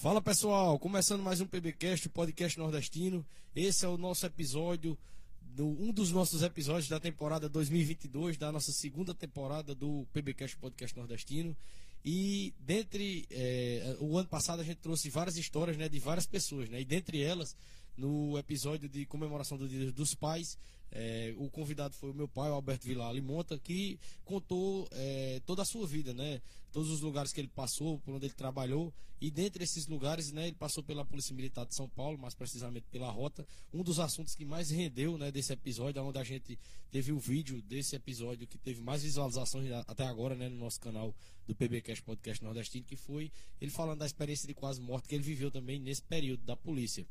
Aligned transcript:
Fala 0.00 0.22
pessoal, 0.22 0.78
começando 0.78 1.22
mais 1.22 1.42
um 1.42 1.46
PBcast, 1.46 2.06
o 2.06 2.10
podcast 2.10 2.58
nordestino. 2.58 3.22
Esse 3.54 3.84
é 3.84 3.88
o 3.88 3.98
nosso 3.98 4.24
episódio, 4.24 4.96
do, 5.42 5.66
um 5.66 5.92
dos 5.92 6.10
nossos 6.10 6.42
episódios 6.42 6.88
da 6.88 6.98
temporada 6.98 7.50
2022, 7.50 8.38
da 8.38 8.50
nossa 8.50 8.72
segunda 8.72 9.14
temporada 9.14 9.74
do 9.74 10.06
PBcast 10.10 10.56
Podcast 10.56 10.96
Nordestino. 10.96 11.54
E 12.02 12.54
dentre 12.58 13.26
é, 13.30 13.94
o 14.00 14.16
ano 14.16 14.26
passado 14.26 14.60
a 14.60 14.64
gente 14.64 14.78
trouxe 14.78 15.10
várias 15.10 15.36
histórias 15.36 15.76
né, 15.76 15.86
de 15.86 15.98
várias 15.98 16.24
pessoas, 16.24 16.70
né? 16.70 16.80
E 16.80 16.84
dentre 16.86 17.22
elas, 17.22 17.54
no 17.96 18.38
episódio 18.38 18.88
de 18.88 19.06
comemoração 19.06 19.58
do 19.58 19.68
Dia 19.68 19.92
dos 19.92 20.14
Pais, 20.14 20.58
é, 20.92 21.32
o 21.36 21.48
convidado 21.48 21.94
foi 21.94 22.10
o 22.10 22.14
meu 22.14 22.26
pai, 22.26 22.50
o 22.50 22.54
Alberto 22.54 22.86
Vilar 22.86 23.12
Limonta, 23.12 23.58
que 23.58 23.98
contou 24.24 24.88
é, 24.92 25.40
toda 25.46 25.62
a 25.62 25.64
sua 25.64 25.86
vida, 25.86 26.12
né? 26.12 26.42
Todos 26.72 26.90
os 26.90 27.00
lugares 27.00 27.32
que 27.32 27.40
ele 27.40 27.48
passou, 27.48 27.98
por 28.00 28.14
onde 28.14 28.26
ele 28.26 28.34
trabalhou. 28.34 28.92
E 29.20 29.30
dentre 29.30 29.62
esses 29.62 29.86
lugares, 29.86 30.32
né, 30.32 30.46
ele 30.46 30.56
passou 30.56 30.82
pela 30.82 31.04
Polícia 31.04 31.34
Militar 31.34 31.66
de 31.66 31.74
São 31.74 31.86
Paulo, 31.88 32.16
mais 32.16 32.34
precisamente 32.34 32.86
pela 32.90 33.10
Rota. 33.10 33.46
Um 33.72 33.82
dos 33.82 34.00
assuntos 34.00 34.34
que 34.34 34.46
mais 34.46 34.70
rendeu 34.70 35.18
né, 35.18 35.30
desse 35.30 35.52
episódio, 35.52 36.02
onde 36.02 36.18
a 36.18 36.24
gente 36.24 36.58
teve 36.90 37.12
o 37.12 37.18
vídeo 37.18 37.60
desse 37.60 37.94
episódio 37.94 38.46
que 38.46 38.56
teve 38.56 38.80
mais 38.80 39.02
visualizações 39.02 39.70
até 39.86 40.06
agora 40.06 40.34
né, 40.34 40.48
no 40.48 40.56
nosso 40.56 40.80
canal 40.80 41.14
do 41.46 41.54
PBcast 41.54 42.02
Podcast 42.02 42.42
Nordestino, 42.42 42.84
que 42.84 42.96
foi 42.96 43.30
ele 43.60 43.70
falando 43.70 43.98
da 43.98 44.06
experiência 44.06 44.46
de 44.46 44.54
quase 44.54 44.80
morte 44.80 45.06
que 45.06 45.14
ele 45.14 45.24
viveu 45.24 45.50
também 45.50 45.78
nesse 45.78 46.02
período 46.02 46.42
da 46.44 46.56
polícia. 46.56 47.06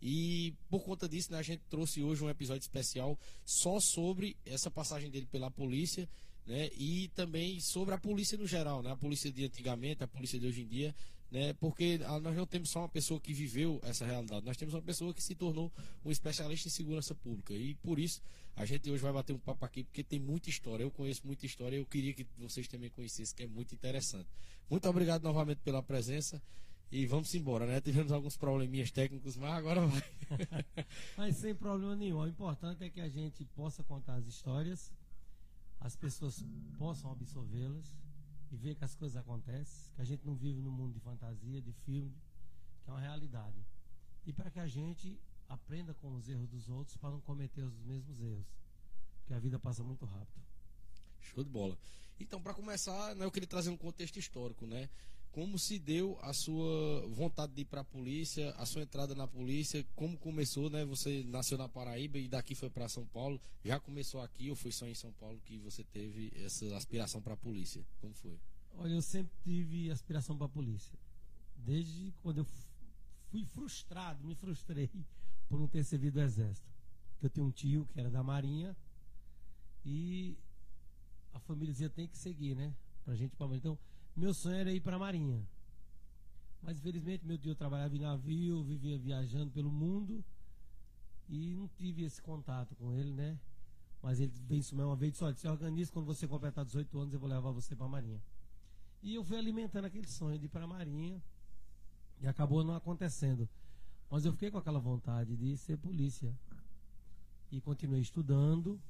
E 0.00 0.54
por 0.68 0.84
conta 0.84 1.08
disso, 1.08 1.32
né, 1.32 1.38
a 1.38 1.42
gente 1.42 1.62
trouxe 1.68 2.02
hoje 2.02 2.22
um 2.22 2.30
episódio 2.30 2.60
especial 2.60 3.18
só 3.44 3.80
sobre 3.80 4.36
essa 4.44 4.70
passagem 4.70 5.10
dele 5.10 5.26
pela 5.26 5.50
polícia, 5.50 6.08
né, 6.46 6.70
e 6.76 7.08
também 7.14 7.60
sobre 7.60 7.94
a 7.94 7.98
polícia 7.98 8.38
no 8.38 8.46
geral, 8.46 8.82
né, 8.82 8.92
a 8.92 8.96
polícia 8.96 9.30
de 9.30 9.44
antigamente, 9.44 10.02
a 10.02 10.08
polícia 10.08 10.38
de 10.38 10.46
hoje 10.46 10.62
em 10.62 10.66
dia, 10.66 10.94
né, 11.30 11.52
porque 11.54 11.98
nós 11.98 12.36
não 12.36 12.46
temos 12.46 12.70
só 12.70 12.80
uma 12.80 12.88
pessoa 12.88 13.20
que 13.20 13.34
viveu 13.34 13.80
essa 13.82 14.06
realidade, 14.06 14.46
nós 14.46 14.56
temos 14.56 14.72
uma 14.72 14.82
pessoa 14.82 15.12
que 15.12 15.22
se 15.22 15.34
tornou 15.34 15.70
um 16.04 16.10
especialista 16.10 16.68
em 16.68 16.70
segurança 16.70 17.14
pública. 17.14 17.52
E 17.52 17.74
por 17.74 17.98
isso 17.98 18.22
a 18.56 18.64
gente 18.64 18.90
hoje 18.90 19.02
vai 19.02 19.12
bater 19.12 19.32
um 19.32 19.38
papo 19.38 19.64
aqui, 19.64 19.84
porque 19.84 20.02
tem 20.02 20.18
muita 20.18 20.48
história. 20.48 20.82
Eu 20.82 20.90
conheço 20.90 21.22
muita 21.24 21.44
história 21.44 21.76
eu 21.76 21.86
queria 21.86 22.14
que 22.14 22.26
vocês 22.38 22.66
também 22.66 22.90
conhecessem, 22.90 23.36
que 23.36 23.42
é 23.42 23.46
muito 23.46 23.74
interessante. 23.74 24.28
Muito 24.70 24.88
obrigado 24.88 25.22
novamente 25.22 25.58
pela 25.58 25.82
presença. 25.82 26.42
E 26.90 27.06
vamos 27.06 27.34
embora, 27.34 27.66
né? 27.66 27.80
Tivemos 27.80 28.12
alguns 28.12 28.36
probleminhas 28.36 28.90
técnicos, 28.90 29.36
mas 29.36 29.52
agora 29.52 29.86
vai. 29.86 30.02
mas 31.16 31.36
sem 31.36 31.54
problema 31.54 31.94
nenhum. 31.94 32.18
O 32.18 32.26
importante 32.26 32.82
é 32.82 32.88
que 32.88 33.00
a 33.00 33.08
gente 33.08 33.44
possa 33.44 33.84
contar 33.84 34.14
as 34.14 34.26
histórias, 34.26 34.92
as 35.80 35.94
pessoas 35.94 36.42
possam 36.78 37.10
absorvê-las 37.10 37.94
e 38.50 38.56
ver 38.56 38.74
que 38.74 38.84
as 38.84 38.94
coisas 38.94 39.16
acontecem, 39.16 39.92
que 39.94 40.00
a 40.00 40.04
gente 40.04 40.24
não 40.26 40.34
vive 40.34 40.62
num 40.62 40.70
mundo 40.70 40.94
de 40.94 41.00
fantasia, 41.00 41.60
de 41.60 41.72
filme, 41.72 42.16
que 42.82 42.90
é 42.90 42.92
uma 42.92 43.00
realidade. 43.00 43.66
E 44.24 44.32
para 44.32 44.50
que 44.50 44.58
a 44.58 44.66
gente 44.66 45.20
aprenda 45.48 45.94
com 45.94 46.14
os 46.14 46.28
erros 46.28 46.48
dos 46.48 46.68
outros 46.68 46.96
para 46.96 47.10
não 47.10 47.20
cometer 47.20 47.62
os 47.62 47.78
mesmos 47.80 48.20
erros. 48.20 48.46
Porque 49.20 49.34
a 49.34 49.38
vida 49.38 49.58
passa 49.58 49.82
muito 49.82 50.04
rápido. 50.04 50.42
Show 51.20 51.44
de 51.44 51.50
bola. 51.50 51.78
Então, 52.20 52.40
para 52.40 52.54
começar, 52.54 53.14
né, 53.14 53.24
eu 53.24 53.30
queria 53.30 53.46
trazer 53.46 53.70
um 53.70 53.76
contexto 53.76 54.18
histórico, 54.18 54.66
né? 54.66 54.88
Como 55.32 55.58
se 55.58 55.78
deu 55.78 56.18
a 56.22 56.32
sua 56.32 57.06
vontade 57.08 57.52
de 57.52 57.62
ir 57.62 57.64
para 57.64 57.82
a 57.82 57.84
polícia, 57.84 58.50
a 58.52 58.66
sua 58.66 58.82
entrada 58.82 59.14
na 59.14 59.26
polícia, 59.26 59.84
como 59.94 60.16
começou, 60.18 60.68
né? 60.70 60.84
Você 60.84 61.22
nasceu 61.24 61.56
na 61.56 61.68
Paraíba 61.68 62.18
e 62.18 62.28
daqui 62.28 62.54
foi 62.54 62.70
para 62.70 62.88
São 62.88 63.06
Paulo. 63.06 63.40
Já 63.64 63.78
começou 63.78 64.20
aqui 64.20 64.50
ou 64.50 64.56
foi 64.56 64.72
só 64.72 64.86
em 64.86 64.94
São 64.94 65.12
Paulo 65.12 65.40
que 65.44 65.58
você 65.58 65.84
teve 65.84 66.32
essa 66.44 66.76
aspiração 66.76 67.20
para 67.20 67.34
a 67.34 67.36
polícia? 67.36 67.84
Como 68.00 68.14
foi? 68.14 68.38
Olha, 68.76 68.94
eu 68.94 69.02
sempre 69.02 69.32
tive 69.42 69.90
aspiração 69.90 70.36
para 70.36 70.46
a 70.46 70.50
polícia. 70.50 70.98
Desde 71.56 72.12
quando 72.22 72.38
eu 72.38 72.46
fui 73.30 73.44
frustrado, 73.44 74.24
me 74.24 74.34
frustrei 74.34 74.90
por 75.48 75.58
não 75.58 75.68
ter 75.68 75.84
servido 75.84 76.18
o 76.18 76.22
exército. 76.22 76.68
Eu 77.22 77.28
tenho 77.28 77.46
um 77.46 77.50
tio 77.50 77.86
que 77.86 77.98
era 77.98 78.10
da 78.10 78.22
Marinha 78.22 78.76
e 79.84 80.36
a 81.32 81.40
família 81.40 81.72
dizia 81.72 81.90
tem 81.90 82.06
que 82.06 82.16
seguir, 82.16 82.54
né? 82.54 82.74
Pra 83.04 83.14
gente 83.14 83.34
para 83.36 83.56
Então, 83.56 83.78
meu 84.18 84.34
sonho 84.34 84.56
era 84.56 84.72
ir 84.72 84.80
para 84.80 84.96
a 84.96 84.98
Marinha. 84.98 85.40
Mas 86.62 86.78
infelizmente 86.78 87.24
meu 87.24 87.38
tio 87.38 87.54
trabalhava 87.54 87.94
em 87.94 88.00
navio, 88.00 88.64
vivia 88.64 88.98
viajando 88.98 89.50
pelo 89.50 89.70
mundo 89.70 90.24
e 91.28 91.54
não 91.54 91.68
tive 91.68 92.02
esse 92.02 92.20
contato 92.20 92.74
com 92.74 92.92
ele, 92.92 93.12
né? 93.12 93.38
Mas 94.02 94.20
ele 94.20 94.32
veio 94.46 94.60
isso 94.60 94.74
uma 94.74 94.96
vez 94.96 95.10
e 95.10 95.12
disse: 95.12 95.24
Olha, 95.24 95.34
se 95.34 95.48
organiza, 95.48 95.92
quando 95.92 96.06
você 96.06 96.26
completar 96.26 96.64
18 96.64 96.98
anos, 96.98 97.14
eu 97.14 97.20
vou 97.20 97.28
levar 97.28 97.50
você 97.52 97.76
para 97.76 97.86
a 97.86 97.88
Marinha. 97.88 98.20
E 99.02 99.14
eu 99.14 99.24
fui 99.24 99.36
alimentando 99.36 99.84
aquele 99.84 100.06
sonho 100.06 100.38
de 100.38 100.46
ir 100.46 100.48
para 100.48 100.64
a 100.64 100.66
Marinha 100.66 101.22
e 102.20 102.26
acabou 102.26 102.64
não 102.64 102.74
acontecendo. 102.74 103.48
Mas 104.10 104.24
eu 104.24 104.32
fiquei 104.32 104.50
com 104.50 104.58
aquela 104.58 104.80
vontade 104.80 105.36
de 105.36 105.56
ser 105.56 105.76
polícia. 105.76 106.34
E 107.50 107.60
continuei 107.60 108.00
estudando. 108.00 108.80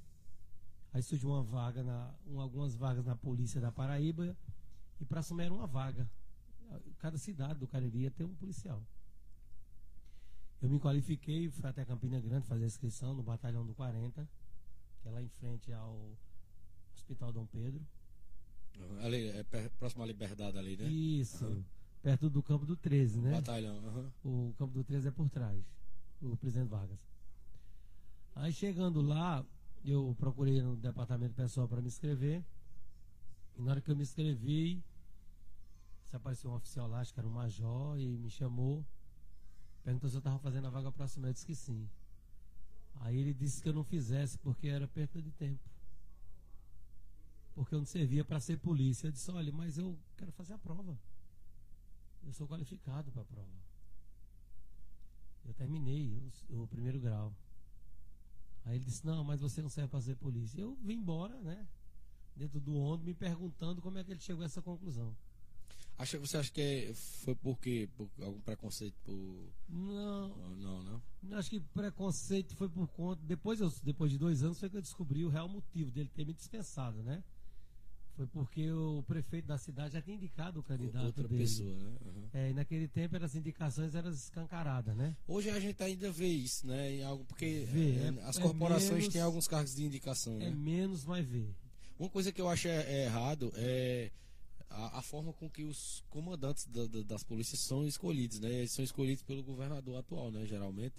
Aí 0.93 1.03
surgiu 1.03 1.31
uma 1.31 1.43
vaga, 1.43 1.83
na, 1.83 2.15
um, 2.27 2.41
algumas 2.41 2.75
vagas 2.75 3.05
na 3.05 3.15
polícia 3.15 3.61
da 3.61 3.71
Paraíba. 3.71 4.37
E 5.01 5.05
para 5.05 5.21
assumir 5.21 5.45
era 5.45 5.55
uma 5.55 5.67
vaga. 5.67 6.09
Cada 6.99 7.17
cidade 7.17 7.59
do 7.59 7.67
Cariri 7.67 8.01
ia 8.01 8.11
ter 8.11 8.25
um 8.25 8.35
policial. 8.35 8.83
Eu 10.61 10.69
me 10.69 10.79
qualifiquei, 10.81 11.49
fui 11.49 11.69
até 11.69 11.85
Campina 11.85 12.21
Grande 12.21 12.47
fazer 12.47 12.65
a 12.65 12.67
inscrição 12.67 13.15
no 13.15 13.23
batalhão 13.23 13.65
do 13.65 13.75
40, 13.75 14.29
que 15.01 15.09
é 15.09 15.11
lá 15.11 15.23
em 15.23 15.29
frente 15.29 15.73
ao 15.73 16.11
Hospital 16.97 17.33
Dom 17.33 17.47
Pedro. 17.47 17.81
Ali, 19.01 19.29
é 19.29 19.45
próximo 19.79 20.03
à 20.03 20.07
Liberdade 20.07 20.59
ali, 20.59 20.77
né? 20.77 20.85
Isso. 20.89 21.45
Uhum. 21.45 21.65
Perto 22.03 22.29
do 22.29 22.43
campo 22.43 22.67
do 22.67 22.77
13, 22.77 23.21
né? 23.21 23.33
Batalhão, 23.33 24.11
uhum. 24.25 24.49
O 24.49 24.55
campo 24.55 24.73
do 24.75 24.85
13 24.85 25.09
é 25.09 25.11
por 25.11 25.29
trás. 25.31 25.65
O 26.21 26.37
presidente 26.37 26.69
Vargas. 26.69 26.99
Aí 28.35 28.53
chegando 28.53 29.01
lá, 29.01 29.45
eu 29.85 30.15
procurei 30.19 30.61
no 30.61 30.77
departamento 30.77 31.35
pessoal 31.35 31.69
para 31.69 31.81
me 31.81 31.89
inscrever. 31.89 32.45
E 33.59 33.63
na 33.63 33.73
hora 33.73 33.81
que 33.81 33.91
eu 33.91 33.97
me 33.97 34.03
inscrevi, 34.03 34.83
se 36.05 36.15
apareceu 36.15 36.51
um 36.51 36.55
oficial 36.55 36.87
lá, 36.87 37.01
acho 37.01 37.13
que 37.13 37.19
era 37.19 37.29
um 37.29 37.33
major, 37.33 37.99
e 37.99 38.17
me 38.17 38.31
chamou. 38.31 38.87
Perguntou 39.83 40.09
se 40.09 40.17
eu 40.17 40.21
estava 40.21 40.39
fazendo 40.39 40.69
a 40.69 40.71
vaga 40.71 40.93
próxima. 40.93 41.29
Eu 41.29 41.33
disse 41.33 41.45
que 41.45 41.57
sim. 41.57 41.89
Aí 43.01 43.19
ele 43.19 43.35
disse 43.35 43.61
que 43.61 43.69
eu 43.69 43.73
não 43.73 43.83
fizesse 43.85 44.39
porque 44.39 44.69
era 44.69 44.87
perda 44.87 45.21
de 45.21 45.33
tempo. 45.33 45.69
Porque 47.55 47.75
eu 47.75 47.79
não 47.81 47.87
servia 47.87 48.25
para 48.25 48.39
ser 48.39 48.59
polícia. 48.59 49.09
Eu 49.09 49.13
disse: 49.13 49.31
olha, 49.31 49.53
mas 49.53 49.77
eu 49.77 49.99
quero 50.17 50.31
fazer 50.33 50.55
a 50.55 50.59
prova. 50.59 50.97
Eu 52.23 52.33
sou 52.33 52.47
qualificado 52.47 53.11
para 53.11 53.23
a 53.23 53.25
prova. 53.25 53.59
Eu 55.45 55.55
terminei 55.55 56.15
o, 56.49 56.63
o 56.63 56.69
primeiro 56.69 57.01
grau. 57.01 57.35
Aí 58.65 58.77
ele 58.77 58.85
disse: 58.85 59.05
não, 59.05 59.25
mas 59.25 59.41
você 59.41 59.61
não 59.61 59.69
serve 59.69 59.91
para 59.91 60.01
ser 60.01 60.15
polícia. 60.15 60.61
Eu 60.61 60.77
vim 60.77 60.95
embora, 60.95 61.41
né? 61.41 61.67
Dentro 62.39 62.61
do 62.61 62.75
ônibus 62.75 63.07
me 63.07 63.15
perguntando 63.15 63.83
como 63.83 63.99
é 63.99 64.05
que 64.05 64.13
ele 64.13 64.21
chegou 64.21 64.43
a 64.43 64.47
essa 64.47 64.63
conclusão. 64.63 65.15
Acha, 65.99 66.17
você 66.17 66.37
acha 66.37 66.53
que 66.53 66.93
foi 66.95 67.35
porque 67.35 67.89
por 67.97 68.09
algum 68.23 68.41
preconceito 68.41 68.95
por 69.05 69.53
não 69.69 70.29
não 70.55 71.03
não 71.21 71.37
acho 71.37 71.51
que 71.51 71.59
preconceito 71.59 72.55
foi 72.55 72.69
por 72.69 72.87
conta 72.87 73.21
depois 73.27 73.61
eu, 73.61 73.73
depois 73.83 74.13
de 74.13 74.17
dois 74.17 74.45
anos 74.45 74.61
foi 74.61 74.71
que 74.71 74.77
eu 74.77 74.81
descobri 74.81 75.25
o 75.25 75.29
real 75.29 75.49
motivo 75.49 75.91
dele 75.91 76.09
ter 76.15 76.25
me 76.25 76.33
dispensado 76.33 77.03
né 77.03 77.25
foi 78.15 78.29
porque 78.29 78.71
o 78.71 79.03
prefeito 79.09 79.47
da 79.47 79.59
cidade 79.59 79.95
já 79.95 80.01
tinha 80.01 80.15
indicado 80.15 80.61
o 80.61 80.63
candidato 80.63 81.07
outra 81.07 81.27
dele. 81.27 81.43
pessoa 81.43 81.75
né 81.75 81.97
uhum. 82.07 82.29
é, 82.33 82.51
e 82.51 82.55
naquele 82.55 82.87
tempo 82.87 83.17
as 83.17 83.35
indicações 83.35 83.93
eram 83.97 84.13
escancaradas 84.13 84.97
né 84.97 85.17
hoje 85.27 85.51
a 85.51 85.59
gente 85.59 85.83
ainda 85.83 86.13
vê 86.13 86.29
isso 86.29 86.65
né 86.69 86.93
em 86.93 87.03
algo 87.03 87.25
porque 87.25 87.67
vê, 87.73 87.97
é, 87.97 88.15
é, 88.17 88.23
as 88.23 88.39
corporações 88.39 88.91
menos, 88.91 89.13
têm 89.13 89.21
alguns 89.21 89.49
cargos 89.49 89.75
de 89.75 89.85
indicação 89.85 90.35
é 90.35 90.49
né? 90.49 90.51
menos 90.51 91.05
mas 91.05 91.27
vê 91.27 91.53
uma 91.99 92.09
coisa 92.09 92.31
que 92.33 92.41
eu 92.41 92.49
acho 92.49 92.69
é, 92.69 92.83
é 92.83 93.05
errado 93.05 93.53
é 93.57 94.11
a, 94.71 94.99
a, 94.99 95.03
forma 95.03 95.33
com 95.33 95.49
que 95.49 95.65
os 95.65 96.05
comandantes 96.11 96.67
da, 96.67 96.87
da, 96.87 97.03
das 97.03 97.25
polícias 97.25 97.61
são 97.61 97.87
escolhidos, 97.87 98.39
né? 98.39 98.51
Eles 98.51 98.73
são 98.73 98.85
escolhidos 98.85 99.23
pelo 99.23 99.43
governador 99.43 99.97
atual, 99.97 100.31
né? 100.31 100.47
Geralmente. 100.47 100.95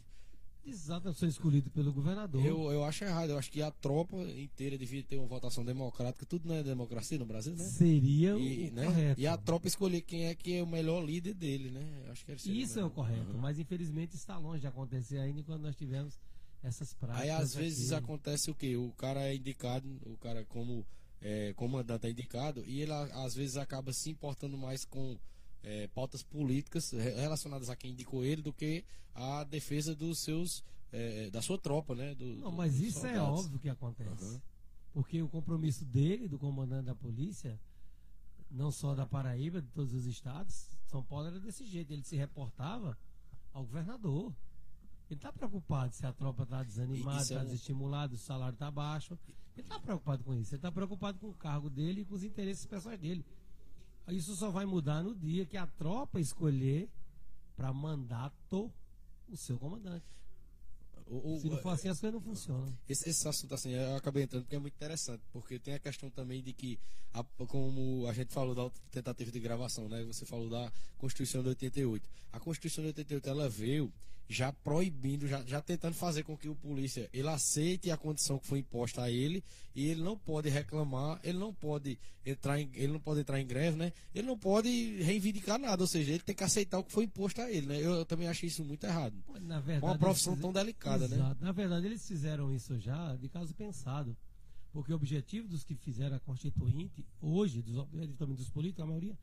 Exato, 0.66 1.12
são 1.14 1.28
escolhidos 1.28 1.72
pelo 1.72 1.92
governador. 1.92 2.46
Eu, 2.46 2.72
eu 2.72 2.84
acho 2.84 3.04
errado, 3.04 3.30
eu 3.30 3.38
acho 3.38 3.50
que 3.50 3.62
a 3.62 3.72
tropa 3.72 4.18
inteira 4.18 4.78
devia 4.78 5.02
ter 5.02 5.18
uma 5.18 5.26
votação 5.26 5.64
democrática, 5.64 6.26
tudo 6.26 6.48
não 6.48 6.56
é 6.56 6.62
democracia 6.62 7.18
no 7.18 7.26
Brasil, 7.26 7.56
né? 7.56 7.64
Seria 7.64 8.38
e, 8.38 8.70
o 8.70 8.74
né? 8.74 8.86
correto. 8.86 9.22
E 9.22 9.26
a 9.26 9.38
tropa 9.38 9.68
escolher 9.68 10.02
quem 10.02 10.26
é 10.26 10.36
que 10.36 10.58
é 10.58 10.64
o 10.64 10.68
melhor 10.68 11.04
líder 11.04 11.34
dele, 11.34 11.72
né? 11.72 12.04
Eu 12.06 12.12
acho 12.12 12.26
que 12.26 12.34
Isso 12.52 12.80
é 12.80 12.84
o 12.84 12.90
correto, 12.90 13.32
uhum. 13.32 13.40
mas 13.40 13.58
infelizmente 13.58 14.16
está 14.16 14.38
longe 14.38 14.60
de 14.60 14.68
acontecer 14.68 15.20
ainda 15.20 15.42
quando 15.44 15.64
nós 15.64 15.76
tivemos 15.76 16.20
essas 16.64 16.94
práticas. 16.94 17.24
Aí 17.24 17.30
às 17.30 17.54
vezes 17.54 17.92
aqui. 17.92 18.04
acontece 18.04 18.52
o 18.52 18.56
quê? 18.56 18.76
O 18.76 18.92
cara 18.94 19.22
é 19.22 19.36
indicado, 19.36 19.88
o 20.06 20.18
cara 20.18 20.46
como 20.46 20.86
é, 21.22 21.54
comandante 21.54 22.08
é 22.08 22.12
indicado, 22.12 22.64
e 22.66 22.82
ele 22.82 22.94
às 22.94 23.36
vezes 23.36 23.58
acaba 23.58 23.94
se 23.94 24.10
importando 24.10 24.58
mais 24.58 24.86
com 24.86 25.18
é, 25.64 25.88
pautas 25.88 26.24
políticas 26.24 26.92
relacionadas 26.92 27.70
a 27.70 27.76
quem 27.76 27.92
indicou 27.92 28.24
ele 28.24 28.42
do 28.42 28.54
que 28.54 28.84
a 29.14 29.44
defesa 29.44 29.96
dos 29.96 30.20
seus 30.20 30.64
é, 30.92 31.30
da 31.30 31.42
sua 31.42 31.58
tropa, 31.58 31.94
né? 31.94 32.16
Do, 32.16 32.26
Não, 32.38 32.52
mas 32.52 32.80
isso 32.80 33.06
é 33.06 33.20
óbvio 33.22 33.60
que 33.60 33.70
acontece. 33.70 34.24
Uhum. 34.24 34.42
Porque 34.92 35.22
o 35.22 35.30
compromisso 35.30 35.86
dele, 35.86 36.28
do 36.28 36.40
comandante 36.40 36.86
da 36.86 36.96
polícia, 36.96 37.60
não 38.50 38.72
só 38.72 38.96
da 38.96 39.06
Paraíba, 39.06 39.62
de 39.62 39.68
todos 39.70 39.94
os 39.94 40.06
estados. 40.06 40.68
São 40.88 41.04
Paulo 41.04 41.28
era 41.28 41.40
desse 41.40 41.66
jeito. 41.66 41.94
Ele 41.94 42.04
se 42.04 42.16
reportava 42.16 42.98
ao 43.54 43.64
governador. 43.64 44.34
Ele 45.10 45.18
está 45.18 45.32
preocupado 45.34 45.94
se 45.96 46.06
a 46.06 46.14
tropa 46.14 46.44
está 46.44 46.62
desanimada, 46.64 47.22
Isso 47.24 47.34
é 47.34 47.36
está 47.36 47.42
um- 47.42 47.46
desestimulada, 47.46 48.14
o 48.14 48.18
salário 48.18 48.54
está 48.54 48.70
baixo. 48.70 49.18
Ele 49.56 49.66
está 49.66 49.80
preocupado 49.80 50.24
com 50.24 50.34
isso. 50.36 50.52
Ele 50.54 50.60
está 50.60 50.72
preocupado 50.72 51.18
com 51.20 51.30
o 51.30 51.34
cargo 51.34 51.70
dele 51.70 52.02
e 52.02 52.06
com 52.06 52.16
os 52.16 52.24
interesses 52.24 52.66
pessoais 52.66 53.00
dele. 53.00 53.26
Isso 54.10 54.36
só 54.36 54.50
vai 54.50 54.66
mudar 54.66 55.04
no 55.04 55.14
dia 55.16 55.46
que 55.46 55.58
a 55.58 55.66
tropa 55.68 56.20
escolher 56.20 56.90
para 57.56 57.72
mandato 57.74 58.72
o 59.28 59.36
seu 59.38 59.58
comandante. 59.60 60.06
Se 61.42 61.50
não 61.50 61.58
for 61.58 61.70
assim, 61.70 61.90
as 61.90 62.00
coisas 62.00 62.14
não 62.14 62.22
funcionam. 62.22 62.72
Esse, 62.88 63.10
esse 63.10 63.28
assunto, 63.28 63.54
assim, 63.56 63.72
eu 63.72 63.96
acabei 63.96 64.24
entrando 64.24 64.44
porque 64.44 64.56
é 64.56 64.60
muito 64.60 64.76
interessante, 64.76 65.24
porque 65.32 65.58
tem 65.58 65.74
a 65.74 65.80
questão 65.80 66.08
também 66.12 66.42
de 66.44 66.54
que, 66.54 66.80
a- 67.14 67.24
como 67.48 68.06
a 68.08 68.14
gente 68.14 68.32
falou 68.32 68.54
da 68.54 68.70
tentativa 68.92 69.32
de 69.32 69.40
gravação, 69.40 69.90
né? 69.90 70.04
Você 70.06 70.24
falou 70.26 70.48
da 70.50 70.72
Constituição 71.00 71.42
de 71.42 71.50
88. 71.50 72.08
A 72.32 72.40
Constituição 72.40 72.84
de 72.84 72.90
88, 72.90 73.28
ela 73.28 73.50
veio 73.50 73.92
já 74.32 74.54
proibindo, 74.54 75.28
já, 75.28 75.44
já 75.44 75.60
tentando 75.60 75.96
fazer 75.96 76.22
com 76.22 76.38
que 76.38 76.48
o 76.48 76.56
polícia, 76.56 77.10
ele 77.12 77.28
aceite 77.28 77.90
a 77.90 77.98
condição 77.98 78.38
que 78.38 78.46
foi 78.46 78.60
imposta 78.60 79.02
a 79.02 79.10
ele, 79.10 79.44
e 79.76 79.88
ele 79.88 80.04
não 80.04 80.16
pode 80.16 80.48
reclamar, 80.50 81.20
ele 81.24 81.40
não 81.40 81.52
pode 81.52 81.98
entrar 82.24 82.60
em, 82.60 82.70
ele 82.76 82.94
não 82.94 83.00
pode 83.00 83.22
entrar 83.22 83.42
em 83.42 83.48
greve, 83.48 83.76
né? 83.76 83.92
Ele 84.14 84.28
não 84.28 84.38
pode 84.38 85.02
reivindicar 85.02 85.58
nada, 85.58 85.82
ou 85.82 85.88
seja, 85.88 86.12
ele 86.12 86.20
tem 86.22 86.36
que 86.36 86.44
aceitar 86.44 86.78
o 86.78 86.84
que 86.84 86.92
foi 86.92 87.06
imposto 87.06 87.42
a 87.42 87.50
ele, 87.52 87.66
né? 87.66 87.78
Eu, 87.78 87.96
eu 87.96 88.06
também 88.06 88.28
achei 88.28 88.48
isso 88.48 88.64
muito 88.64 88.84
errado. 88.86 89.16
Na 89.42 89.60
verdade, 89.60 89.86
Uma 89.94 89.98
profissão 89.98 90.34
eles 90.34 90.42
tão 90.42 90.52
fizeram- 90.52 90.66
delicada, 90.66 91.08
né? 91.08 91.16
Exato. 91.16 91.44
Na 91.44 91.52
verdade, 91.52 91.86
eles 91.88 92.08
fizeram 92.08 92.54
isso 92.54 92.78
já 92.80 93.16
de 93.16 93.28
caso 93.30 93.52
pensado. 93.56 94.16
Porque 94.72 94.94
o 94.94 94.96
objetivo 94.96 95.48
dos 95.48 95.64
que 95.64 95.74
fizeram 95.74 96.16
a 96.18 96.20
Constituinte, 96.20 97.04
hoje, 97.20 97.64
dos, 97.64 97.84
também 98.20 98.36
dos 98.36 98.52
políticos, 98.52 98.84
a 98.84 98.86
maioria, 98.86 99.18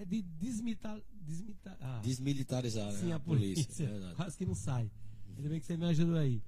é 0.00 0.04
de 0.04 0.22
desmitar. 0.22 0.98
desmitar 1.12 1.76
ah, 1.78 2.00
Desmilitarizar, 2.02 2.90
sim, 2.92 3.06
né? 3.08 3.14
a 3.14 3.20
polícia. 3.20 3.86
verdade. 3.86 4.14
Quase 4.14 4.36
que 4.36 4.46
não 4.46 4.54
sai. 4.54 4.90
Ainda 5.36 5.48
bem 5.48 5.60
que 5.60 5.66
você 5.66 5.76
me 5.76 5.84
ajudou 5.86 6.16
aí. 6.16 6.42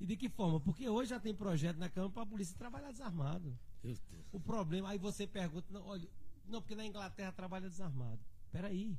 E 0.00 0.06
de 0.06 0.16
que 0.16 0.28
forma? 0.28 0.60
Porque 0.60 0.88
hoje 0.88 1.10
já 1.10 1.18
tem 1.18 1.34
projeto 1.34 1.78
na 1.78 1.88
Câmara 1.88 2.12
para 2.12 2.22
a 2.22 2.26
polícia 2.26 2.56
trabalhar 2.56 2.92
desarmado. 2.92 3.58
Meu 3.82 3.94
Deus. 3.94 4.24
O 4.32 4.38
problema, 4.38 4.90
aí 4.90 4.98
você 4.98 5.26
pergunta, 5.26 5.66
não, 5.72 5.84
olha, 5.84 6.08
não, 6.46 6.60
porque 6.60 6.76
na 6.76 6.86
Inglaterra 6.86 7.32
trabalha 7.32 7.68
desarmado. 7.68 8.20
Peraí. 8.52 8.96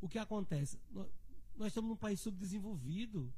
O 0.00 0.08
que 0.08 0.18
acontece? 0.18 0.78
Nós, 0.90 1.08
nós 1.56 1.68
estamos 1.68 1.90
num 1.90 1.96
país 1.96 2.20
subdesenvolvido. 2.20 3.32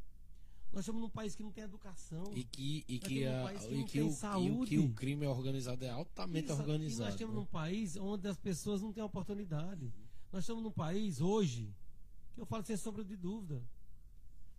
Nós 0.77 0.85
estamos 0.85 1.01
num 1.01 1.09
país 1.09 1.35
que 1.35 1.43
não 1.43 1.51
tem 1.51 1.65
educação. 1.65 2.23
E 2.35 2.45
que, 2.45 2.85
e 2.87 2.99
que, 2.99 3.27
um 3.27 3.47
a, 3.47 3.55
que 3.55 3.75
e 3.75 3.85
que 3.85 3.99
o, 3.99 4.05
e 4.05 4.09
o 4.09 4.13
saúde. 4.13 4.69
que 4.69 4.79
o 4.79 4.93
crime 4.93 5.27
organizado 5.27 5.83
é 5.83 5.89
altamente 5.89 6.51
Isso, 6.51 6.61
organizado. 6.61 7.01
E 7.01 7.05
nós 7.05 7.15
estamos 7.15 7.35
né? 7.35 7.41
num 7.41 7.47
país 7.47 7.97
onde 7.97 8.29
as 8.29 8.37
pessoas 8.37 8.83
não 8.83 8.93
têm 8.93 9.03
oportunidade. 9.03 9.91
Nós 10.31 10.43
estamos 10.43 10.63
num 10.63 10.71
país 10.71 11.23
hoje, 11.23 11.75
que 12.35 12.43
eu 12.43 12.45
falo 12.45 12.63
sem 12.63 12.77
sombra 12.77 13.03
de 13.03 13.17
dúvida, 13.17 13.65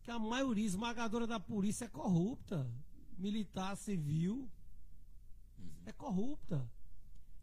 que 0.01 0.09
a 0.09 0.17
maioria 0.17 0.65
esmagadora 0.65 1.27
da 1.27 1.39
polícia 1.39 1.85
é 1.85 1.87
corrupta. 1.87 2.67
Militar, 3.15 3.77
civil, 3.77 4.49
é 5.85 5.91
corrupta. 5.91 6.67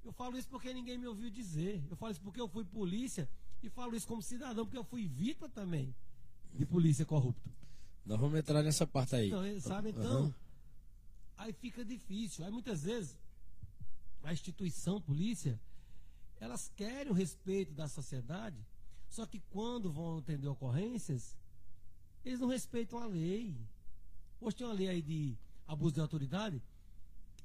Eu 0.05 0.13
falo 0.13 0.37
isso 0.37 0.49
porque 0.49 0.75
ninguém 0.75 0.99
me 0.99 1.07
ouviu 1.07 1.31
dizer. 1.31 1.81
Eu 1.89 1.95
falo 1.95 2.11
isso 2.11 2.21
porque 2.21 2.41
eu 2.41 2.49
fui 2.49 2.65
polícia 2.65 3.31
e 3.63 3.71
falo 3.71 3.95
isso 3.95 4.09
como 4.09 4.21
cidadão, 4.21 4.65
porque 4.65 4.79
eu 4.79 4.83
fui 4.83 5.07
vítima 5.07 5.49
também 5.49 5.95
de 6.53 6.67
polícia 6.67 7.07
corrupta. 7.07 7.64
Nós 8.05 8.21
vamos 8.21 8.39
entrar 8.39 8.63
nessa 8.63 8.87
parte 8.87 9.17
aí. 9.17 9.29
Então, 9.29 9.61
sabe? 9.61 9.91
Então, 9.91 10.25
Aham. 10.25 10.35
aí 11.39 11.53
fica 11.53 11.85
difícil. 11.85 12.45
Aí 12.45 12.51
muitas 12.51 12.83
vezes 12.83 13.19
a 14.23 14.33
instituição 14.33 15.01
polícia, 15.01 15.61
elas 16.41 16.71
querem 16.77 17.11
o 17.11 17.15
respeito 17.15 17.73
da 17.73 17.89
sociedade, 17.89 18.57
só 19.09 19.27
que 19.27 19.41
quando 19.51 19.93
vão 19.93 20.19
atender 20.19 20.49
ocorrências, 20.49 21.37
eles 22.25 22.41
não 22.41 22.49
respeitam 22.49 22.99
a 22.99 23.07
lei. 23.07 23.57
Hoje 24.41 24.57
tem 24.57 24.67
uma 24.67 24.75
lei 24.75 24.89
aí 24.89 25.03
de 25.03 25.37
abuso 25.67 25.95
de 25.95 26.01
autoridade 26.01 26.63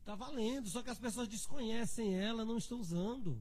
está 0.09 0.15
valendo, 0.15 0.67
só 0.67 0.81
que 0.81 0.89
as 0.89 0.97
pessoas 0.97 1.27
desconhecem 1.27 2.15
ela, 2.15 2.43
não 2.43 2.57
estão 2.57 2.79
usando. 2.79 3.39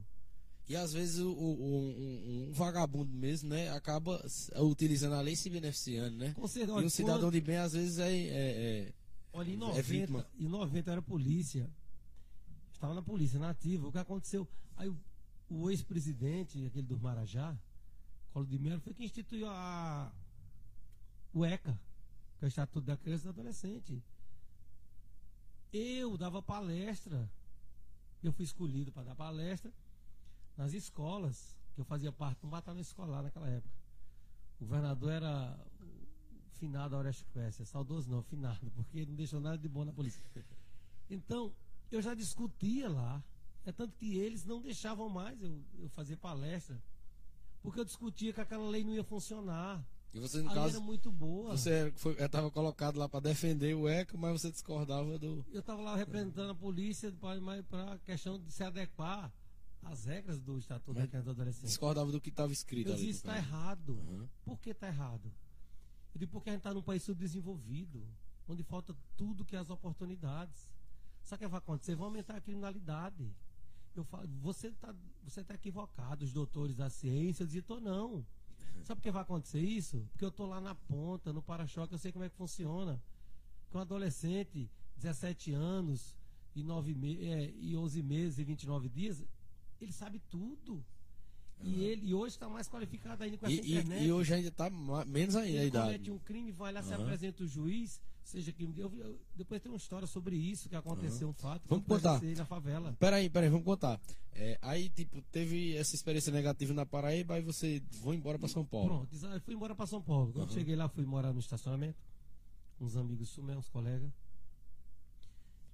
E 0.69 0.75
às 0.75 0.93
vezes 0.93 1.17
o, 1.19 1.31
o- 1.31 1.65
um, 1.65 2.49
um 2.49 2.53
vagabundo 2.53 3.11
mesmo, 3.11 3.49
né, 3.49 3.71
acaba 3.71 4.23
utilizando 4.57 5.15
a 5.15 5.21
lei 5.21 5.33
e 5.33 5.37
se 5.37 5.49
beneficiando, 5.49 6.15
né? 6.15 6.31
Com 6.35 6.47
certeza, 6.47 6.71
E 6.73 6.75
olha, 6.75 6.85
um 6.85 6.89
cidadão 6.91 7.21
quando- 7.21 7.33
de 7.33 7.41
bem, 7.41 7.57
às 7.57 7.73
vezes, 7.73 7.97
é. 7.97 8.13
é- 8.13 8.87
é- 8.87 8.93
Olha, 9.33 9.49
em 9.49 9.53
É 9.53 9.57
90, 9.57 9.81
vítima. 9.83 10.27
em 10.39 10.47
90 10.47 10.89
eu 10.89 10.91
era 10.93 11.01
polícia. 11.01 11.69
Estava 12.71 12.93
na 12.93 13.01
polícia, 13.01 13.39
nativa. 13.39 13.87
O 13.87 13.91
que 13.91 13.97
aconteceu? 13.97 14.47
Aí 14.77 14.87
o, 14.89 14.97
o 15.49 15.69
ex-presidente, 15.71 16.63
aquele 16.65 16.85
do 16.87 16.99
Marajá, 16.99 17.57
Colo 18.31 18.45
de 18.45 18.57
Mello, 18.59 18.79
foi 18.79 18.93
quem 18.93 19.05
instituiu 19.07 19.47
a, 19.49 20.11
o 21.33 21.43
ECA, 21.45 21.79
que 22.37 22.45
é 22.45 22.47
o 22.47 22.47
Estatuto 22.47 22.85
da 22.85 22.95
Criança 22.95 23.23
e 23.23 23.25
do 23.25 23.29
Adolescente. 23.39 24.03
Eu 25.73 26.17
dava 26.17 26.41
palestra. 26.41 27.29
Eu 28.23 28.31
fui 28.33 28.45
escolhido 28.45 28.91
para 28.91 29.03
dar 29.03 29.15
palestra 29.15 29.71
nas 30.59 30.73
escolas, 30.73 31.57
que 31.73 31.79
eu 31.79 31.85
fazia 31.85 32.11
parte 32.11 32.41
de 32.41 32.45
um 32.45 32.49
batalhão 32.49 32.81
escolar 32.81 33.23
naquela 33.23 33.47
época. 33.47 33.73
O 34.59 34.65
governador 34.65 35.13
era 35.13 35.57
finado 36.55 36.97
Aurélio 36.97 37.25
Quécia, 37.31 37.65
saudoso 37.65 38.11
não, 38.11 38.21
finado, 38.21 38.69
porque 38.75 39.05
não 39.05 39.15
deixou 39.15 39.39
nada 39.39 39.57
de 39.57 39.69
bom 39.69 39.85
na 39.85 39.93
polícia. 39.93 40.21
Então, 41.09 41.55
eu 41.89 42.01
já 42.01 42.13
discutia 42.13 42.89
lá, 42.89 43.23
é 43.65 43.71
tanto 43.71 43.95
que 43.95 44.17
eles 44.17 44.43
não 44.43 44.61
deixavam 44.61 45.07
mais 45.07 45.41
eu, 45.41 45.63
eu 45.77 45.87
fazer 45.91 46.17
palestra, 46.17 46.77
porque 47.61 47.79
eu 47.79 47.85
discutia 47.85 48.33
que 48.33 48.41
aquela 48.41 48.69
lei 48.69 48.83
não 48.83 48.93
ia 48.93 49.03
funcionar. 49.03 49.81
E 50.13 50.19
você, 50.19 50.41
no 50.41 50.49
A 50.49 50.53
lei 50.53 50.61
caso, 50.61 50.75
era 50.75 50.85
muito 50.85 51.09
boa. 51.09 51.55
você 51.55 51.93
estava 52.17 52.51
colocado 52.51 52.97
lá 52.97 53.07
para 53.07 53.21
defender 53.21 53.75
o 53.75 53.87
ECA, 53.87 54.17
mas 54.17 54.41
você 54.41 54.51
discordava 54.51 55.17
do. 55.17 55.45
Eu 55.53 55.61
estava 55.61 55.81
lá 55.81 55.95
representando 55.95 56.49
a 56.51 56.55
polícia 56.55 57.13
para 57.69 57.93
a 57.93 57.99
questão 57.99 58.37
de 58.37 58.51
se 58.51 58.61
adequar 58.61 59.31
às 59.83 60.05
regras 60.05 60.39
do 60.41 60.57
Estatuto 60.57 60.93
da 60.93 61.07
Criança 61.07 61.23
e 61.23 61.33
do 61.33 61.41
Adolescente. 61.41 61.65
Discordava 61.65 62.11
do 62.11 62.21
que 62.21 62.29
estava 62.29 62.51
escrito 62.51 62.89
Eu 62.89 62.93
ali. 62.95 63.05
disse, 63.05 63.19
está 63.19 63.37
errado. 63.37 63.93
Uhum. 63.93 64.27
Por 64.43 64.59
que 64.59 64.71
está 64.71 64.87
errado? 64.87 65.31
Eu 66.13 66.19
digo, 66.19 66.31
porque 66.31 66.49
a 66.49 66.53
gente 66.53 66.61
está 66.61 66.73
num 66.73 66.81
país 66.81 67.03
subdesenvolvido, 67.03 68.05
onde 68.47 68.63
falta 68.63 68.95
tudo 69.15 69.45
que 69.45 69.55
é 69.55 69.59
as 69.59 69.69
oportunidades. 69.69 70.69
Sabe 71.23 71.43
o 71.43 71.47
que 71.47 71.51
vai 71.51 71.59
acontecer? 71.59 71.95
Vai 71.95 72.05
aumentar 72.05 72.35
a 72.35 72.41
criminalidade. 72.41 73.31
Eu 73.95 74.03
falo, 74.03 74.27
você 74.41 74.67
está 74.67 74.95
você 75.23 75.43
tá 75.43 75.53
equivocado, 75.53 76.23
os 76.23 76.31
doutores 76.31 76.75
da 76.75 76.89
ciência, 76.89 77.43
eu 77.43 77.47
dizia, 77.47 77.61
tô 77.61 77.79
não. 77.79 78.25
Sabe 78.83 78.99
por 78.99 79.03
que 79.03 79.11
vai 79.11 79.21
acontecer 79.21 79.61
isso? 79.61 80.07
Porque 80.11 80.25
eu 80.25 80.31
tô 80.31 80.45
lá 80.45 80.61
na 80.61 80.73
ponta, 80.73 81.33
no 81.33 81.41
para-choque, 81.41 81.93
eu 81.93 81.99
sei 81.99 82.11
como 82.11 82.25
é 82.25 82.29
que 82.29 82.35
funciona. 82.35 83.01
Que 83.69 83.77
um 83.77 83.79
adolescente, 83.79 84.69
17 84.97 85.51
anos 85.53 86.15
e, 86.55 86.63
9 86.63 86.93
me 86.95 87.23
é, 87.25 87.51
e 87.51 87.77
11 87.77 88.01
meses 88.01 88.39
e 88.39 88.43
29 88.43 88.89
dias, 88.89 89.23
ele 89.81 89.91
sabe 89.91 90.19
tudo. 90.29 90.83
E, 91.61 91.83
ele, 91.83 92.07
e 92.07 92.13
hoje 92.13 92.35
está 92.35 92.47
mais 92.47 92.69
qualificado 92.69 93.21
ainda 93.21 93.37
com 93.37 93.45
essa 93.45 93.53
E, 93.53 93.59
e- 93.59 93.71
internet. 93.73 94.05
e 94.05 94.11
hoje 94.13 94.33
ainda 94.33 94.47
está 94.47 94.69
menos 94.69 95.35
ainda 95.35 95.57
a 95.57 95.61
Ele 95.61 95.67
idade. 95.67 95.85
comete 95.87 96.11
um 96.11 96.17
crime, 96.19 96.51
vai 96.53 96.71
lá, 96.71 96.81
se 96.81 96.93
Aham. 96.93 97.03
apresenta 97.03 97.43
o 97.43 97.47
juiz, 97.47 98.01
seja 98.23 98.53
crime. 98.53 98.73
Eu, 98.79 98.89
eu- 98.95 99.19
depois 99.35 99.61
tem 99.61 99.69
uma 99.69 99.77
história 99.77 100.07
sobre 100.07 100.37
isso 100.37 100.69
que 100.69 100.75
aconteceu, 100.77 101.27
um 101.27 101.33
fato. 101.33 101.63
Vamos 101.67 101.85
contar. 101.85 102.21
na 102.21 102.45
favela. 102.45 102.95
Peraí, 102.97 103.29
peraí, 103.29 103.49
vamos 103.49 103.65
contar. 103.65 103.99
É, 104.31 104.57
aí, 104.61 104.87
tipo, 104.89 105.21
teve 105.33 105.75
essa 105.75 105.95
experiência 105.95 106.31
negativa 106.31 106.73
na 106.73 106.85
Paraíba, 106.85 107.33
aí 107.33 107.41
você 107.41 107.83
foi 107.91 108.15
embora 108.15 108.39
para 108.39 108.47
São 108.47 108.63
Paulo. 108.65 108.87
Pronto, 109.07 109.25
eu 109.25 109.41
fui 109.41 109.53
embora 109.53 109.75
para 109.75 109.85
São 109.85 110.01
Paulo. 110.01 110.31
Quando 110.31 110.53
cheguei 110.53 110.77
lá, 110.77 110.87
fui 110.87 111.05
morar 111.05 111.33
no 111.33 111.39
estacionamento. 111.41 111.97
Uns 112.79 112.95
amigos 112.95 113.27
sumé, 113.31 113.57
uns 113.57 113.67
colegas. 113.67 114.09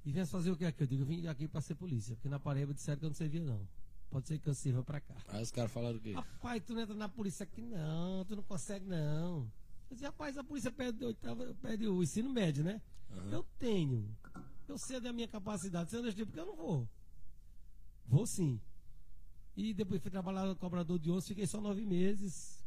E 0.04 0.12
vem 0.12 0.26
fazer 0.26 0.50
o 0.50 0.58
que 0.58 0.66
aqui? 0.66 0.82
Eu 0.82 0.88
digo, 0.88 1.02
eu 1.04 1.06
vim 1.06 1.28
aqui 1.28 1.48
para 1.48 1.62
ser 1.62 1.76
polícia, 1.76 2.16
porque 2.16 2.30
na 2.30 2.40
Paraíba 2.40 2.74
disseram 2.74 2.98
que 3.00 3.06
eu 3.06 3.10
não 3.10 3.16
servia, 3.16 3.42
não. 3.44 3.68
Pode 4.10 4.28
ser 4.28 4.40
que 4.40 4.48
eu 4.48 4.54
sirva 4.54 4.84
para 4.84 5.02
cá. 5.02 5.16
Aí 5.28 5.44
os 5.44 5.52
caras 5.52 5.72
falaram 5.72 5.98
o 5.98 6.00
quê? 6.00 6.14
Rapaz, 6.14 6.64
tu 6.64 6.74
não 6.74 6.82
entra 6.82 6.96
na 6.96 7.10
polícia 7.10 7.44
aqui 7.44 7.62
não, 7.62 8.24
tu 8.26 8.36
não 8.36 8.44
consegue 8.44 8.86
não. 8.86 9.52
Eu 9.90 9.96
disse, 9.96 10.06
rapaz, 10.06 10.38
a 10.38 10.44
polícia 10.44 10.72
pede, 10.72 11.04
oitava, 11.04 11.54
pede 11.62 11.88
o 11.88 12.02
ensino 12.02 12.30
médio, 12.30 12.64
né? 12.64 12.82
Aham. 13.12 13.32
Eu 13.32 13.44
tenho. 13.60 14.16
Eu 14.68 14.78
sei 14.78 15.00
da 15.00 15.14
minha 15.14 15.28
capacidade. 15.28 15.90
Você 15.90 15.98
não 15.98 16.04
deixa 16.04 16.26
porque 16.26 16.40
eu 16.40 16.46
não 16.46 16.56
vou. 16.56 16.90
Vou 18.08 18.26
sim. 18.26 18.60
E 19.56 19.74
depois 19.74 20.02
fui 20.02 20.12
trabalhar 20.12 20.46
no 20.46 20.56
cobrador 20.56 21.00
de 21.00 21.10
ônibus, 21.10 21.28
fiquei 21.28 21.48
só 21.48 21.62
nove 21.62 21.86
meses. 21.86 22.64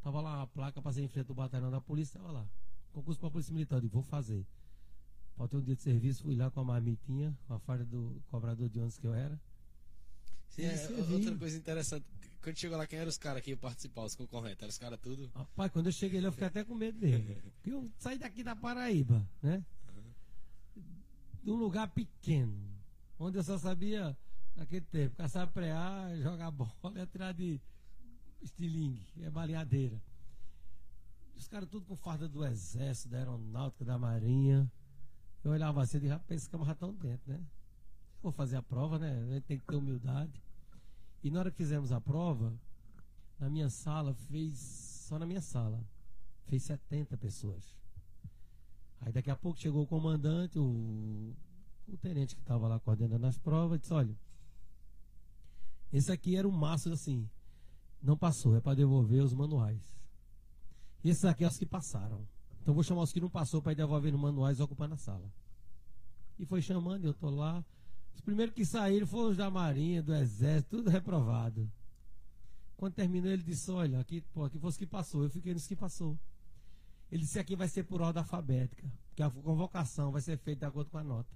Tava 0.00 0.20
lá 0.20 0.42
a 0.42 0.46
placa, 0.46 0.80
passei 0.80 1.04
em 1.04 1.08
frente 1.08 1.28
ao 1.28 1.34
batalhão 1.34 1.70
da 1.70 1.80
polícia, 1.80 2.18
tava 2.18 2.32
lá. 2.32 2.48
Concurso 2.92 3.20
para 3.20 3.30
polícia 3.30 3.52
militar, 3.52 3.76
eu 3.76 3.82
digo, 3.82 3.92
vou 3.94 4.02
fazer. 4.02 4.46
Faltei 5.36 5.58
um 5.58 5.62
dia 5.62 5.74
de 5.74 5.82
serviço, 5.82 6.22
fui 6.22 6.36
lá 6.36 6.50
com 6.50 6.60
a 6.60 6.64
marmitinha, 6.64 7.36
com 7.46 7.54
a 7.54 7.58
farda 7.58 7.84
do 7.84 8.22
cobrador 8.28 8.68
de 8.68 8.78
ônibus 8.78 8.98
que 8.98 9.06
eu 9.06 9.14
era. 9.14 9.40
Sim, 10.52 10.64
é, 10.64 11.12
outra 11.12 11.34
coisa 11.34 11.56
interessante, 11.56 12.04
quando 12.42 12.58
chegou 12.58 12.76
lá, 12.76 12.86
quem 12.86 12.98
eram 12.98 13.08
os 13.08 13.16
caras 13.16 13.42
que 13.42 13.50
iam 13.50 13.58
participar, 13.58 14.04
os 14.04 14.14
concorrentes? 14.14 14.60
Eram 14.60 14.68
os 14.68 14.78
caras 14.78 15.00
tudo? 15.00 15.30
Rapaz, 15.34 15.72
quando 15.72 15.86
eu 15.86 15.92
cheguei 15.92 16.20
lá, 16.20 16.28
eu 16.28 16.32
fiquei 16.32 16.46
até 16.46 16.62
com 16.62 16.74
medo 16.74 16.98
dele. 16.98 17.40
Porque 17.54 17.70
eu 17.70 17.90
saí 17.98 18.18
daqui 18.18 18.44
da 18.44 18.54
Paraíba, 18.54 19.26
né? 19.42 19.64
De 21.42 21.50
um 21.50 21.56
lugar 21.56 21.88
pequeno, 21.88 22.54
onde 23.18 23.38
eu 23.38 23.42
só 23.42 23.56
sabia 23.56 24.14
naquele 24.54 24.84
tempo. 24.84 25.16
Caçar 25.16 25.46
prear, 25.48 26.14
jogar 26.18 26.50
bola 26.50 26.72
e 26.96 27.00
atirar 27.00 27.32
de 27.32 27.58
estilingue, 28.42 29.06
é 29.22 29.30
baleadeira. 29.30 30.00
Os 31.34 31.48
caras 31.48 31.68
tudo 31.68 31.86
com 31.86 31.96
farda 31.96 32.28
do 32.28 32.44
exército, 32.44 33.08
da 33.08 33.18
aeronáutica, 33.18 33.84
da 33.84 33.98
marinha. 33.98 34.70
Eu 35.42 35.52
olhava 35.52 35.82
assim 35.82 35.96
e 35.96 36.00
disse, 36.00 36.12
rapaz, 36.12 36.42
esse 36.42 36.50
camarada 36.50 36.74
estão 36.74 36.92
dentro, 36.92 37.32
né? 37.32 37.40
Vou 38.22 38.30
fazer 38.32 38.56
a 38.56 38.62
prova, 38.62 38.98
né? 38.98 39.10
A 39.10 39.34
gente 39.34 39.44
tem 39.44 39.58
que 39.58 39.66
ter 39.66 39.76
humildade. 39.76 40.41
E 41.22 41.30
na 41.30 41.40
hora 41.40 41.50
que 41.50 41.56
fizemos 41.56 41.92
a 41.92 42.00
prova, 42.00 42.52
na 43.38 43.48
minha 43.48 43.70
sala 43.70 44.14
fez, 44.14 44.58
só 44.58 45.18
na 45.18 45.26
minha 45.26 45.40
sala, 45.40 45.84
fez 46.46 46.64
70 46.64 47.16
pessoas. 47.16 47.76
Aí 49.00 49.12
daqui 49.12 49.30
a 49.30 49.36
pouco 49.36 49.58
chegou 49.58 49.82
o 49.82 49.86
comandante, 49.86 50.58
o, 50.58 51.34
o 51.88 51.96
tenente 51.98 52.34
que 52.34 52.40
estava 52.40 52.68
lá 52.68 52.78
coordenando 52.78 53.26
as 53.26 53.38
provas, 53.38 53.80
disse, 53.80 53.92
olha, 53.92 54.16
esse 55.92 56.10
aqui 56.10 56.36
era 56.36 56.48
o 56.48 56.52
maço 56.52 56.90
assim, 56.90 57.28
não 58.02 58.16
passou, 58.16 58.56
é 58.56 58.60
para 58.60 58.74
devolver 58.74 59.22
os 59.22 59.32
manuais. 59.32 60.00
E 61.04 61.10
esses 61.10 61.24
aqui 61.24 61.44
é 61.44 61.48
os 61.48 61.58
que 61.58 61.66
passaram. 61.66 62.26
Então 62.60 62.74
vou 62.74 62.82
chamar 62.82 63.02
os 63.02 63.12
que 63.12 63.20
não 63.20 63.28
passou 63.28 63.60
para 63.60 63.72
ir 63.72 63.76
devolver 63.76 64.14
os 64.14 64.20
manuais 64.20 64.58
e 64.58 64.62
ocupar 64.62 64.88
na 64.88 64.96
sala. 64.96 65.32
E 66.38 66.46
foi 66.46 66.62
chamando, 66.62 67.04
eu 67.04 67.14
tô 67.14 67.28
lá. 67.28 67.64
Os 68.14 68.20
primeiros 68.20 68.54
que 68.54 68.64
saíram 68.64 69.06
foram 69.06 69.30
os 69.30 69.36
da 69.36 69.50
Marinha, 69.50 70.02
do 70.02 70.14
Exército, 70.14 70.78
tudo 70.78 70.90
reprovado. 70.90 71.70
Quando 72.76 72.94
terminou, 72.94 73.30
ele 73.30 73.42
disse: 73.42 73.70
Olha, 73.70 74.00
aqui, 74.00 74.20
pô, 74.32 74.44
aqui 74.44 74.58
foi 74.58 74.70
os 74.70 74.76
que 74.76 74.86
passou. 74.86 75.22
Eu 75.22 75.30
fiquei 75.30 75.52
nos 75.52 75.66
que 75.66 75.76
passou. 75.76 76.18
Ele 77.10 77.22
disse: 77.22 77.38
Aqui 77.38 77.54
vai 77.54 77.68
ser 77.68 77.84
por 77.84 78.00
ordem 78.00 78.20
alfabética, 78.20 78.90
porque 79.08 79.22
a 79.22 79.30
convocação 79.30 80.10
vai 80.10 80.20
ser 80.20 80.36
feita 80.38 80.60
de 80.60 80.66
acordo 80.66 80.90
com 80.90 80.98
a 80.98 81.04
nota. 81.04 81.30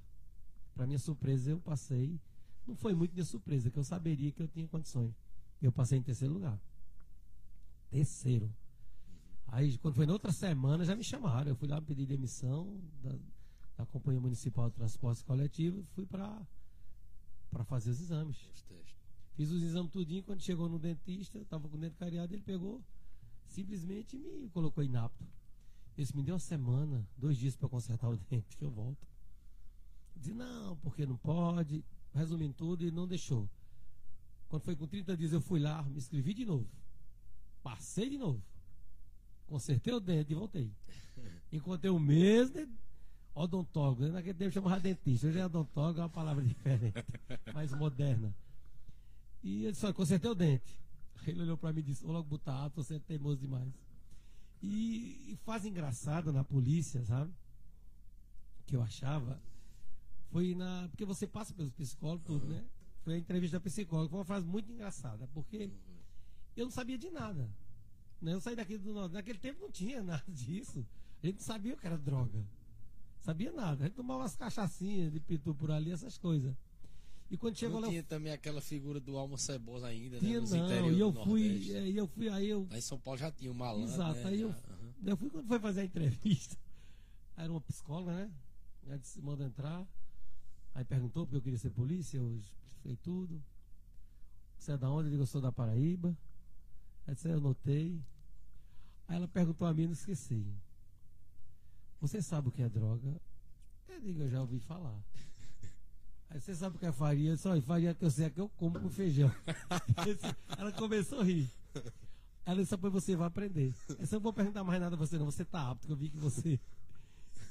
Para 0.75 0.87
minha 0.87 0.99
surpresa, 0.99 1.51
eu 1.51 1.61
passei. 1.61 2.21
Não 2.67 2.75
foi 2.75 2.95
muito 2.95 3.15
de 3.15 3.25
surpresa, 3.25 3.71
que 3.71 3.79
eu 3.79 3.85
saberia 3.85 4.33
que 4.33 4.43
eu 4.43 4.49
tinha 4.49 4.67
condições. 4.67 5.15
Eu 5.63 5.71
passei 5.71 5.99
em 5.99 6.03
terceiro 6.03 6.35
lugar. 6.35 6.59
Terceiro. 7.91 8.53
Aí, 9.47 9.79
quando 9.79 9.95
foi 9.95 10.07
na 10.07 10.13
outra 10.13 10.33
semana, 10.33 10.85
já 10.85 10.97
me 10.97 11.05
chamaram. 11.05 11.51
Eu 11.51 11.57
fui 11.57 11.69
lá 11.69 11.81
pedir 11.81 12.07
demissão 12.07 12.81
da, 13.03 13.17
da 13.77 13.87
Companhia 13.87 14.21
Municipal 14.21 14.69
de 14.69 14.75
Transportes 14.75 15.23
Coletivos. 15.23 15.87
Fui 15.95 16.05
para 16.05 16.45
fazer 17.65 17.91
os 17.91 18.01
exames. 18.01 18.37
Fiz 19.35 19.51
os 19.51 19.63
exames 19.63 19.93
tudinho, 19.93 20.23
quando 20.23 20.41
chegou 20.41 20.69
no 20.69 20.79
dentista, 20.79 21.39
estava 21.39 21.69
com 21.69 21.77
o 21.77 21.81
dente 21.81 21.97
cariado, 21.97 22.35
ele 22.35 22.43
pegou, 22.43 22.83
simplesmente 23.47 24.17
me 24.17 24.49
colocou 24.49 24.83
inapto. 24.83 25.27
Esse 25.97 26.17
me 26.17 26.23
deu 26.23 26.35
uma 26.35 26.41
semana, 26.41 27.07
dois 27.17 27.37
dias 27.37 27.55
para 27.55 27.69
consertar 27.69 28.09
o 28.09 28.17
dente, 28.31 28.57
que 28.57 28.65
eu 28.65 28.71
volto. 28.71 29.07
Disse, 30.15 30.33
não, 30.33 30.77
porque 30.79 31.05
não 31.05 31.17
pode. 31.17 31.85
Resumindo 32.15 32.55
tudo, 32.55 32.83
e 32.83 32.91
não 32.91 33.07
deixou. 33.07 33.49
Quando 34.49 34.63
foi 34.63 34.75
com 34.75 34.87
30 34.87 35.17
dias, 35.17 35.33
eu 35.33 35.41
fui 35.41 35.61
lá, 35.61 35.83
me 35.83 35.99
inscrevi 35.99 36.33
de 36.33 36.47
novo. 36.47 36.67
Passei 37.63 38.09
de 38.09 38.17
novo. 38.17 38.43
Consertei 39.47 39.93
o 39.93 40.01
dente 40.01 40.33
e 40.33 40.35
voltei. 40.35 40.73
Encontrei 41.53 41.91
o 41.91 41.99
mesmo 41.99 42.67
odontólogo. 43.37 44.09
Naquele 44.09 44.35
tempo 44.35 44.51
chamava 44.51 44.81
dentista. 44.81 45.29
Hoje 45.29 45.39
é 45.39 45.45
odontólogo, 45.47 46.01
é 46.01 46.03
uma 46.03 46.09
palavra 46.09 46.43
diferente, 46.45 47.05
mais 47.55 47.73
moderna. 47.73 48.35
E 49.43 49.67
ele 49.67 49.75
só 49.75 49.93
consertei 49.93 50.31
o 50.31 50.35
dente. 50.35 50.81
Ele 51.27 51.43
olhou 51.43 51.57
para 51.57 51.73
mim 51.73 51.81
e 51.81 51.85
disse: 51.85 52.05
Ô, 52.05 52.13
logo 52.13 52.29
botar 52.29 52.55
alto, 52.55 52.83
você 52.83 52.97
é 52.97 52.99
teimoso 52.99 53.39
demais. 53.39 53.73
E, 54.63 55.33
e 55.33 55.39
faz 55.45 55.65
engraçado 55.65 56.33
na 56.33 56.43
polícia, 56.43 57.05
sabe? 57.05 57.33
Que 58.67 58.75
eu 58.75 58.83
achava. 58.83 59.41
Foi 60.31 60.55
na. 60.55 60.89
Porque 60.89 61.05
você 61.05 61.27
passa 61.27 61.53
pelos 61.53 61.73
psicólogos, 61.73 62.27
tudo, 62.27 62.47
né? 62.47 62.65
Foi 63.03 63.15
a 63.15 63.19
entrevista 63.19 63.59
da 63.59 63.61
psicóloga. 63.61 64.09
Foi 64.09 64.19
uma 64.19 64.25
frase 64.25 64.47
muito 64.47 64.71
engraçada, 64.73 65.29
porque 65.29 65.71
eu 66.57 66.65
não 66.65 66.73
sabia 66.73 66.99
de 66.99 67.11
nada. 67.11 67.49
Né? 68.21 68.33
Eu 68.33 68.41
saí 68.41 68.57
daqui 68.57 68.79
do 68.79 69.09
Naquele 69.09 69.39
tempo 69.39 69.61
não 69.61 69.71
tinha 69.71 70.03
nada 70.03 70.25
disso. 70.29 70.87
A 71.23 71.27
gente 71.27 71.37
não 71.37 71.45
sabia 71.45 71.75
o 71.75 71.77
que 71.77 71.87
era 71.87 71.99
droga. 71.99 72.45
Sabia 73.27 73.51
nada. 73.51 73.83
A 73.83 73.87
gente 73.89 73.97
tomava 73.97 74.21
umas 74.21 74.37
cachaçinhas 74.37 75.13
de 75.13 75.19
pitu 75.19 75.53
por 75.53 75.69
ali, 75.73 75.91
essas 75.91 76.17
coisas. 76.17 76.55
E 77.29 77.37
quando 77.37 77.57
chegou 77.59 77.81
não 77.81 77.89
lá. 77.89 77.91
tinha 77.91 78.05
também 78.05 78.33
aquela 78.33 78.61
figura 78.61 79.01
do 79.01 79.17
almo 79.17 79.37
cebosa 79.37 79.89
ainda, 79.89 80.21
tinha, 80.21 80.35
né? 80.35 80.41
Nos 80.41 80.51
não, 80.53 80.93
e 80.93 81.01
eu 81.01 81.13
fui, 81.13 81.73
é, 81.73 81.89
e 81.89 81.97
eu 81.97 82.07
fui, 82.07 82.29
aí 82.29 82.49
eu. 82.49 82.69
Aí 82.71 82.79
em 82.79 82.81
São 82.81 83.01
Paulo 83.01 83.19
já 83.19 83.33
tinha 83.33 83.51
um 83.51 83.55
malandro. 83.55 83.93
Exato, 83.93 84.21
né? 84.21 84.27
aí 84.29 84.41
eu, 84.43 84.51
Uhum. 84.51 84.55
eu 85.05 85.17
fui 85.17 85.29
quando 85.29 85.49
foi 85.49 85.59
fazer 85.59 85.81
a 85.81 85.85
entrevista. 85.85 86.57
Aí 87.37 87.43
era 87.43 87.53
uma 87.53 87.61
psicóloga, 87.61 88.13
né? 88.13 88.31
Ela 88.87 88.97
disse, 88.97 89.21
manda 89.21 89.43
entrar. 89.45 89.85
Aí 90.73 90.85
perguntou 90.85 91.27
porque 91.27 91.39
eu 91.39 91.43
queria 91.43 91.59
ser 91.59 91.71
polícia, 91.71 92.19
eu 92.19 92.39
expliquei 92.65 92.95
tudo. 93.03 93.43
Você 94.57 94.71
é 94.71 94.77
da 94.79 94.89
onde? 94.89 95.09
Eu 95.09 95.11
digo, 95.11 95.23
eu 95.25 95.27
sou 95.27 95.41
da 95.41 95.51
Paraíba. 95.51 96.17
Aí 97.09 97.15
disse, 97.17 97.29
eu 97.29 97.41
notei. 97.41 98.01
Aí 99.09 99.17
ela 99.17 99.27
perguntou 99.27 99.67
a 99.67 99.75
mim, 99.75 99.87
não 99.87 99.95
esqueci. 99.95 100.47
Você 102.01 102.23
sabe 102.23 102.49
o 102.49 102.53
que 102.53 102.63
é 102.63 102.69
droga? 102.69 103.21
Eu 103.89 104.01
digo, 104.01 104.23
eu 104.23 104.29
já 104.29 104.41
ouvi 104.41 104.59
falar. 104.61 104.99
Aí 106.31 106.41
você 106.41 106.55
sabe 106.55 106.77
o 106.77 106.79
que 106.79 106.87
é 106.87 106.93
farinha? 106.93 107.37
Só 107.37 107.59
farinha 107.61 107.95
que 107.95 108.05
eu 108.05 108.11
sei 108.11 108.27
é 108.27 108.31
que 108.31 108.41
eu 108.41 108.49
como 108.51 108.79
com 108.79 108.91
feijão. 108.91 109.31
ela 110.59 110.73
começou 110.73 111.21
a 111.21 111.25
rir. 111.25 111.51
Ela 112.45 112.61
disse, 112.61 112.73
depois 112.73 112.93
você 112.93 113.17
vai 113.17 113.27
aprender. 113.27 113.75
Eu 113.89 114.07
não 114.13 114.21
vou 114.21 114.33
perguntar 114.33 114.63
mais 114.63 114.81
nada 114.81 114.95
a 114.95 114.99
você, 114.99 115.19
não. 115.19 115.25
Você 115.25 115.45
tá 115.45 115.71
apto, 115.71 115.87
que 115.87 115.93
eu 115.93 115.97
vi 115.97 116.11
que 116.11 116.17
você 116.17 116.61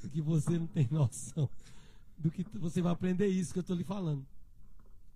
que 0.10 0.22
você 0.22 0.60
não 0.60 0.68
tem 0.68 0.88
noção 0.92 1.50
do 2.18 2.30
que 2.30 2.46
você 2.58 2.82
vai 2.82 2.94
aprender 2.94 3.28
isso 3.28 3.54
que 3.54 3.60
eu 3.60 3.64
tô 3.64 3.74
lhe 3.74 3.84
falando. 3.84 4.26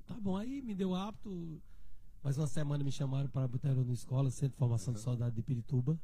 Tá 0.08 0.16
bom, 0.16 0.36
aí 0.36 0.62
me 0.62 0.74
deu 0.74 0.96
apto. 0.96 1.62
Mais 2.24 2.38
uma 2.38 2.48
semana 2.48 2.84
me 2.84 2.92
chamaram 2.92 3.30
para 3.30 3.48
botar 3.48 3.70
eu 3.70 3.86
na 3.86 3.94
escola, 3.94 4.30
Centro 4.30 4.54
de 4.54 4.58
Formação 4.58 4.94
de 4.94 5.00
Soldado 5.00 5.34
de 5.34 5.42
Pirituba, 5.42 5.98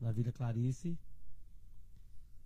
na 0.00 0.12
Vila 0.12 0.30
Clarice. 0.30 0.96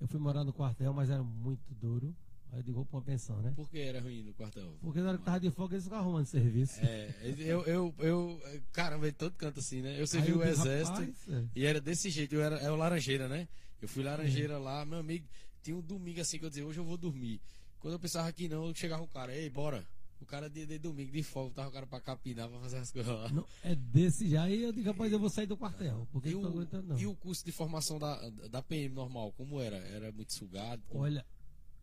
Eu 0.03 0.09
fui 0.09 0.19
morar 0.19 0.43
no 0.43 0.53
quartel, 0.53 0.93
mas 0.93 1.11
era 1.11 1.23
muito 1.23 1.73
duro. 1.75 2.13
Aí 2.51 2.59
eu 2.59 2.63
digo, 2.65 2.75
vou 2.79 2.85
pra 2.85 2.97
uma 2.99 3.05
pensão, 3.05 3.41
né? 3.41 3.53
Por 3.55 3.71
que 3.71 3.79
era 3.79 4.01
ruim 4.01 4.25
no 4.25 4.35
quartel? 4.35 4.77
Porque 4.83 5.01
na 5.01 5.11
hora 5.11 5.19
que 5.19 5.25
tava 5.25 5.39
de 5.39 5.49
folga 5.53 5.77
eles 5.77 5.85
ficavam 5.85 6.07
arrumando 6.07 6.27
serviço. 6.27 6.81
É, 6.81 7.15
eu, 7.39 7.63
eu, 7.63 7.95
eu, 8.01 8.43
caramba, 8.73 9.09
em 9.09 9.13
todo 9.13 9.33
canto 9.37 9.61
assim, 9.61 9.81
né? 9.81 9.99
Eu 10.01 10.07
servi 10.09 10.33
o 10.33 10.43
exército 10.43 10.99
"Rapaz, 10.99 11.29
é." 11.29 11.45
e 11.55 11.65
era 11.65 11.81
desse 11.81 12.11
jeito, 12.11 12.35
eu 12.35 12.43
era, 12.43 12.57
é 12.57 12.69
o 12.69 12.75
laranjeira, 12.75 13.29
né? 13.29 13.47
Eu 13.81 13.87
fui 13.87 14.03
laranjeira 14.03 14.59
lá, 14.59 14.85
meu 14.85 14.99
amigo, 14.99 15.25
tinha 15.63 15.77
um 15.77 15.81
domingo 15.81 16.21
assim 16.21 16.37
que 16.37 16.45
eu 16.45 16.49
dizia, 16.49 16.67
hoje 16.67 16.81
eu 16.81 16.85
vou 16.85 16.97
dormir. 16.97 17.41
Quando 17.79 17.95
eu 17.95 18.01
pensava 18.01 18.31
que 18.33 18.49
não, 18.49 18.75
chegava 18.75 19.05
um 19.05 19.09
cara, 19.09 19.33
ei, 19.33 19.49
bora. 19.49 19.87
O 20.23 20.27
cara 20.27 20.49
de, 20.49 20.65
de 20.65 20.79
domingo, 20.79 21.11
de 21.11 21.23
folga, 21.23 21.55
tava 21.57 21.69
o 21.69 21.73
cara 21.73 21.87
pra 21.87 22.01
capinar, 22.01 22.49
pra 22.49 22.61
fazer 22.61 22.79
as 22.79 22.93
coisas 22.93 23.13
lá. 23.13 23.29
Não, 23.31 23.45
é 23.65 23.75
desse 23.75 24.29
já. 24.29 24.45
Aí 24.45 24.63
eu 24.63 24.73
digo, 24.73 24.89
rapaz, 24.89 25.13
eu 25.13 25.19
vou 25.19 25.29
sair 25.29 25.47
do 25.47 25.57
quartel. 25.57 26.07
Porque 26.13 26.29
E 26.29 26.33
eu 26.33 26.41
não 26.41 26.51
tô 26.51 26.57
aguentando, 26.59 26.87
não. 26.89 26.99
e 26.99 27.07
o 27.07 27.15
curso 27.17 27.45
de 27.45 27.51
formação 27.51 27.99
da, 27.99 28.31
da 28.49 28.63
PM 28.63 28.95
normal, 28.95 29.33
como 29.33 29.61
era? 29.61 29.77
Era 29.79 30.13
muito 30.13 30.33
sugado? 30.33 30.81
Como- 30.89 31.03
Olha, 31.03 31.27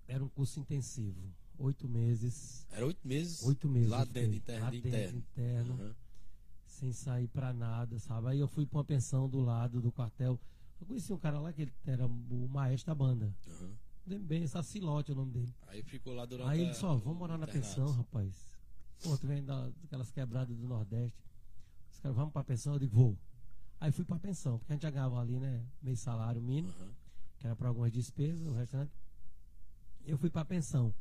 era 0.07 0.23
um 0.23 0.29
curso 0.29 0.59
intensivo. 0.59 1.19
Oito 1.57 1.89
meses. 1.89 2.65
Era 2.71 2.85
oito 2.85 3.05
meses? 3.05 3.43
Oito 3.43 3.67
meses. 3.67 3.89
Lá 3.89 4.05
dentro, 4.05 4.35
interno, 4.37 4.63
Lá 4.65 4.71
de 4.71 4.81
dentro, 4.81 4.97
interno. 5.17 5.19
interno, 5.19 5.73
Aham. 5.73 5.95
sem 6.65 6.93
sair 6.93 7.27
pra 7.27 7.51
nada, 7.51 7.99
sabe? 7.99 8.27
Aí 8.29 8.39
eu 8.39 8.47
fui 8.47 8.65
pra 8.65 8.77
uma 8.77 8.85
pensão 8.85 9.27
do 9.27 9.41
lado 9.41 9.81
do 9.81 9.91
quartel. 9.91 10.39
Eu 10.79 10.87
conheci 10.87 11.11
um 11.11 11.17
cara 11.17 11.39
lá 11.41 11.51
que 11.51 11.63
ele 11.63 11.73
era 11.85 12.07
o 12.07 12.47
maestro 12.49 12.87
da 12.87 12.95
banda. 12.95 13.35
aham. 13.49 13.73
Lembro 14.05 14.27
bem, 14.27 14.45
Sacilote 14.47 15.11
é 15.11 15.13
o 15.13 15.17
nome 15.17 15.31
dele. 15.31 15.53
Aí 15.67 15.83
ficou 15.83 16.13
lá 16.13 16.25
durante 16.25 16.49
Aí 16.49 16.61
ele 16.61 16.71
disse, 16.71 16.83
ó, 16.85 16.95
vamos 16.97 17.19
morar 17.19 17.37
na 17.37 17.45
pensão, 17.47 17.91
rapaz. 17.91 18.33
Pô, 19.03 19.17
tu 19.17 19.27
vem 19.27 19.43
da- 19.43 19.69
daquelas 19.81 20.09
quebradas 20.11 20.55
do 20.57 20.67
Nordeste. 20.67 21.17
Os 21.91 21.99
caras, 21.99 22.15
vamos 22.17 22.33
pra 22.33 22.43
pensão? 22.43 22.73
Eu 22.73 22.79
digo, 22.79 22.95
vou. 22.95 23.17
Aí 23.79 23.91
fui 23.91 24.03
pra 24.03 24.19
pensão, 24.19 24.57
porque 24.57 24.73
a 24.73 24.75
gente 24.75 24.81
já 24.83 24.89
ganhava 24.89 25.19
ali, 25.19 25.39
né? 25.39 25.63
Meio 25.81 25.95
salário 25.95 26.41
mínimo, 26.41 26.73
Aham. 26.79 26.91
que 27.37 27.45
era 27.47 27.55
pra 27.55 27.67
algumas 27.69 27.91
despesas, 27.91 28.45
o 28.47 28.51
restante. 28.53 28.91
Eu 30.05 30.17
fui 30.17 30.29
pra 30.29 30.43
pensão. 30.43 30.93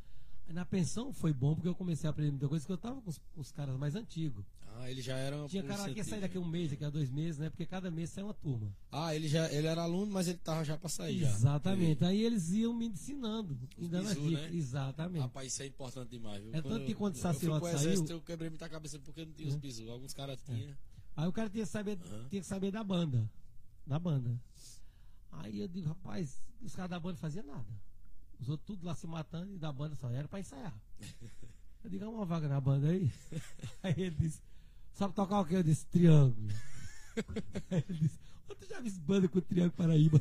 Na 0.48 0.64
pensão 0.64 1.12
foi 1.12 1.32
bom 1.32 1.54
porque 1.54 1.68
eu 1.68 1.74
comecei 1.74 2.06
a 2.06 2.10
aprender 2.10 2.30
muita 2.30 2.48
coisa, 2.48 2.64
que 2.64 2.72
eu 2.72 2.78
tava 2.78 3.00
com 3.02 3.10
os, 3.10 3.20
os 3.36 3.52
caras 3.52 3.76
mais 3.76 3.94
antigos. 3.94 4.44
Ah, 4.80 4.90
ele 4.90 5.02
já 5.02 5.16
era 5.16 5.46
Tinha 5.48 5.62
cara 5.62 5.90
que 5.92 5.98
ia 5.98 6.04
sair 6.04 6.20
daqui 6.20 6.38
um 6.38 6.44
mês, 6.46 6.70
daqui 6.70 6.84
a 6.84 6.90
dois 6.90 7.10
meses, 7.10 7.36
né? 7.38 7.50
Porque 7.50 7.66
cada 7.66 7.90
mês 7.90 8.10
sai 8.10 8.24
uma 8.24 8.32
turma. 8.32 8.74
Ah, 8.90 9.14
ele 9.14 9.28
já 9.28 9.50
ele 9.52 9.66
era 9.66 9.82
aluno, 9.82 10.10
mas 10.12 10.26
ele 10.28 10.38
tava 10.38 10.64
já 10.64 10.78
pra 10.78 10.88
sair 10.88 11.18
já. 11.18 11.28
Exatamente. 11.28 12.04
Aí 12.04 12.22
eles 12.22 12.50
iam 12.50 12.72
me 12.72 12.86
ensinando, 12.86 13.58
me 13.76 13.88
dando 13.88 14.08
bizu, 14.08 14.28
dicas. 14.28 14.42
né? 14.50 14.56
Exatamente. 14.56 15.22
Rapaz, 15.22 15.52
isso 15.52 15.62
é 15.62 15.66
importante 15.66 16.08
demais, 16.10 16.42
viu? 16.42 16.54
É 16.54 16.62
tanto 16.62 16.86
que 16.86 16.94
quando 16.94 17.14
o 17.14 17.18
Sacilote 17.18 17.66
saiu- 17.66 17.76
exército, 17.78 18.12
eu 18.12 18.20
quebrei 18.22 18.48
muita 18.48 18.68
cabeça 18.68 18.98
porque 19.00 19.24
não 19.24 19.32
tinha 19.32 19.48
os 19.48 19.54
É. 19.54 19.58
bisus. 19.58 19.88
Alguns 19.88 20.14
caras 20.14 20.40
tinham. 20.42 20.74
Aí 21.16 21.26
o 21.28 21.32
cara 21.32 21.50
tinha 21.50 21.64
que 21.64 21.70
saber, 21.70 21.98
Aham. 22.00 22.28
tinha 22.30 22.40
que 22.40 22.46
saber 22.46 22.70
da 22.70 22.82
banda. 22.84 23.28
Da 23.86 23.98
banda. 23.98 24.40
Aí 25.32 25.60
eu 25.60 25.68
digo, 25.68 25.88
rapaz, 25.88 26.40
os 26.62 26.74
caras 26.74 26.90
da 26.90 26.98
banda 27.00 27.12
não 27.14 27.18
faziam 27.20 27.44
nada. 27.44 27.66
Os 28.40 28.48
outros 28.48 28.66
tudo 28.66 28.86
lá 28.86 28.94
se 28.94 29.06
matando 29.06 29.52
e 29.52 29.58
da 29.58 29.72
banda 29.72 29.96
só 29.96 30.08
era 30.10 30.28
pra 30.28 30.40
ensaiar. 30.40 30.74
Eu 31.82 31.90
digo, 31.90 32.04
há 32.04 32.08
uma 32.08 32.24
vaga 32.24 32.48
na 32.48 32.60
banda 32.60 32.88
aí. 32.88 33.10
Aí 33.82 33.94
ele 33.96 34.10
disse, 34.16 34.40
sabe 34.92 35.14
tocar 35.14 35.40
o 35.40 35.44
que? 35.44 35.54
Eu 35.54 35.62
disse, 35.62 35.86
triângulo. 35.86 36.48
Aí 37.70 37.84
ele 37.88 37.98
disse, 37.98 38.18
"Ô, 38.48 38.54
tu 38.54 38.66
já 38.66 38.80
viu 38.80 38.92
banda 39.00 39.28
com 39.28 39.40
triângulo 39.40 39.72
Paraíba? 39.76 40.20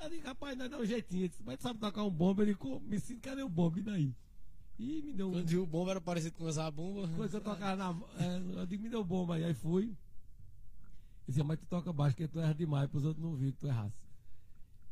Eu 0.00 0.10
digo, 0.10 0.26
rapaz, 0.26 0.56
nós 0.56 0.70
dá 0.70 0.78
um 0.78 0.84
jeitinho. 0.84 1.22
Ele 1.22 1.28
disse, 1.28 1.42
mas 1.42 1.58
tu 1.58 1.62
sabe 1.62 1.78
tocar 1.78 2.04
um 2.04 2.10
bomba? 2.10 2.42
Ele 2.42 2.54
disse, 2.54 2.80
me 2.80 2.96
ensina, 2.96 3.20
cadê 3.20 3.42
o 3.42 3.48
bomba? 3.48 3.78
E 3.78 3.82
daí? 3.82 4.14
E 4.78 5.02
me 5.02 5.12
deu 5.12 5.28
um. 5.28 5.32
Quando 5.32 5.62
o 5.62 5.66
bomba 5.66 5.90
era 5.92 6.00
parecido 6.00 6.36
com 6.36 6.44
usar 6.44 6.66
a 6.66 6.70
bomba. 6.70 7.08
Quando 7.16 7.32
eu 7.34 7.40
tocava 7.40 7.76
na. 7.76 7.96
É, 8.18 8.60
eu 8.60 8.66
digo, 8.66 8.82
me 8.82 8.88
deu 8.88 9.04
bomba 9.04 9.36
aí. 9.36 9.44
Aí 9.44 9.54
fui. 9.54 9.96
Dizia, 11.26 11.44
mas 11.44 11.58
tu 11.58 11.66
toca 11.66 11.92
baixo, 11.92 12.16
que 12.16 12.28
tu 12.28 12.38
erra 12.40 12.54
demais, 12.54 12.90
pros 12.90 13.04
outros 13.04 13.22
não 13.22 13.30
ouvirem 13.30 13.52
que 13.52 13.58
tu 13.58 13.66
errasse. 13.66 14.03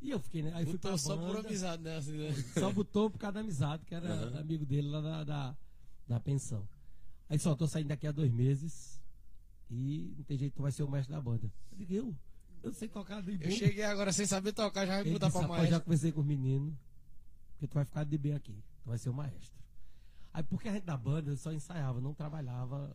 E 0.02 0.11
eu 0.11 0.18
fiquei, 0.18 0.42
né? 0.42 0.50
Aí 0.54 0.64
fui 0.66 0.76
pra 0.78 0.90
Botou 0.90 0.99
só 0.99 1.16
por 1.16 1.32
banda, 1.37 1.49
amizade, 1.49 1.82
né? 1.82 1.97
Assim, 1.97 2.18
né? 2.18 2.32
Só 2.59 2.73
botou 2.73 3.09
por 3.09 3.18
causa 3.18 3.35
da 3.35 3.40
amizade, 3.40 3.85
que 3.87 3.94
era 3.94 4.12
Aham. 4.12 4.40
amigo 4.40 4.66
dele 4.66 4.88
lá 4.88 5.00
da, 5.00 5.25
da, 5.25 5.56
da 6.09 6.21
pensão. 6.21 6.68
Aí 7.28 7.38
só, 7.38 7.54
tô 7.54 7.68
saindo 7.68 7.87
daqui 7.88 8.06
a 8.09 8.12
dois 8.12 8.32
meses 8.32 9.00
e 9.71 10.12
não 10.16 10.25
tem 10.25 10.37
jeito, 10.37 10.54
tu 10.56 10.62
vai 10.62 10.73
ser 10.73 10.82
o 10.82 10.90
mestre 10.90 11.14
da 11.14 11.21
banda. 11.21 11.50
Eu 11.71 11.78
digo, 11.78 11.94
eu? 11.94 12.16
Eu 12.64 12.73
sei 12.73 12.88
tocar 12.88 13.23
de 13.23 13.32
Eu 13.32 13.38
bomba. 13.38 13.50
cheguei 13.52 13.85
agora 13.85 14.12
sem 14.12 14.26
saber 14.26 14.52
tocar, 14.52 14.85
já 14.87 15.02
vai 15.02 15.11
mudar 15.12 15.30
pra 15.30 15.40
"Rapaz, 15.40 15.56
já 15.62 15.62
maestro. 15.71 15.85
conversei 15.85 16.12
com 16.12 16.21
os 16.21 16.26
meninos, 16.26 16.75
porque 17.52 17.68
tu 17.68 17.75
vai 17.75 17.85
ficar 17.85 18.04
de 18.04 18.18
bem 18.18 18.35
aqui, 18.35 18.52
tu 18.82 18.88
vai 18.88 18.99
ser 18.99 19.09
o 19.09 19.14
maestro. 19.14 19.56
Aí 20.35 20.42
porque 20.42 20.68
a 20.68 20.73
gente 20.73 20.85
da 20.85 20.97
banda 20.97 21.37
só 21.37 21.52
ensaiava, 21.52 22.00
não 22.00 22.12
trabalhava 22.12 22.94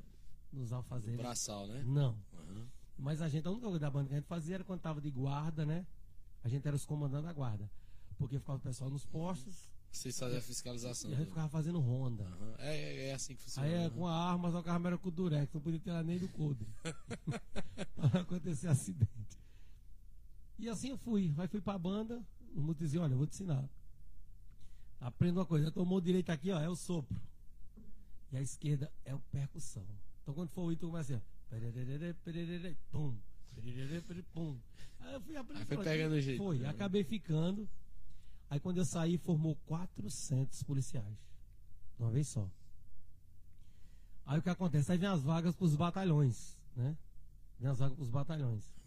nos 0.52 0.74
alfazeres. 0.74 1.18
Braçal, 1.18 1.68
né? 1.68 1.84
Não. 1.86 2.18
Aham. 2.34 2.68
Mas 2.98 3.22
a 3.22 3.30
gente, 3.30 3.48
a 3.48 3.52
única 3.52 3.66
coisa 3.68 3.80
da 3.80 3.90
banda 3.92 4.08
que 4.10 4.14
a 4.14 4.18
gente 4.18 4.28
fazia 4.28 4.56
era 4.56 4.64
quando 4.64 4.82
tava 4.82 5.00
de 5.00 5.10
guarda, 5.12 5.66
né? 5.66 5.86
A 6.44 6.50
gente 6.50 6.68
era 6.68 6.76
os 6.76 6.86
comandantes 6.86 7.26
da 7.26 7.34
guarda. 7.34 7.70
Porque 8.18 8.40
ficava 8.40 8.58
o 8.58 8.62
pessoal 8.62 8.90
nos 8.90 9.06
postos 9.06 9.70
Vocês 9.92 10.18
fazem 10.18 10.38
a 10.38 10.42
fiscalização. 10.42 11.12
e 11.12 11.14
a 11.14 11.18
gente 11.18 11.28
ficava 11.30 11.50
fazendo 11.50 11.80
ronda. 11.80 12.24
Aham. 12.24 12.56
É, 12.60 12.76
é, 12.76 13.08
é 13.10 13.14
assim 13.14 13.36
que 13.36 13.42
funciona. 13.44 13.68
Aí 13.68 13.74
é 13.74 13.84
né? 13.84 13.90
com 13.90 14.08
a 14.08 14.16
arma, 14.16 14.52
só 14.52 14.62
que 14.62 14.70
a 14.70 14.74
arma 14.74 14.90
era 14.90 14.98
com 14.98 15.10
o 15.10 15.12
durex, 15.12 15.54
não 15.54 15.62
podia 15.62 15.80
tirar 15.80 16.04
nem 16.04 16.18
do 16.18 16.28
pra 17.96 18.10
não 18.14 18.22
acontecer 18.22 18.68
acidente. 18.68 19.38
E 20.58 20.68
assim 20.68 20.90
eu 20.90 20.98
fui. 20.98 21.34
Aí 21.38 21.48
fui 21.48 21.62
pra 21.62 21.78
banda, 21.78 22.24
o 22.56 22.62
músico 22.62 22.84
dizia, 22.84 23.02
olha, 23.02 23.14
eu 23.14 23.18
vou 23.18 23.28
te 23.28 23.36
ensinar. 23.36 23.70
Aprenda 25.00 25.40
uma 25.40 25.46
coisa, 25.46 25.72
a 25.76 25.86
mão 25.86 26.02
direita 26.02 26.34
aqui, 26.34 26.52
ó, 26.52 26.60
é 26.60 26.68
o 26.68 26.76
sopro. 26.76 27.22
E 28.32 28.38
a 28.38 28.42
esquerda 28.42 28.92
é 29.06 29.14
o 29.14 29.20
percussão. 29.20 29.86
Então 30.22 30.34
quando 30.34 30.50
for 30.50 30.64
o 30.64 30.76
tu 30.76 30.88
começa 30.88 31.14
assim, 31.16 31.24
ó. 31.24 31.50
pererere, 31.50 32.14
pererere, 32.16 32.78
Pum. 32.92 33.16
Pum. 34.34 34.58
Aí 35.00 35.14
eu 35.14 35.22
fui 35.22 35.36
aprendendo. 35.36 35.62
Aí 35.62 35.76
foi 35.76 35.84
pegando 35.84 36.14
o 36.14 36.22
jeito. 36.22 36.44
Foi, 36.44 36.66
acabei 36.66 37.04
ficando. 37.04 37.70
Aí 38.50 38.60
quando 38.60 38.78
eu 38.78 38.86
saí, 38.86 39.18
formou 39.18 39.56
400 39.66 40.64
policiais. 40.64 41.18
De 41.98 42.04
uma 42.04 42.12
vez 42.12 42.28
só. 42.28 42.50
Aí 44.26 44.40
o 44.40 44.42
que 44.42 44.50
acontece? 44.50 44.92
Aí 44.92 44.98
vem 44.98 45.10
as 45.10 45.22
vagas 45.22 45.56
para 45.56 45.66
os 45.66 45.76
batalhões, 45.76 46.58
né? 46.76 46.98
Vem 47.60 47.70
as 47.70 47.80
vagas 47.80 47.96
para 47.96 48.04
os 48.04 48.10
batalhões. 48.10 48.78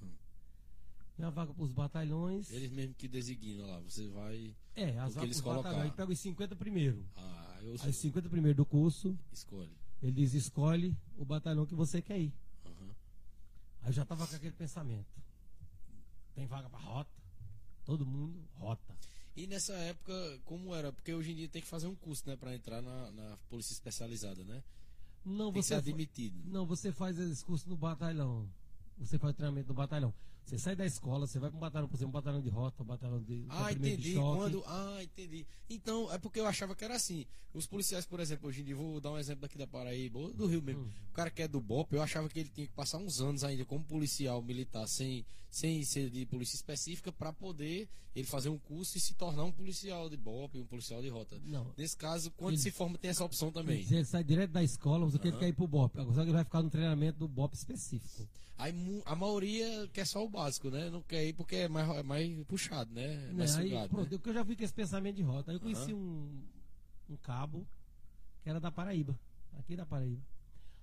Vem 1.20 1.26
a 1.26 1.30
vaga 1.30 1.52
para 1.52 1.62
os 1.62 1.70
batalhões. 1.70 2.50
Eles 2.50 2.72
mesmo 2.72 2.94
que 2.94 3.06
designam 3.06 3.66
lá. 3.66 3.78
Você 3.80 4.08
vai. 4.08 4.56
É, 4.74 4.98
as 4.98 5.14
vagas 5.14 5.24
eles 5.24 5.40
para 5.42 5.50
os 5.50 5.62
batalhões. 5.62 5.92
pega 5.92 6.12
os 6.12 6.18
50 6.18 6.56
primeiro. 6.56 7.04
Ah, 7.14 7.58
eu 7.60 7.76
Aí 7.82 7.90
os 7.90 7.96
50 7.96 8.30
primeiro 8.30 8.56
do 8.56 8.64
curso, 8.64 9.18
escolhe. 9.30 9.70
ele 10.02 10.12
diz, 10.12 10.32
escolhe 10.32 10.96
o 11.18 11.24
batalhão 11.26 11.66
que 11.66 11.74
você 11.74 12.00
quer 12.00 12.18
ir. 12.18 12.32
Aí 13.82 13.88
eu 13.88 13.92
já 13.92 14.04
tava 14.04 14.26
com 14.26 14.36
aquele 14.36 14.52
pensamento. 14.52 15.20
Tem 16.34 16.46
vaga 16.46 16.68
para 16.68 16.78
rota? 16.78 17.10
Todo 17.84 18.06
mundo, 18.06 18.48
rota. 18.54 18.96
E 19.36 19.46
nessa 19.46 19.72
época, 19.74 20.12
como 20.44 20.74
era? 20.74 20.92
Porque 20.92 21.14
hoje 21.14 21.32
em 21.32 21.34
dia 21.34 21.48
tem 21.48 21.62
que 21.62 21.68
fazer 21.68 21.86
um 21.86 21.94
curso, 21.94 22.28
né? 22.28 22.36
Pra 22.36 22.54
entrar 22.54 22.82
na, 22.82 23.10
na 23.10 23.36
polícia 23.48 23.72
especializada, 23.72 24.44
né? 24.44 24.62
Não, 25.24 25.52
Tem 25.52 25.62
que 25.62 25.68
ser 25.68 25.74
você 25.74 25.90
admitido. 25.90 26.38
Não, 26.44 26.66
você 26.66 26.92
faz 26.92 27.18
esse 27.18 27.44
curso 27.44 27.68
no 27.68 27.76
batalhão. 27.76 28.48
Você 28.98 29.18
faz 29.18 29.34
treinamento 29.34 29.68
no 29.68 29.74
batalhão. 29.74 30.14
Você 30.50 30.58
sai 30.58 30.74
da 30.74 30.84
escola, 30.84 31.26
você 31.28 31.38
vai 31.38 31.48
para 31.48 31.56
um 31.56 31.60
batalhão, 31.60 31.88
por 31.88 31.94
exemplo, 31.96 32.08
um 32.08 32.12
batalhão 32.12 32.40
de 32.42 32.48
rota, 32.48 32.82
um 32.82 32.86
batalhão 32.86 33.22
de 33.22 33.46
Ah, 33.48 33.72
de 33.72 33.78
entendi. 33.78 34.14
choque. 34.14 34.36
Quando... 34.38 34.64
Ah, 34.66 34.98
entendi. 35.00 35.46
Então, 35.68 36.12
é 36.12 36.18
porque 36.18 36.40
eu 36.40 36.46
achava 36.46 36.74
que 36.74 36.84
era 36.84 36.96
assim. 36.96 37.24
Os 37.54 37.66
policiais, 37.66 38.04
por 38.04 38.18
exemplo, 38.18 38.48
hoje 38.48 38.60
em 38.60 38.64
dia, 38.64 38.74
vou 38.74 39.00
dar 39.00 39.12
um 39.12 39.18
exemplo 39.18 39.42
daqui 39.42 39.56
da 39.56 39.66
Paraíba, 39.66 40.18
ou 40.18 40.32
do 40.32 40.46
Rio 40.46 40.60
mesmo. 40.60 40.82
Hum. 40.82 40.90
O 41.10 41.12
cara 41.14 41.30
que 41.30 41.42
é 41.42 41.46
do 41.48 41.60
BOP, 41.60 41.92
eu 41.94 42.02
achava 42.02 42.28
que 42.28 42.40
ele 42.40 42.48
tinha 42.48 42.66
que 42.66 42.72
passar 42.72 42.98
uns 42.98 43.20
anos 43.20 43.44
ainda 43.44 43.64
como 43.64 43.84
policial 43.84 44.42
militar, 44.42 44.86
sem, 44.88 45.24
sem 45.50 45.84
ser 45.84 46.10
de 46.10 46.26
polícia 46.26 46.56
específica, 46.56 47.12
pra 47.12 47.32
poder 47.32 47.88
ele 48.16 48.26
fazer 48.26 48.48
um 48.48 48.58
curso 48.58 48.98
e 48.98 49.00
se 49.00 49.14
tornar 49.14 49.44
um 49.44 49.52
policial 49.52 50.10
de 50.10 50.16
BOP, 50.16 50.58
um 50.60 50.66
policial 50.66 51.00
de 51.00 51.08
rota. 51.08 51.40
Não. 51.44 51.72
Nesse 51.76 51.96
caso, 51.96 52.32
quando 52.32 52.54
Ele- 52.54 52.62
se 52.62 52.72
forma, 52.72 52.98
tem 52.98 53.10
essa 53.10 53.24
opção 53.24 53.52
também. 53.52 53.86
Ele 53.88 54.04
sai 54.04 54.24
direto 54.24 54.50
da 54.50 54.64
escola, 54.64 55.06
você 55.06 55.16
Aham. 55.28 55.38
quer 55.38 55.48
ir 55.48 55.52
pro 55.52 55.68
BOP. 55.68 55.96
Agora 55.96 56.22
ele 56.22 56.32
vai 56.32 56.42
ficar 56.42 56.60
no 56.60 56.70
treinamento 56.70 57.20
do 57.20 57.28
BOP 57.28 57.54
específico. 57.54 58.28
Aí 58.60 59.02
a 59.06 59.16
maioria 59.16 59.88
quer 59.88 60.06
só 60.06 60.24
o 60.24 60.28
básico, 60.28 60.70
né? 60.70 60.90
Não 60.90 61.02
quer 61.02 61.24
ir 61.26 61.32
porque 61.32 61.56
é 61.56 61.68
mais, 61.68 61.88
é 61.88 62.02
mais 62.02 62.44
puxado, 62.46 62.92
né? 62.92 63.28
É 63.30 63.32
mais 63.32 63.56
Aí, 63.56 63.68
sugado, 63.70 63.88
pronto, 63.88 64.10
né? 64.12 64.20
eu 64.24 64.34
já 64.34 64.44
fui 64.44 64.54
com 64.56 64.62
esse 64.64 64.74
pensamento 64.74 65.16
de 65.16 65.22
rota. 65.22 65.50
Aí 65.50 65.56
eu 65.56 65.60
conheci 65.60 65.92
Aham. 65.92 65.98
um, 66.00 66.42
um 67.10 67.16
cabo 67.16 67.66
que 68.42 68.50
era 68.50 68.60
da 68.60 68.70
Paraíba, 68.70 69.18
aqui 69.58 69.74
da 69.76 69.86
Paraíba. 69.86 70.22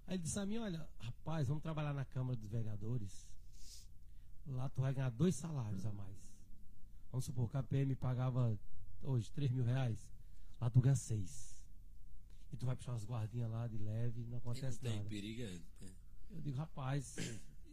Aí 0.08 0.16
ele 0.16 0.24
disse 0.24 0.40
a 0.40 0.46
mim, 0.46 0.58
olha, 0.58 0.88
rapaz, 1.00 1.48
vamos 1.48 1.62
trabalhar 1.62 1.94
na 1.94 2.06
Câmara 2.06 2.36
dos 2.36 2.50
Vereadores. 2.50 3.30
Lá 4.48 4.70
tu 4.70 4.82
vai 4.82 4.94
ganhar 4.94 5.10
dois 5.12 5.36
salários 5.36 5.86
a 5.86 5.92
mais. 5.92 6.16
Vamos 7.12 7.26
supor 7.26 7.50
que 7.50 7.58
a 7.58 7.64
PM 7.64 7.96
pagava 7.96 8.58
hoje 9.04 9.30
3 9.34 9.52
mil 9.52 9.64
reais. 9.66 10.00
Lá 10.60 10.70
tu 10.70 10.80
ganha 10.80 10.96
seis. 10.96 11.56
E 12.52 12.58
tu 12.58 12.66
vai 12.66 12.76
puxar 12.76 12.94
umas 12.94 13.04
guardinhas 13.06 13.52
lá 13.52 13.68
de 13.68 13.78
leve, 13.78 14.22
não 14.22 14.28
E 14.28 14.32
não 14.32 14.38
acontece 14.38 14.80
tem 14.80 14.96
nada. 14.98 15.10
perigo, 15.10 15.42
é. 15.42 15.86
é. 15.86 15.92
Eu 16.32 16.42
digo, 16.42 16.58
rapaz, 16.58 17.16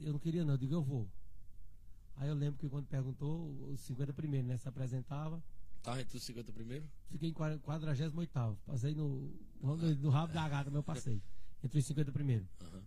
eu 0.01 0.13
não 0.13 0.19
queria 0.19 0.45
não, 0.45 0.55
eu 0.55 0.59
digo, 0.59 0.75
eu 0.75 0.83
vou. 0.83 1.09
Aí 2.17 2.29
eu 2.29 2.35
lembro 2.35 2.59
que 2.59 2.69
quando 2.69 2.87
perguntou, 2.87 3.51
os 3.71 3.81
50 3.81 4.13
primeiros, 4.13 4.49
né? 4.49 4.57
Se 4.57 4.69
apresentava, 4.69 5.43
Tá 5.83 6.01
entre 6.01 6.17
os 6.17 6.23
50 6.23 6.51
primeiro? 6.51 6.89
fiquei 7.11 7.29
em 7.29 7.33
48 7.33 8.57
Passei 8.65 8.95
no, 8.95 9.31
no, 9.61 9.77
no 9.77 10.09
rabo 10.09 10.33
da 10.33 10.49
gata, 10.49 10.71
mas 10.71 10.77
eu 10.77 10.83
passei. 10.83 11.23
Entre 11.63 11.79
os 11.79 11.85
50 11.85 12.11
primeiros. 12.11 12.47
Aham. 12.63 12.83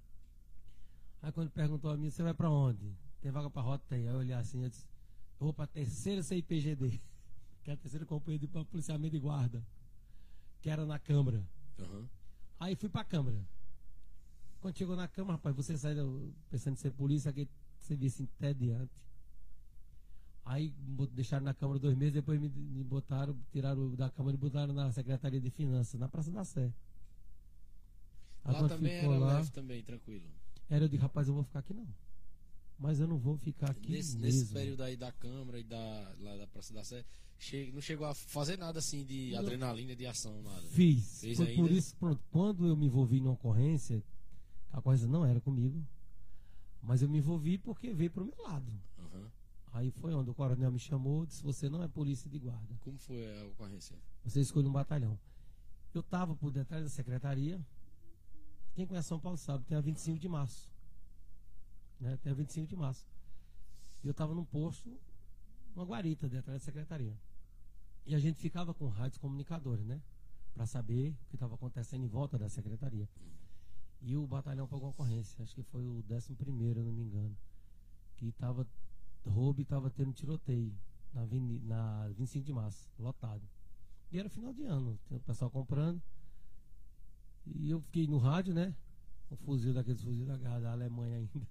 Aí 1.22 1.32
quando 1.32 1.52
perguntou 1.52 1.92
a 1.92 1.98
mim, 1.98 2.10
você 2.10 2.24
vai 2.24 2.34
pra 2.34 2.50
onde? 2.50 2.96
Tem 3.22 3.32
vaga 3.32 3.50
pra 3.50 3.62
rota? 3.62 3.84
Tem. 3.88 4.08
Aí 4.08 4.14
eu 4.14 4.20
olhei 4.20 4.34
assim, 4.34 4.64
eu 4.64 4.70
disse, 4.70 4.86
eu 5.40 5.46
vou 5.46 5.54
pra 5.54 5.68
terceira 5.68 6.24
CIPGD, 6.24 7.00
que 7.64 7.70
é 7.70 7.74
a 7.74 7.78
terceira 7.78 8.06
companhia 8.06 8.40
de 8.40 8.48
policiamento 8.48 9.12
de 9.12 9.20
guarda, 9.20 9.64
que 10.62 10.70
era 10.70 10.84
na 10.86 10.98
Câmara. 10.98 11.48
Aham. 11.80 12.10
Aí 12.60 12.76
fui 12.76 12.90
pra 12.90 13.04
Câmara. 13.04 13.40
Quando 14.62 14.78
chegou 14.78 14.96
na 14.96 15.08
Câmara, 15.08 15.34
rapaz, 15.34 15.56
você 15.56 15.78
saiu 15.78 16.34
pensando 16.50 16.74
em 16.74 16.78
ser 16.78 16.92
polícia, 16.92 17.30
aquele 17.30 17.50
serviço 17.80 18.24
entediante. 18.24 18.92
Aí 20.46 20.70
bot- 20.70 21.12
deixaram 21.14 21.46
na 21.46 21.54
Câmara 21.54 21.78
dois 21.80 21.96
meses, 21.98 22.14
depois 22.14 22.40
me, 22.40 22.50
me 22.50 22.84
botaram, 22.84 23.38
tiraram 23.52 23.94
da 23.96 24.10
Câmara 24.10 24.36
e 24.36 24.40
botaram 24.40 24.74
na 24.74 24.92
Secretaria 24.92 25.40
de 25.42 25.50
Finanças, 25.50 26.00
na 26.00 26.08
Praça 26.08 26.32
da 26.32 26.44
Sé. 26.44 26.72
Aí 28.46 28.54
Lá 28.62 28.68
também 28.68 28.94
era 28.94 29.08
lá, 29.18 29.34
leve 29.38 29.52
também, 29.52 29.84
tranquilo. 29.84 30.26
era 30.70 30.86
eu 30.86 30.90
de 30.90 30.96
rapaz, 30.98 31.28
eu 31.28 31.34
vou 31.34 31.44
ficar 31.44 31.60
aqui 31.60 31.74
não. 31.74 31.88
Mas 32.80 33.00
eu 33.00 33.08
não 33.08 33.18
vou 33.18 33.38
ficar 33.38 33.72
aqui 33.72 33.92
Nesse, 33.92 34.18
mesmo. 34.18 34.40
nesse 34.40 34.54
período 34.54 34.84
aí 34.84 34.96
da 34.96 35.12
Câmara 35.12 35.60
e 35.60 35.64
da, 35.64 36.16
lá 36.20 36.38
da 36.38 36.48
Praça 36.48 36.74
da 36.74 36.84
Sé, 36.84 37.04
che- 37.38 37.72
não 37.74 37.82
chegou 37.82 38.08
a 38.08 38.14
fazer 38.14 38.58
nada 38.58 38.80
assim 38.80 39.04
de 39.04 39.32
Não. 39.32 39.40
adrenalina, 39.40 39.96
de 39.96 40.06
ação, 40.06 40.42
nada. 40.44 40.62
Fiz. 40.70 41.20
Fez 41.22 41.38
Foi 41.38 41.48
por 41.56 41.64
ainda? 41.66 41.74
isso, 41.74 41.96
pronto, 41.98 42.24
quando 42.32 42.66
eu 42.68 42.76
me 42.78 42.86
envolvi 42.86 43.20
numa 43.20 43.34
ocorrência, 43.34 44.02
a 44.72 44.80
ocorrência 44.80 45.08
não 45.08 45.26
era 45.26 45.40
comigo, 45.42 45.86
mas 46.82 47.02
eu 47.02 47.10
me 47.10 47.18
envolvi 47.18 47.58
porque 47.58 47.94
veio 47.94 48.12
pro 48.12 48.26
meu 48.26 48.42
lado. 48.44 48.72
Aham. 49.00 49.32
Aí 49.74 49.92
foi 49.92 50.14
onde 50.14 50.30
o 50.30 50.34
coronel 50.34 50.72
me 50.72 50.80
chamou, 50.80 51.26
disse: 51.26 51.44
Você 51.44 51.70
não 51.70 51.84
é 51.84 51.88
polícia 51.88 52.30
de 52.30 52.40
guarda, 52.40 52.76
Como 52.84 52.98
foi 52.98 53.40
a 53.40 53.46
ocorrência? 53.48 53.96
você 54.24 54.40
escolhe 54.42 54.68
um 54.68 54.72
batalhão. 54.72 55.18
Eu 55.94 56.02
estava 56.02 56.36
por 56.36 56.52
detrás 56.52 56.84
da 56.84 56.90
secretaria. 56.90 57.60
Quem 58.76 58.86
conhece 58.86 59.08
São 59.08 59.20
Paulo 59.20 59.38
sabe, 59.38 59.66
tem 59.66 59.76
a 59.78 59.82
25 59.82 60.20
de 60.20 60.28
março. 60.28 60.70
Né? 62.00 62.16
Tem 62.18 62.32
a 62.32 62.36
25 62.36 62.68
de 62.68 62.76
março. 62.76 63.08
E 64.04 64.08
eu 64.08 64.12
estava 64.12 64.36
num 64.36 64.46
posto, 64.46 64.96
uma 65.76 65.84
guarita 65.84 66.30
detrás 66.30 66.62
da 66.62 66.66
secretaria. 66.66 67.18
E 68.06 68.14
a 68.14 68.20
gente 68.20 68.40
ficava 68.40 68.74
com 68.74 68.88
rádios 68.88 69.18
comunicadores, 69.18 69.86
né? 69.86 70.00
Para 70.54 70.66
saber 70.66 71.12
o 71.24 71.30
que 71.30 71.36
estava 71.36 71.56
acontecendo 71.56 72.04
em 72.04 72.08
volta 72.08 72.38
da 72.38 72.48
secretaria. 72.48 73.10
E 74.02 74.16
o 74.16 74.26
batalhão 74.28 74.68
pagou 74.68 74.86
uma 74.86 74.92
ocorrência, 74.92 75.44
acho 75.44 75.56
que 75.56 75.64
foi 75.64 75.84
o 75.86 76.04
11 76.10 76.36
primeiro, 76.36 76.80
eu 76.80 76.86
não 76.86 76.92
me 76.94 77.04
engano. 77.04 77.36
Que 78.16 78.28
estava 78.28 78.66
roubo 79.26 79.60
e 79.60 79.64
estava 79.64 79.90
tendo 79.90 80.14
tiroteio 80.14 80.74
na, 81.14 81.26
na 81.64 82.08
25 82.10 82.46
de 82.46 82.54
março, 82.54 82.90
lotado. 83.00 83.42
E 84.12 84.20
era 84.20 84.30
final 84.30 84.54
de 84.54 84.64
ano, 84.64 84.98
tinha 85.06 85.18
o 85.18 85.22
pessoal 85.22 85.50
comprando. 85.52 86.02
E 87.46 87.70
eu 87.70 87.82
fiquei 87.82 88.08
no 88.08 88.18
rádio, 88.18 88.54
né? 88.54 88.76
Um 89.32 89.36
fuzil 89.38 89.74
daqueles 89.74 90.02
fuzil 90.02 90.26
da 90.26 90.38
da 90.60 90.72
Alemanha 90.72 91.18
ainda. 91.18 91.48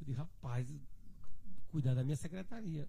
Eu 0.00 0.06
disse, 0.06 0.12
rapaz, 0.18 0.68
cuidar 1.68 1.94
da 1.94 2.02
minha 2.04 2.16
secretaria. 2.16 2.88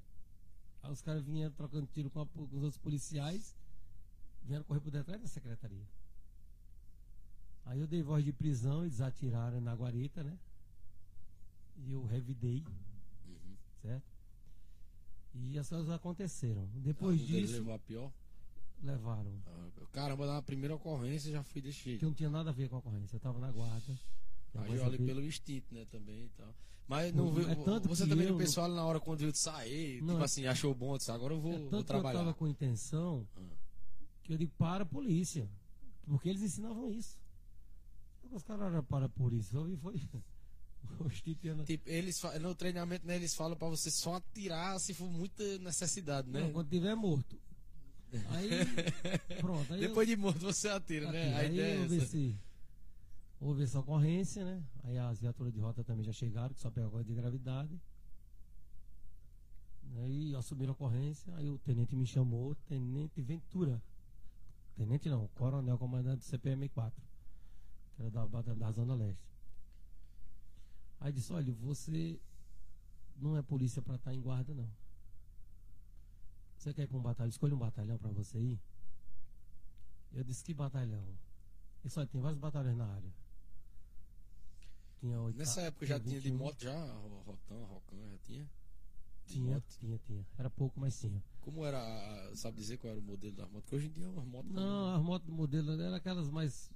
Aí 0.84 0.92
os 0.92 1.02
caras 1.02 1.24
vinham 1.24 1.52
trocando 1.52 1.86
tiro 1.88 2.10
com, 2.10 2.22
a- 2.22 2.28
com 2.28 2.44
os 2.44 2.64
outros 2.64 2.78
policiais, 2.78 3.56
vieram 4.44 4.64
correr 4.66 4.80
por 4.82 4.92
detrás 4.92 5.22
da 5.22 5.28
secretaria. 5.28 5.86
Aí 7.66 7.80
eu 7.80 7.88
dei 7.88 8.02
voz 8.02 8.24
de 8.24 8.34
prisão, 8.34 8.84
eles 8.84 9.02
atiraram 9.02 9.62
na 9.62 9.74
guarita, 9.74 10.24
né? 10.24 10.38
E 11.78 11.92
eu 11.92 12.04
revidei, 12.06 12.64
Uhum. 13.26 13.56
certo? 13.82 14.06
E 15.34 15.58
as 15.58 15.70
coisas 15.70 15.90
aconteceram. 15.90 16.68
Depois 16.76 17.20
Algum 17.20 17.32
deles 17.32 17.50
disso, 17.50 17.60
levou 17.60 17.74
a 17.74 17.80
pior? 17.80 18.12
levaram. 18.84 19.32
Ah, 19.46 19.70
Caramba, 19.92 20.26
na 20.26 20.42
primeira 20.42 20.76
ocorrência 20.76 21.32
já 21.32 21.44
fui 21.44 21.62
desse 21.62 21.78
Que 21.80 21.90
jeito. 21.92 22.06
não 22.06 22.14
tinha 22.14 22.30
nada 22.30 22.50
a 22.50 22.54
ver 22.54 22.68
com 22.68 22.76
a 22.78 22.80
ocorrência. 22.80 23.16
Eu 23.16 23.20
tava 23.20 23.40
na 23.40 23.52
guarda. 23.52 23.92
Agiu 24.54 24.62
Depois 24.64 24.82
ali 24.82 24.96
eu 24.96 25.00
vi- 25.00 25.06
pelo 25.06 25.24
instinto, 25.24 25.74
né, 25.74 25.86
também 25.86 26.26
e 26.26 26.30
tal. 26.30 26.54
Mas 26.88 27.14
não 27.14 27.26
Não, 27.28 27.34
viu, 27.34 27.48
é 27.50 27.56
tanto 27.56 27.88
você 27.88 28.04
que 28.04 28.10
também 28.10 28.28
eu 28.28 28.36
pensou 28.38 28.64
ali 28.66 28.74
na 28.74 28.84
hora 28.84 29.00
quando 29.00 29.20
viu 29.20 29.32
de 29.32 29.38
sair, 29.38 30.02
Não, 30.02 30.16
tipo 30.16 30.22
é- 30.22 30.26
assim, 30.26 30.46
achou 30.46 30.74
bom, 30.74 30.98
disse, 30.98 31.10
agora 31.12 31.34
eu 31.34 31.40
vou, 31.40 31.54
É 31.54 31.58
vou 31.60 31.70
tanto 31.70 31.72
que 31.72 31.84
eu 31.84 31.86
trabalhar. 31.86 32.20
tava 32.20 32.34
com 32.34 32.48
intenção 32.48 33.26
Ah. 33.38 33.42
que 34.24 34.34
eu 34.34 34.38
digo 34.38 34.52
para 34.58 34.84
a 34.84 34.86
polícia. 34.86 35.48
Porque 36.06 36.28
eles 36.28 36.42
ensinavam 36.42 36.92
isso. 36.92 37.18
Os 38.32 38.44
caras 38.44 38.74
a 38.74 39.10
polícia. 39.10 39.58
Eu 39.58 39.66
vi 39.66 39.76
foi. 39.78 40.02
Tipo, 41.66 41.90
eles 41.90 42.22
no 42.42 42.56
treinamento, 42.56 43.06
né, 43.06 43.16
eles 43.16 43.34
falam 43.36 43.56
pra 43.56 43.70
você 43.70 43.90
só 43.92 44.16
atirar 44.16 44.80
se 44.80 44.94
for 44.94 45.10
muita 45.10 45.58
necessidade, 45.60 46.30
né? 46.30 46.42
Não, 46.42 46.52
quando 46.52 46.70
tiver 46.70 46.96
morto. 46.96 47.40
Aí, 48.30 48.50
pronto. 49.40 49.74
Aí 49.74 49.80
Depois 49.80 50.08
de 50.08 50.16
morto 50.16 50.40
você 50.40 50.68
atira, 50.70 51.06
eu, 51.06 51.12
né? 51.12 51.34
A 51.34 51.38
aí 51.38 51.54
ideia 51.54 51.76
é 51.76 51.80
houve, 51.82 51.96
essa. 51.98 52.06
esse, 52.06 52.40
houve 53.40 53.64
essa 53.64 53.80
ocorrência, 53.80 54.44
né? 54.44 54.64
Aí 54.84 54.98
as 54.98 55.20
viaturas 55.20 55.54
de 55.54 55.60
rota 55.60 55.84
também 55.84 56.04
já 56.04 56.12
chegaram, 56.12 56.54
que 56.54 56.60
só 56.60 56.70
pegou 56.70 57.00
a 57.00 57.04
de 57.04 57.14
gravidade. 57.14 57.80
Aí 60.04 60.36
assumiram 60.36 60.72
a 60.72 60.74
ocorrência, 60.74 61.34
aí 61.36 61.50
o 61.50 61.58
tenente 61.60 61.96
me 61.96 62.06
chamou, 62.06 62.56
Tenente 62.68 63.22
Ventura. 63.22 63.82
Tenente 64.76 65.10
não, 65.10 65.28
coronel 65.36 65.78
comandante 65.78 66.20
do 66.20 66.38
CPM4, 66.38 66.92
que 68.02 68.18
era 68.18 68.28
da, 68.28 68.42
da, 68.42 68.54
da 68.54 68.72
Zona 68.72 68.96
Leste. 68.96 69.24
Aí 71.00 71.12
disse, 71.12 71.32
olha, 71.34 71.54
você 71.54 72.20
não 73.18 73.38
é 73.38 73.42
polícia 73.42 73.82
para 73.82 73.96
estar 73.96 74.14
em 74.14 74.22
guarda, 74.22 74.54
não. 74.54 74.70
Você 76.58 76.74
quer 76.74 76.84
ir 76.84 76.88
para 76.88 76.98
um 76.98 77.02
batalhão? 77.02 77.30
Escolha 77.30 77.56
um 77.56 77.60
batalhão 77.60 77.98
para 77.98 78.12
você 78.12 78.40
ir. 78.40 78.60
Eu 80.14 80.24
disse, 80.24 80.44
que 80.44 80.54
batalhão? 80.54 81.00
Ele 81.02 81.18
disse, 81.86 81.98
olha, 82.00 82.08
tem 82.08 82.22
vários 82.22 82.40
batalhões 82.40 82.78
na 82.78 82.86
área. 82.86 83.12
Tinha 85.00 85.20
oito, 85.22 85.38
Nessa 85.40 85.62
época 85.62 85.86
já 85.88 86.00
tinha 86.00 86.20
de 86.22 86.30
21. 86.30 86.38
moto 86.38 86.62
já, 86.62 86.86
Ro- 86.94 87.24
Rotão, 87.26 87.64
Rocão, 87.64 88.10
já 88.12 88.18
tinha? 88.20 88.48
Tinha, 89.26 89.56
moto. 89.56 89.64
tinha, 89.80 89.98
tinha. 90.00 90.26
Era 90.38 90.50
pouco, 90.50 90.80
mas 90.80 91.00
tinha. 91.00 91.24
Como 91.40 91.66
era, 91.66 92.36
sabe 92.36 92.58
dizer 92.58 92.78
qual 92.78 92.92
era 92.92 93.00
o 93.00 93.04
modelo 93.04 93.36
das 93.36 93.48
motos? 93.50 93.64
Porque 93.64 93.76
hoje 93.78 93.88
em 93.88 93.92
dia 93.92 94.06
é 94.06 94.10
uma 94.10 94.24
moto. 94.24 94.46
Não, 94.54 94.96
as 94.96 95.02
motos 95.02 95.26
do 95.26 95.34
modelo 95.34 95.72
eram 95.82 95.96
aquelas 95.96 96.30
mais. 96.30 96.70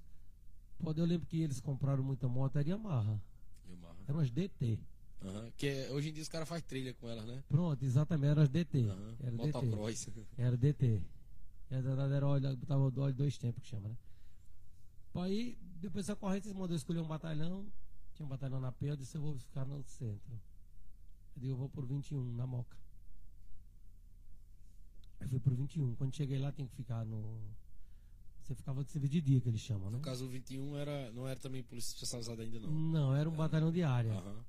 Pode, 0.80 1.00
eu 1.00 1.06
lembro 1.06 1.26
que 1.28 1.42
eles 1.42 1.60
compraram 1.60 2.04
muita 2.04 2.28
moto, 2.28 2.58
era 2.58 2.68
Yamaha. 2.70 3.20
Yamaha. 3.68 3.96
Eram 4.08 4.20
as 4.20 4.30
DT. 4.32 4.80
Aham, 5.24 5.52
Que 5.58 5.68
é- 5.68 5.92
hoje 5.92 6.10
em 6.10 6.14
dia 6.14 6.22
os 6.22 6.30
caras 6.30 6.48
fazem 6.48 6.64
trilha 6.68 6.94
com 6.94 7.10
elas, 7.10 7.26
né? 7.26 7.44
Pronto, 7.48 7.84
exatamente, 7.84 8.30
eram 8.32 8.42
as 8.44 8.50
DT. 8.50 8.86
Aham, 8.90 9.16
Era 9.20 9.32
DT. 9.32 9.54
Motocross. 9.68 10.10
Era 10.38 10.58
DT. 10.58 11.02
Era, 11.70 11.90
era, 11.92 12.04
era 12.16 12.28
óleo, 12.28 12.58
botava 12.58 12.84
óleo 12.84 13.14
dois 13.16 13.38
tempos 13.38 13.64
que 13.64 13.70
chama, 13.70 13.90
né? 13.90 13.98
Aí, 15.16 15.58
depois 15.80 16.06
da 16.08 16.16
corrente, 16.16 16.48
eles 16.48 16.58
mandou 16.58 16.76
escolher 16.76 17.00
um 17.00 17.08
batalhão. 17.08 17.66
Tinha 18.14 18.26
um 18.26 18.30
batalhão 18.30 18.60
na 18.60 18.72
P, 18.72 18.90
eu 18.92 18.96
disse, 18.98 19.18
eu 19.18 19.22
vou 19.22 19.38
ficar 19.40 19.66
no 19.66 19.82
centro. 19.84 20.32
Eu 21.36 21.42
digo, 21.42 21.54
eu 21.54 21.58
vou 21.58 21.70
por 21.70 21.86
21, 21.86 22.22
na 22.36 22.46
Moca. 22.46 22.78
Eu 25.22 25.30
fui 25.30 25.40
por 25.40 25.54
21. 25.56 25.96
Quando 25.96 26.14
cheguei 26.16 26.38
lá, 26.38 26.52
tem 26.52 26.68
que 26.68 26.76
ficar 26.76 27.06
no. 27.06 27.40
Você 28.46 28.54
ficava 28.54 28.84
de 28.84 28.92
serviço 28.92 29.12
de 29.14 29.22
dia, 29.22 29.42
que 29.42 29.50
eles 29.50 29.60
chamam, 29.60 29.90
né? 29.90 29.98
No 29.98 30.04
caso, 30.04 30.26
o 30.26 30.30
21 30.30 30.78
era, 30.78 31.12
não 31.14 31.28
era 31.28 31.40
também 31.40 31.64
polícia 31.64 31.96
especializada 31.96 32.44
ainda, 32.44 32.60
não. 32.60 32.72
Não, 32.72 33.16
era 33.16 33.28
um 33.28 33.36
batalhão 33.36 33.72
de 33.72 33.82
área. 33.82 34.14
Aham. 34.14 34.46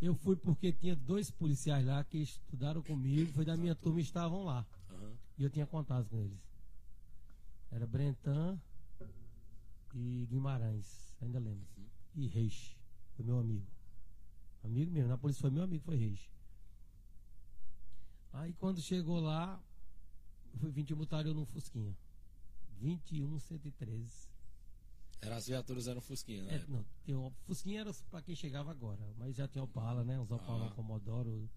Eu 0.00 0.14
fui 0.14 0.36
porque 0.36 0.72
tinha 0.72 0.94
dois 0.94 1.32
policiais 1.32 1.84
lá 1.84 2.04
que 2.04 2.18
estudaram 2.18 2.80
comigo, 2.80 3.32
foi 3.32 3.44
da 3.44 3.56
minha 3.56 3.74
turma 3.74 3.98
e 3.98 4.04
estavam 4.04 4.44
lá. 4.44 4.64
Aham. 4.88 5.16
E 5.36 5.42
eu 5.42 5.50
tinha 5.50 5.66
contato 5.66 6.08
com 6.08 6.20
eles. 6.20 6.38
Era 7.72 7.88
Brentan 7.88 8.56
e 9.92 10.28
Guimarães, 10.30 11.16
ainda 11.20 11.40
lembro. 11.40 11.66
Uhum. 11.76 11.86
E 12.14 12.28
Reis, 12.28 12.76
foi 13.16 13.24
meu 13.24 13.40
amigo. 13.40 13.66
Amigo 14.62 14.92
mesmo, 14.92 15.08
na 15.08 15.18
polícia 15.18 15.40
foi 15.40 15.50
meu 15.50 15.64
amigo, 15.64 15.82
foi 15.82 15.96
Reis. 15.96 16.30
Aí 18.32 18.52
quando 18.52 18.80
chegou 18.80 19.18
lá, 19.18 19.60
fui 20.60 20.70
21 20.70 20.96
botaram 20.96 21.30
eu 21.30 21.34
no 21.34 21.44
Fusquinha. 21.46 21.96
21 22.80 23.38
113. 23.38 24.28
Era, 25.20 25.36
as 25.36 25.46
viaturas 25.46 25.88
eram 25.88 26.00
Fusquinha, 26.02 26.42
né? 26.44 26.56
É, 26.56 26.66
não, 26.66 27.32
Fusquinha 27.46 27.80
era 27.80 27.92
pra 28.10 28.20
quem 28.20 28.34
chegava 28.36 28.70
agora, 28.70 29.00
mas 29.16 29.34
já 29.34 29.48
tinha 29.48 29.64
Opala, 29.64 30.04
né? 30.04 30.20
Os 30.20 30.30
Opala 30.30 30.66
Ah. 30.66 30.70
Commodoro, 30.72 31.48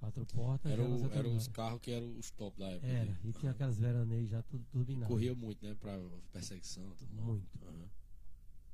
quatro 0.00 0.26
portas. 0.26 0.72
Era 0.72 0.82
o- 0.82 1.06
eram 1.12 1.30
tá 1.30 1.36
os 1.36 1.46
carros 1.48 1.80
que 1.80 1.90
eram 1.92 2.18
os 2.18 2.30
top 2.32 2.58
da 2.58 2.68
época. 2.68 2.86
Era, 2.88 3.04
né? 3.12 3.18
e 3.24 3.32
tinha 3.32 3.52
aquelas 3.52 3.78
veraneias 3.78 4.28
já 4.28 4.42
tudo 4.42 4.64
turbinado. 4.72 5.06
Corria 5.12 5.34
muito, 5.36 5.64
né? 5.64 5.74
Pra 5.80 5.96
perseguição. 6.32 6.90
Tudo. 6.96 7.12
Muito. 7.22 7.48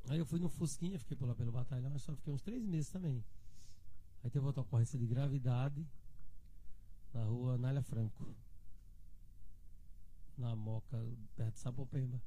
Aí 0.09 0.19
eu 0.19 0.25
fui 0.25 0.39
no 0.39 0.49
Fusquinha, 0.49 0.99
fiquei 0.99 1.17
por 1.17 1.27
lá 1.29 1.35
pelo 1.35 1.51
batalhão, 1.53 1.91
mas 1.91 2.01
só 2.03 2.15
fiquei 2.15 2.33
uns 2.33 2.41
três 2.41 2.65
meses 2.65 2.89
também. 2.91 3.23
Aí 4.25 4.31
teve 4.31 4.47
outra 4.47 4.63
ocorrência 4.63 4.99
de 4.99 5.07
gravidade 5.07 5.87
na 7.13 7.25
rua 7.25 7.59
Nália 7.59 7.83
Franco. 7.83 8.25
Na 10.37 10.55
Moca, 10.55 11.03
perto 11.35 11.55
de 11.55 11.61
Sapopemba. 11.61 12.21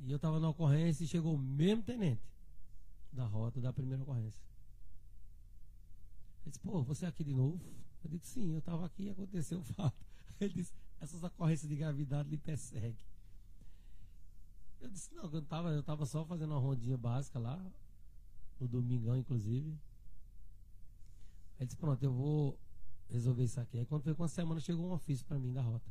E 0.00 0.10
eu 0.10 0.18
tava 0.18 0.38
na 0.38 0.48
ocorrência 0.48 1.04
e 1.04 1.08
chegou 1.08 1.34
o 1.34 1.38
mesmo 1.38 1.82
tenente 1.82 2.22
da 3.12 3.24
rota 3.24 3.60
da 3.60 3.72
primeira 3.72 4.02
ocorrência. 4.02 4.42
Ele 6.42 6.50
disse, 6.50 6.60
pô, 6.60 6.82
você 6.82 7.06
é 7.06 7.08
aqui 7.08 7.24
de 7.24 7.32
novo? 7.32 7.60
Eu 8.02 8.10
disse, 8.10 8.26
sim, 8.26 8.52
eu 8.52 8.60
tava 8.60 8.84
aqui 8.84 9.04
e 9.04 9.10
aconteceu 9.10 9.60
o 9.60 9.64
fato. 9.74 9.96
Ele 10.40 10.52
disse, 10.52 10.72
essas 11.00 11.22
ocorrências 11.22 11.68
de 11.68 11.76
gravidade 11.76 12.28
lhe 12.28 12.36
perseguem. 12.36 13.06
Eu 14.80 14.90
disse, 14.90 15.14
não, 15.14 15.24
eu 15.32 15.42
tava, 15.42 15.70
eu 15.70 15.82
tava 15.82 16.04
só 16.04 16.24
fazendo 16.24 16.50
uma 16.50 16.60
rondinha 16.60 16.98
básica 16.98 17.38
lá, 17.38 17.64
no 18.60 18.68
domingão, 18.68 19.16
inclusive. 19.16 19.78
Ele 21.58 21.66
disse, 21.66 21.78
pronto, 21.78 22.02
eu 22.02 22.12
vou 22.12 22.58
resolver 23.08 23.44
isso 23.44 23.60
aqui. 23.60 23.78
Aí 23.78 23.86
quando 23.86 24.02
foi 24.02 24.14
com 24.14 24.22
uma 24.22 24.28
semana, 24.28 24.60
chegou 24.60 24.86
um 24.86 24.92
ofício 24.92 25.24
para 25.24 25.38
mim 25.38 25.52
da 25.52 25.62
rota. 25.62 25.90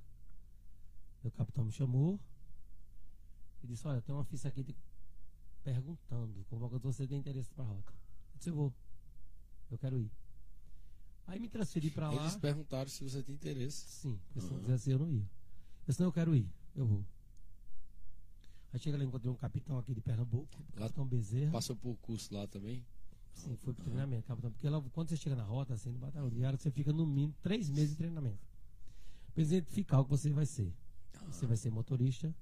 O 1.24 1.32
capitão 1.32 1.64
me 1.64 1.72
chamou 1.72 2.20
e 3.64 3.68
disse, 3.68 3.88
olha, 3.88 4.02
tem 4.02 4.14
um 4.14 4.20
ofício 4.20 4.48
aqui 4.48 4.62
de... 4.64 4.76
perguntando, 5.64 6.46
convocando 6.50 6.82
você 6.92 7.08
tem 7.08 7.18
interesse 7.20 7.50
para 7.52 7.64
a 7.64 7.68
rota. 7.68 7.92
Eu 8.34 8.38
disse, 8.38 8.50
eu 8.50 8.56
vou. 8.56 8.74
Eu 9.72 9.78
quero 9.78 9.98
ir. 10.00 10.12
Aí 11.26 11.40
me 11.40 11.48
transferi 11.48 11.90
para 11.90 12.10
lá. 12.12 12.22
Eles 12.24 12.36
perguntaram 12.36 12.90
se 12.90 13.02
você 13.04 13.24
tem 13.24 13.34
interesse. 13.36 13.88
Sim, 13.90 14.20
porque 14.28 14.42
se 14.42 14.52
não 14.52 14.60
quisesse 14.60 14.92
eu 14.92 15.00
não 15.00 15.10
ia. 15.10 15.22
Eu 15.22 15.28
disse, 15.88 16.00
não, 16.02 16.08
eu 16.08 16.14
quero 16.14 16.36
ir, 16.36 16.50
eu 16.76 16.86
vou. 16.86 17.06
Aí 18.74 18.80
chega 18.80 18.98
lá, 18.98 19.04
encontrei 19.04 19.32
um 19.32 19.36
capitão 19.36 19.78
aqui 19.78 19.94
de 19.94 20.02
Pernambuco, 20.02 20.50
Lá- 20.76 20.82
capitão 20.88 21.06
Bezerra. 21.08 21.52
Passou 21.52 21.76
por 21.76 21.96
curso 21.98 22.34
lá 22.34 22.46
também. 22.48 22.84
Sim, 23.34 23.56
foi 23.58 23.74
pro 23.74 23.84
treinamento, 23.86 24.28
capitão. 24.28 24.52
Porque 24.52 24.68
lá, 24.68 24.82
quando 24.92 25.10
você 25.10 25.18
chega 25.18 25.36
na 25.36 25.44
rota, 25.44 25.74
assim, 25.74 25.90
no 25.92 26.00
batalhão 26.00 26.30
diário, 26.30 26.60
você 26.60 26.70
fica 26.70 26.92
no 26.92 27.06
mínimo 27.06 27.34
três 27.42 27.70
meses 27.70 27.92
de 27.92 27.96
treinamento. 27.98 28.40
Pra 29.34 29.42
identificar 29.44 30.00
o 30.02 30.04
que 30.06 30.12
você 30.12 30.32
vai 30.32 30.46
ser. 30.46 30.72
Você 31.28 31.46
vai 31.46 31.58
ser 31.58 31.72
motorista, 31.72 32.34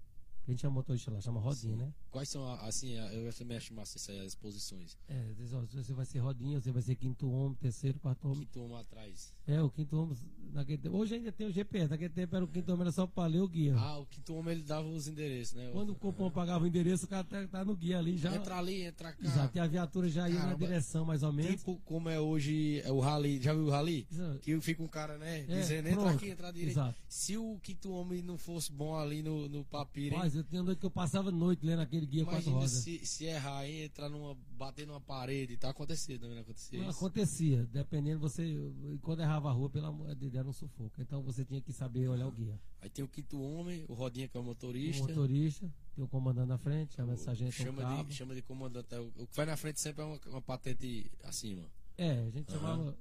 a 0.47 0.51
gente 0.51 0.61
chama 0.61 0.75
motorista 0.75 1.11
lá, 1.11 1.21
chama 1.21 1.39
rodinha, 1.39 1.73
Sim. 1.75 1.81
né? 1.81 1.93
Quais 2.09 2.29
são, 2.29 2.45
assim, 2.53 2.93
eu 2.93 3.31
também 3.33 3.57
acho 3.57 3.73
massa 3.73 3.97
isso 3.97 4.11
aí, 4.11 4.19
as 4.19 4.35
posições. 4.35 4.97
É, 5.07 5.33
você 5.73 5.93
vai 5.93 6.05
ser 6.05 6.19
rodinha, 6.19 6.59
você 6.59 6.71
vai 6.71 6.81
ser 6.81 6.95
quinto 6.95 7.29
homem, 7.31 7.55
terceiro, 7.55 7.99
quarto 7.99 8.27
homem. 8.27 8.41
Que 8.41 8.45
toma 8.47 8.79
atrás. 8.81 9.33
É, 9.47 9.61
o 9.61 9.69
quinto 9.69 9.97
homem. 9.97 10.17
Naquele 10.51 10.77
tempo, 10.77 10.97
hoje 10.97 11.15
ainda 11.15 11.31
tem 11.31 11.47
o 11.47 11.51
GPS, 11.51 11.89
naquele 11.89 12.13
tempo 12.13 12.35
era 12.35 12.43
o 12.43 12.47
quinto 12.47 12.69
homem, 12.71 12.81
era 12.81 12.91
só 12.91 13.07
pra 13.07 13.25
ler 13.27 13.39
o 13.39 13.47
guia. 13.47 13.75
Ah, 13.77 13.99
o 13.99 14.05
quinto 14.05 14.35
homem 14.35 14.55
ele 14.55 14.63
dava 14.63 14.87
os 14.87 15.07
endereços, 15.07 15.53
né? 15.53 15.69
Quando 15.71 15.91
o 15.91 15.95
cupom 15.95 16.29
pagava 16.29 16.65
o 16.65 16.67
endereço, 16.67 17.05
o 17.05 17.07
cara 17.07 17.23
tá, 17.23 17.47
tá 17.47 17.63
no 17.63 17.75
guia 17.75 17.99
ali 17.99 18.17
já. 18.17 18.35
Entra 18.35 18.57
ali, 18.57 18.81
entra 18.81 19.13
cá. 19.13 19.25
Exato, 19.25 19.57
e 19.57 19.59
a 19.59 19.67
viatura 19.67 20.09
já 20.09 20.29
ia 20.29 20.43
na 20.43 20.53
direção 20.53 21.05
mais 21.05 21.23
ou 21.23 21.31
menos. 21.31 21.51
Tipo 21.57 21.77
como 21.85 22.09
é 22.09 22.19
hoje 22.19 22.81
é 22.81 22.91
o 22.91 22.99
rally. 22.99 23.41
Já 23.41 23.53
viu 23.53 23.65
o 23.65 23.69
rally? 23.69 24.05
Exato. 24.11 24.39
Que 24.39 24.59
fica 24.59 24.83
um 24.83 24.87
cara, 24.87 25.17
né? 25.17 25.45
É, 25.47 25.61
dizendo, 25.61 25.87
entra 25.87 26.01
pronto. 26.01 26.15
aqui, 26.15 26.29
entra 26.29 26.51
direito. 26.51 26.71
Exato. 26.71 26.95
Se 27.07 27.37
o 27.37 27.57
quinto 27.61 27.91
homem 27.91 28.21
não 28.21 28.37
fosse 28.37 28.71
bom 28.71 28.95
ali 28.97 29.23
no, 29.23 29.47
no 29.47 29.63
papiro? 29.63 30.15
Rapaz, 30.31 30.35
eu 30.35 30.43
tinha 30.43 30.63
noite 30.63 30.79
que 30.79 30.85
eu 30.85 30.91
passava 30.91 31.31
noite 31.31 31.65
lendo 31.65 31.81
aquele 31.81 32.05
guia 32.05 32.23
quatro 32.23 32.41
Imagina 32.49 32.55
rodas. 32.57 32.71
se, 32.71 33.05
se 33.05 33.25
errar, 33.25 33.65
hein? 33.67 33.83
Entrar 33.83 34.09
numa. 34.09 34.35
bater 34.57 34.87
numa 34.87 35.01
parede. 35.01 35.57
Tá 35.57 35.69
acontecendo, 35.69 36.27
não 36.27 36.37
acontecia 36.39 36.79
Não 36.79 36.89
isso. 36.89 36.97
acontecia, 36.97 37.65
dependendo 37.71 38.19
você. 38.19 38.55
Quando 39.01 39.21
errava 39.21 39.49
a 39.49 39.51
rua, 39.51 39.69
pelo 39.69 39.87
amor 39.87 40.07
de 40.09 40.15
Deus, 40.15 40.35
era 40.35 40.47
um 40.47 40.53
sufoco. 40.53 41.01
Então 41.01 41.21
você 41.21 41.43
tinha 41.43 41.61
que 41.61 41.73
saber 41.73 42.07
olhar 42.07 42.27
o 42.27 42.31
guia. 42.31 42.59
Aí 42.81 42.89
tem 42.89 43.03
o 43.03 43.07
quinto 43.07 43.39
homem, 43.41 43.85
o 43.87 43.93
Rodinha 43.93 44.27
que 44.27 44.35
é 44.37 44.39
o 44.39 44.43
O 44.43 44.45
motorista. 44.45 45.07
motorista, 45.07 45.71
tem 45.95 46.03
o 46.03 46.07
comandante 46.07 46.47
na 46.47 46.57
frente, 46.57 46.93
chama 46.95 47.13
essa 47.13 47.35
gente 47.35 47.61
um 47.61 47.65
chama, 47.65 47.81
cabo. 47.81 48.09
de, 48.09 48.15
chama 48.15 48.35
de 48.35 48.41
comandante. 48.41 48.93
é, 48.93 48.99
O 48.99 49.11
o 49.17 49.27
que 49.27 49.35
vai 49.35 49.45
na 49.45 49.57
frente 49.57 49.79
sempre 49.79 50.01
é 50.01 50.05
uma, 50.05 50.19
uma 50.27 50.41
patente 50.41 51.11
acima. 51.23 51.63
É, 51.97 52.11
a 52.25 52.29
gente 52.29 52.49
Aham. 52.51 52.59
chamava. 52.59 52.97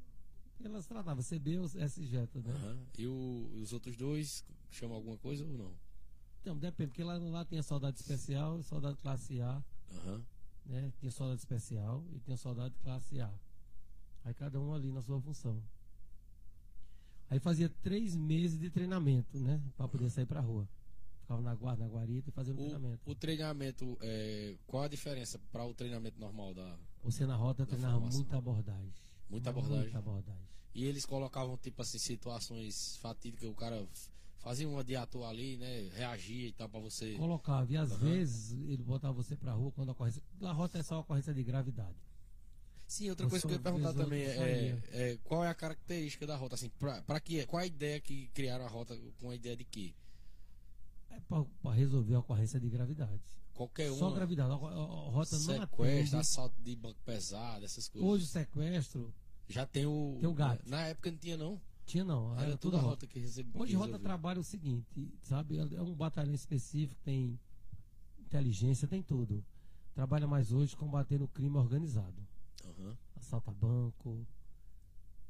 Elas 0.62 0.86
tratavam 0.86 1.22
CB 1.22 1.58
ou 1.58 1.64
SJ, 1.64 2.18
né? 2.18 2.52
Aham. 2.54 2.78
E 2.98 3.06
o- 3.06 3.50
os 3.62 3.72
outros 3.72 3.96
dois 3.96 4.44
chamam 4.70 4.94
alguma 4.96 5.16
coisa 5.16 5.42
ou 5.44 5.50
não? 5.56 5.72
Então, 6.40 6.56
depende, 6.56 6.88
porque 6.88 7.04
lá, 7.04 7.18
lá 7.18 7.44
tinha 7.44 7.62
soldado 7.62 7.96
especial, 7.96 8.62
soldado 8.62 8.96
classe 8.96 9.40
A, 9.40 9.62
Aham. 9.92 10.24
né? 10.66 10.92
Tinha 10.98 11.10
soldado 11.10 11.38
especial 11.38 12.02
e 12.14 12.18
tinha 12.20 12.36
soldado 12.36 12.74
classe 12.82 13.20
A. 13.20 13.30
Aí 14.24 14.34
cada 14.34 14.58
um 14.60 14.72
ali 14.72 14.90
na 14.90 15.02
sua 15.02 15.20
função. 15.20 15.62
Aí 17.28 17.38
fazia 17.38 17.68
três 17.68 18.16
meses 18.16 18.58
de 18.58 18.70
treinamento, 18.70 19.38
né? 19.38 19.60
Pra 19.76 19.86
poder 19.86 20.10
sair 20.10 20.26
pra 20.26 20.40
rua. 20.40 20.68
ficava 21.20 21.40
na 21.42 21.54
guarda, 21.54 21.84
na 21.84 21.88
guarita 21.90 22.28
e 22.28 22.32
fazia 22.32 22.52
o, 22.52 22.56
treinamento. 22.56 23.10
O 23.10 23.14
treinamento, 23.14 23.98
é, 24.00 24.56
qual 24.66 24.82
a 24.82 24.88
diferença 24.88 25.38
para 25.52 25.64
o 25.64 25.72
treinamento 25.74 26.18
normal 26.18 26.52
da. 26.54 26.76
Você 27.04 27.24
na 27.26 27.36
rota 27.36 27.64
treinava 27.66 27.94
formação. 27.94 28.18
muita 28.20 28.36
abordagem. 28.38 28.92
Muita 29.28 29.50
abordagem. 29.50 29.82
Muita 29.82 29.98
abordagem. 29.98 30.48
E 30.74 30.84
eles 30.84 31.04
colocavam, 31.04 31.56
tipo 31.56 31.82
assim, 31.82 31.98
situações 31.98 32.96
fatídicas, 32.96 33.48
o 33.48 33.54
cara 33.54 33.86
fazia 34.40 34.68
uma 34.68 34.82
de 34.82 34.96
ator 34.96 35.24
ali, 35.28 35.56
né? 35.56 35.90
Reagia 35.94 36.48
e 36.48 36.52
tal 36.52 36.68
pra 36.68 36.80
você. 36.80 37.14
Colocava, 37.14 37.72
e 37.72 37.76
às 37.76 37.92
uhum. 37.92 37.98
vezes 37.98 38.52
ele 38.68 38.82
botava 38.82 39.12
você 39.12 39.36
pra 39.36 39.52
rua 39.52 39.70
quando 39.72 39.90
a 39.90 39.92
ocorrência. 39.92 40.22
A 40.42 40.52
rota 40.52 40.78
é 40.78 40.82
só 40.82 40.96
a 40.96 40.98
ocorrência 41.00 41.32
de 41.32 41.42
gravidade. 41.42 41.96
Sim, 42.86 43.08
outra 43.08 43.28
coisa 43.28 43.46
que 43.46 43.52
eu 43.52 43.56
ia 43.56 43.62
perguntar 43.62 43.94
também 43.94 44.22
é, 44.22 44.82
é, 44.90 45.18
qual 45.22 45.44
é 45.44 45.48
a 45.48 45.54
característica 45.54 46.26
da 46.26 46.36
rota, 46.36 46.56
assim, 46.56 46.68
pra, 46.70 47.00
pra 47.02 47.20
que 47.20 47.46
qual 47.46 47.62
a 47.62 47.66
ideia 47.66 48.00
que 48.00 48.26
criaram 48.34 48.64
a 48.64 48.68
rota 48.68 48.98
com 49.20 49.30
a 49.30 49.34
ideia 49.36 49.56
de 49.56 49.64
quê? 49.64 49.94
É 51.08 51.20
para 51.20 51.72
resolver 51.72 52.14
a 52.16 52.18
ocorrência 52.18 52.58
de 52.58 52.68
gravidade. 52.68 53.20
Qualquer 53.54 53.92
Só 53.92 54.10
gravidade. 54.10 54.50
A, 54.50 54.54
a, 54.54 54.56
a 54.56 55.10
rota 55.10 55.36
sequestro, 55.36 55.54
não 55.54 55.68
Sequestro, 55.68 56.18
assalto 56.18 56.62
de 56.62 56.74
banco 56.74 56.98
pesado, 57.04 57.64
essas 57.64 57.88
coisas. 57.88 58.10
Hoje 58.10 58.24
o 58.24 58.26
sequestro. 58.26 59.14
Já 59.46 59.66
tem 59.66 59.86
o. 59.86 60.16
Tem 60.18 60.28
o 60.28 60.34
gato. 60.34 60.68
Na 60.68 60.86
época 60.86 61.10
não 61.10 61.18
tinha, 61.18 61.36
não. 61.36 61.60
Tinha 61.90 62.04
não. 62.04 62.32
Era, 62.34 62.42
era 62.42 62.56
tudo 62.56 62.76
a 62.76 62.80
rota, 62.80 63.04
que 63.04 63.18
recebia. 63.18 63.60
Hoje 63.60 63.74
rota 63.74 63.98
trabalha 63.98 64.38
o 64.38 64.44
seguinte, 64.44 65.12
sabe? 65.22 65.58
É 65.58 65.82
um 65.82 65.92
batalhão 65.92 66.32
específico, 66.32 67.00
tem 67.02 67.36
inteligência, 68.20 68.86
tem 68.86 69.02
tudo. 69.02 69.44
Trabalha 69.92 70.24
mais 70.24 70.52
hoje 70.52 70.76
combatendo 70.76 71.24
o 71.24 71.28
crime 71.28 71.56
organizado. 71.56 72.24
Uhum. 72.64 72.94
Assalta 73.16 73.50
banco. 73.50 74.24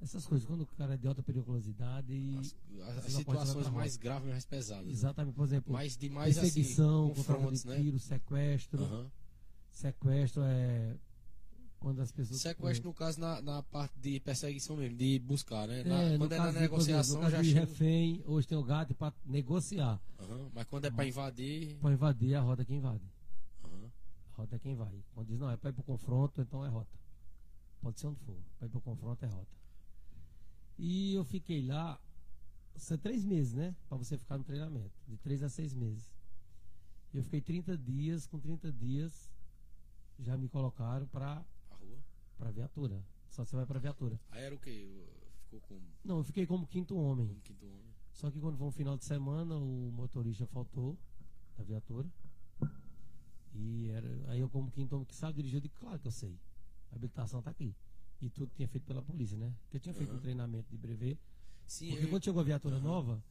Essas 0.02 0.26
coisas, 0.26 0.46
quando 0.46 0.62
o 0.62 0.66
cara 0.66 0.94
é 0.94 0.96
de 0.98 1.08
alta 1.08 1.22
periculosidade 1.22 2.12
e. 2.12 2.36
As, 2.38 2.54
as, 2.88 3.06
as 3.06 3.12
situações 3.14 3.68
mais 3.68 3.96
graves 3.96 4.28
mais 4.28 4.44
pesadas. 4.44 4.86
Né? 4.86 4.92
Exatamente, 4.92 5.34
por 5.34 5.44
exemplo. 5.44 5.72
Mais 5.72 5.96
de 5.96 6.10
mais 6.10 6.38
perseguição, 6.38 7.12
assim, 7.12 7.22
controle 7.22 7.56
de 7.56 7.62
tiro, 7.62 7.92
né? 7.92 7.98
sequestro. 7.98 8.82
Uhum. 8.82 9.10
Sequestro 9.70 10.42
é. 10.42 10.94
Quando 11.80 12.00
as 12.00 12.12
pessoas. 12.12 12.40
Sequestro, 12.40 12.88
no 12.88 12.94
caso, 12.94 13.18
na, 13.18 13.40
na 13.40 13.62
parte 13.62 13.98
de 13.98 14.20
perseguição 14.20 14.76
mesmo, 14.76 14.98
de 14.98 15.18
buscar, 15.18 15.66
né? 15.66 15.82
Na, 15.82 16.02
é, 16.02 16.18
quando 16.18 16.32
é 16.32 16.38
na 16.38 16.52
negociação, 16.52 17.20
caso 17.20 17.32
já 17.32 17.42
de 17.42 17.48
chega... 17.48 17.60
refém, 17.60 18.22
hoje 18.26 18.46
tem 18.46 18.58
o 18.58 18.62
gato 18.62 18.94
para 18.94 19.14
negociar. 19.24 19.98
Uhum. 20.18 20.50
Mas 20.54 20.66
quando 20.66 20.84
é 20.84 20.90
para 20.90 21.06
invadir. 21.06 21.78
Para 21.78 21.92
invadir, 21.92 22.34
é 22.34 22.36
a 22.36 22.42
rota 22.42 22.64
que 22.66 22.74
invade. 22.74 23.02
Uhum. 23.64 23.90
A 24.32 24.36
rota 24.36 24.56
é 24.56 24.58
quem 24.58 24.74
vai. 24.76 24.92
Quando 25.14 25.28
diz, 25.28 25.38
não, 25.38 25.50
é 25.50 25.56
para 25.56 25.70
ir 25.70 25.72
para 25.72 25.80
o 25.80 25.84
confronto, 25.84 26.42
então 26.42 26.64
é 26.64 26.68
rota. 26.68 26.98
Pode 27.80 27.98
ser 27.98 28.08
onde 28.08 28.20
for. 28.20 28.36
Para 28.58 28.66
ir 28.66 28.70
para 28.70 28.78
o 28.78 28.82
confronto 28.82 29.24
é 29.24 29.28
rota. 29.28 29.56
E 30.78 31.14
eu 31.14 31.24
fiquei 31.24 31.66
lá. 31.66 31.98
São 32.76 32.96
três 32.98 33.24
meses, 33.24 33.54
né? 33.54 33.74
Para 33.88 33.98
você 33.98 34.18
ficar 34.18 34.38
no 34.38 34.44
treinamento. 34.44 34.92
De 35.08 35.16
três 35.16 35.42
a 35.42 35.48
seis 35.48 35.74
meses. 35.74 36.10
Eu 37.12 37.22
fiquei 37.22 37.40
30 37.40 37.76
dias. 37.76 38.26
Com 38.26 38.38
30 38.38 38.70
dias, 38.72 39.30
já 40.18 40.36
me 40.36 40.48
colocaram 40.48 41.06
para. 41.06 41.44
A 42.40 42.44
rua? 42.44 42.46
Para 42.46 42.50
viatura. 42.50 43.04
Só 43.28 43.44
você 43.44 43.56
vai 43.56 43.66
para 43.66 43.78
viatura. 43.78 44.20
Aí 44.30 44.42
era 44.42 44.54
o 44.54 44.58
quê? 44.58 45.06
Ficou 45.44 45.60
como? 45.60 45.82
Não, 46.04 46.18
eu 46.18 46.24
fiquei 46.24 46.46
como 46.46 46.66
quinto 46.66 46.96
homem. 46.96 47.28
Como 47.28 47.40
quinto 47.40 47.66
homem. 47.66 47.94
Só 48.12 48.30
que 48.30 48.40
quando 48.40 48.56
foi 48.56 48.66
um 48.66 48.72
final 48.72 48.96
de 48.96 49.04
semana, 49.04 49.56
o 49.56 49.90
motorista 49.92 50.46
faltou 50.46 50.98
da 51.56 51.64
viatura. 51.64 52.08
E 53.54 53.88
era, 53.88 54.08
aí 54.30 54.40
eu, 54.40 54.48
como 54.48 54.70
quinto 54.70 54.94
homem 54.94 55.06
que 55.06 55.14
sabe 55.14 55.34
dirigir, 55.34 55.56
eu 55.56 55.60
digo, 55.60 55.74
claro 55.78 55.98
que 55.98 56.06
eu 56.06 56.12
sei. 56.12 56.38
A 56.92 56.96
habilitação 56.96 57.40
está 57.40 57.50
aqui. 57.50 57.74
E 58.20 58.28
tudo 58.28 58.52
tinha 58.54 58.68
feito 58.68 58.84
pela 58.84 59.02
polícia, 59.02 59.36
né? 59.36 59.54
Porque 59.62 59.78
eu 59.78 59.80
tinha 59.80 59.94
feito 59.94 60.10
uhum. 60.10 60.18
um 60.18 60.20
treinamento 60.20 60.68
de 60.70 60.76
brevet. 60.76 61.18
Sim, 61.66 61.90
porque 61.90 62.04
eu... 62.04 62.10
quando 62.10 62.24
chegou 62.24 62.40
a 62.40 62.44
viatura 62.44 62.76
uhum. 62.76 62.82
nova, 62.82 63.24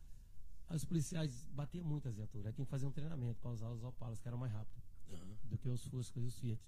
os 0.69 0.83
policiais 0.83 1.47
batiam 1.53 1.85
muito 1.85 2.07
as 2.07 2.15
viaturas. 2.15 2.47
Aí 2.47 2.53
tinha 2.53 2.65
que 2.65 2.71
fazer 2.71 2.85
um 2.85 2.91
treinamento 2.91 3.39
para 3.39 3.51
usar 3.51 3.69
os 3.69 3.83
Opalas, 3.83 4.19
que 4.19 4.27
eram 4.27 4.37
mais 4.37 4.51
rápidos 4.51 4.83
uhum. 5.09 5.35
do 5.43 5.57
que 5.57 5.69
os 5.69 5.85
Fuscas 5.85 6.23
e 6.23 6.25
os 6.25 6.39
Fiat. 6.39 6.61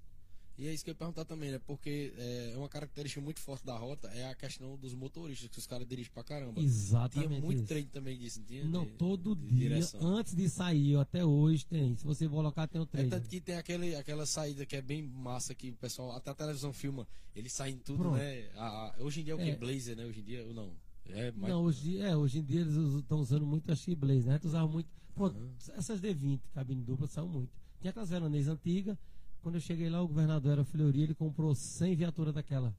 E 0.58 0.68
é 0.68 0.74
isso 0.74 0.84
que 0.84 0.90
eu 0.90 0.94
ia 0.94 0.98
perguntar 0.98 1.26
também, 1.26 1.50
né? 1.50 1.60
Porque 1.66 2.14
é 2.18 2.54
uma 2.58 2.70
característica 2.70 3.20
muito 3.22 3.40
forte 3.40 3.66
da 3.66 3.76
rota 3.76 4.08
é 4.10 4.28
a 4.30 4.36
questão 4.36 4.78
dos 4.78 4.94
motoristas, 4.94 5.50
que 5.50 5.58
os 5.58 5.66
caras 5.66 5.88
dirigem 5.88 6.12
pra 6.14 6.24
caramba. 6.24 6.62
Exatamente. 6.62 7.30
Tinha 7.30 7.42
muito 7.42 7.58
isso. 7.60 7.68
treino 7.68 7.90
também 7.90 8.18
disso, 8.18 8.40
não 8.40 8.46
tinha? 8.46 8.66
Não, 8.66 8.86
de, 8.86 8.92
todo 8.92 9.36
de 9.36 9.48
dia, 9.48 9.70
direção. 9.70 10.02
antes 10.06 10.36
de 10.36 10.48
sair, 10.50 10.96
até 10.98 11.26
hoje 11.26 11.66
tem. 11.66 11.96
Se 11.98 12.04
você 12.06 12.28
colocar, 12.30 12.68
tem 12.68 12.80
o 12.80 12.84
É 12.84 12.88
treino. 12.88 13.10
tanto 13.10 13.28
que 13.28 13.40
tem 13.42 13.56
aquele, 13.56 13.96
aquela 13.96 14.26
saída 14.26 14.66
que 14.66 14.76
é 14.76 14.82
bem 14.82 15.02
massa 15.02 15.56
que 15.56 15.72
o 15.72 15.76
pessoal, 15.76 16.12
até 16.12 16.30
a 16.30 16.36
televisão 16.36 16.72
filma, 16.74 17.08
eles 17.36 17.52
saem 17.54 17.78
tudo, 17.78 18.00
Pronto. 18.00 18.18
né? 18.18 18.50
A, 18.56 18.68
a- 18.68 18.96
hoje 19.00 19.22
em 19.22 19.24
dia 19.24 19.34
é 19.34 19.36
o 19.36 19.40
que? 19.40 19.50
É. 19.50 19.56
Blazer, 19.56 19.96
né? 19.96 20.06
Hoje 20.06 20.20
em 20.20 20.24
dia, 20.24 20.46
ou 20.46 20.54
não? 20.54 20.72
É 21.08 21.32
mais. 21.32 21.52
Não, 21.54 21.64
hoje, 21.64 21.98
é, 21.98 22.16
hoje 22.16 22.40
em 22.40 22.44
dia 22.44 22.62
eles 22.62 22.76
estão 22.76 23.20
usando 23.20 23.46
muito 23.46 23.72
a 23.72 23.76
X-Blaze, 23.76 24.28
né? 24.28 24.40
Usavam 24.44 24.70
muito. 24.72 24.90
Pô, 25.16 25.28
Uhum. 25.28 25.50
essas 25.76 26.00
D20, 26.00 26.40
cabine 26.54 26.84
dupla, 26.84 27.08
são 27.08 27.28
muito. 27.28 27.50
Tinha 27.82 27.90
aquelas 27.90 28.10
veronês 28.10 28.48
antigas. 28.48 28.96
Quando 29.42 29.56
eu 29.56 29.62
cheguei 29.62 29.90
lá, 29.90 30.02
o 30.02 30.08
governador 30.08 30.52
era 30.54 30.64
Fleury, 30.64 31.02
ele 31.02 31.16
comprou 31.16 31.56
100 31.56 31.96
viaturas 31.96 32.34
daquela. 32.34 32.76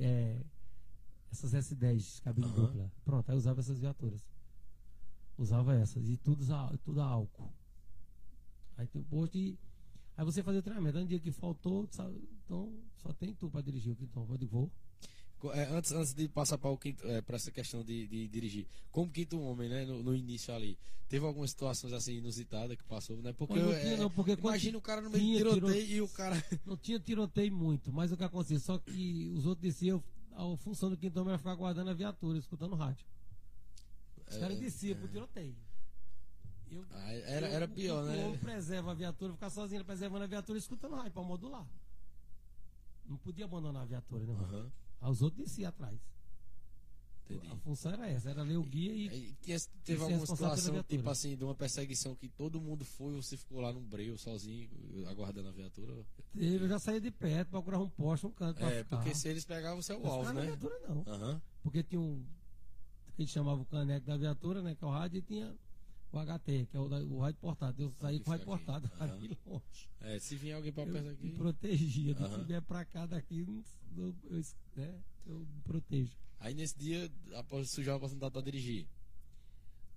É, 0.00 0.42
essas 1.30 1.52
S10, 1.52 2.22
cabine 2.22 2.46
Aham. 2.46 2.54
dupla. 2.54 2.92
Pronto, 3.04 3.30
aí 3.30 3.36
usava 3.36 3.60
essas 3.60 3.78
viaturas. 3.78 4.24
Usava 5.36 5.74
essas. 5.74 6.08
E 6.08 6.16
tudo, 6.16 6.44
tudo 6.84 7.00
a 7.00 7.04
álcool. 7.04 7.52
Aí 8.76 8.86
tem 8.86 9.00
o 9.00 9.04
posto 9.04 9.36
e. 9.36 9.58
Aí 10.16 10.24
você 10.24 10.42
fazia 10.42 10.60
o 10.60 10.62
treinamento. 10.62 10.98
Um 10.98 11.06
dia 11.06 11.18
que 11.18 11.32
faltou, 11.32 11.88
então 12.44 12.72
só 12.96 13.12
tem 13.12 13.34
tu 13.34 13.50
para 13.50 13.60
dirigir. 13.60 13.90
Eu 13.90 13.96
digo, 13.96 14.10
Então, 14.10 14.24
vou. 14.48 14.70
É, 15.52 15.64
antes, 15.70 15.92
antes 15.92 16.14
de 16.14 16.28
passar 16.28 16.58
para 16.58 16.70
é, 17.04 17.22
essa 17.28 17.50
questão 17.50 17.82
de, 17.82 18.06
de 18.06 18.28
dirigir, 18.28 18.66
como 18.90 19.10
quinto 19.10 19.40
homem, 19.40 19.68
né? 19.68 19.84
No, 19.84 20.02
no 20.02 20.14
início 20.14 20.54
ali, 20.54 20.78
teve 21.08 21.24
algumas 21.26 21.50
situações 21.50 21.92
assim 21.92 22.14
inusitadas 22.18 22.76
que 22.76 22.84
passou, 22.84 23.16
né? 23.22 23.32
Porque, 23.32 23.54
Não, 23.54 23.66
não 23.66 23.72
é, 23.72 23.80
tinha, 23.80 23.96
não, 23.96 24.10
porque 24.10 24.32
imagina 24.32 24.78
o 24.78 24.80
cara 24.80 25.00
no 25.00 25.10
meio 25.10 25.22
do 25.44 25.54
tiroteio 25.54 25.84
tiro- 25.86 25.96
e 25.96 26.00
o 26.00 26.08
cara. 26.08 26.34
Não 26.64 26.76
tinha 26.76 26.98
tiroteio 26.98 27.52
muito, 27.52 27.92
mas 27.92 28.10
o 28.12 28.16
que 28.16 28.24
acontecia? 28.24 28.58
Só 28.58 28.78
que 28.78 29.32
os 29.36 29.44
outros 29.46 29.62
desciam, 29.62 30.02
a 30.32 30.56
função 30.56 30.88
do 30.90 30.96
quinto 30.96 31.18
homem 31.20 31.30
era 31.30 31.38
ficar 31.38 31.54
guardando 31.54 31.90
a 31.90 31.94
viatura, 31.94 32.38
escutando 32.38 32.74
rádio. 32.74 33.04
Os 34.28 34.36
É, 34.36 34.40
caras 34.40 34.58
desciam 34.58 34.96
pro 34.98 35.08
tiroteio. 35.08 35.54
Eu, 36.70 36.84
Ah, 36.90 37.12
era, 37.12 37.46
eu- 37.48 37.52
era 37.54 37.64
o 37.66 37.68
pior, 37.68 38.04
quinto 38.04 38.16
né? 38.16 38.24
homem 38.24 38.38
preserva 38.38 38.90
a 38.90 38.94
viatura, 38.94 39.32
ficar 39.34 39.50
sozinho 39.50 39.84
preservando 39.84 40.24
a 40.24 40.26
viatura 40.26 40.58
escutando 40.58 40.94
rádio 40.96 41.12
pra 41.12 41.22
modular. 41.22 41.66
Não 43.06 43.18
podia 43.18 43.44
abandonar 43.44 43.82
a 43.82 43.86
viatura, 43.86 44.24
né? 44.24 44.32
mano? 44.32 44.72
Aham, 45.04 45.06
Aí 45.06 45.10
Os 45.12 45.22
outros 45.22 45.44
desciam 45.44 45.68
atrás. 45.68 45.98
entendi. 47.24 47.46
A 47.52 47.56
função 47.56 47.92
era 47.92 48.08
essa, 48.08 48.30
era 48.30 48.42
ler 48.42 48.56
o 48.56 48.62
guia 48.64 48.92
e. 48.92 49.06
E 49.30 49.34
tinha- 49.40 49.58
teve 49.84 50.02
alguma 50.02 50.26
situação, 50.26 50.82
tipo 50.82 51.08
assim, 51.10 51.36
de 51.36 51.44
uma 51.44 51.54
perseguição 51.54 52.14
que 52.14 52.28
todo 52.28 52.60
mundo 52.60 52.84
foi 52.84 53.14
você 53.14 53.36
ficou 53.36 53.60
lá 53.60 53.72
num 53.72 53.82
breu 53.82 54.16
sozinho, 54.18 54.68
aguardando 55.08 55.48
a 55.48 55.52
viatura? 55.52 56.04
Eu 56.34 56.68
já 56.68 56.78
saía 56.78 57.00
de 57.00 57.10
perto, 57.10 57.48
procurava 57.50 57.82
um 57.84 57.88
poste, 57.90 58.26
um 58.26 58.30
canto 58.32 58.62
É, 58.64 58.82
ficar. 58.84 58.96
porque 58.98 59.14
se 59.14 59.28
eles 59.28 59.44
pegavam, 59.44 59.80
você 59.80 59.92
é 59.92 59.96
o 59.96 60.02
Não 60.02 60.10
alvo, 60.10 60.32
né? 60.32 60.42
viatura, 60.42 60.78
não. 60.88 61.04
Aham. 61.06 61.42
Porque 61.62 61.82
tinha 61.82 62.00
um. 62.00 62.22
que 63.16 63.22
a 63.22 63.24
gente 63.24 63.32
chamava 63.32 63.60
o 63.62 63.64
caneco 63.66 64.04
da 64.06 64.16
viatura, 64.16 64.60
né? 64.62 64.74
Que 64.74 64.84
é 64.84 64.86
o 64.86 64.90
rádio, 64.90 65.18
e 65.18 65.22
tinha 65.22 65.56
o 66.20 66.38
HT, 66.38 66.66
que 66.70 66.76
é 66.76 66.80
o, 66.80 66.84
o 66.84 67.18
rádio 67.20 67.40
portado. 67.40 67.82
Eu 67.82 67.90
saí 67.90 68.20
com 68.20 68.30
o 68.30 68.32
rádio 68.32 68.52
aqui. 68.52 68.64
portado 68.64 68.90
ali 69.02 69.38
longe. 69.46 69.90
É, 70.00 70.18
se 70.18 70.36
vinha 70.36 70.56
alguém 70.56 70.72
pra 70.72 70.84
Eu 70.84 70.92
perto 70.92 71.04
me 71.06 71.12
aqui. 71.12 71.30
protegia. 71.38 72.16
Aham. 72.16 72.38
Se 72.38 72.44
vier 72.44 72.62
pra 72.62 72.84
cá 72.84 73.06
daqui, 73.06 73.40
eu, 73.96 74.14
eu, 74.30 74.42
né, 74.76 75.02
eu 75.26 75.38
me 75.40 75.60
protejo. 75.62 76.16
Aí 76.40 76.54
nesse 76.54 76.78
dia, 76.78 77.10
após 77.36 77.70
sujar 77.70 77.94
a 77.94 77.96
oportunidade 77.96 78.32
pra 78.32 78.42
dirigir. 78.42 78.86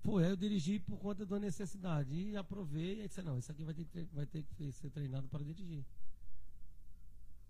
Pô, 0.04 0.22
eu 0.22 0.38
dirigi 0.38 0.80
por 0.80 0.98
conta 1.00 1.26
da 1.26 1.40
necessidade. 1.40 2.14
E 2.16 2.38
aprovei 2.38 3.04
e 3.04 3.08
disse, 3.08 3.22
não, 3.22 3.38
isso 3.38 3.52
aqui 3.52 3.64
vai 3.66 3.74
ter, 3.74 3.84
que 3.86 4.04
vai 4.14 4.26
ter 4.26 4.44
que 4.44 4.72
ser 4.72 4.90
treinado 4.90 5.28
para 5.28 5.44
dirigir. 5.44 5.84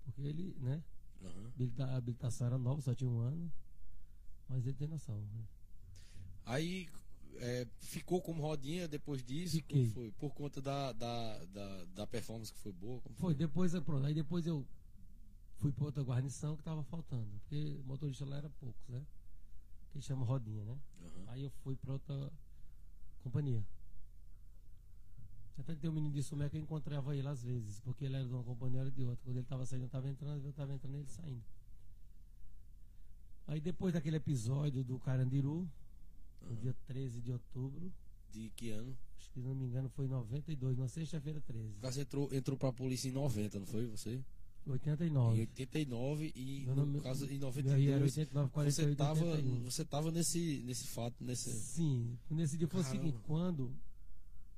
Porque 0.05 0.21
ele, 0.21 0.55
né? 0.59 0.83
Habilita- 1.53 1.85
A 1.85 1.97
habilitação 1.97 2.47
era 2.47 2.57
nova, 2.57 2.81
só 2.81 2.95
tinha 2.95 3.09
um 3.09 3.19
ano. 3.19 3.51
Mas 4.49 4.65
ele 4.65 4.75
tem 4.77 4.87
noção. 4.87 5.19
Né? 5.19 5.43
Aí 6.45 6.87
é, 7.39 7.67
ficou 7.79 8.21
como 8.21 8.41
rodinha 8.41 8.87
depois 8.87 9.23
disso? 9.23 9.55
Fiquei. 9.55 9.89
Foi? 9.91 10.11
Por 10.11 10.33
conta 10.33 10.61
da, 10.61 10.91
da, 10.93 11.45
da, 11.45 11.85
da 11.85 12.07
performance 12.07 12.51
que 12.51 12.59
foi 12.59 12.71
boa? 12.71 13.01
Como 13.01 13.15
Foi, 13.15 13.33
depois, 13.33 13.73
é, 13.73 13.81
pronto, 13.81 14.05
aí 14.05 14.13
depois 14.13 14.45
eu 14.45 14.65
fui 15.59 15.71
para 15.71 15.85
outra 15.85 16.03
guarnição 16.03 16.55
que 16.55 16.61
estava 16.61 16.83
faltando. 16.83 17.27
Porque 17.39 17.79
motorista 17.85 18.25
lá 18.25 18.37
era 18.37 18.49
poucos, 18.49 18.87
né? 18.89 19.05
Que 19.91 20.01
chama 20.01 20.25
rodinha, 20.25 20.63
né? 20.63 20.77
Aham. 21.01 21.23
Aí 21.27 21.43
eu 21.43 21.49
fui 21.63 21.75
para 21.75 21.93
outra 21.93 22.31
companhia. 23.23 23.65
Até 25.57 25.73
que 25.73 25.81
tem 25.81 25.89
um 25.89 25.93
menino 25.93 26.13
de 26.13 26.21
Sumé 26.21 26.49
que 26.49 26.57
eu 26.57 26.61
encontrava 26.61 27.15
ele 27.15 27.27
às 27.27 27.43
vezes, 27.43 27.79
porque 27.79 28.05
ele 28.05 28.15
era 28.15 28.25
de 28.25 28.31
uma 28.31 28.43
companhia 28.43 28.83
ou 28.83 28.91
de 28.91 29.03
outra. 29.03 29.23
Quando 29.25 29.37
ele 29.37 29.45
estava 29.45 29.65
saindo, 29.65 29.83
eu 29.83 29.87
estava 29.87 30.07
entrando, 30.07 30.43
eu 30.43 30.49
estava 30.51 30.73
entrando 30.73 30.95
ele 30.95 31.07
saindo. 31.07 31.43
Aí 33.47 33.59
depois 33.59 33.93
daquele 33.93 34.17
episódio 34.17 34.83
do 34.83 34.99
Carandiru, 34.99 35.67
no 36.41 36.55
dia 36.55 36.75
13 36.85 37.21
de 37.21 37.31
outubro, 37.31 37.91
De 38.31 38.49
que 38.55 38.69
ano? 38.71 38.97
acho 39.17 39.29
que 39.29 39.33
se 39.35 39.39
não 39.39 39.55
me 39.55 39.65
engano 39.65 39.89
foi 39.89 40.05
em 40.05 40.09
92, 40.09 40.77
na 40.77 40.87
sexta-feira 40.87 41.41
13. 41.41 41.69
O 41.77 41.81
caso 41.81 41.99
entrou, 42.01 42.33
entrou 42.33 42.57
pra 42.57 42.71
polícia 42.73 43.09
em 43.09 43.11
90, 43.11 43.59
não 43.59 43.65
foi 43.65 43.85
você? 43.87 44.21
Em 44.65 44.71
89. 44.71 45.39
89 45.41 46.31
e 46.35 46.65
Meu 46.65 46.75
no 46.75 46.85
nome- 46.85 47.01
caso 47.01 47.25
em 47.25 47.37
Meu 47.39 47.49
RI 47.51 47.87
era 47.89 47.99
92 47.99 48.17
89, 48.17 48.49
você 48.71 48.83
48, 48.83 48.97
tava, 48.97 49.25
81. 49.25 49.63
você 49.63 49.85
tava 49.85 50.11
nesse, 50.11 50.61
nesse 50.65 50.87
fato, 50.87 51.23
nesse... 51.23 51.51
Sim, 51.51 52.17
nesse 52.29 52.57
dia 52.57 52.67
foi 52.67 52.81
o 52.81 52.83
seguinte, 52.83 53.17
quando 53.25 53.71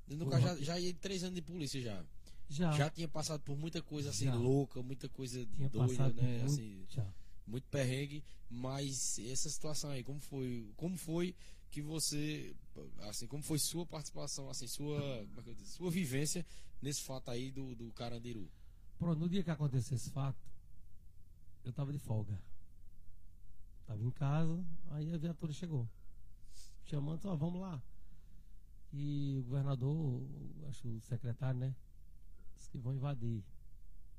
No 0.08 0.26
caso, 0.28 0.44
já, 0.44 0.56
já 0.58 0.80
ia 0.80 0.94
três 0.96 1.24
anos 1.24 1.36
de 1.36 1.42
polícia 1.42 1.80
já. 1.82 2.04
Já, 2.50 2.72
Já 2.72 2.90
tinha 2.90 3.08
passado 3.08 3.42
por 3.42 3.56
muita 3.56 3.80
coisa 3.84 4.10
assim 4.10 4.26
Já. 4.26 4.34
louca, 4.34 4.82
muita 4.82 5.08
coisa 5.08 5.46
tinha 5.56 5.70
doida, 5.70 6.10
né? 6.14 6.40
muito, 6.40 6.46
Assim, 6.46 6.84
já. 6.90 7.06
muito 7.46 7.68
perrengue, 7.70 8.24
mas 8.50 9.20
essa 9.20 9.48
situação 9.48 9.92
aí, 9.92 10.04
como 10.04 10.20
foi, 10.20 10.68
como 10.76 10.98
foi 10.98 11.36
que 11.70 11.82
você, 11.82 12.56
assim, 13.02 13.28
como 13.28 13.44
foi 13.44 13.60
sua 13.60 13.86
participação, 13.86 14.50
assim, 14.50 14.68
sua, 14.68 15.00
como 15.28 15.40
é 15.40 15.44
que 15.44 15.50
eu 15.50 15.56
digo, 15.56 15.68
sua 15.68 15.92
vivência 15.92 16.46
nesse 16.82 17.02
fato 17.04 17.30
aí 17.30 17.52
do, 17.52 17.76
do 17.76 17.92
Carandiru? 17.92 18.50
Pronto, 18.98 19.20
no 19.20 19.30
dia 19.30 19.44
que 19.44 19.52
aconteceu 19.52 19.96
esse 19.96 20.10
fato, 20.10 20.40
eu 21.64 21.72
tava 21.72 21.92
de 21.92 22.00
folga. 22.00 22.42
Tava 23.86 24.04
em 24.04 24.12
casa, 24.12 24.66
aí 24.92 25.14
a 25.14 25.18
viatura 25.18 25.54
chegou. 25.54 25.88
Chamando, 26.86 27.26
ó, 27.26 27.36
vamos 27.36 27.62
lá. 27.62 27.82
E 28.92 29.38
o 29.40 29.44
governador, 29.44 30.24
acho 30.68 30.88
o 30.88 31.00
secretário, 31.02 31.60
né? 31.60 31.76
Disse 32.56 32.70
que 32.70 32.78
vão 32.78 32.94
invadir. 32.94 33.44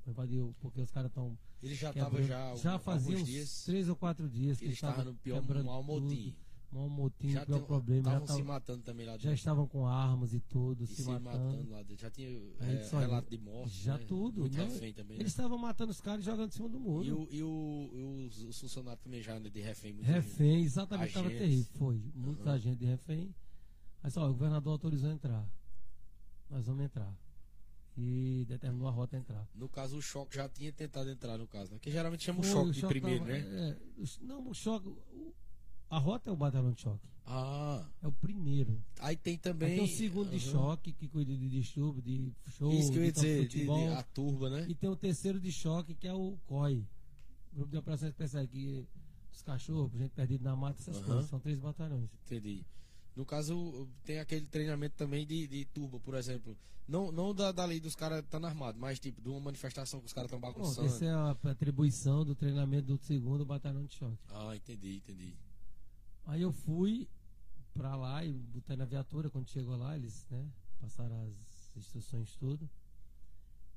Vão 0.05 0.13
invadir, 0.13 0.43
porque 0.59 0.81
os 0.81 0.91
caras 0.91 1.11
estão. 1.11 1.37
Ele 1.61 1.75
já 1.75 1.89
estava 1.89 2.23
já, 2.23 2.55
já 2.55 2.79
fazia 2.79 3.17
uns 3.17 3.25
dias, 3.25 3.63
três 3.65 3.87
ou 3.89 3.95
quatro 3.95 4.29
dias 4.29 4.57
que 4.57 4.65
ele 4.65 4.73
estava 4.73 4.97
tava 4.97 5.11
no 5.11 5.17
pior 5.17 5.43
mau 5.63 5.83
motim. 5.83 6.33
Mau 6.71 6.87
motim, 6.87 7.31
Já 7.31 7.45
tem- 7.45 7.61
problema. 7.65 8.03
Já, 8.11 8.17
estavam 8.19 8.35
se 8.37 8.43
matando 8.43 8.81
também 8.83 9.05
lá 9.05 9.11
já 9.13 9.17
dentro. 9.17 9.33
estavam 9.33 9.67
com 9.67 9.85
armas 9.85 10.33
e 10.33 10.39
tudo, 10.39 10.85
E 10.85 10.87
se, 10.87 11.03
se 11.03 11.09
matando. 11.09 11.43
matando 11.45 11.69
lá 11.69 11.83
dentro. 11.83 12.01
Já 12.01 12.09
tinha 12.09 12.29
é, 12.29 12.89
relato 12.99 13.29
de 13.29 13.37
morte. 13.37 13.83
já 13.83 13.97
né? 13.97 14.05
tudo, 14.07 14.41
Muito 14.41 14.57
né? 14.57 14.63
refém 14.63 14.93
também. 14.93 15.17
né? 15.17 15.21
Eles 15.23 15.33
estavam 15.33 15.57
matando 15.57 15.91
os 15.91 15.99
caras 15.99 16.21
e 16.21 16.25
jogando 16.25 16.47
em 16.49 16.53
cima 16.53 16.69
do 16.69 16.79
muro. 16.79 17.05
E, 17.05 17.11
o, 17.11 17.27
e, 17.29 17.43
o, 17.43 17.89
e 17.93 18.03
os, 18.27 18.43
os 18.43 18.59
funcionários 18.61 19.03
também 19.03 19.21
já 19.21 19.37
né, 19.37 19.49
de 19.49 19.59
refém. 19.59 19.91
muito 19.91 20.05
Refém, 20.07 20.63
exatamente, 20.63 21.09
estava 21.09 21.29
terrível. 21.29 21.65
Foi. 21.73 22.01
Muita 22.15 22.57
gente 22.57 22.77
de 22.79 22.85
refém. 22.85 23.35
Mas 24.01 24.13
só, 24.13 24.23
o 24.25 24.29
governador 24.33 24.71
autorizou 24.71 25.09
a 25.09 25.13
entrar. 25.13 25.45
Nós 26.49 26.65
vamos 26.65 26.85
entrar. 26.85 27.13
E 27.97 28.45
determinou 28.47 28.87
a 28.87 28.91
rota 28.91 29.17
entrar. 29.17 29.45
No 29.53 29.67
caso, 29.67 29.97
o 29.97 30.01
choque 30.01 30.35
já 30.37 30.47
tinha 30.47 30.71
tentado 30.71 31.09
entrar, 31.09 31.37
no 31.37 31.45
caso, 31.45 31.73
né? 31.73 31.79
Que 31.79 31.91
geralmente 31.91 32.23
chama 32.23 32.39
o 32.39 32.43
choque 32.43 32.71
de 32.71 32.87
primeiro, 32.87 33.25
tava- 33.25 33.37
né? 33.37 33.69
é, 33.71 34.01
o- 34.01 34.25
não, 34.25 34.47
o 34.49 34.53
choque. 34.53 34.87
o- 34.87 35.33
a 35.91 35.99
rota 35.99 36.29
é 36.29 36.33
o 36.33 36.35
batalhão 36.35 36.71
de 36.71 36.81
choque. 36.81 37.07
Ah, 37.25 37.87
É 38.01 38.07
o 38.07 38.11
primeiro. 38.11 38.81
aí 38.99 39.15
tem 39.15 39.33
Aí 39.33 39.37
também. 39.37 39.75
tem 39.75 39.83
o 39.83 39.87
segundo 39.87 40.29
de 40.31 40.37
Aham. 40.37 40.51
choque, 40.51 40.91
que 40.91 41.07
cuida 41.07 41.35
de 41.35 41.47
distúrbio, 41.49 42.01
de 42.01 42.33
show, 42.49 42.73
Isso 42.73 42.91
que 42.91 42.97
eu 42.97 43.03
ia 43.05 43.11
de 43.11 43.19
de 43.21 43.27
dizer, 43.27 43.41
de, 43.41 43.47
de- 43.47 43.65
futebol. 43.65 43.93
a 43.93 44.03
turba, 44.03 44.49
né? 44.49 44.65
E 44.67 44.73
tem 44.75 44.89
o 44.89 44.95
terceiro 44.95 45.39
de 45.39 45.51
choque, 45.51 45.93
que 45.93 46.07
é 46.07 46.13
o 46.13 46.37
COI. 46.47 46.83
Grupo 47.53 47.69
de 47.71 47.77
Operações 47.77 48.09
Especiais, 48.11 48.49
que 48.49 48.85
os 49.31 49.41
cachorros, 49.43 49.91
gente 49.97 50.11
perdida 50.11 50.43
na 50.49 50.55
mata, 50.55 50.79
essas 50.81 50.97
Aham. 50.97 51.05
coisas. 51.05 51.29
São 51.29 51.39
três 51.39 51.59
batalhões. 51.59 52.09
Entendi. 52.25 52.65
No 53.15 53.25
caso, 53.25 53.87
tem 54.03 54.19
aquele 54.19 54.45
treinamento 54.47 54.95
também 54.95 55.25
de, 55.25 55.47
de 55.47 55.65
turba, 55.65 55.99
por 55.99 56.15
exemplo. 56.15 56.57
Não, 56.87 57.11
não 57.11 57.33
da, 57.35 57.51
da 57.51 57.63
lei 57.65 57.79
dos 57.79 57.95
caras 57.95 58.23
estando 58.23 58.47
armados, 58.47 58.79
mas 58.81 58.99
tipo, 58.99 59.21
de 59.21 59.29
uma 59.29 59.39
manifestação 59.39 59.99
que 59.99 60.07
os 60.07 60.13
caras 60.13 60.27
estão 60.29 60.39
bagunçando. 60.39 60.87
essa 60.87 61.05
é 61.05 61.09
a 61.11 61.31
atribuição 61.51 62.25
do 62.25 62.33
treinamento 62.35 62.87
do 62.87 62.97
segundo 63.05 63.45
batalhão 63.45 63.85
de 63.85 63.93
choque. 63.95 64.17
Ah, 64.29 64.55
entendi, 64.55 64.97
entendi. 64.97 65.33
Aí 66.25 66.41
eu 66.41 66.51
fui 66.51 67.07
pra 67.73 67.95
lá 67.95 68.23
e 68.23 68.33
botei 68.33 68.75
na 68.75 68.85
viatura, 68.85 69.29
quando 69.29 69.49
chegou 69.49 69.75
lá, 69.75 69.95
eles 69.95 70.27
né, 70.29 70.49
passaram 70.79 71.21
as 71.21 71.75
instruções 71.75 72.35
tudo, 72.35 72.69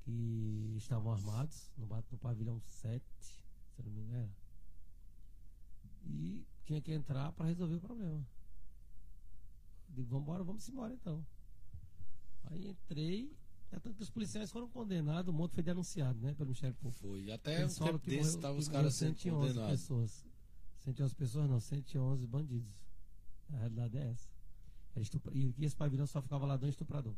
que 0.02 0.74
estavam 0.76 1.12
armados 1.12 1.70
no, 1.76 1.86
no 1.86 2.18
pavilhão 2.18 2.60
7, 2.60 3.04
se 3.20 3.42
eu 3.78 3.84
não 3.84 3.92
me 3.92 4.02
engano. 4.02 4.32
E 6.06 6.44
tinha 6.64 6.80
que 6.80 6.92
entrar 6.92 7.32
para 7.32 7.46
resolver 7.46 7.76
o 7.76 7.80
problema. 7.80 8.26
Digo, 9.88 10.08
vamos 10.08 10.22
embora, 10.24 10.44
vamos 10.44 10.68
embora 10.68 10.92
então. 10.92 11.24
Aí 12.44 12.68
entrei, 12.68 13.32
é 13.70 13.78
tanto 13.78 13.96
que 13.96 14.02
os 14.02 14.10
policiais 14.10 14.50
foram 14.50 14.68
condenados, 14.68 15.32
o 15.32 15.36
monte 15.36 15.54
foi 15.54 15.62
denunciado, 15.62 16.18
né, 16.20 16.34
pelo 16.34 16.46
Ministério 16.46 16.74
Público. 16.76 17.00
Foi. 17.00 17.30
Até 17.30 17.58
um 17.58 17.62
Eles 17.62 17.78
tempo 17.78 17.98
desse 17.98 18.36
estavam 18.36 18.58
os 18.58 18.68
caras 18.68 18.94
sendo 18.94 19.16
111 19.16 19.46
condenados. 19.48 19.80
pessoas. 19.80 20.33
111 20.84 21.14
pessoas 21.14 21.48
não, 21.50 21.60
111 21.60 22.26
bandidos. 22.26 22.72
A 23.52 23.56
realidade 23.56 23.96
é 23.98 24.10
essa. 24.10 24.28
E 25.32 25.54
esse 25.64 25.74
pavilhão 25.76 26.06
só 26.06 26.22
ficava 26.22 26.46
ladrão 26.46 26.68
e 26.68 26.70
estuprador. 26.70 27.14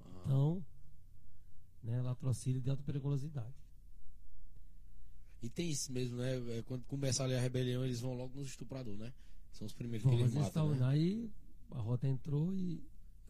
Ah, 0.00 0.04
Então, 0.24 0.64
né, 1.82 2.00
latrocínio 2.00 2.60
de 2.60 2.70
alta 2.70 2.82
periculosidade. 2.82 3.54
E 5.42 5.48
tem 5.48 5.70
isso 5.70 5.92
mesmo, 5.92 6.16
né? 6.18 6.58
É, 6.58 6.62
Quando 6.62 6.84
começa 6.84 7.24
ali 7.24 7.34
a 7.34 7.40
rebelião, 7.40 7.84
eles 7.84 8.00
vão 8.00 8.14
logo 8.14 8.38
nos 8.38 8.48
estupradores, 8.48 8.98
né? 8.98 9.12
São 9.50 9.66
os 9.66 9.72
primeiros 9.74 10.04
Bom, 10.04 10.10
que 10.16 10.22
eles 10.22 10.32
matam. 10.34 10.70
Né? 10.74 10.86
aí, 10.86 11.30
a 11.72 11.80
rota 11.80 12.06
entrou 12.08 12.54
e. 12.54 12.80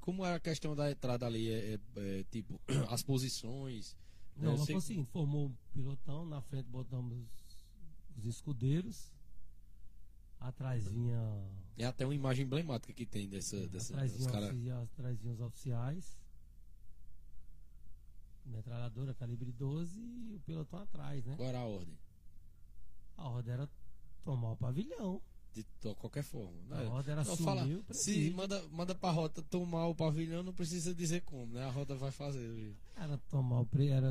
Como 0.01 0.25
era 0.25 0.37
a 0.37 0.41
questão 0.41 0.75
da 0.77 0.91
entrada 0.91 1.25
ali? 1.27 1.49
É, 1.49 1.75
é- 1.75 1.81
é, 2.21 2.25
tipo, 2.25 2.61
as 2.91 3.03
posições. 3.03 3.97
né? 4.37 4.45
Não, 4.47 4.53
mas 4.59 4.67
sei 4.67 4.75
foi 4.75 4.83
seguinte, 4.83 5.11
formou 5.11 5.47
um 5.47 5.55
pilotão, 5.73 6.27
na 6.27 6.41
frente 6.43 6.67
botamos 6.69 7.17
os 8.19 8.27
escudeiros, 8.27 9.11
atrás 10.49 10.87
vinha. 10.87 11.19
É 11.79 11.85
até 11.87 12.05
uma 12.05 12.15
imagem 12.15 12.45
emblemática 12.45 12.93
que 12.93 13.07
tem 13.07 13.29
dessa. 13.29 13.67
dessa 13.69 13.95
atrás, 13.95 14.17
vinha 14.17 14.31
cara... 14.31 14.47
ofici- 14.47 14.71
atrás 14.71 15.19
vinham 15.21 15.35
os 15.35 15.41
oficiais. 15.41 16.19
Metralhadora 18.45 19.15
calibre 19.15 19.53
12 19.53 20.01
e 20.01 20.35
o 20.35 20.41
pelotão 20.41 20.81
atrás, 20.81 21.25
né? 21.25 21.35
Qual 21.37 21.49
era 21.49 21.59
a 21.59 21.65
ordem? 21.65 21.97
A 23.17 23.29
ordem 23.29 23.55
era 23.55 23.71
tomar 24.25 24.53
o 24.53 24.57
pavilhão. 24.57 25.23
De 25.55 25.65
qualquer 25.97 26.23
forma. 26.25 26.59
A 26.71 26.79
né? 26.83 26.87
ordem 26.89 27.13
era 27.13 27.23
Não, 27.25 27.37
fala, 27.37 27.67
se 27.91 28.31
manda, 28.31 28.67
manda 28.69 28.95
pra 28.95 29.11
rota 29.11 29.43
tomar 29.43 29.87
o 29.87 29.95
pavilhão, 29.95 30.43
não 30.43 30.53
precisa 30.55 30.95
dizer 30.95 31.21
como, 31.23 31.53
né? 31.55 31.63
A 31.65 31.71
rota 31.71 31.95
vai 31.95 32.11
fazer. 32.11 32.75
Era 32.97 33.19
tomar 33.29 33.61
o, 33.61 33.67
pre- 33.67 33.89
era 33.89 34.11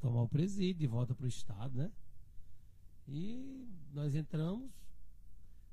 tomar 0.00 0.22
o 0.22 0.28
presídio 0.28 0.80
de 0.80 0.86
volta 0.86 1.14
pro 1.14 1.26
estado, 1.26 1.76
né? 1.76 1.90
E 3.08 3.66
nós 3.92 4.14
entramos, 4.14 4.70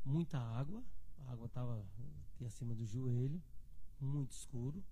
muita 0.03 0.37
água, 0.39 0.83
a 1.19 1.31
água 1.31 1.45
estava 1.47 1.85
acima 2.45 2.73
do 2.73 2.85
joelho, 2.85 3.41
muito 3.99 4.31
escuro. 4.31 4.83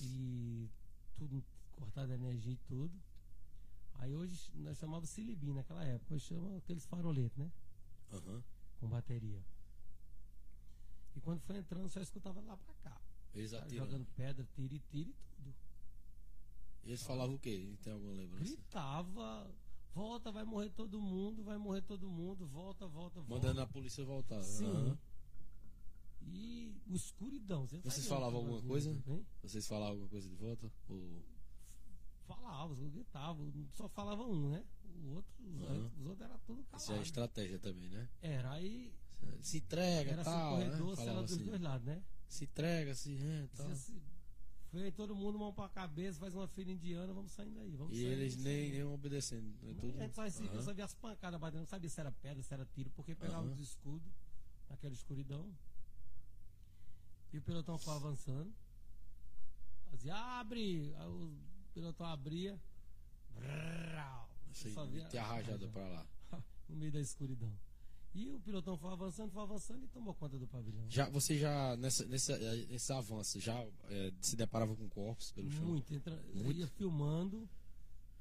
E 0.00 0.68
tudo 1.16 1.42
cortado 1.72 2.12
a 2.12 2.14
energia 2.14 2.52
e 2.52 2.56
tudo. 2.58 2.94
Aí 3.94 4.14
hoje 4.14 4.50
nós 4.56 4.76
chamávamos 4.78 5.08
Silibim 5.08 5.52
naquela 5.52 5.84
época, 5.84 6.14
hoje 6.14 6.26
chama 6.26 6.56
aqueles 6.58 6.84
faroletes, 6.86 7.36
né? 7.38 7.50
Aham. 8.12 8.42
Com 8.78 8.88
bateria. 8.88 9.42
E 11.14 11.20
quando 11.20 11.40
foi 11.40 11.56
entrando, 11.56 11.88
só 11.88 12.00
escutava 12.00 12.40
lá 12.42 12.56
pra 12.58 12.74
cá. 12.74 13.00
Eles 13.34 13.50
Cara 13.52 13.64
atiram. 13.64 13.84
jogando 13.86 14.06
pedra, 14.14 14.46
tiro 14.54 14.74
e 14.74 14.78
tiro 14.80 15.10
e 15.10 15.14
tudo. 15.34 15.54
Eles 16.84 17.02
falavam 17.02 17.36
o 17.36 17.38
quê? 17.38 17.74
Tem 17.82 17.92
alguma 17.92 18.12
lembrança? 18.12 18.44
Gritava, 18.44 19.50
volta, 19.96 20.30
vai 20.30 20.44
morrer 20.44 20.68
todo 20.70 21.00
mundo, 21.00 21.42
vai 21.42 21.56
morrer 21.56 21.80
todo 21.82 22.06
mundo, 22.08 22.46
volta, 22.46 22.86
volta, 22.86 23.18
volta. 23.20 23.34
Mandando 23.34 23.60
a 23.62 23.66
polícia 23.66 24.04
voltar. 24.04 24.42
Sim. 24.42 24.66
Aham. 24.66 24.98
E 26.28 26.70
o 26.86 26.94
escuridão. 26.94 27.66
Você 27.66 27.80
Vocês 27.80 28.06
falavam 28.06 28.40
alguma 28.40 28.60
coisa? 28.62 28.90
hein? 28.90 29.26
Vocês 29.42 29.66
falavam 29.66 29.92
alguma 29.92 30.08
coisa 30.10 30.28
de 30.28 30.34
volta? 30.34 30.70
Ou... 30.88 31.22
Falavam, 32.26 32.90
gritavam. 32.90 33.50
Só 33.72 33.88
falava 33.88 34.22
um, 34.24 34.50
né? 34.50 34.64
O 35.02 35.14
outro, 35.14 35.32
os, 35.44 35.62
Aham. 35.62 35.90
os 35.98 36.06
outros 36.06 36.20
era 36.28 36.38
tudo 36.40 36.60
Isso 36.74 36.84
é 36.84 36.86
calado. 36.88 37.02
estratégia 37.02 37.58
também, 37.58 37.88
né? 37.88 38.08
Era 38.20 38.52
aí, 38.52 38.92
Se 39.40 39.58
entrega, 39.58 40.10
era 40.12 40.22
assim, 40.22 40.30
tal, 40.30 40.58
né? 40.58 40.64
corredor, 40.66 40.96
Falava 40.96 41.04
cela 41.04 41.22
dos 41.22 41.32
assim. 41.32 41.44
dois 41.44 41.60
lados, 41.60 41.86
né? 41.86 42.02
Se 42.28 42.44
entrega, 42.44 42.94
se 42.94 43.16
é, 43.16 43.46
tal. 43.56 43.66
Dizia 43.68 43.72
assim, 43.72 44.02
Foi 44.82 44.92
todo 44.92 45.14
mundo, 45.16 45.38
mão 45.38 45.52
pra 45.54 45.68
cabeça, 45.70 46.20
faz 46.20 46.34
uma 46.34 46.46
fila 46.46 46.70
indiana, 46.70 47.10
vamos 47.12 47.32
saindo 47.32 47.58
aí. 47.60 47.74
Vamos 47.76 47.96
E 47.96 48.02
saindo, 48.02 48.12
eles 48.12 48.36
nem, 48.36 48.44
saindo. 48.70 48.72
nem 48.74 48.82
obedecendo. 48.84 49.46
Né? 49.46 49.56
Mas 49.62 49.76
Tudo... 49.80 49.98
A 49.98 50.02
gente 50.02 50.14
só, 50.14 50.22
assim, 50.22 50.46
Aham. 50.48 50.62
só 50.62 50.74
via 50.74 50.84
as 50.84 50.94
pancadas 50.94 51.40
batendo, 51.40 51.60
não 51.60 51.66
sabia 51.66 51.88
se 51.88 51.98
era 51.98 52.12
pedra, 52.12 52.42
se 52.42 52.52
era 52.52 52.66
tiro, 52.66 52.90
porque 52.90 53.14
pegava 53.14 53.42
Aham. 53.46 53.52
os 53.52 53.58
escudos 53.58 54.12
naquela 54.68 54.92
escuridão. 54.92 55.50
E 57.32 57.38
o 57.38 57.42
pelotão 57.42 57.78
foi 57.78 57.94
avançando. 57.94 58.52
Fazia, 59.90 60.14
abre! 60.14 60.94
Aí 60.98 61.06
o 61.08 61.38
pelotão 61.72 62.06
abria. 62.06 62.60
Você 64.52 64.68
Assim, 64.68 64.74
só 64.74 64.84
via 64.84 65.04
te 65.08 65.16
arrajada 65.18 65.52
rajada 65.52 65.68
pra 65.68 65.88
lá. 65.88 66.06
no 66.68 66.76
meio 66.76 66.92
da 66.92 67.00
escuridão. 67.00 67.52
E 68.18 68.30
o 68.34 68.40
pilotão 68.40 68.78
foi 68.78 68.90
avançando, 68.90 69.30
foi 69.30 69.42
avançando 69.42 69.84
e 69.84 69.88
tomou 69.88 70.14
conta 70.14 70.38
do 70.38 70.46
pavilhão. 70.46 70.82
Já, 70.88 71.06
você 71.10 71.36
já, 71.38 71.76
nessa, 71.76 72.06
nessa, 72.06 72.32
eh, 72.32 72.66
nesse 72.70 72.90
avanço, 72.90 73.38
já 73.38 73.54
eh, 73.90 74.10
se 74.22 74.34
deparava 74.36 74.74
com 74.74 74.88
corpos 74.88 75.32
pelo 75.32 75.50
chão? 75.50 75.64
Muito, 75.66 75.92
entra, 75.94 76.16
Muito? 76.34 76.52
ia 76.58 76.66
filmando. 76.66 77.46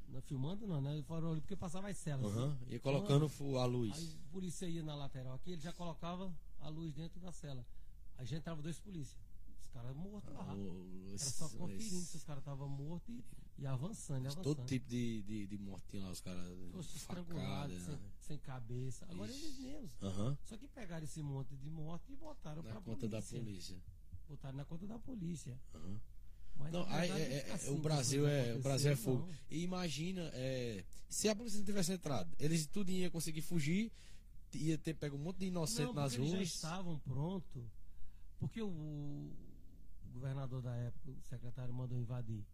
Não, 0.10 0.22
filmando 0.22 0.68
não, 0.68 0.82
né? 0.82 1.02
Farol, 1.04 1.38
porque 1.38 1.56
passava 1.56 1.88
as 1.88 1.98
celas. 1.98 2.26
Aham. 2.30 2.58
Ia 2.68 2.80
colocando 2.82 3.30
fu- 3.30 3.58
a 3.58 3.66
luz. 3.66 3.96
Aí 3.98 4.04
o 4.06 4.32
polícia 4.34 4.66
ia 4.68 4.84
na 4.84 4.96
lateral 4.96 5.34
aqui, 5.36 5.52
ele 5.54 5.62
já 5.62 5.72
colocava 5.72 6.30
a 6.60 6.68
luz 6.68 6.94
dentro 6.94 7.20
da 7.22 7.32
cela. 7.32 7.66
Aí 8.18 8.26
já 8.26 8.36
entrava 8.38 8.62
dois 8.62 8.78
polícias. 8.78 9.18
Os 9.62 9.68
caras 9.68 9.96
mortos 9.96 10.34
lá. 10.34 10.46
Ah, 10.50 10.56
O- 10.56 11.08
Era 11.10 11.18
só 11.20 11.48
conferindo 11.50 11.96
esse- 11.96 12.06
se 12.08 12.18
os 12.18 12.24
caras 12.26 12.42
estavam 12.42 12.68
mortos 12.68 13.16
e, 13.16 13.24
e 13.58 13.66
avançando, 13.66 14.24
e 14.26 14.28
avançando. 14.28 14.44
Todo 14.44 14.66
tipo 14.66 14.88
de, 14.90 15.22
de, 15.24 15.48
de 15.48 15.58
morte 15.58 15.86
tinha 15.90 16.04
lá, 16.04 16.12
os 16.12 16.20
caras. 16.22 16.46
Estrangulados, 16.96 17.82
sem, 17.84 17.94
né? 17.94 18.00
sem 18.22 18.38
cabeça. 18.40 19.06
Agora 19.10 19.32
Ixi. 19.32 19.46
eles 19.46 19.60
mesmos. 19.60 19.92
Aham. 20.04 20.38
Só 20.44 20.58
que 20.58 20.68
pegaram 20.68 21.04
esse 21.06 21.22
monte 21.22 21.56
de 21.56 21.70
morte 21.70 22.12
e 22.12 22.16
botaram 22.16 22.62
Na 22.64 22.70
pra 22.72 22.82
conta 22.82 23.08
da 23.08 23.22
polícia. 23.22 23.40
polícia. 23.40 23.78
botaram 24.28 24.58
na 24.58 24.66
conta 24.66 24.88
da 24.88 25.00
polícia. 25.00 25.60
Aham. 25.74 26.00
Mas, 26.58 26.72
Não, 26.72 26.86
aí, 26.88 27.12
é- 27.12 27.50
é- 27.50 27.52
assim 27.54 27.72
o 27.76 27.78
Brasil 27.80 28.26
as 28.26 28.32
é 28.32 28.56
o 28.56 28.62
Brasil 28.62 28.92
é 28.92 28.96
fogo. 28.96 29.28
não. 29.28 29.36
E 29.52 29.62
imagina, 29.64 30.22
é, 30.34 30.86
se 31.10 31.28
a 31.28 31.36
polícia 31.36 31.58
não 31.58 31.66
tivesse 31.66 31.92
entrado, 31.92 32.34
eles 32.40 32.66
tudo 32.66 32.90
ia 32.92 33.12
conseguir 33.12 33.42
fugir, 33.42 33.92
ia 34.54 34.78
ter 34.78 34.94
pego 34.94 35.18
um 35.18 35.20
monte 35.20 35.40
de 35.40 35.48
inocente 35.48 35.88
Não, 35.88 35.94
nas 35.94 36.14
porque 36.16 36.22
eles 36.22 36.32
já 36.32 36.38
ruas. 36.38 36.50
estavam 36.56 37.00
prontos. 37.00 37.64
Porque 38.40 38.62
o, 38.62 38.68
o 38.70 39.34
governador 40.14 40.62
da 40.62 40.74
época, 40.76 41.12
o 41.12 41.22
secretário, 41.24 41.74
mandou 41.74 41.98
invadir. 41.98 42.46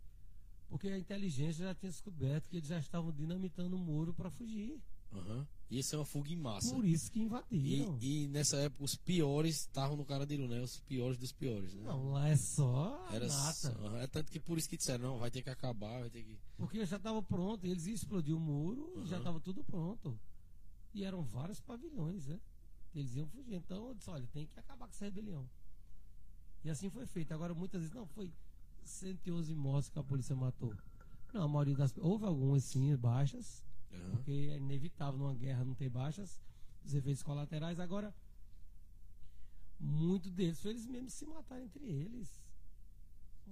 Porque 0.72 0.88
a 0.88 0.97
inteligência 0.97 1.65
já 1.65 1.76
tinha 1.76 1.91
descoberto 1.91 2.47
que 2.47 2.55
eles 2.55 2.69
já 2.69 2.80
estavam 2.80 3.11
dinamitando 3.11 3.76
o 3.76 3.80
muro 3.80 4.13
para 4.13 4.32
fugir. 4.32 4.80
Aham. 5.11 5.45
Ia 5.69 5.84
ser 5.84 5.97
uma 5.97 6.05
fuga 6.05 6.32
em 6.32 6.38
massa. 6.38 6.74
Por 6.74 6.86
isso 6.86 7.11
que 7.11 7.19
invadiram. 7.19 7.97
E, 8.01 8.24
e 8.24 8.28
nessa 8.30 8.55
época 8.55 8.86
os 8.86 8.95
piores 8.95 9.57
estavam 9.57 9.97
no 9.97 10.05
Carandiru, 10.05 10.47
né? 10.47 10.61
Os 10.61 10.80
piores 10.80 11.17
dos 11.17 11.34
piores, 11.34 11.74
né? 11.74 11.84
Não, 11.84 12.11
lá 12.13 12.30
é 12.30 12.38
só 12.38 13.05
Era 13.11 13.28
nata. 13.28 13.53
só- 13.53 13.97
é 13.97 14.07
tanto 14.07 14.32
que 14.32 14.39
por 14.39 14.57
isso 14.57 14.69
que 14.69 14.78
disseram, 14.78 15.03
não, 15.11 15.19
vai 15.19 15.30
ter 15.30 15.41
que 15.41 15.49
acabar, 15.49 15.99
vai 15.99 16.09
ter 16.09 16.24
que. 16.24 16.39
Porque 16.57 16.86
já 16.86 16.95
estava 16.95 17.22
pronto, 17.22 17.65
eles 17.65 17.86
iam 17.88 17.93
explodir 17.93 18.34
o 18.36 18.39
muro 18.39 18.93
e 19.03 19.05
já 19.07 19.17
estava 19.17 19.41
tudo 19.41 19.65
pronto. 19.65 20.17
E 20.93 21.03
eram 21.03 21.22
vários 21.22 21.59
pavilhões, 21.59 22.28
né? 22.28 22.39
Eles 22.95 23.13
iam 23.15 23.28
fugir. 23.28 23.55
Então 23.55 23.89
eu 23.89 23.93
disse, 23.93 24.09
olha, 24.09 24.26
tem 24.32 24.47
que 24.47 24.57
acabar 24.59 24.88
com 24.88 24.93
essa 24.93 25.03
rebelião. 25.05 25.49
E 26.63 26.69
assim 26.69 26.89
foi 26.89 27.05
feito. 27.05 27.34
Agora, 27.34 27.53
muitas 27.53 27.82
vezes, 27.82 27.93
não, 27.93 28.05
foi 28.07 28.32
111 28.84 29.53
mortes 29.55 29.89
que 29.89 29.99
a 29.99 30.03
polícia 30.03 30.36
matou. 30.36 30.73
Não, 31.34 31.43
a 31.43 31.47
maioria 31.47 31.75
das. 31.75 31.93
Houve 31.97 32.25
algumas 32.25 32.63
sim, 32.63 32.95
baixas, 32.95 33.63
Aham. 33.91 34.11
porque 34.11 34.49
é 34.51 34.57
inevitável 34.57 35.19
numa 35.19 35.34
guerra 35.34 35.63
não 35.63 35.73
ter 35.73 35.89
baixas, 35.89 36.41
os 36.84 36.93
efeitos 36.93 37.23
colaterais. 37.23 37.79
Agora, 37.79 38.13
muitos 39.79 40.32
deles 40.32 40.59
foi 40.59 40.71
eles 40.71 40.86
mesmos 40.86 41.13
se 41.13 41.25
mataram 41.25 41.63
entre 41.63 41.86
eles. 41.86 42.41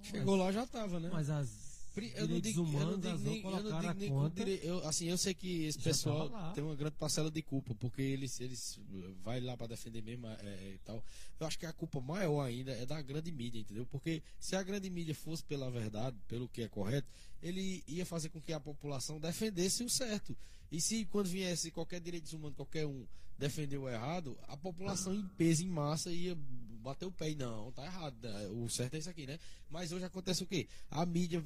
Chegou 0.02 0.36
lá 0.36 0.52
já 0.52 0.66
tava, 0.66 1.00
né? 1.00 1.10
Mas 1.12 1.30
as 1.30 1.69
Eu 2.16 2.28
não 2.28 2.40
digo, 2.40 2.60
eu 2.60 2.64
não 2.64 2.70
humanos 2.70 3.02
digo 3.02 3.18
nem, 3.30 3.42
eu 3.44 3.64
não 3.64 3.82
digo 3.82 3.94
nem 4.00 4.10
conta. 4.10 4.46
dire- 4.46 4.60
eu, 4.64 4.88
assim, 4.88 5.06
eu 5.08 5.18
sei 5.18 5.34
que 5.34 5.64
esse 5.66 5.78
Já 5.80 5.84
pessoal 5.84 6.30
tem 6.54 6.64
uma 6.64 6.76
grande 6.76 6.96
parcela 6.96 7.32
de 7.32 7.42
culpa, 7.42 7.74
porque 7.76 8.02
eles, 8.02 8.40
eles 8.40 8.80
vai 9.24 9.40
lá 9.42 9.58
para 9.58 9.68
defender 9.68 10.02
mesmo 10.02 10.28
é, 10.28 10.38
é, 10.44 10.74
e 10.76 10.80
tal. 10.86 11.04
Eu 11.40 11.48
acho 11.48 11.58
que 11.58 11.66
a 11.66 11.74
culpa 11.74 12.00
maior 12.00 12.42
ainda 12.42 12.72
é 12.72 12.86
da 12.86 13.02
grande 13.02 13.32
mídia, 13.32 13.60
entendeu? 13.60 13.86
Porque 13.86 14.22
se 14.40 14.56
a 14.56 14.64
grande 14.64 14.90
mídia 14.90 15.16
fosse 15.16 15.44
pela 15.44 15.70
verdade, 15.72 16.16
pelo 16.28 16.48
que 16.48 16.62
é 16.62 16.68
correto, 16.68 17.08
ele 17.42 17.84
ia 17.88 18.06
fazer 18.06 18.30
com 18.30 18.40
que 18.42 18.54
a 18.54 18.60
população 18.60 19.20
defendesse 19.20 19.84
o 19.84 19.90
certo. 19.90 20.36
E 20.72 20.80
se 20.80 21.06
quando 21.06 21.28
viesse 21.28 21.72
qualquer 21.72 22.00
direito 22.00 22.32
humano, 22.36 22.54
qualquer 22.56 22.86
um 22.86 23.06
defender 23.38 23.78
o 23.78 23.88
errado, 23.90 24.38
a 24.48 24.58
população 24.58 25.16
em 25.16 25.26
peso, 25.38 25.64
em 25.64 25.70
massa, 25.70 26.12
ia 26.12 26.38
bater 26.80 27.06
o 27.06 27.12
pé 27.12 27.32
e 27.32 27.36
não, 27.36 27.72
tá 27.72 27.86
errado, 27.86 28.16
né? 28.22 28.48
o 28.48 28.70
certo 28.70 28.96
é 28.96 28.98
isso 28.98 29.10
aqui, 29.10 29.28
né? 29.28 29.40
Mas 29.70 29.92
hoje 29.92 30.06
acontece 30.06 30.44
o 30.44 30.48
quê? 30.48 30.68
A 30.90 31.06
mídia 31.06 31.44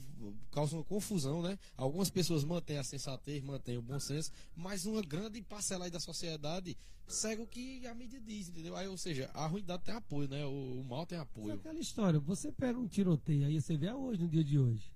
causa 0.52 0.76
uma 0.76 0.84
confusão, 0.84 1.42
né? 1.42 1.58
Algumas 1.76 2.10
pessoas 2.10 2.44
mantêm 2.44 2.78
a 2.78 2.84
sensatez, 2.84 3.44
mantêm 3.44 3.78
o 3.78 3.82
bom 3.82 4.00
senso, 4.00 4.32
mas 4.56 4.86
uma 4.86 5.02
grande 5.02 5.42
parcela 5.42 5.86
aí 5.86 5.92
da 5.92 6.00
sociedade 6.00 6.78
segue 7.08 7.42
o 7.42 7.48
que 7.48 7.86
a 7.86 7.94
mídia 7.94 8.20
diz, 8.20 8.50
entendeu? 8.50 8.76
Aí, 8.76 8.88
ou 8.88 8.98
seja, 8.98 9.30
a 9.34 9.46
ruindade 9.46 9.84
tem 9.84 9.94
apoio, 9.94 10.28
né? 10.30 10.46
O, 10.46 10.82
o 10.82 10.84
mal 10.84 11.06
tem 11.06 11.18
apoio. 11.18 11.54
aquela 11.54 11.80
história, 11.80 12.20
você 12.20 12.52
pega 12.52 12.80
um 12.80 12.88
tiroteio 12.88 13.46
aí, 13.46 13.62
você 13.62 13.76
vê 13.76 13.92
hoje, 13.92 14.22
no 14.22 14.28
dia 14.28 14.44
de 14.44 14.58
hoje. 14.58 14.92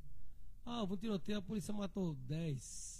Ah, 0.66 0.84
um 0.84 0.98
tiroteio, 0.98 1.38
a 1.38 1.42
polícia 1.42 1.74
matou 1.74 2.14
10. 2.14 2.97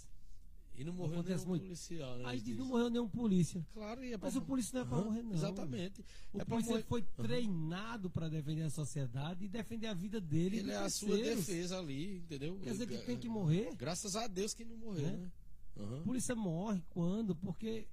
E 0.78 0.84
não 0.84 0.92
morreu 0.92 1.14
Acontece 1.14 1.38
nenhum 1.40 1.48
muito. 1.48 1.62
policial, 1.64 2.18
né? 2.18 2.24
Aí 2.26 2.40
diz, 2.40 2.56
não 2.56 2.66
morreu 2.66 2.88
nenhum 2.88 3.08
polícia. 3.08 3.66
Claro, 3.74 4.04
e 4.04 4.12
é 4.12 4.16
Mas 4.16 4.32
pra- 4.34 4.42
o 4.42 4.46
polícia 4.46 4.72
não 4.78 4.80
é 4.82 4.88
pra 4.88 5.04
morrer, 5.04 5.22
não. 5.24 5.32
Exatamente. 5.34 6.04
O 6.32 6.40
é 6.40 6.44
polícia 6.44 6.70
morrer. 6.70 6.84
foi 6.84 7.02
treinado 7.02 8.08
para 8.08 8.28
defender 8.28 8.62
a 8.62 8.70
sociedade 8.70 9.44
e 9.44 9.48
defender 9.48 9.88
a 9.88 9.94
vida 9.94 10.20
dele. 10.20 10.58
Ele 10.58 10.70
é 10.70 10.76
a 10.76 10.88
sua 10.88 11.16
defesa 11.16 11.78
ali, 11.78 12.18
entendeu? 12.18 12.56
Quer 12.60 12.70
dizer 12.70 12.86
que 12.86 12.98
tem 12.98 13.18
que 13.18 13.28
morrer. 13.28 13.74
Graças 13.74 14.14
a 14.14 14.28
Deus 14.28 14.54
que 14.54 14.64
não 14.64 14.76
morreu, 14.76 15.02
Né? 15.06 15.16
né? 15.16 15.30
A 16.00 16.02
polícia 16.04 16.34
morre 16.36 16.82
quando? 16.90 17.34
Porque 17.36 17.88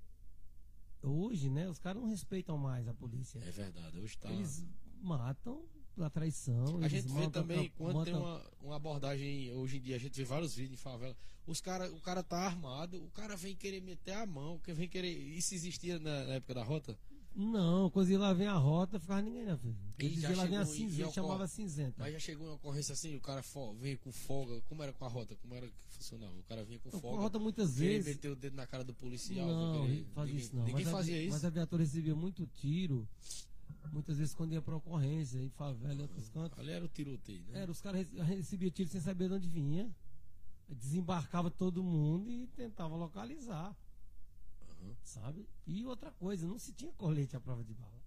hoje, 1.02 1.50
né, 1.50 1.70
os 1.70 1.80
caras 1.80 2.02
não 2.02 2.10
respeitam 2.10 2.58
mais 2.58 2.88
a 2.88 2.94
polícia. 2.94 3.40
É 3.40 3.52
verdade, 3.52 4.00
hoje 4.00 4.18
tá. 4.18 4.32
Eles 4.32 4.64
matam 5.02 5.64
pela 5.96 6.10
traição. 6.10 6.80
A 6.82 6.88
gente 6.88 7.08
vê 7.08 7.30
também, 7.30 7.72
quando 7.78 8.04
tem 8.04 8.14
uma, 8.14 8.42
uma 8.62 8.76
abordagem, 8.76 9.54
hoje 9.54 9.78
em 9.78 9.82
dia, 9.82 9.96
a 9.96 10.00
gente 10.00 10.16
vê 10.16 10.24
vários 10.24 10.54
vídeos 10.56 10.80
em 10.80 10.82
favela, 10.82 11.16
os 11.48 11.62
cara, 11.62 11.92
o 11.92 12.02
cara 12.02 12.22
tá 12.22 12.38
armado, 12.38 13.04
o 13.04 13.10
cara 13.12 13.36
vem 13.36 13.56
querer 13.56 13.82
meter 13.82 14.14
a 14.14 14.26
mão, 14.26 14.60
que 14.60 14.74
vem 14.74 14.90
querer. 14.90 15.12
Isso 15.12 15.56
existia 15.56 15.98
na, 16.00 16.26
na 16.26 16.34
época 16.34 16.54
da 16.56 16.64
rota? 16.64 16.98
Não, 17.36 17.90
quando 17.90 18.10
ia 18.10 18.18
lá 18.18 18.32
vem 18.32 18.48
a 18.48 18.54
rota, 18.54 18.98
ficava 18.98 19.22
ninguém 19.22 19.44
na 19.44 19.58
frente. 19.58 19.78
Eles 20.00 20.22
já 20.22 20.34
lá 20.34 20.46
vem 20.46 20.58
a 20.58 20.66
cinzenta, 20.66 21.12
chamava 21.12 21.48
cinzenta. 21.48 21.96
Mas 21.98 22.14
já 22.14 22.20
chegou 22.20 22.48
uma 22.48 22.56
ocorrência 22.56 22.94
assim, 22.94 23.14
o 23.16 23.20
cara 23.20 23.44
veio 23.78 23.98
com 24.00 24.10
folga, 24.10 24.62
como 24.62 24.82
era 24.82 24.94
com 24.94 25.04
a 25.04 25.10
rota? 25.10 25.36
Como 25.36 25.54
era 25.54 25.68
que 25.68 25.74
funcionava? 25.90 26.34
O 26.34 26.44
cara 26.44 26.64
vinha 26.64 26.80
com 26.80 26.90
folga. 26.92 27.18
a 27.18 27.22
rota 27.24 27.38
muitas 27.38 27.78
vezes. 27.78 28.06
meter 28.06 28.30
o 28.30 28.38
dedo 28.38 28.56
na 28.56 28.66
cara 28.66 28.86
do 28.86 28.94
policial. 28.94 29.46
Não, 29.48 29.86
querer- 29.86 30.06
fazia 30.14 30.34
ninguém, 30.34 30.46
isso 30.46 30.56
não. 30.56 30.64
Ninguém 30.64 30.86
mas 30.86 30.94
a, 30.94 30.98
fazia 30.98 31.22
isso. 31.22 31.32
Mas 31.32 31.46
a 31.46 31.50
viatura 31.50 31.84
recebia 31.84 32.16
muito 32.16 32.48
tiro, 32.48 33.06
muitas 33.92 34.18
vezes 34.18 34.34
quando 34.34 34.54
ia 34.54 34.62
pra 34.62 34.76
ocorrência, 34.76 35.40
em 35.40 35.50
favela 35.50 35.94
e 36.00 36.02
outros 36.02 36.30
cantos. 36.30 36.60
Ali 36.60 36.72
era 36.72 36.84
o 36.86 36.88
tiroteio, 36.88 37.44
né? 37.48 37.62
Era, 37.62 37.72
os 37.72 37.82
caras 37.82 38.02
rece- 38.10 38.22
recebiam 38.24 38.72
tiro 38.72 38.90
sem 38.90 39.02
saber 39.02 39.28
de 39.30 39.36
onde 39.36 39.50
vinha. 39.50 39.94
Desembarcava 40.68 41.50
todo 41.52 41.84
mundo 41.84 42.32
e 42.32 42.48
tentava 42.48 42.96
localizar. 42.96 43.76
Aham. 44.70 44.96
Sabe? 45.04 45.48
E 45.68 45.86
outra 45.86 46.12
coisa, 46.12 46.48
não 46.48 46.58
se 46.58 46.74
tinha 46.74 46.92
colete 46.94 47.36
à 47.36 47.40
prova 47.40 47.64
de 47.64 47.74
bala. 47.74 48.02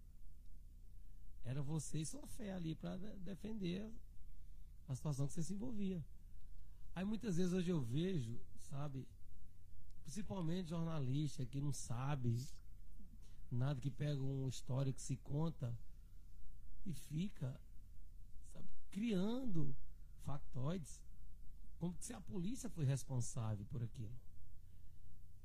Era 1.44 1.62
você 1.62 2.00
e 2.00 2.06
sua 2.06 2.26
fé 2.26 2.52
ali 2.52 2.74
para 2.74 2.96
defender 3.18 3.90
a 4.88 4.94
situação 4.94 5.26
que 5.26 5.32
você 5.32 5.42
se 5.42 5.54
envolvia. 5.54 6.04
Aí 6.94 7.04
muitas 7.04 7.36
vezes 7.36 7.52
hoje 7.52 7.70
eu 7.70 7.80
vejo, 7.80 8.38
sabe, 8.70 9.06
principalmente 10.02 10.70
jornalista 10.70 11.46
que 11.46 11.60
não 11.60 11.72
sabe 11.72 12.36
nada, 13.54 13.80
que 13.80 13.90
pega 13.90 14.20
uma 14.20 14.48
história 14.48 14.92
que 14.92 15.00
se 15.02 15.16
conta 15.18 15.76
e 16.86 16.92
fica 16.92 17.60
sabe, 18.52 18.68
criando 18.90 19.74
factoides 20.24 21.00
como 21.78 21.94
se 22.00 22.12
a 22.12 22.20
polícia 22.20 22.68
foi 22.70 22.84
responsável 22.84 23.64
por 23.66 23.82
aquilo. 23.82 24.12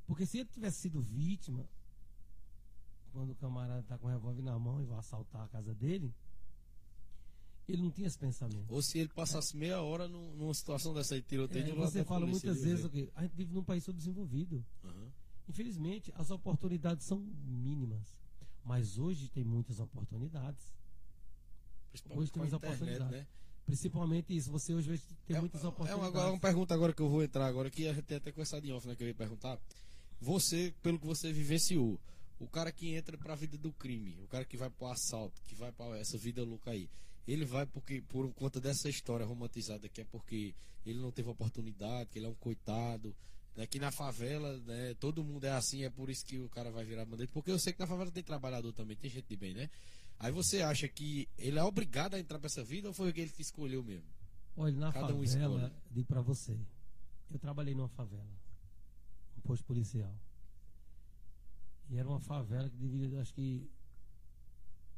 Porque 0.07 0.25
se 0.25 0.39
ele 0.39 0.49
tivesse 0.49 0.79
sido 0.81 1.01
vítima, 1.01 1.67
quando 3.11 3.31
o 3.31 3.35
camarada 3.35 3.81
está 3.81 3.97
com 3.97 4.07
o 4.07 4.09
revólver 4.09 4.41
na 4.41 4.57
mão 4.57 4.81
e 4.81 4.85
vai 4.85 4.97
assaltar 4.97 5.43
a 5.43 5.47
casa 5.47 5.73
dele, 5.75 6.13
ele 7.67 7.81
não 7.83 7.91
tinha 7.91 8.07
esse 8.07 8.17
pensamento. 8.17 8.65
Ou 8.73 8.81
se 8.81 8.97
ele 8.97 9.09
passasse 9.09 9.55
meia 9.55 9.81
hora 9.81 10.07
num- 10.07 10.35
numa 10.35 10.53
situação 10.53 10.93
dessa 10.93 11.13
aí, 11.15 11.21
tiroteio 11.21 11.63
É, 11.63 11.69
de 11.69 11.71
você 11.75 12.03
fala 12.03 12.25
muitas 12.25 12.61
vezes 12.61 12.81
ver. 12.81 12.87
o 12.87 12.89
quê? 12.89 13.11
A 13.15 13.21
gente 13.21 13.35
vive 13.35 13.53
num 13.53 13.63
país 13.63 13.83
subdesenvolvido. 13.83 14.65
Aham. 14.83 15.11
Infelizmente, 15.49 16.11
as 16.15 16.31
oportunidades 16.31 17.05
são 17.05 17.19
mínimas. 17.19 18.17
Mas 18.63 18.97
hoje 18.97 19.29
tem 19.29 19.43
muitas 19.43 19.79
oportunidades. 19.79 20.73
Principalmente 21.91 22.21
Hoje 22.23 22.31
com 22.31 22.39
a 22.39 22.43
temos 22.45 22.57
internet, 22.57 22.77
oportunidade. 22.81 23.11
né? 23.11 23.27
Principalmente 23.65 24.35
isso. 24.35 24.51
Você 24.51 24.73
hoje 24.73 24.87
vai 24.89 24.97
ter 25.25 25.33
É, 25.35 25.39
muitas 25.39 25.61
é 25.61 25.65
uma, 25.65 25.69
oportunidades. 25.71 26.07
agora 26.09 26.31
uma 26.31 26.39
pergunta 26.39 26.73
agora 26.73 26.93
que 26.93 27.01
eu 27.01 27.09
vou 27.09 27.23
entrar 27.23 27.45
agora, 27.45 27.69
que 27.69 27.87
a 27.87 27.93
gente 27.93 28.05
tem 28.05 28.17
até 28.17 28.31
conversado 28.31 28.65
em 28.65 28.71
off, 28.71 28.87
né, 28.87 28.95
que 28.95 29.03
eu 29.03 29.07
ia 29.07 29.13
perguntar. 29.13 29.59
Você, 30.19 30.73
pelo 30.81 30.99
que 30.99 31.05
você 31.05 31.31
vivenciou, 31.31 31.99
o 32.39 32.47
cara 32.47 32.71
que 32.71 32.93
entra 32.95 33.17
pra 33.17 33.35
vida 33.35 33.57
do 33.57 33.71
crime, 33.71 34.17
o 34.23 34.27
cara 34.27 34.43
que 34.45 34.57
vai 34.57 34.69
pro 34.69 34.87
assalto, 34.87 35.41
que 35.43 35.55
vai 35.55 35.71
pra 35.71 35.97
essa 35.97 36.17
vida 36.17 36.43
louca 36.43 36.71
aí, 36.71 36.89
ele 37.27 37.45
vai 37.45 37.65
porque 37.65 38.01
por 38.01 38.31
conta 38.33 38.59
dessa 38.59 38.89
história 38.89 39.25
romantizada 39.25 39.87
que 39.87 40.01
é 40.01 40.05
porque 40.05 40.53
ele 40.85 40.99
não 40.99 41.11
teve 41.11 41.29
oportunidade, 41.29 42.09
que 42.09 42.19
ele 42.19 42.25
é 42.25 42.29
um 42.29 42.35
coitado, 42.35 43.15
né, 43.55 43.67
que 43.67 43.79
na 43.79 43.91
favela, 43.91 44.57
né, 44.61 44.93
todo 44.95 45.23
mundo 45.23 45.43
é 45.45 45.51
assim, 45.51 45.83
é 45.83 45.89
por 45.89 46.09
isso 46.09 46.25
que 46.25 46.39
o 46.39 46.49
cara 46.49 46.71
vai 46.71 46.83
virar 46.83 47.05
bandido, 47.05 47.31
porque 47.31 47.51
eu 47.51 47.59
sei 47.59 47.71
que 47.73 47.79
na 47.79 47.87
favela 47.87 48.11
tem 48.11 48.23
trabalhador 48.23 48.73
também, 48.73 48.97
tem 48.97 49.09
gente 49.09 49.27
de 49.27 49.35
bem, 49.35 49.53
né? 49.53 49.69
Aí 50.19 50.31
você 50.31 50.61
acha 50.61 50.87
que 50.87 51.27
ele 51.37 51.59
é 51.59 51.63
obrigado 51.63 52.15
a 52.15 52.19
entrar 52.19 52.39
pra 52.39 52.47
essa 52.47 52.63
vida 52.63 52.87
ou 52.87 52.93
foi 52.93 53.09
ele 53.09 53.29
que 53.29 53.41
escolheu 53.41 53.83
mesmo? 53.83 54.07
Olha, 54.55 54.75
na 54.75 54.91
Cada 54.91 55.13
um 55.13 55.25
favela, 55.25 55.55
escolhe. 55.65 55.73
digo 55.91 56.07
pra 56.07 56.21
você, 56.21 56.57
eu 57.31 57.39
trabalhei 57.39 57.73
numa 57.75 57.89
favela, 57.89 58.29
um 59.37 59.41
posto 59.41 59.65
policial. 59.65 60.13
E 61.89 61.97
era 61.97 62.07
uma 62.07 62.19
favela 62.19 62.69
que 62.69 62.77
devia, 62.77 63.19
acho 63.21 63.33
que, 63.33 63.69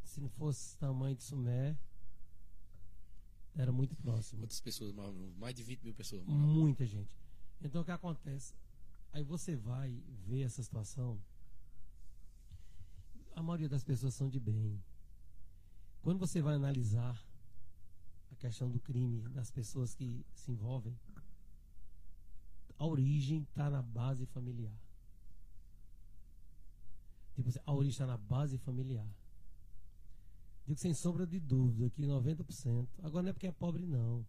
se 0.03 0.21
não 0.21 0.29
fosse 0.29 0.77
tamanho 0.77 1.15
de 1.15 1.23
Sumé, 1.23 1.77
era 3.55 3.71
muito 3.71 3.95
próximo. 3.95 4.41
Quantas 4.41 4.59
pessoas? 4.61 4.93
Mais 5.37 5.55
de 5.55 5.63
20 5.63 5.81
mil 5.83 5.93
pessoas. 5.93 6.23
Muita 6.25 6.85
gente. 6.85 7.09
Então 7.66 7.82
o 7.82 7.86
que 7.86 7.91
acontece? 7.91 8.53
Aí 9.11 9.24
você 9.24 9.55
vai 9.55 9.99
ver 10.28 10.43
essa 10.43 10.61
situação. 10.61 11.20
A 13.36 13.41
maioria 13.41 13.68
das 13.68 13.84
pessoas 13.84 14.13
são 14.13 14.30
de 14.30 14.39
bem. 14.39 14.80
Quando 16.03 16.20
você 16.20 16.43
vai 16.43 16.53
analisar 16.53 17.20
a 18.32 18.36
questão 18.36 18.70
do 18.70 18.80
crime, 18.80 19.20
das 19.30 19.49
pessoas 19.49 19.95
que 19.95 20.24
se 20.36 20.51
envolvem, 20.51 20.95
a 22.78 22.86
origem 22.86 23.41
está 23.41 23.68
na 23.68 23.82
base 23.82 24.28
familiar. 24.28 24.78
Tipo 27.34 27.49
assim, 27.49 27.59
a 27.66 27.74
origem 27.74 27.91
está 27.93 28.05
na 28.05 28.18
base 28.18 28.59
familiar. 28.59 29.07
Digo 30.68 30.80
sem 30.80 30.93
sombra 30.93 31.26
de 31.26 31.39
dúvida 31.39 31.89
que 31.89 32.03
90%. 32.03 32.88
Agora 33.01 33.24
não 33.24 33.30
é 33.32 33.34
porque 33.34 33.47
é 33.47 33.51
pobre, 33.51 33.88
não. 33.88 34.24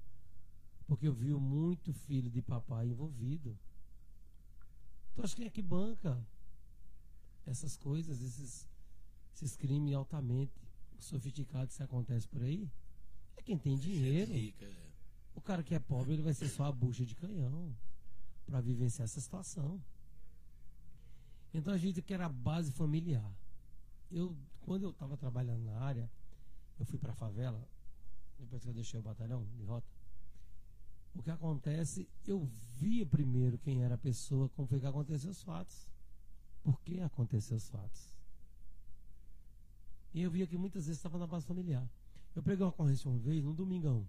Porque 0.86 1.08
eu 1.08 1.12
vi 1.12 1.32
muito 1.34 1.92
filho 1.92 2.30
de 2.30 2.40
papai 2.40 2.88
envolvido. 2.88 3.58
Tu 5.14 5.22
acha 5.22 5.34
quem 5.34 5.46
é 5.46 5.50
que 5.50 5.62
banca 5.62 6.24
essas 7.44 7.76
coisas, 7.76 8.20
esses, 8.20 8.68
esses 9.34 9.56
crimes 9.56 9.94
altamente 9.94 10.52
sofisticados 10.98 11.76
que 11.76 11.82
acontecem 11.82 12.28
por 12.30 12.42
aí? 12.42 12.70
É 13.36 13.42
quem 13.42 13.58
tem 13.58 13.76
dinheiro. 13.76 14.32
Rica, 14.32 14.64
é. 14.64 14.86
O 15.34 15.40
cara 15.40 15.62
que 15.62 15.74
é 15.74 15.78
pobre, 15.78 16.14
ele 16.14 16.22
vai 16.22 16.34
ser 16.34 16.48
só 16.48 16.64
a 16.64 16.72
bucha 16.72 17.04
de 17.04 17.14
canhão 17.14 17.74
para 18.44 18.60
vivenciar 18.60 19.04
essa 19.04 19.20
situação. 19.20 19.82
Então 21.52 21.72
a 21.72 21.78
gente 21.78 22.00
quer 22.02 22.20
a 22.20 22.28
base 22.28 22.70
familiar. 22.70 23.34
Eu, 24.10 24.36
quando 24.60 24.84
eu 24.84 24.90
estava 24.90 25.16
trabalhando 25.16 25.64
na 25.64 25.78
área, 25.78 26.10
eu 26.78 26.86
fui 26.86 26.98
para 26.98 27.12
a 27.12 27.16
favela, 27.16 27.68
depois 28.38 28.62
que 28.62 28.68
eu 28.68 28.74
deixei 28.74 29.00
o 29.00 29.02
batalhão 29.02 29.44
de 29.56 29.62
rota. 29.64 29.95
O 31.16 31.22
que 31.22 31.30
acontece, 31.30 32.06
eu 32.26 32.44
via 32.78 33.06
primeiro 33.06 33.56
quem 33.58 33.82
era 33.82 33.94
a 33.94 33.98
pessoa, 33.98 34.50
como 34.50 34.68
foi 34.68 34.78
que 34.78 34.86
aconteceu 34.86 35.30
os 35.30 35.42
fatos. 35.42 35.88
Por 36.62 36.80
que 36.82 37.00
aconteceu 37.00 37.56
os 37.56 37.68
fatos? 37.68 38.14
E 40.12 40.22
eu 40.22 40.30
via 40.30 40.46
que 40.46 40.56
muitas 40.56 40.86
vezes 40.86 40.98
estava 40.98 41.18
na 41.18 41.26
base 41.26 41.46
familiar. 41.46 41.88
Eu 42.34 42.42
peguei 42.42 42.64
uma 42.64 42.68
ocorrência 42.68 43.08
uma 43.10 43.18
vez, 43.18 43.42
no 43.42 43.54
domingão. 43.54 44.06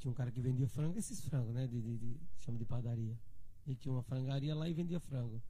Tinha 0.00 0.10
um 0.10 0.14
cara 0.14 0.32
que 0.32 0.40
vendia 0.40 0.66
frango, 0.68 0.98
esses 0.98 1.20
frangos, 1.20 1.54
né? 1.54 1.66
De, 1.66 1.80
de, 1.80 1.96
de, 1.96 2.20
chama 2.38 2.58
de 2.58 2.64
padaria. 2.64 3.16
E 3.66 3.74
tinha 3.74 3.92
uma 3.92 4.02
frangaria 4.02 4.54
lá 4.54 4.68
e 4.68 4.74
vendia 4.74 4.98
frango. 4.98 5.40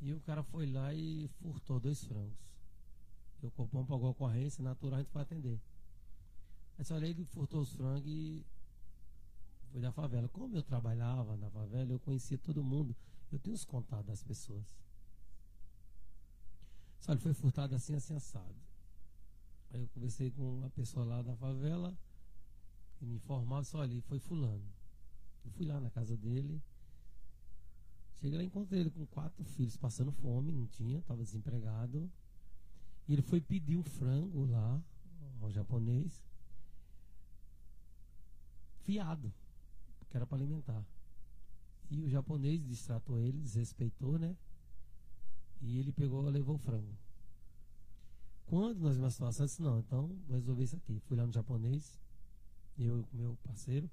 E 0.00 0.12
o 0.12 0.20
cara 0.20 0.42
foi 0.42 0.66
lá 0.66 0.92
e 0.92 1.28
furtou 1.40 1.78
dois 1.78 2.02
frangos. 2.04 2.38
E 3.42 3.46
o 3.46 3.50
Copom 3.52 3.84
pagou 3.84 4.08
a 4.08 4.10
ocorrência, 4.10 4.62
natural, 4.62 4.96
a 4.96 5.02
gente 5.02 5.12
foi 5.12 5.22
atender. 5.22 5.60
Aí 6.80 6.84
só 6.86 6.96
ele 6.96 7.26
furtou 7.26 7.60
os 7.60 7.74
frangos 7.74 8.42
foi 9.70 9.82
da 9.82 9.92
favela. 9.92 10.26
Como 10.30 10.56
eu 10.56 10.62
trabalhava 10.62 11.36
na 11.36 11.50
favela, 11.50 11.92
eu 11.92 12.00
conhecia 12.00 12.38
todo 12.38 12.64
mundo. 12.64 12.96
Eu 13.30 13.38
tenho 13.38 13.54
os 13.54 13.66
contatos 13.66 14.06
das 14.06 14.22
pessoas. 14.22 14.64
Só 16.98 17.12
ele 17.12 17.20
foi 17.20 17.34
furtado 17.34 17.74
assim, 17.74 17.94
assim, 17.94 18.14
assado. 18.14 18.56
Aí 19.74 19.82
eu 19.82 19.88
conversei 19.88 20.30
com 20.30 20.56
uma 20.56 20.70
pessoa 20.70 21.04
lá 21.04 21.20
da 21.20 21.36
favela 21.36 21.94
e 22.98 23.04
me 23.04 23.16
informava, 23.16 23.62
só 23.62 23.82
ali, 23.82 24.00
foi 24.00 24.18
fulano. 24.18 24.64
Eu 25.44 25.50
fui 25.50 25.66
lá 25.66 25.78
na 25.80 25.90
casa 25.90 26.16
dele. 26.16 26.62
Cheguei 28.14 28.38
lá 28.38 28.42
e 28.42 28.46
encontrei 28.46 28.80
ele 28.80 28.90
com 28.90 29.04
quatro 29.04 29.44
filhos 29.44 29.76
passando 29.76 30.12
fome, 30.12 30.50
não 30.50 30.66
tinha, 30.66 31.00
estava 31.00 31.22
desempregado. 31.22 32.10
E 33.06 33.12
ele 33.12 33.22
foi 33.22 33.38
pedir 33.38 33.76
um 33.76 33.84
frango 33.84 34.46
lá 34.46 34.82
ao 35.42 35.50
japonês, 35.50 36.29
fiado, 38.84 39.32
que 40.08 40.16
era 40.16 40.26
para 40.26 40.38
alimentar. 40.38 40.84
E 41.90 42.02
o 42.02 42.08
japonês 42.08 42.64
distratou 42.64 43.18
ele, 43.18 43.38
desrespeitou, 43.40 44.18
né? 44.18 44.36
E 45.60 45.78
ele 45.78 45.92
pegou 45.92 46.22
levou 46.22 46.54
o 46.54 46.58
frango. 46.58 46.96
Quando 48.46 48.80
nós 48.80 48.96
vimos 48.96 49.08
a 49.08 49.10
situação, 49.10 49.44
eu 49.44 49.48
disse, 49.48 49.62
não, 49.62 49.78
então 49.78 50.08
vou 50.26 50.36
resolver 50.36 50.64
isso 50.64 50.76
aqui. 50.76 50.98
Fui 51.00 51.16
lá 51.16 51.26
no 51.26 51.32
japonês, 51.32 52.00
eu 52.78 53.00
e 53.12 53.16
meu 53.16 53.36
parceiro, 53.44 53.88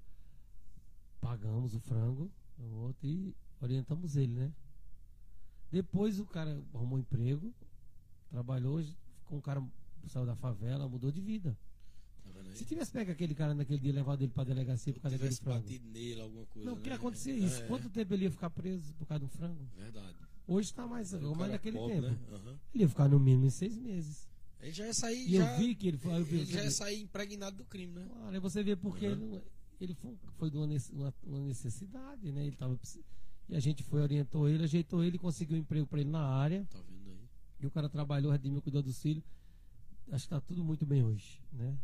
pagamos 1.20 1.76
o 1.76 1.80
frango, 1.80 2.32
o 2.58 2.64
outro, 2.78 3.08
e 3.08 3.36
orientamos 3.62 4.16
ele, 4.16 4.34
né? 4.34 4.54
Depois 5.72 6.20
o 6.20 6.26
cara 6.26 6.64
arrumou 6.74 6.98
um 6.98 7.02
emprego, 7.02 7.54
trabalhou, 8.30 8.84
com 9.26 9.38
um 9.38 9.42
cara 9.42 9.64
saiu 10.08 10.26
da 10.26 10.36
favela, 10.36 10.88
mudou 10.88 11.12
de 11.12 11.22
vida. 11.22 11.58
Tá 12.34 12.56
Se 12.56 12.66
tivesse 12.66 12.92
pego 12.92 13.12
aquele 13.12 13.36
cara 13.36 13.54
naquele 13.54 13.80
dia 13.80 13.90
e 13.92 13.94
levado 13.94 14.22
ele 14.22 14.32
pra 14.32 14.44
delegacia 14.44 14.94
por 14.94 15.00
causa 15.02 15.18
daquele 15.18 15.36
frango. 15.36 15.60
batido 15.62 15.88
nele, 15.90 16.22
alguma 16.22 16.46
coisa. 16.48 16.70
Não, 16.70 16.78
o 16.78 16.82
que 16.82 16.90
né? 16.90 16.96
acontecia 16.96 17.34
isso? 17.36 17.62
É, 17.64 17.68
Quanto 17.68 17.90
tempo 17.90 18.14
ele 18.14 18.24
ia 18.26 18.32
ficar 18.32 18.50
preso 18.50 18.94
por 18.96 19.06
causa 19.08 19.26
do 19.26 19.30
frango? 19.30 19.68
Verdade. 19.76 20.16
Hoje 20.48 20.70
está 20.70 20.88
mais, 20.88 21.14
O 21.14 21.36
mais 21.36 21.52
naquele 21.52 21.78
pobre, 21.78 21.96
tempo. 21.96 22.08
Né? 22.08 22.18
Aham. 22.32 22.60
Ele 22.74 22.84
ia 22.84 22.90
ficar 22.90 23.08
no 23.10 23.20
mínimo 23.20 23.46
em 23.46 23.50
seis 23.50 23.78
meses. 23.78 24.28
Ele 24.60 24.72
já 24.72 24.86
ia 24.88 24.94
sair. 24.94 25.28
E 25.30 25.38
já, 25.38 25.52
eu 25.54 25.60
vi 25.60 25.76
que 25.76 25.88
ele 25.88 25.98
foi. 25.98 26.14
Ele 26.14 26.46
já 26.46 26.64
ia 26.64 26.72
sair 26.72 27.02
impregnado 27.02 27.58
do 27.58 27.66
crime, 27.66 27.94
né? 27.94 28.08
Claro, 28.10 28.34
aí 28.34 28.40
você 28.40 28.64
vê 28.64 28.76
porque 28.76 29.06
Uhum. 29.08 29.12
ele, 29.14 29.26
não- 29.26 29.44
ele 29.80 29.94
foi, 29.94 30.18
foi 30.38 30.50
de 30.50 30.58
uma, 30.58 31.14
uma- 31.24 31.40
necessidade, 31.42 32.32
né? 32.32 32.48
Ele 32.48 32.56
tava, 32.56 32.80
e 33.50 33.56
a 33.56 33.60
gente 33.60 33.84
foi, 33.84 34.02
orientou 34.02 34.50
ele, 34.50 34.64
ajeitou 34.64 35.04
ele, 35.04 35.18
conseguiu 35.20 35.58
um 35.58 35.60
emprego 35.60 35.86
para 35.86 36.00
ele 36.02 36.10
na 36.10 36.26
área. 36.26 36.66
Tá 36.72 36.80
vendo 36.82 37.10
aí? 37.10 37.20
E 37.60 37.68
o 37.68 37.72
cara 37.72 37.88
trabalhou, 37.90 38.32
redimiu, 38.32 38.62
cuidou 38.62 38.82
dos 38.82 39.00
filhos. 39.02 39.24
Acho 40.10 40.28
que 40.28 40.34
está 40.34 40.40
tudo 40.42 40.64
muito 40.64 40.86
bem 40.86 41.04
hoje, 41.04 41.42
né? 41.52 41.78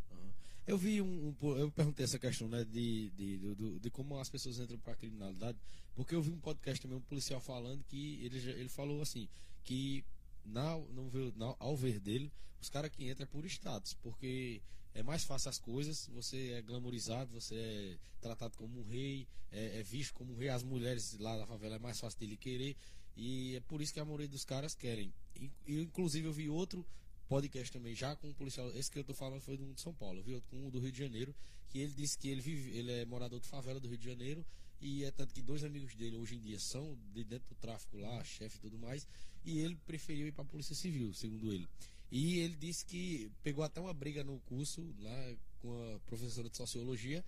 Eu 0.65 0.77
vi 0.77 1.01
um, 1.01 1.35
um 1.41 1.57
Eu 1.57 1.71
perguntei 1.71 2.05
essa 2.05 2.17
questão, 2.19 2.47
né? 2.47 2.63
De, 2.63 3.09
de, 3.11 3.37
do- 3.55 3.79
de 3.79 3.89
como 3.89 4.17
as 4.17 4.29
pessoas 4.29 4.59
entram 4.59 4.77
pra 4.79 4.95
criminalidade. 4.95 5.57
Porque 5.95 6.15
eu 6.15 6.21
vi 6.21 6.31
um 6.31 6.39
podcast 6.39 6.81
também, 6.81 6.97
um 6.97 7.01
policial 7.01 7.39
falando 7.41 7.83
que 7.85 8.23
ele, 8.23 8.37
ele 8.51 8.69
falou 8.69 9.01
assim: 9.01 9.27
que 9.63 10.03
na, 10.45 10.77
vê- 11.11 11.33
na- 11.35 11.55
ao 11.59 11.75
ver 11.75 11.99
dele, 11.99 12.31
os 12.61 12.69
caras 12.69 12.89
que 12.91 13.09
entram 13.09 13.23
é 13.23 13.27
por 13.27 13.45
status. 13.45 13.93
Porque 13.95 14.61
é 14.93 15.03
mais 15.03 15.23
fácil 15.25 15.49
as 15.49 15.59
coisas, 15.59 16.07
você 16.13 16.51
é 16.51 16.61
glamorizado, 16.61 17.31
você 17.33 17.55
é 17.55 17.97
tratado 18.21 18.55
como 18.57 18.79
um 18.79 18.83
rei, 18.83 19.27
é, 19.51 19.79
é 19.79 19.83
visto 19.83 20.13
como 20.13 20.33
um 20.33 20.37
rei. 20.37 20.47
As 20.49 20.63
mulheres 20.63 21.17
lá 21.19 21.37
da 21.37 21.45
favela 21.45 21.75
é 21.75 21.79
mais 21.79 21.99
fácil 21.99 22.19
dele 22.19 22.37
querer. 22.37 22.75
E 23.15 23.55
é 23.57 23.59
por 23.59 23.81
isso 23.81 23.93
que 23.93 23.99
a 23.99 24.05
maioria 24.05 24.27
dos 24.29 24.45
caras 24.45 24.73
querem. 24.73 25.13
In- 25.35 25.51
inclusive, 25.67 26.25
eu 26.27 26.33
vi 26.33 26.49
outro 26.49 26.85
podcast 27.27 27.71
também, 27.71 27.95
já 27.95 28.15
com 28.15 28.27
um 28.27 28.33
policial. 28.33 28.69
Esse 28.75 28.91
que 28.91 28.99
eu 28.99 29.03
tô 29.03 29.13
falando 29.13 29.41
foi 29.41 29.57
do 29.57 29.73
de 29.73 29.81
São 29.81 29.93
Paulo. 29.93 30.19
Eu 30.19 30.23
vi 30.23 30.33
outro 30.33 30.49
com 30.49 30.67
um 30.67 30.69
do 30.69 30.79
Rio 30.79 30.91
de 30.91 30.97
Janeiro, 30.97 31.33
que 31.69 31.79
ele 31.79 31.93
disse 31.93 32.17
que 32.17 32.29
ele 32.29 32.41
vive, 32.41 32.77
ele 32.77 32.91
é 32.91 33.05
morador 33.05 33.39
de 33.39 33.47
favela 33.47 33.79
do 33.79 33.87
Rio 33.87 33.97
de 33.97 34.05
Janeiro. 34.05 34.45
E 34.81 35.05
é 35.05 35.11
tanto 35.11 35.33
que 35.33 35.41
dois 35.41 35.63
amigos 35.63 35.95
dele 35.95 36.17
hoje 36.17 36.35
em 36.35 36.39
dia 36.39 36.59
são 36.59 36.97
de 37.13 37.23
dentro 37.23 37.47
do 37.47 37.55
tráfico 37.55 37.97
lá, 37.97 38.21
chefe 38.23 38.57
e 38.57 38.59
tudo 38.59 38.77
mais. 38.77 39.07
E 39.45 39.59
ele 39.59 39.75
preferiu 39.85 40.27
ir 40.27 40.33
para 40.33 40.43
a 40.43 40.47
Polícia 40.47 40.75
Civil, 40.75 41.13
segundo 41.13 41.51
ele. 41.53 41.67
E 42.11 42.39
ele 42.39 42.55
disse 42.55 42.85
que 42.85 43.31
pegou 43.41 43.63
até 43.63 43.79
uma 43.79 43.93
briga 43.93 44.23
no 44.23 44.39
curso 44.41 44.85
lá 44.99 45.35
com 45.61 45.95
a 45.95 45.99
professora 46.01 46.49
de 46.49 46.57
sociologia, 46.57 47.23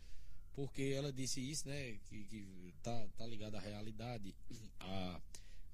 porque 0.54 0.94
ela 0.96 1.12
disse 1.12 1.40
isso, 1.40 1.68
né? 1.68 1.98
Que, 2.10 2.24
que 2.26 2.74
tá, 2.84 3.08
tá 3.18 3.26
ligado 3.26 3.56
à 3.56 3.60
realidade, 3.60 4.36
a, 4.80 5.22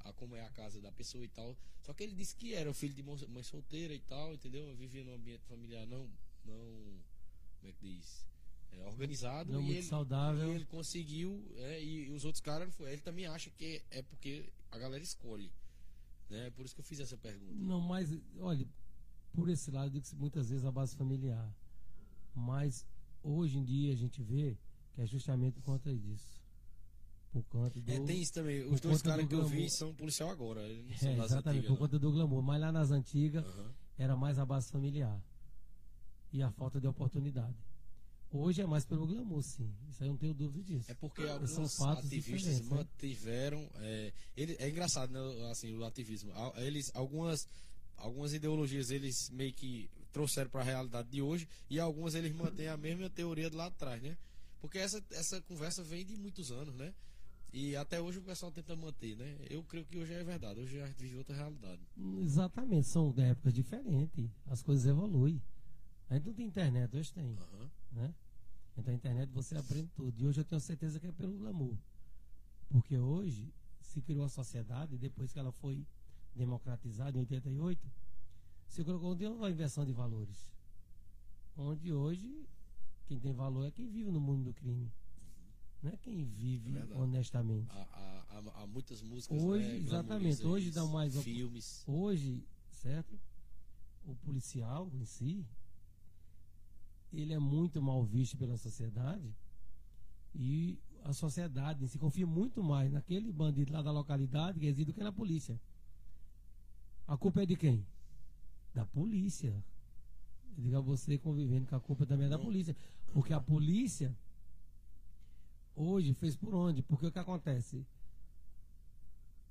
a 0.06 0.14
como 0.14 0.36
é 0.36 0.41
a 0.41 0.49
casa 0.49 0.82
da 0.82 0.91
pessoa 0.91 1.24
e 1.24 1.30
tal. 1.30 1.58
Só 1.82 1.93
que 1.93 2.04
ele 2.04 2.14
disse 2.14 2.36
que 2.36 2.54
era 2.54 2.70
o 2.70 2.74
filho 2.74 2.93
de 2.93 3.04
mãe 3.04 3.43
solteira 3.43 3.93
e 3.93 3.99
tal, 3.99 4.34
entendeu? 4.34 4.76
Vivia 4.76 5.04
num 5.04 5.14
ambiente 5.16 5.43
familiar 5.45 5.86
não, 5.88 6.10
não 6.45 7.02
como 7.62 7.70
é 7.70 7.72
que 7.74 7.86
diz? 7.95 8.26
É, 8.72 8.86
organizado. 8.86 9.52
Não 9.52 9.62
e 9.62 9.66
muito 9.66 9.78
ele, 9.78 9.88
saudável. 9.88 10.52
e 10.52 10.56
ele 10.56 10.66
conseguiu, 10.66 11.45
é, 11.58 11.84
e, 11.84 12.08
e 12.08 12.12
os 12.12 12.26
outros 12.26 12.41
caras, 12.41 12.74
ele 12.80 13.02
também 13.02 13.26
acha 13.28 13.49
que 13.52 13.84
é 13.91 14.02
porque 14.02 14.52
a 14.72 14.78
galera 14.78 15.04
escolhe. 15.04 15.52
Né? 16.30 16.49
Por 16.52 16.66
isso 16.66 16.74
que 16.74 16.82
eu 16.82 16.86
fiz 16.86 16.99
essa 16.99 17.18
pergunta. 17.18 17.54
Não, 17.54 17.82
mas, 17.82 18.10
olha, 18.39 18.68
por 19.34 19.49
esse 19.49 19.70
lado, 19.70 19.88
eu 19.88 19.91
digo 19.91 20.06
que 20.06 20.16
muitas 20.16 20.49
vezes 20.49 20.66
a 20.66 20.72
base 20.72 20.95
familiar. 20.95 21.54
Mas 22.34 22.86
hoje 23.22 23.58
em 23.58 23.64
dia 23.64 23.93
a 23.93 23.95
gente 23.95 24.22
vê 24.24 24.58
que 24.93 25.02
é 25.02 25.06
justamente 25.06 25.56
por 25.56 25.64
conta 25.64 25.93
disso. 25.93 26.40
Por 27.32 27.43
conta 27.43 27.79
do. 27.79 27.91
É, 27.91 27.99
tem 28.01 28.21
isso 28.21 28.34
também. 28.34 28.61
Os 28.67 28.82
dois 28.82 29.01
caras 29.01 29.23
do 29.25 29.29
que 29.29 29.36
eu 29.36 29.45
vi 29.47 29.69
são 29.69 29.93
policial 29.93 30.29
agora. 30.29 30.61
Eles 30.61 31.01
É, 31.01 31.15
são 31.15 31.23
exatamente, 31.23 31.59
antigas, 31.59 31.67
por 31.67 31.77
conta 31.77 31.97
do 31.99 32.11
glamour. 32.11 32.41
Mas 32.43 32.59
lá 32.61 32.71
nas 32.71 32.91
antigas. 32.91 33.45
Aham. 33.45 33.73
era 33.97 34.15
mais 34.15 34.38
a 34.38 34.45
base 34.45 34.69
familiar. 34.71 35.21
E 36.34 36.41
a 36.41 36.51
falta 36.51 36.79
de 36.79 36.88
oportunidade. 36.88 37.55
Hoje 38.34 38.61
é 38.61 38.65
mais 38.65 38.86
pelo 38.86 39.05
glamour, 39.05 39.43
sim. 39.43 39.73
Isso 39.89 40.01
aí 40.01 40.07
eu 40.07 40.13
não 40.13 40.17
tenho 40.17 40.34
dúvida 40.34 40.63
disso. 40.63 40.89
É 40.89 40.93
porque 40.93 41.21
São 41.47 41.63
alguns 41.63 41.82
ativistas 41.82 42.61
né? 42.61 42.75
mantiveram. 42.77 43.69
É, 43.75 44.13
ele, 44.38 44.55
é 44.59 44.69
engraçado, 44.69 45.11
né? 45.11 45.51
Assim, 45.51 45.75
o 45.77 45.84
ativismo. 45.86 46.32
Eles, 46.55 46.89
algumas, 46.93 47.47
algumas 47.97 48.34
ideologias 48.34 48.89
eles 48.89 49.29
meio 49.32 49.53
que 49.53 49.89
trouxeram 50.13 50.49
para 50.49 50.61
a 50.61 50.63
realidade 50.63 51.09
de 51.09 51.21
hoje 51.21 51.47
e 51.69 51.79
algumas 51.79 52.15
eles 52.15 52.34
mantêm 52.34 52.67
a 52.67 52.77
mesma 52.77 53.09
teoria 53.09 53.49
de 53.49 53.55
lá 53.55 53.65
atrás, 53.67 54.01
né? 54.01 54.17
Porque 54.61 54.77
essa, 54.77 55.03
essa 55.11 55.41
conversa 55.41 55.84
vem 55.84 56.05
de 56.05 56.15
muitos 56.15 56.51
anos, 56.51 56.73
né? 56.75 56.93
E 57.54 57.76
até 57.76 57.99
hoje 57.99 58.20
o 58.20 58.22
pessoal 58.22 58.52
tenta 58.52 58.76
manter, 58.76 59.16
né? 59.18 59.38
Eu 59.49 59.62
creio 59.64 59.86
que 59.86 59.97
hoje 59.97 60.14
é 60.14 60.24
verdade. 60.24 60.62
Hoje 60.62 60.80
a 60.80 60.88
gente 60.88 61.02
vive 61.02 61.18
outra 61.18 61.36
realidade. 61.36 61.82
Exatamente, 62.22 62.88
são 62.88 63.14
épocas 63.18 63.54
diferentes. 63.54 64.30
As 64.45 64.64
coisas 64.64 64.86
evoluem. 64.86 65.41
A 66.10 66.16
gente 66.16 66.28
não 66.28 66.34
tem 66.34 66.45
internet, 66.47 66.95
hoje 66.95 67.12
tem. 67.12 67.36
Aham. 67.36 67.70
né? 67.91 68.16
Então 68.78 68.93
a 68.93 68.95
internet 68.95 69.30
você 69.32 69.58
aprende 69.58 69.89
tudo. 69.95 70.18
E 70.18 70.26
hoje 70.26 70.39
eu 70.39 70.45
tenho 70.45 70.62
certeza 70.62 70.99
que 70.99 71.08
é 71.08 71.12
pelo 71.12 71.38
glamour. 71.38 71.76
Porque 72.70 72.97
hoje 72.97 73.54
se 73.82 74.02
criou 74.02 74.24
a 74.24 74.30
sociedade, 74.30 74.97
depois 74.97 75.34
que 75.34 75.39
ela 75.39 75.52
foi 75.52 75.86
democratizada 76.34 77.18
em 77.18 77.22
88, 77.22 77.91
se 78.70 78.84
colocou 78.86 79.12
onde 79.12 79.26
houve 79.26 79.43
a 79.43 79.49
inversão 79.49 79.86
de 79.86 79.91
valores. 79.91 80.54
Onde 81.58 81.91
hoje 81.91 82.47
quem 83.08 83.20
tem 83.20 83.34
valor 83.34 83.66
é 83.66 83.72
quem 83.72 83.89
vive 83.89 84.10
no 84.10 84.22
mundo 84.22 84.45
do 84.45 84.54
crime. 84.54 84.89
Não 85.82 85.91
é 85.91 85.97
quem 85.97 86.23
vive 86.23 86.77
É 86.77 86.86
honestamente. 86.95 87.67
Há, 87.71 87.88
há- 87.91 88.61
há- 88.63 88.67
muitas 88.67 89.01
músicas. 89.01 89.41
Hoje, 89.41 89.67
né, 89.67 89.77
exatamente, 89.77 90.45
hoje 90.45 90.71
dá 90.71 90.86
mais 90.86 91.15
op- 91.15 91.23
Filmes. 91.23 91.84
Hoje, 91.88 92.43
certo? 92.69 93.19
o 94.03 94.15
policial 94.15 94.89
em 94.95 95.05
si, 95.05 95.45
ele 97.13 97.34
é 97.34 97.38
muito 97.39 97.79
mal 97.82 98.03
visto 98.03 98.36
pela 98.36 98.57
sociedade 98.57 99.32
e 100.34 100.79
a 101.03 101.13
sociedade 101.13 101.88
se 101.88 101.99
confia 101.99 102.25
muito 102.25 102.63
mais 102.63 102.91
naquele 102.91 103.32
bandido 103.32 103.71
lá 103.73 103.82
da 103.84 103.91
localidade 103.91 104.59
que 104.59 104.65
reside 104.65 104.86
do 104.86 104.93
que 104.93 105.03
na 105.03 105.11
polícia. 105.11 105.59
A 107.07 107.15
culpa 107.17 107.43
é 107.43 107.45
de 107.45 107.55
quem? 107.55 107.86
Da 108.73 108.86
polícia. 108.86 109.63
Eu 110.57 110.63
digo 110.63 110.77
a 110.77 110.82
você 110.82 111.17
convivendo 111.17 111.67
que 111.67 111.75
a 111.75 111.79
culpa 111.79 112.05
também 112.05 112.25
é 112.25 112.29
da 112.29 112.39
polícia. 112.39 112.75
Porque 113.13 113.34
a 113.34 113.39
polícia 113.41 114.15
hoje 115.76 116.13
fez 116.13 116.36
por 116.36 116.53
onde? 116.53 116.82
Porque 116.82 117.05
o 117.07 117.11
que 117.11 117.19
acontece? 117.19 117.86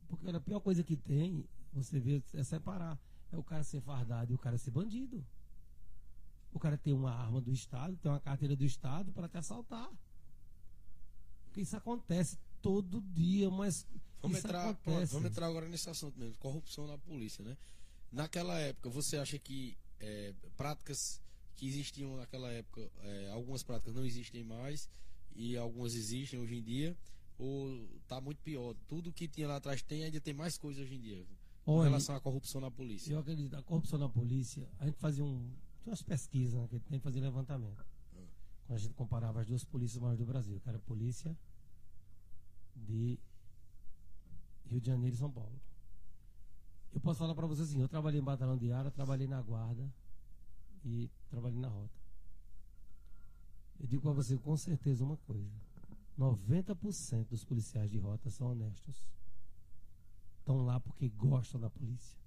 Porque 0.08 0.28
a 0.28 0.40
pior 0.40 0.60
coisa 0.60 0.82
que 0.82 0.96
tem, 0.96 1.48
você 1.72 2.00
vê, 2.00 2.22
é 2.34 2.42
separar. 2.42 2.98
É 3.32 3.36
o 3.36 3.44
cara 3.44 3.62
ser 3.62 3.80
fardado 3.80 4.32
e 4.32 4.34
o 4.34 4.38
cara 4.38 4.58
ser 4.58 4.72
bandido. 4.72 5.24
O 6.52 6.58
cara 6.58 6.76
tem 6.76 6.92
uma 6.92 7.12
arma 7.12 7.40
do 7.40 7.52
Estado, 7.52 7.96
tem 7.96 8.10
uma 8.10 8.18
carteira 8.18 8.56
do 8.56 8.64
Estado 8.64 9.12
para 9.12 9.28
te 9.28 9.38
assaltar. 9.38 9.88
Porque 11.44 11.60
isso 11.60 11.76
acontece 11.76 12.38
todo 12.60 13.00
dia, 13.00 13.48
mas. 13.50 13.86
Vamos 14.20 14.38
entrar, 14.38 14.70
acontece. 14.70 15.12
vamos 15.12 15.30
entrar 15.30 15.46
agora 15.46 15.68
nesse 15.68 15.88
assunto 15.88 16.18
mesmo, 16.18 16.36
corrupção 16.38 16.86
na 16.86 16.98
polícia, 16.98 17.42
né? 17.44 17.56
Naquela 18.12 18.58
época, 18.58 18.90
você 18.90 19.16
acha 19.16 19.38
que 19.38 19.78
é, 20.00 20.34
práticas 20.56 21.22
que 21.56 21.66
existiam 21.66 22.16
naquela 22.16 22.50
época, 22.50 22.90
é, 23.02 23.30
algumas 23.30 23.62
práticas 23.62 23.94
não 23.94 24.04
existem 24.04 24.42
mais 24.42 24.88
e 25.34 25.56
algumas 25.56 25.94
existem 25.94 26.38
hoje 26.38 26.56
em 26.56 26.62
dia, 26.62 26.96
ou 27.38 27.88
tá 28.06 28.20
muito 28.20 28.42
pior? 28.42 28.74
Tudo 28.86 29.12
que 29.12 29.26
tinha 29.28 29.48
lá 29.48 29.56
atrás 29.56 29.82
tem, 29.82 30.04
ainda 30.04 30.20
tem 30.20 30.34
mais 30.34 30.58
coisa 30.58 30.82
hoje 30.82 30.94
em 30.94 31.00
dia, 31.00 31.26
Olha, 31.66 31.88
relação 31.88 32.14
à 32.14 32.20
corrupção 32.20 32.60
na 32.60 32.70
polícia. 32.70 33.12
Eu 33.12 33.18
acredito, 33.18 33.54
a 33.54 33.62
corrupção 33.62 33.98
na 33.98 34.08
polícia, 34.08 34.68
a 34.78 34.86
gente 34.86 34.98
fazia 34.98 35.24
um. 35.24 35.50
Tinha 35.82 35.92
umas 35.92 36.02
pesquisas, 36.02 36.60
né, 36.60 36.68
que 36.68 36.78
tem 36.80 36.98
que 36.98 37.04
fazer 37.04 37.20
levantamento. 37.20 37.84
Quando 38.66 38.76
a 38.76 38.78
gente 38.78 38.94
comparava 38.94 39.40
as 39.40 39.46
duas 39.46 39.64
polícias 39.64 40.00
maiores 40.00 40.18
do 40.18 40.26
Brasil, 40.26 40.60
que 40.60 40.68
era 40.68 40.78
a 40.78 40.82
polícia 40.82 41.36
de 42.76 43.18
Rio 44.66 44.80
de 44.80 44.86
Janeiro 44.86 45.14
e 45.14 45.18
São 45.18 45.30
Paulo. 45.30 45.60
Eu 46.92 47.00
posso 47.00 47.18
falar 47.18 47.34
para 47.34 47.46
vocês 47.46 47.68
assim, 47.68 47.80
eu 47.80 47.88
trabalhei 47.88 48.20
em 48.20 48.24
batalhão 48.24 48.56
de 48.56 48.70
área, 48.72 48.90
trabalhei 48.90 49.26
na 49.26 49.40
guarda 49.40 49.88
e 50.84 51.10
trabalhei 51.28 51.58
na 51.58 51.68
rota. 51.68 51.99
Eu 53.80 53.86
digo 53.86 54.02
para 54.02 54.12
você 54.12 54.36
com 54.36 54.56
certeza 54.56 55.02
uma 55.02 55.16
coisa. 55.16 55.50
90% 56.18 57.28
dos 57.28 57.44
policiais 57.44 57.90
de 57.90 57.98
rota 57.98 58.30
são 58.30 58.48
honestos. 58.48 59.08
Estão 60.38 60.64
lá 60.64 60.78
porque 60.78 61.08
gostam 61.08 61.60
da 61.60 61.70
polícia. 61.70 62.18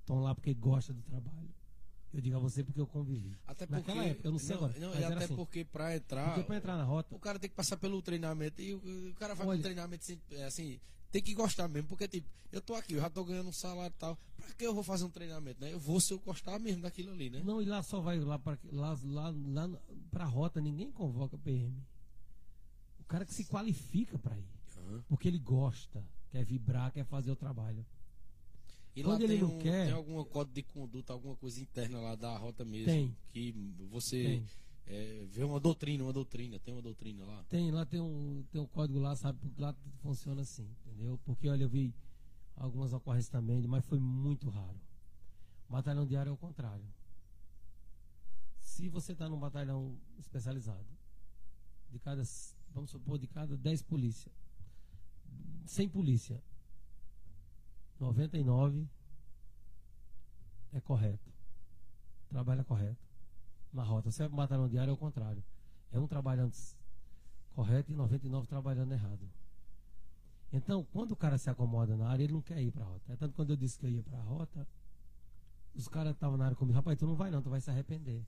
Estão 0.00 0.20
lá 0.20 0.34
porque 0.34 0.52
gostam 0.52 0.94
do 0.94 1.02
trabalho. 1.02 1.48
Eu 2.12 2.20
digo 2.20 2.36
a 2.36 2.38
você 2.38 2.62
porque 2.62 2.80
eu 2.80 2.86
convivi. 2.86 3.34
Até 3.46 3.66
porque, 3.66 3.90
época, 3.90 4.28
eu 4.28 4.32
não 4.32 4.38
sei 4.38 4.54
não, 4.54 4.64
agora. 4.64 4.80
não, 4.80 4.90
até 4.92 5.24
assim. 5.24 5.34
porque 5.34 5.64
para 5.64 5.96
entrar, 5.96 6.26
Porque 6.26 6.42
para 6.42 6.56
entrar 6.56 6.76
na 6.76 6.84
rota, 6.84 7.14
o 7.14 7.18
cara 7.18 7.38
tem 7.38 7.48
que 7.48 7.56
passar 7.56 7.78
pelo 7.78 8.02
treinamento 8.02 8.60
e 8.60 8.74
o, 8.74 9.10
o 9.10 9.14
cara 9.14 9.34
vai 9.34 9.46
Olha- 9.46 9.56
pro 9.56 9.62
treinamento 9.62 10.04
é, 10.32 10.44
assim, 10.44 10.78
tem 11.12 11.22
que 11.22 11.34
gostar 11.34 11.68
mesmo, 11.68 11.88
porque 11.88 12.08
tipo, 12.08 12.26
eu 12.50 12.60
tô 12.60 12.74
aqui, 12.74 12.94
eu 12.94 13.00
já 13.00 13.10
tô 13.10 13.22
ganhando 13.24 13.48
um 13.50 13.52
salário 13.52 13.94
e 13.94 13.98
tal, 13.98 14.18
pra 14.36 14.46
que 14.54 14.64
eu 14.66 14.74
vou 14.74 14.82
fazer 14.82 15.04
um 15.04 15.10
treinamento, 15.10 15.60
né? 15.60 15.72
Eu 15.72 15.78
vou 15.78 16.00
se 16.00 16.12
eu 16.12 16.18
gostar 16.18 16.58
mesmo 16.58 16.82
daquilo 16.82 17.12
ali, 17.12 17.28
né? 17.30 17.42
Não, 17.44 17.60
e 17.62 17.66
lá 17.66 17.82
só 17.82 18.00
vai 18.00 18.18
lá 18.18 18.38
para 18.38 18.58
lá, 18.72 18.98
lá, 19.04 19.34
lá 19.46 19.70
pra 20.10 20.24
rota, 20.24 20.60
ninguém 20.60 20.90
convoca 20.90 21.36
PM. 21.38 21.76
O 23.00 23.04
cara 23.04 23.24
que 23.26 23.34
se 23.34 23.44
qualifica 23.44 24.18
para 24.18 24.36
ir. 24.38 24.48
Aham. 24.78 25.04
Porque 25.08 25.28
ele 25.28 25.38
gosta, 25.38 26.02
quer 26.30 26.44
vibrar, 26.44 26.90
quer 26.90 27.04
fazer 27.04 27.30
o 27.30 27.36
trabalho. 27.36 27.84
E 28.96 29.02
Quando 29.02 29.20
lá 29.20 29.24
ele 29.24 29.32
tem, 29.34 29.42
não 29.42 29.56
um, 29.56 29.58
quer- 29.58 29.84
tem 29.86 29.94
algum 29.94 30.22
código 30.24 30.54
de 30.54 30.62
conduta, 30.62 31.12
alguma 31.12 31.36
coisa 31.36 31.60
interna 31.60 31.98
lá 32.00 32.14
da 32.14 32.36
rota 32.36 32.64
mesmo, 32.64 32.86
Tem. 32.86 33.16
que 33.32 33.52
você 33.90 34.22
Tem. 34.24 34.46
É, 34.92 35.26
vê 35.26 35.42
uma 35.42 35.58
doutrina, 35.58 36.04
uma 36.04 36.12
doutrina, 36.12 36.58
tem 36.58 36.74
uma 36.74 36.82
doutrina 36.82 37.24
lá. 37.24 37.42
Tem, 37.48 37.70
lá 37.70 37.86
tem 37.86 37.98
um, 37.98 38.44
tem 38.52 38.60
um 38.60 38.66
código 38.66 38.98
lá, 38.98 39.16
sabe? 39.16 39.38
Porque 39.38 39.58
lá 39.60 39.74
funciona 40.02 40.42
assim, 40.42 40.68
entendeu? 40.84 41.18
Porque 41.24 41.48
olha, 41.48 41.62
eu 41.62 41.68
vi 41.68 41.94
algumas 42.54 42.92
ocorrências 42.92 43.30
também, 43.30 43.66
mas 43.66 43.86
foi 43.86 43.98
muito 43.98 44.50
raro. 44.50 44.78
Batalhão 45.66 46.06
diário 46.06 46.28
é 46.28 46.32
o 46.32 46.36
contrário. 46.36 46.84
Se 48.60 48.90
você 48.90 49.12
está 49.12 49.30
num 49.30 49.40
batalhão 49.40 49.98
especializado, 50.18 50.86
de 51.90 51.98
cada, 51.98 52.22
vamos 52.74 52.90
supor, 52.90 53.18
de 53.18 53.26
cada 53.26 53.56
10 53.56 53.82
polícia, 53.84 54.30
100 55.64 55.88
polícia, 55.88 56.42
99 57.98 58.86
é 60.72 60.80
correto. 60.82 61.32
Trabalha 62.28 62.62
correto. 62.62 63.11
Na 63.72 63.82
rota. 63.82 64.10
Vai 64.10 64.28
para 64.28 64.34
um 64.34 64.36
batalhão 64.36 64.68
diário 64.68 64.90
é 64.90 64.94
o 64.94 64.96
contrário. 64.96 65.42
É 65.90 65.98
um 65.98 66.06
trabalhando 66.06 66.54
correto 67.54 67.92
e 67.92 67.94
99 67.94 68.46
trabalhando 68.46 68.92
errado. 68.92 69.28
Então, 70.52 70.84
quando 70.92 71.12
o 71.12 71.16
cara 71.16 71.38
se 71.38 71.48
acomoda 71.48 71.96
na 71.96 72.08
área, 72.08 72.24
ele 72.24 72.32
não 72.34 72.42
quer 72.42 72.60
ir 72.60 72.70
para 72.70 72.84
a 72.84 72.86
rota. 72.86 73.12
É 73.12 73.16
tanto 73.16 73.34
quando 73.34 73.50
eu 73.50 73.56
disse 73.56 73.78
que 73.78 73.86
eu 73.86 73.90
ia 73.90 74.02
para 74.02 74.18
a 74.18 74.22
rota, 74.22 74.68
os 75.74 75.88
caras 75.88 76.12
estavam 76.12 76.36
na 76.36 76.44
área 76.44 76.56
comigo, 76.56 76.76
rapaz, 76.76 76.98
tu 76.98 77.06
não 77.06 77.14
vai 77.14 77.30
não, 77.30 77.40
tu 77.40 77.48
vai 77.48 77.60
se 77.60 77.70
arrepender. 77.70 78.22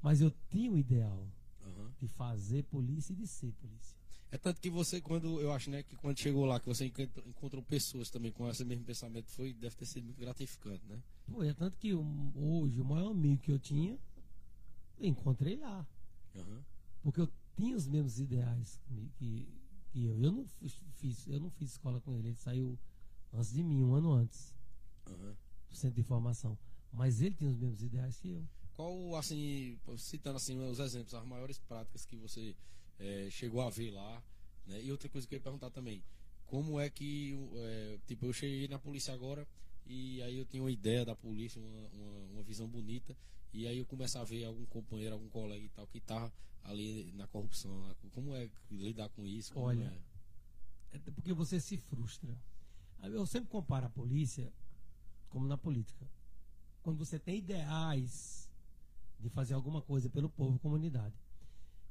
Mas 0.00 0.20
eu 0.20 0.30
tinha 0.48 0.72
o 0.72 0.78
ideal 0.78 1.26
Aham. 1.62 1.92
de 1.98 2.08
fazer 2.08 2.64
polícia 2.64 3.12
e 3.12 3.16
de 3.16 3.26
ser 3.26 3.52
polícia. 3.52 3.98
É 4.30 4.38
tanto 4.38 4.60
que 4.60 4.68
você, 4.68 5.00
quando, 5.00 5.40
eu 5.40 5.52
acho, 5.52 5.70
né, 5.70 5.82
que 5.82 5.96
quando 5.96 6.18
chegou 6.18 6.44
lá, 6.44 6.58
que 6.58 6.66
você 6.66 6.86
encontrou, 6.86 7.26
encontrou 7.28 7.62
pessoas 7.62 8.10
também 8.10 8.32
com 8.32 8.48
esse 8.48 8.64
mesmo 8.64 8.84
pensamento, 8.84 9.30
foi, 9.30 9.52
deve 9.52 9.76
ter 9.76 9.86
sido 9.86 10.04
muito 10.04 10.18
gratificante, 10.18 10.84
né? 10.86 11.00
Pô, 11.30 11.42
é 11.44 11.54
tanto 11.54 11.78
que 11.78 11.94
hoje 11.94 12.80
o 12.80 12.84
maior 12.84 13.10
amigo 13.10 13.40
que 13.40 13.52
eu 13.52 13.58
tinha, 13.58 13.98
eu 14.98 15.06
encontrei 15.06 15.56
lá. 15.56 15.86
Aham. 16.34 16.64
Porque 17.02 17.20
eu 17.20 17.32
tinha 17.56 17.76
os 17.76 17.86
mesmos 17.86 18.18
ideais 18.18 18.80
que, 18.84 19.10
que, 19.16 20.04
eu. 20.04 20.20
Eu 20.22 20.32
não 20.32 20.46
fiz, 20.90 21.26
eu 21.28 21.40
não 21.40 21.50
fiz 21.50 21.72
escola 21.72 22.00
com 22.00 22.14
ele, 22.16 22.28
ele 22.28 22.36
saiu 22.36 22.78
antes 23.32 23.52
de 23.52 23.62
mim, 23.62 23.82
um 23.82 23.94
ano 23.94 24.12
antes, 24.12 24.52
Aham. 25.06 25.36
do 25.70 25.76
centro 25.76 25.96
de 25.96 26.02
formação. 26.02 26.58
Mas 26.92 27.20
ele 27.20 27.34
tinha 27.34 27.48
os 27.48 27.56
mesmos 27.56 27.82
ideais 27.82 28.18
que 28.18 28.30
eu. 28.30 28.44
Qual, 28.74 29.16
assim, 29.16 29.78
citando 29.96 30.36
assim 30.36 30.58
os 30.58 30.78
exemplos, 30.80 31.14
as 31.14 31.24
maiores 31.24 31.58
práticas 31.58 32.04
que 32.04 32.16
você 32.16 32.54
eh, 32.98 33.28
chegou 33.30 33.60
a 33.60 33.70
ver 33.70 33.90
lá, 33.90 34.22
né? 34.66 34.82
E 34.82 34.90
outra 34.90 35.08
coisa 35.08 35.26
que 35.26 35.34
eu 35.34 35.38
ia 35.38 35.42
perguntar 35.42 35.70
também, 35.70 36.02
como 36.46 36.78
é 36.80 36.88
que, 36.88 37.34
eh, 37.54 37.98
tipo, 38.06 38.26
eu 38.26 38.32
cheguei 38.32 38.68
na 38.68 38.78
polícia 38.78 39.12
agora 39.12 39.46
e 39.86 40.22
aí 40.22 40.36
eu 40.36 40.44
tinha 40.44 40.62
uma 40.62 40.70
ideia 40.70 41.04
da 41.04 41.14
polícia, 41.14 41.60
uma, 41.60 41.88
uma, 41.88 42.18
uma 42.32 42.42
visão 42.42 42.68
bonita, 42.68 43.16
e 43.52 43.66
aí 43.66 43.78
eu 43.78 43.86
começo 43.86 44.18
a 44.18 44.24
ver 44.24 44.44
algum 44.44 44.64
companheiro, 44.66 45.14
algum 45.14 45.28
colega 45.28 45.64
e 45.64 45.68
tal 45.68 45.86
que 45.86 46.00
tá 46.00 46.30
ali 46.64 47.12
na 47.12 47.26
corrupção, 47.28 47.94
como 48.12 48.34
é 48.34 48.50
lidar 48.70 49.08
com 49.10 49.24
isso? 49.24 49.52
Como 49.52 49.66
Olha, 49.66 49.84
é? 50.92 50.96
É 50.96 51.10
porque 51.10 51.32
você 51.32 51.60
se 51.60 51.76
frustra. 51.76 52.36
Eu 53.02 53.26
sempre 53.26 53.48
comparo 53.50 53.86
a 53.86 53.90
polícia 53.90 54.52
como 55.28 55.46
na 55.46 55.56
política. 55.56 56.08
Quando 56.82 56.98
você 56.98 57.18
tem 57.18 57.38
ideais 57.38 58.50
de 59.20 59.28
fazer 59.28 59.54
alguma 59.54 59.82
coisa 59.82 60.08
pelo 60.08 60.28
povo, 60.28 60.58
comunidade. 60.58 61.14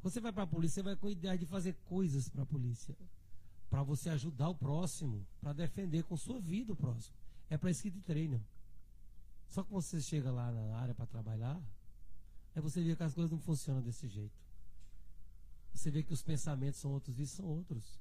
Você 0.05 0.21
vai 0.21 0.31
para 0.31 0.43
a 0.43 0.47
polícia, 0.47 0.75
você 0.75 0.83
vai 0.83 0.95
com 0.95 1.09
ideia 1.09 1.35
de 1.35 1.47
fazer 1.47 1.73
coisas 1.85 2.29
para 2.29 2.43
a 2.43 2.45
polícia. 2.45 2.95
Para 3.71 3.81
você 3.81 4.07
ajudar 4.11 4.49
o 4.49 4.53
próximo, 4.53 5.25
para 5.41 5.51
defender 5.51 6.03
com 6.03 6.15
sua 6.15 6.39
vida 6.39 6.73
o 6.73 6.75
próximo. 6.75 7.15
É 7.49 7.57
para 7.57 7.71
isso 7.71 7.81
que 7.81 7.89
te 7.89 8.01
treinam. 8.01 8.39
Só 9.49 9.63
que 9.63 9.71
você 9.71 9.99
chega 9.99 10.31
lá 10.31 10.51
na 10.51 10.77
área 10.77 10.93
para 10.93 11.07
trabalhar, 11.07 11.59
aí 12.55 12.61
você 12.61 12.83
vê 12.83 12.95
que 12.95 13.01
as 13.01 13.15
coisas 13.15 13.31
não 13.31 13.39
funcionam 13.39 13.81
desse 13.81 14.07
jeito. 14.07 14.39
Você 15.73 15.89
vê 15.89 16.03
que 16.03 16.13
os 16.13 16.21
pensamentos 16.21 16.79
são 16.79 16.91
outros 16.91 17.17
e 17.17 17.25
são 17.25 17.47
outros. 17.47 17.99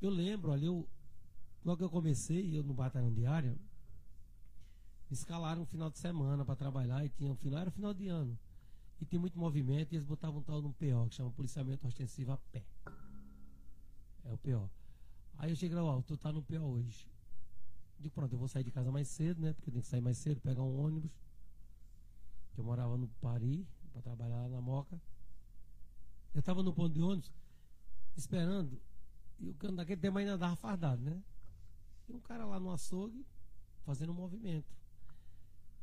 Eu 0.00 0.10
lembro 0.10 0.52
ali, 0.52 0.66
eu, 0.66 0.88
logo 1.64 1.78
que 1.78 1.84
eu 1.84 1.90
comecei, 1.90 2.56
eu 2.56 2.62
no 2.62 2.74
batalhão 2.74 3.12
diário, 3.12 3.58
me 5.10 5.16
escalaram 5.16 5.62
um 5.62 5.66
final 5.66 5.90
de 5.90 5.98
semana 5.98 6.44
para 6.44 6.54
trabalhar 6.54 7.04
e 7.04 7.08
tinha 7.08 7.32
um 7.32 7.34
final, 7.34 7.58
era 7.58 7.72
final 7.72 7.92
de 7.92 8.06
ano. 8.06 8.38
E 9.00 9.06
tem 9.06 9.18
muito 9.18 9.38
movimento 9.38 9.92
e 9.92 9.96
eles 9.96 10.06
botavam 10.06 10.40
um 10.40 10.42
tal 10.42 10.60
num 10.60 10.72
PO, 10.72 11.08
que 11.08 11.14
chama 11.14 11.30
policiamento 11.30 11.86
ostensivo 11.86 12.32
a 12.32 12.36
pé. 12.36 12.64
É 14.24 14.32
o 14.32 14.36
PO. 14.36 14.70
Aí 15.38 15.50
eu 15.50 15.56
cheguei 15.56 15.74
lá, 15.74 15.82
ó, 15.82 16.02
tu 16.02 16.16
tá 16.18 16.30
no 16.30 16.42
PO 16.42 16.58
hoje. 16.58 17.08
Digo, 17.98 18.14
pronto, 18.14 18.32
eu 18.32 18.38
vou 18.38 18.48
sair 18.48 18.62
de 18.62 18.70
casa 18.70 18.92
mais 18.92 19.08
cedo, 19.08 19.40
né? 19.40 19.54
Porque 19.54 19.70
eu 19.70 19.72
tenho 19.72 19.82
que 19.82 19.88
sair 19.88 20.00
mais 20.00 20.18
cedo, 20.18 20.40
pegar 20.40 20.62
um 20.62 20.78
ônibus. 20.78 21.10
Que 22.52 22.60
eu 22.60 22.64
morava 22.64 22.96
no 22.96 23.08
Paris, 23.20 23.66
para 23.92 24.02
trabalhar 24.02 24.36
lá 24.36 24.48
na 24.48 24.60
Moca. 24.60 25.00
Eu 26.34 26.42
tava 26.42 26.62
no 26.62 26.72
ponto 26.72 26.92
de 26.92 27.00
ônibus, 27.00 27.32
esperando. 28.16 28.80
E 29.38 29.48
o 29.48 29.54
cano 29.54 29.76
daquele 29.76 30.00
tempo 30.00 30.18
ainda 30.18 30.34
andava 30.34 30.56
fardado, 30.56 31.02
né? 31.02 31.22
E 32.08 32.12
um 32.12 32.20
cara 32.20 32.44
lá 32.44 32.60
no 32.60 32.70
açougue, 32.70 33.24
fazendo 33.84 34.12
um 34.12 34.14
movimento. 34.14 34.79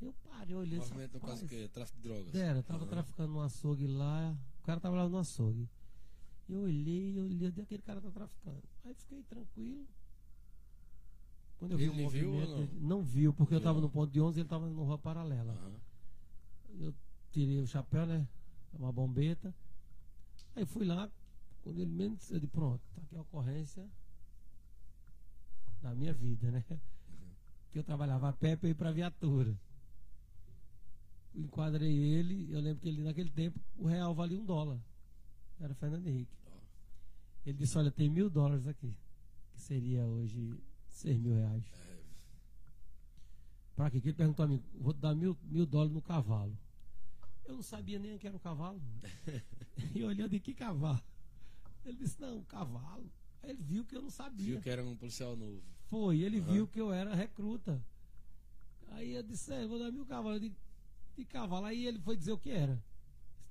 Eu 0.02 0.14
parei, 0.24 0.56
olhei 0.56 0.78
disse, 0.80 0.92
Movimento 0.92 1.14
no 1.16 1.20
caso 1.20 1.34
"Rapaz, 1.34 1.50
que 1.50 1.56
é 1.56 1.68
tráfico 1.68 1.98
de 1.98 2.04
drogas. 2.04 2.36
Era, 2.36 2.62
tava 2.62 2.84
Aham. 2.84 2.90
traficando 2.90 3.34
no 3.34 3.42
açougue 3.42 3.88
lá. 3.88 4.38
O 4.60 4.64
cara 4.64 4.80
tava 4.80 4.96
lá 4.96 5.10
no 5.10 5.18
açougue. 5.18 5.68
Eu 6.48 6.62
olhei, 6.62 7.18
eu 7.20 7.24
olhei, 7.26 7.48
onde 7.48 7.62
aquele 7.62 7.82
cara 7.82 8.00
tá 8.00 8.12
traficando. 8.12 8.64
Aí 8.86 8.94
fiquei 8.94 9.24
tranquilo. 9.24 9.88
Quando 11.58 11.72
eu 11.72 11.78
vi 11.78 11.84
Ele 11.86 12.06
o 12.06 12.10
viu 12.10 12.32
não? 12.32 12.62
ele 12.62 12.80
não 12.80 13.04
viu, 13.04 13.34
porque 13.34 13.56
eu 13.56 13.60
não? 13.60 13.82
no 13.82 13.90
ponto 13.90 14.12
de 14.12 14.22
11 14.22 14.38
e 14.38 14.42
ele 14.42 14.46
estava 14.46 14.68
no 14.68 14.84
rua 14.84 14.98
paralela. 15.00 15.54
Aham. 15.54 15.80
Eu 16.80 16.94
tirei 17.32 17.60
o 17.60 17.68
chapéu, 17.68 18.06
né? 18.06 18.28
Uma 18.74 18.92
bombeta. 18.92 19.54
Aí 20.56 20.66
fui 20.66 20.86
lá, 20.86 21.10
quando 21.64 21.80
ele 21.80 21.92
menos, 21.92 22.30
eu 22.30 22.40
disse, 22.40 22.52
pronto, 22.52 22.82
tá 22.96 23.02
aqui 23.02 23.16
a 23.16 23.22
ocorrência 23.22 23.88
da 25.82 25.94
minha 25.96 26.14
vida, 26.14 26.52
né? 26.52 26.64
Que 27.72 27.80
eu 27.80 27.84
trabalhava 27.84 28.30
a 28.30 28.34
pé 28.34 28.56
para 28.56 28.70
ir 28.70 28.76
pra 28.76 28.92
viatura. 28.92 29.58
Enquadrei 31.38 31.96
ele, 31.96 32.52
eu 32.52 32.60
lembro 32.60 32.82
que 32.82 32.90
ele 32.90 33.04
naquele 33.04 33.30
tempo 33.30 33.60
o 33.78 33.86
real 33.86 34.16
valia 34.16 34.40
um 34.40 34.46
dólar. 34.46 34.80
Era 35.60 35.76
Fernando 35.76 36.08
Henrique. 36.08 36.36
Ele 37.46 37.58
disse, 37.58 37.78
olha, 37.78 37.92
tem 37.92 38.10
mil 38.10 38.30
dólares 38.30 38.66
aqui. 38.66 38.98
Que 39.54 39.62
seria 39.62 40.04
hoje 40.06 40.60
seis 40.90 41.20
mil 41.20 41.36
reais. 41.36 41.64
Pra 43.76 43.92
quê? 43.92 44.02
Que 44.02 44.08
ele 44.08 44.18
perguntou 44.18 44.44
a 44.44 44.48
mim, 44.48 44.64
vou 44.74 44.94
te 44.94 45.00
dar 45.00 45.14
mil, 45.14 45.38
mil 45.44 45.66
dólares 45.68 45.94
no 45.94 46.02
cavalo. 46.02 46.58
Eu 47.46 47.56
não 47.56 47.62
sabia 47.62 48.00
nem 48.00 48.16
o 48.16 48.20
que 48.20 48.26
era 48.26 48.36
o 48.36 48.40
cavalo. 48.40 48.82
e 49.94 50.04
olhando 50.04 50.32
de 50.32 50.40
que 50.40 50.56
cavalo? 50.56 51.02
Ele 51.86 51.98
disse, 51.98 52.20
não, 52.20 52.44
cavalo. 52.46 53.10
Aí 53.44 53.52
ele 53.52 53.62
viu 53.62 53.86
que 53.86 53.96
eu 53.96 54.02
não 54.02 54.10
sabia. 54.10 54.54
Viu 54.54 54.62
que 54.62 54.70
era 54.70 54.84
um 54.84 54.98
policial 54.98 55.36
novo. 55.38 55.62
Foi, 55.86 56.20
ele 56.20 56.40
Aham. 56.40 56.52
viu 56.52 56.68
que 56.68 56.82
eu 56.82 56.92
era 56.92 57.14
recruta. 57.14 57.80
Aí 58.90 59.14
eu 59.14 59.22
disse, 59.24 59.54
é, 59.54 59.64
eu 59.64 59.70
vou 59.70 59.78
dar 59.78 59.92
mil 59.92 60.06
cavalos 60.06 60.42
de, 60.42 60.52
de 61.18 61.26
cavalo. 61.26 61.66
Aí 61.66 61.86
ele 61.86 62.00
foi 62.00 62.16
dizer 62.16 62.32
o 62.32 62.38
que 62.38 62.52
era. 62.52 62.82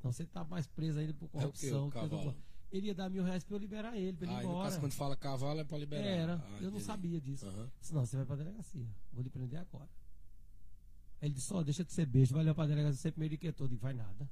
Senão 0.00 0.12
você 0.12 0.24
tá 0.24 0.44
mais 0.44 0.66
preso 0.66 0.98
ainda 0.98 1.12
por 1.14 1.26
É 1.26 1.28
corrupção. 1.28 1.90
que 1.90 1.98
tô- 1.98 2.08
cavalo? 2.08 2.36
Ele 2.72 2.88
ia 2.88 2.94
dar 2.94 3.08
mil 3.08 3.22
reais 3.24 3.44
pra 3.44 3.54
eu 3.54 3.60
liberar 3.60 3.96
ele, 3.96 4.16
pra 4.16 4.26
ele 4.26 4.36
Ah, 4.36 4.42
ir 4.42 4.46
embora. 4.46 4.68
caso, 4.68 4.80
quando 4.80 4.92
fala 4.92 5.16
cavalo 5.16 5.60
é 5.60 5.64
pra 5.64 5.78
liberar. 5.78 6.04
Era, 6.04 6.34
Ah, 6.36 6.58
eu 6.60 6.70
não 6.70 6.80
sabia 6.80 7.20
disso. 7.20 7.46
Aham. 7.46 7.70
Senão 7.80 8.04
você 8.04 8.16
vai 8.16 8.26
pra 8.26 8.36
delegacia. 8.36 8.86
Vou 9.12 9.22
lhe 9.22 9.30
prender 9.30 9.60
agora. 9.60 9.88
Aí 11.20 11.28
ele 11.28 11.34
disse, 11.34 11.52
ó, 11.54 11.62
deixa 11.62 11.84
de 11.84 11.92
ser 11.92 12.06
beijo, 12.06 12.34
vai 12.34 12.44
lá 12.44 12.54
pra 12.54 12.66
delegacia, 12.66 12.96
você 13.00 13.10
primeiro 13.12 13.38
que 13.38 13.50
todo. 13.52 13.72
E 13.72 13.76
vai 13.76 13.94
nada. 13.94 14.28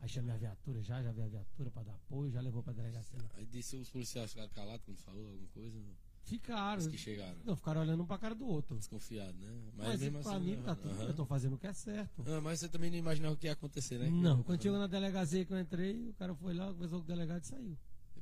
Aí 0.00 0.08
chamei 0.08 0.34
a 0.34 0.36
viatura 0.36 0.82
já, 0.82 1.02
já 1.02 1.12
veio 1.12 1.26
a 1.26 1.30
viatura 1.30 1.70
pra 1.70 1.82
dar 1.82 1.94
apoio, 1.94 2.30
já 2.30 2.40
levou 2.40 2.62
pra 2.62 2.72
delegacia. 2.74 3.18
Aí 3.34 3.46
disse 3.46 3.76
os 3.76 3.88
policiais 3.88 4.30
ficaram 4.30 4.50
calados 4.50 4.84
quando 4.84 4.98
falou 4.98 5.26
alguma 5.30 5.48
coisa. 5.48 5.78
Ficaram. 6.24 6.78
Os 6.78 6.86
que 6.86 6.96
chegaram. 6.96 7.36
Não, 7.44 7.54
ficaram 7.54 7.82
olhando 7.82 8.02
um 8.02 8.06
pra 8.06 8.16
cara 8.18 8.34
do 8.34 8.46
outro. 8.46 8.76
Desconfiado, 8.76 9.36
né? 9.38 9.52
Mas, 9.76 10.00
mesmo 10.00 10.22
pra 10.22 10.36
assim, 10.36 10.44
mim 10.44 10.56
né? 10.56 10.62
tá 10.64 10.74
tudo, 10.74 11.02
eu 11.02 11.14
tô 11.14 11.26
fazendo 11.26 11.54
o 11.54 11.58
que 11.58 11.66
é 11.66 11.72
certo. 11.72 12.24
Ah, 12.26 12.40
mas 12.40 12.60
você 12.60 12.68
também 12.68 12.90
não 12.90 12.96
imaginava 12.96 13.34
o 13.34 13.36
que 13.36 13.46
ia 13.46 13.52
acontecer, 13.52 13.98
né? 13.98 14.08
Não, 14.08 14.42
quando 14.42 14.62
chegou 14.62 14.78
na 14.78 14.86
delegacia 14.86 15.44
que 15.44 15.52
eu 15.52 15.60
entrei, 15.60 16.08
o 16.08 16.14
cara 16.14 16.34
foi 16.34 16.54
lá, 16.54 16.72
conversou 16.72 16.98
com 17.00 17.04
o 17.04 17.06
delegado 17.08 17.42
e 17.42 17.46
saiu. 17.46 17.76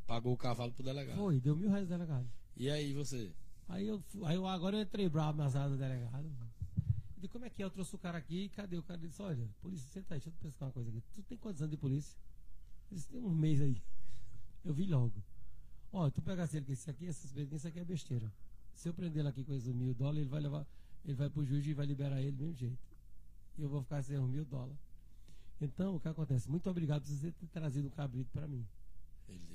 Pagou 0.07 0.33
o 0.33 0.37
cavalo 0.37 0.73
pro 0.73 0.83
delegado. 0.83 1.17
Foi, 1.17 1.41
deu 1.41 1.57
mil 1.57 1.71
reais 1.71 1.87
do 1.87 1.91
delegado. 1.91 2.29
E 2.57 2.69
aí 2.69 2.93
você? 2.93 3.31
Aí 3.69 3.87
eu, 3.87 4.03
aí 4.25 4.35
eu 4.35 4.47
agora 4.47 4.77
eu 4.77 4.83
entrei 4.83 5.09
bravo 5.09 5.39
na 5.39 5.49
sala 5.49 5.71
do 5.71 5.79
delegado. 5.79 6.29
Eu 7.23 7.29
como 7.29 7.45
é 7.45 7.51
que 7.51 7.63
é? 7.63 7.65
Eu 7.65 7.71
trouxe 7.71 7.95
o 7.95 7.99
cara 7.99 8.19
aqui, 8.19 8.49
cadê? 8.49 8.77
O 8.77 8.83
cara 8.83 8.99
disse, 8.99 9.23
olha, 9.23 9.49
polícia, 9.61 9.89
senta 9.89 10.15
aí, 10.15 10.21
deixa 10.21 10.29
eu 10.29 10.33
te 10.33 10.39
pescar 10.41 10.69
uma 10.69 10.73
coisa 10.73 10.91
aqui. 10.91 11.01
Tu 11.15 11.23
tem 11.23 11.39
quantos 11.39 11.63
anos 11.63 11.71
de 11.71 11.77
polícia? 11.77 12.19
Ele 12.91 12.97
disse, 12.97 13.09
tem 13.09 13.23
um 13.23 13.31
mês 13.31 13.61
aí. 13.61 13.81
Eu 14.65 14.75
vi 14.75 14.87
logo. 14.87 15.23
Ó, 15.93 16.11
tu 16.11 16.23
pegasse 16.23 16.57
ele 16.57 16.65
com 16.65 16.73
isso 16.73 16.91
aqui, 16.91 17.07
essas 17.07 17.31
vezes, 17.33 17.53
isso 17.53 17.69
aqui 17.69 17.79
é 17.79 17.85
besteira. 17.85 18.33
Se 18.75 18.89
eu 18.89 18.95
prender 18.95 19.21
ele 19.21 19.29
aqui 19.29 19.45
com 19.45 19.53
esses 19.53 19.75
mil 19.75 19.93
dólares, 19.95 20.21
ele 20.21 20.31
vai 20.31 20.41
levar, 20.41 20.67
ele 21.05 21.15
vai 21.15 21.29
pro 21.29 21.45
juiz 21.45 21.67
e 21.67 21.75
vai 21.75 21.85
liberar 21.85 22.21
ele 22.21 22.33
do 22.33 22.45
mesmo 22.45 22.57
jeito. 22.57 22.79
E 23.59 23.63
eu 23.63 23.69
vou 23.69 23.83
ficar 23.83 24.03
sem 24.03 24.19
os 24.19 24.29
mil 24.31 24.45
dólares. 24.45 24.79
Então, 25.61 25.97
o 25.97 26.01
que 26.01 26.09
acontece? 26.09 26.51
Muito 26.51 26.69
obrigado 26.69 27.03
por 27.03 27.11
você 27.11 27.31
ter 27.31 27.47
trazido 27.49 27.89
um 27.89 27.91
cabrito 27.91 28.31
para 28.33 28.49
mim. 28.49 28.67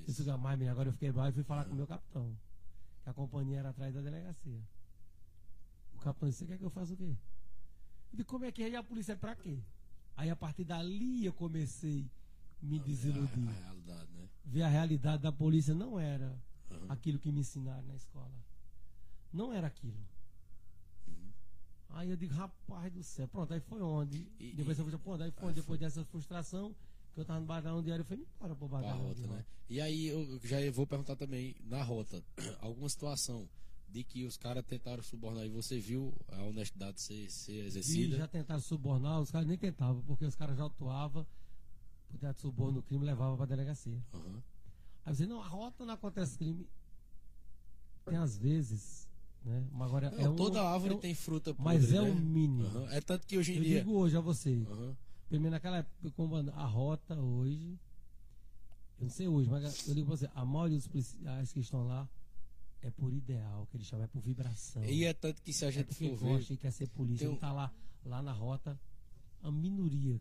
Isso 0.07 0.23
que 0.23 0.31
mais, 0.31 0.57
menino, 0.57 0.71
agora 0.71 0.89
eu 0.89 0.93
fiquei 0.93 1.11
bravo 1.11 1.29
e 1.29 1.33
fui 1.33 1.43
falar 1.43 1.65
com 1.65 1.73
o 1.73 1.75
meu 1.75 1.87
capitão. 1.87 2.33
Que 3.03 3.09
a 3.09 3.13
companhia 3.13 3.59
era 3.59 3.69
atrás 3.69 3.93
da 3.93 4.01
delegacia. 4.01 4.61
O 5.95 5.99
capitão 5.99 6.29
disse, 6.29 6.39
você 6.39 6.45
quer 6.45 6.57
que 6.57 6.63
eu 6.63 6.69
faça 6.69 6.93
o 6.93 6.97
quê? 6.97 7.03
Eu 7.03 7.15
disse, 8.13 8.23
como 8.23 8.45
é 8.45 8.51
que 8.51 8.63
é? 8.63 8.69
E 8.69 8.75
a 8.75 8.83
polícia 8.83 9.13
é 9.13 9.15
pra 9.15 9.35
quê? 9.35 9.57
Aí 10.15 10.29
a 10.29 10.35
partir 10.35 10.63
dali 10.63 11.25
eu 11.25 11.33
comecei 11.33 12.05
me 12.61 12.79
desiludir. 12.79 13.49
Realidade, 13.49 14.11
né? 14.13 14.16
Ver 14.49 14.63
a 14.63 14.67
realidade 14.69 15.21
da 15.23 15.31
polícia 15.31 15.73
não 15.75 15.99
era 15.99 16.41
Aham. 16.71 16.85
aquilo 16.89 17.19
que 17.19 17.31
me 17.31 17.41
ensinaram 17.41 17.85
na 17.85 17.95
escola. 17.95 18.31
Não 19.33 19.51
era 19.51 19.67
aquilo. 19.67 19.99
Uhum. 21.07 21.31
Aí 21.89 22.09
eu 22.09 22.15
digo, 22.15 22.33
rapaz 22.33 22.91
do 22.93 23.03
céu, 23.03 23.27
pronto, 23.27 23.53
aí 23.53 23.59
foi 23.59 23.81
onde. 23.81 24.25
E- 24.39 24.53
depois 24.53 24.77
e- 24.77 24.81
eu 24.81 24.85
falei, 24.85 24.99
pô, 25.03 25.13
aí 25.15 25.31
foi 25.31 25.49
aí 25.49 25.53
depois 25.55 25.79
dessa 25.79 26.05
frustração, 26.05 26.73
que 27.13 27.19
eu 27.19 27.25
tava 27.25 27.41
no 27.41 27.45
batalhão 27.45 27.83
diário, 27.83 28.01
eu 28.03 28.05
fui 28.05 28.15
embora 28.17 28.55
pro 28.55 28.69
Pra 28.69 28.79
batalhão. 28.79 29.07
rota, 29.07 29.21
de 29.21 29.27
né? 29.27 29.45
E 29.69 29.81
aí 29.81 30.07
eu 30.07 30.39
já 30.45 30.57
vou 30.71 30.87
perguntar 30.87 31.17
também, 31.17 31.53
na 31.65 31.83
rota, 31.83 32.23
alguma 32.61 32.87
situação 32.87 33.49
de 33.89 34.03
que 34.03 34.25
os 34.25 34.37
caras 34.37 34.63
tentaram 34.65 35.03
subornar 35.03 35.45
e 35.45 35.49
você 35.49 35.77
viu 35.79 36.13
a 36.29 36.41
honestidade 36.43 37.01
ser, 37.01 37.29
ser 37.29 37.51
E 37.53 37.65
exercida? 37.67 38.17
já 38.17 38.27
tentaram 38.27 38.61
subornar, 38.61 39.19
os 39.19 39.29
caras 39.31 39.47
nem 39.47 39.57
tentavam, 39.57 40.01
porque 40.03 40.23
os 40.25 40.35
caras 40.35 40.57
já 40.57 40.65
atuavam, 40.65 41.25
por 42.09 42.17
ter 42.19 42.33
suborno 42.35 42.77
no 42.77 42.83
crime, 42.83 43.05
levava 43.05 43.35
pra 43.37 43.45
delegacia. 43.45 44.01
Aham. 44.13 44.43
Aí 45.05 45.15
você, 45.15 45.25
não, 45.25 45.41
a 45.41 45.47
rota 45.47 45.85
não 45.85 45.93
acontece 45.93 46.37
crime. 46.37 46.67
Tem 48.05 48.17
às 48.17 48.37
vezes, 48.37 49.07
né? 49.43 49.67
Mas 49.71 49.87
agora 49.87 50.11
Não, 50.11 50.19
é 50.19 50.29
um, 50.29 50.35
toda 50.35 50.61
árvore 50.61 50.93
é 50.93 50.97
um- 50.97 50.99
tem 50.99 51.13
fruta 51.15 51.53
podre, 51.53 51.63
Mas 51.63 51.91
é 51.93 52.01
né? 52.01 52.09
o 52.09 52.15
mínimo. 52.15 52.65
Aham. 52.65 52.89
É 52.91 53.01
tanto 53.01 53.25
que 53.27 53.37
hoje 53.37 53.53
em 53.53 53.57
Eu 53.57 53.63
dia... 53.63 53.79
digo 53.79 53.93
hoje 53.93 54.15
a 54.17 54.21
você, 54.21 54.65
Aham. 54.69 54.95
primeiro 55.27 55.51
naquela 55.51 55.77
época, 55.77 56.11
como 56.11 56.35
a 56.35 56.65
rota 56.65 57.19
hoje, 57.19 57.77
eu 58.99 59.03
não 59.03 59.09
sei 59.09 59.27
hoje, 59.27 59.49
mas 59.49 59.87
eu 59.87 59.93
digo 59.93 60.07
pra 60.07 60.17
você, 60.17 60.29
a 60.33 60.45
maioria 60.45 60.77
dos 60.77 60.87
policiais 60.87 61.51
que 61.51 61.59
estão 61.59 61.85
lá 61.85 62.07
é 62.81 62.89
por 62.91 63.11
ideal, 63.13 63.67
que 63.69 63.77
eles 63.77 63.87
chamam, 63.87 64.05
é 64.05 64.07
por 64.07 64.21
vibração. 64.21 64.83
E 64.85 65.03
é 65.03 65.13
tanto 65.13 65.41
que 65.41 65.51
se 65.51 65.65
a 65.65 65.67
é 65.67 65.71
gente 65.71 65.87
porque 65.87 66.09
for 66.09 66.17
ver... 66.17 66.33
gosta 66.37 66.53
e 66.53 66.57
quer 66.57 66.71
ser 66.71 66.87
polícia, 66.89 67.25
tem 67.25 67.33
não 67.33 67.39
tá 67.39 67.51
lá, 67.51 67.73
lá 68.05 68.21
na 68.21 68.31
rota, 68.31 68.79
a 69.41 69.51
minoria 69.51 70.19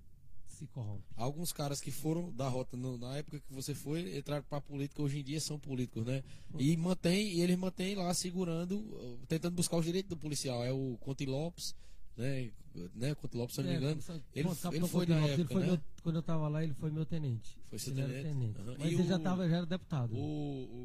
se 0.56 0.66
corrompe. 0.66 1.04
Alguns 1.16 1.52
caras 1.52 1.80
que 1.80 1.90
foram 1.90 2.32
da 2.32 2.48
rota 2.48 2.76
no- 2.76 2.98
na 2.98 3.16
época 3.16 3.38
que 3.40 3.52
você 3.52 3.74
foi, 3.74 4.16
entraram 4.18 4.42
pra 4.48 4.60
política, 4.60 5.02
hoje 5.02 5.20
em 5.20 5.22
dia 5.24 5.40
são 5.40 5.58
políticos, 5.58 6.04
né? 6.04 6.22
E 6.58 6.76
mantém, 6.76 7.34
e 7.34 7.40
eles 7.40 7.56
mantêm 7.56 7.94
lá 7.94 8.12
segurando, 8.14 8.78
uh, 8.78 9.18
tentando 9.28 9.54
buscar 9.54 9.76
os 9.76 9.84
direitos 9.84 10.08
do 10.10 10.16
policial. 10.16 10.64
É 10.64 10.72
o 10.72 10.96
Conte 11.00 11.24
Lopes, 11.26 11.74
né? 12.16 12.50
né? 12.94 13.14
Conte 13.14 13.36
Lopes, 13.36 13.54
se 13.56 13.62
não 13.62 13.68
me 13.68 13.74
É, 13.74 13.78
engano. 13.78 13.92
ele- 14.34 14.48
Capitão 14.48 14.72
ele 14.72 14.86
foi 14.88 15.06
na 15.06 15.14
Lopes, 15.16 15.32
ele 15.32 15.40
época, 15.42 15.54
foi 15.54 15.60
né? 15.62 15.66
meu- 15.68 15.80
quando 16.02 16.14
eu 16.16 16.20
estava 16.20 16.48
lá, 16.48 16.62
ele 16.64 16.74
foi 16.74 16.90
meu 16.90 17.06
tenente. 17.06 17.58
Foi 17.70 17.78
seu 17.78 17.92
ele 17.92 18.02
tenente? 18.02 18.22
tenente. 18.28 18.58
Aham. 18.60 18.76
Mas 18.78 18.90
E 18.90 18.94
ele 18.94 19.04
já, 19.04 19.16
o- 19.16 19.18
tava, 19.20 19.48
já 19.48 19.56
era 19.58 19.66
deputado. 19.66 20.14
O, 20.16 20.18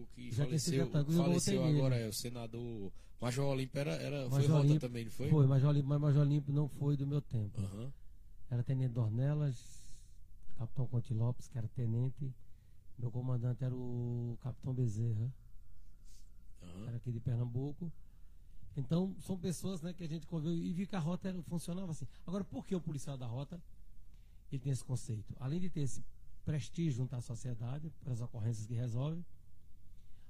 o 0.03 0.07
que 0.15 0.31
Já 0.31 0.45
faleceu, 0.45 0.79
deputado, 0.79 1.11
faleceu 1.11 1.63
agora 1.65 1.95
é 1.95 2.07
o 2.07 2.13
senador 2.13 2.91
Major 3.21 3.45
Olímpio, 3.45 3.79
era, 3.79 3.91
era, 3.91 4.21
foi 4.29 4.39
Major 4.39 4.49
rota 4.51 4.59
Olímpio 4.65 4.79
também, 4.79 5.03
não 5.05 5.11
foi? 5.11 5.29
Foi, 5.29 5.45
Major 5.47 5.69
Olímpio, 5.69 5.89
mas 5.89 6.01
Major 6.01 6.21
Olímpio 6.21 6.53
não 6.53 6.67
foi 6.67 6.97
do 6.97 7.05
meu 7.05 7.21
tempo. 7.21 7.61
Aham. 7.61 7.91
Era 8.51 8.61
tenente 8.63 8.93
Dornelas, 8.93 9.57
capitão 10.57 10.85
Conte 10.85 11.13
Lopes, 11.13 11.47
que 11.47 11.57
era 11.57 11.67
tenente. 11.69 12.31
Meu 12.99 13.09
comandante 13.09 13.63
era 13.63 13.73
o 13.73 14.37
capitão 14.43 14.73
Bezerra, 14.73 15.33
aham. 16.61 16.87
era 16.87 16.97
aqui 16.97 17.11
de 17.11 17.19
Pernambuco. 17.19 17.91
Então, 18.77 19.15
são 19.21 19.37
pessoas 19.37 19.81
né, 19.81 19.93
que 19.93 20.03
a 20.03 20.07
gente 20.07 20.27
conviveu 20.27 20.53
e 20.53 20.71
vi 20.71 20.85
que 20.85 20.95
a 20.95 20.99
rota 20.99 21.29
era- 21.29 21.41
funcionava 21.43 21.91
assim. 21.91 22.05
Agora, 22.27 22.43
por 22.43 22.65
que 22.65 22.75
o 22.75 22.81
policial 22.81 23.17
da 23.17 23.25
rota 23.25 23.59
ele 24.51 24.61
tem 24.61 24.71
esse 24.71 24.83
conceito? 24.83 25.33
Além 25.39 25.59
de 25.59 25.69
ter 25.69 25.81
esse 25.81 26.03
prestígio 26.45 26.97
junto 26.97 27.15
à 27.15 27.21
sociedade, 27.21 27.89
para 28.03 28.13
as 28.13 28.21
ocorrências 28.21 28.67
que 28.67 28.73
resolve, 28.73 29.25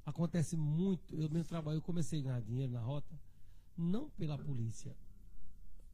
acontece 0.05 0.55
muito. 0.55 1.15
Eu 1.15 1.29
mesmo 1.29 1.49
trabalho, 1.49 1.77
eu 1.77 1.81
comecei 1.81 2.19
a 2.19 2.23
ganhar 2.23 2.41
dinheiro 2.41 2.71
na 2.71 2.81
rota, 2.81 3.19
não 3.77 4.09
pela 4.11 4.37
polícia, 4.37 4.95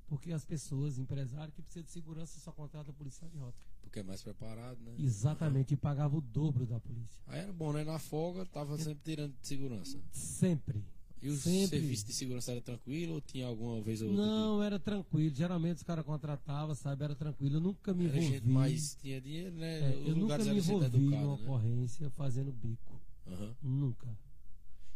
porque 0.08 0.32
as 0.32 0.46
pessoas, 0.46 0.98
empresários 0.98 1.54
que 1.54 1.62
precisam 1.62 1.84
de 1.84 1.92
segurança, 1.92 2.40
só 2.40 2.52
contratam 2.52 2.94
policial 2.94 3.30
de 3.30 3.38
rota. 3.38 3.58
Porque 3.82 4.00
é 4.00 4.04
mais 4.04 4.22
preparado, 4.22 4.80
né? 4.82 4.96
Exatamente, 4.98 5.74
e 5.74 5.78
pagava 5.78 6.18
o 6.18 6.22
dobro 6.22 6.66
da 6.66 6.80
polícia. 6.80 7.22
Aí 7.28 7.40
era 7.40 7.54
bom, 7.54 7.72
né? 7.74 7.84
Na 7.84 8.00
folga, 8.00 8.46
tava 8.46 8.78
sempre 8.78 9.00
tirando 9.04 9.34
de 9.40 9.48
segurança. 9.48 10.00
Sempre. 10.12 10.84
E 11.22 11.30
o 11.30 11.36
Sempre. 11.36 11.80
serviço 11.80 12.06
de 12.06 12.14
segurança 12.14 12.52
era 12.52 12.62
tranquilo 12.62 13.16
ou 13.16 13.22
tinha 13.22 13.48
alguma 13.48 13.82
vez 13.82 14.02
ou 14.04 14.10
outra? 14.12 14.24
Não, 14.24 14.62
era 14.62 14.78
tranquilo. 14.78 15.34
Geralmente 15.34 15.78
os 15.78 15.84
caras 15.84 16.06
contratavam, 16.06 16.76
sabe? 16.76 17.04
Era 17.04 17.16
tranquilo. 17.16 17.56
Eu 17.56 17.62
nunca 17.62 17.92
me 17.92 18.06
Era 18.06 18.18
envolvi. 18.18 18.36
gente 18.36 18.48
mais 18.48 18.94
tinha 19.02 19.20
dinheiro, 19.20 19.56
né? 19.56 19.94
É, 19.94 19.98
Os 19.98 20.08
eu 20.10 20.16
nunca 20.16 20.38
me 20.38 20.58
envolvi 20.58 21.00
numa 21.00 21.38
né? 21.38 21.44
ocorrência 21.44 22.10
fazendo 22.12 22.52
bico. 22.52 23.02
Aham. 23.26 23.56
Nunca. 23.64 24.08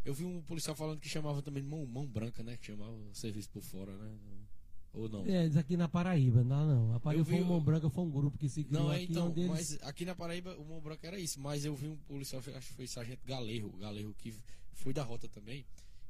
Eu 0.05 0.13
vi 0.13 0.23
um 0.23 0.41
policial 0.43 0.75
falando 0.75 0.99
que 0.99 1.09
chamava 1.09 1.41
também 1.41 1.63
de 1.63 1.69
mão, 1.69 1.83
mão 1.87 2.05
branca, 2.05 2.43
né? 2.43 2.55
Que 2.55 2.67
chamava 2.67 2.91
o 2.91 3.15
serviço 3.15 3.49
por 3.49 3.63
fora, 3.63 3.91
né? 3.97 4.11
Ou 4.93 5.07
não? 5.07 5.25
É, 5.25 5.45
aqui 5.57 5.77
na 5.77 5.87
Paraíba, 5.87 6.43
não, 6.43 6.67
não. 6.67 6.95
A 6.95 6.99
Paraíba 6.99 7.23
foi 7.23 7.41
o- 7.41 7.45
Mão 7.45 7.61
Branca, 7.61 7.89
foi 7.89 8.03
um 8.03 8.09
grupo 8.11 8.37
que 8.37 8.49
se 8.49 8.63
criou 8.63 8.83
Não, 8.83 8.91
é 8.91 8.97
aqui, 8.97 9.05
então, 9.11 9.27
onde 9.29 9.39
eles... 9.41 9.49
mas 9.51 9.79
aqui 9.83 10.03
na 10.03 10.13
Paraíba 10.13 10.55
o 10.57 10.65
mão 10.65 10.81
branca 10.81 11.07
era 11.07 11.17
isso, 11.17 11.39
mas 11.39 11.63
eu 11.63 11.73
vi 11.75 11.87
um 11.87 11.95
policial, 11.95 12.41
acho 12.55 12.67
que 12.67 12.73
foi 12.73 12.87
Sargento 12.87 13.25
Galerro, 13.25 13.71
Galerro 13.77 14.13
que 14.17 14.33
foi 14.73 14.91
da 14.93 15.01
rota 15.03 15.29
também, 15.29 15.65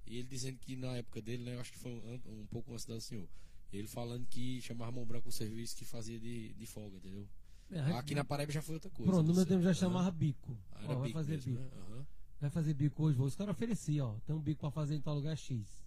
e 0.07 0.17
ele 0.17 0.27
dizendo 0.27 0.57
que 0.57 0.75
na 0.75 0.97
época 0.97 1.21
dele, 1.21 1.43
né, 1.43 1.55
eu 1.55 1.59
acho 1.61 1.71
que 1.71 1.77
foi 1.77 1.91
um, 1.91 2.19
um 2.41 2.45
pouco 2.47 2.71
antes 2.73 2.85
do 2.85 2.99
senhor, 2.99 3.27
ele 3.71 3.87
falando 3.87 4.25
que 4.25 4.59
chamava 4.61 4.91
mão 4.91 5.05
branca 5.05 5.29
o 5.29 5.31
serviço 5.31 5.75
que 5.75 5.85
fazia 5.85 6.19
de, 6.19 6.51
de 6.53 6.65
folga, 6.65 6.97
entendeu? 6.97 7.27
É, 7.71 7.79
Aqui 7.93 8.15
na 8.15 8.25
Paraíba 8.25 8.51
já 8.51 8.61
foi 8.63 8.73
outra 8.75 8.89
coisa. 8.89 9.11
Pronto, 9.11 9.21
no 9.27 9.29
não 9.29 9.35
meu 9.35 9.45
tempo 9.45 9.61
já 9.61 9.73
chamava 9.73 10.09
bico. 10.11 10.57
Ah, 10.73 10.81
Ó, 10.87 10.95
vai 10.95 11.03
bico 11.03 11.13
fazer 11.19 11.31
mesmo, 11.33 11.51
bico. 11.53 11.63
né? 11.63 11.69
Aham. 11.77 12.05
Vai 12.41 12.49
fazer 12.49 12.73
bico 12.73 13.03
hoje, 13.03 13.17
vou. 13.17 13.27
Os 13.27 13.35
caras 13.35 13.55
ofereciam, 13.55 14.15
ó. 14.15 14.19
Tem 14.25 14.35
um 14.35 14.39
bico 14.41 14.59
pra 14.59 14.71
fazer 14.71 14.95
em 14.95 14.99
tal 15.01 15.15
lugar 15.15 15.37
X. 15.37 15.80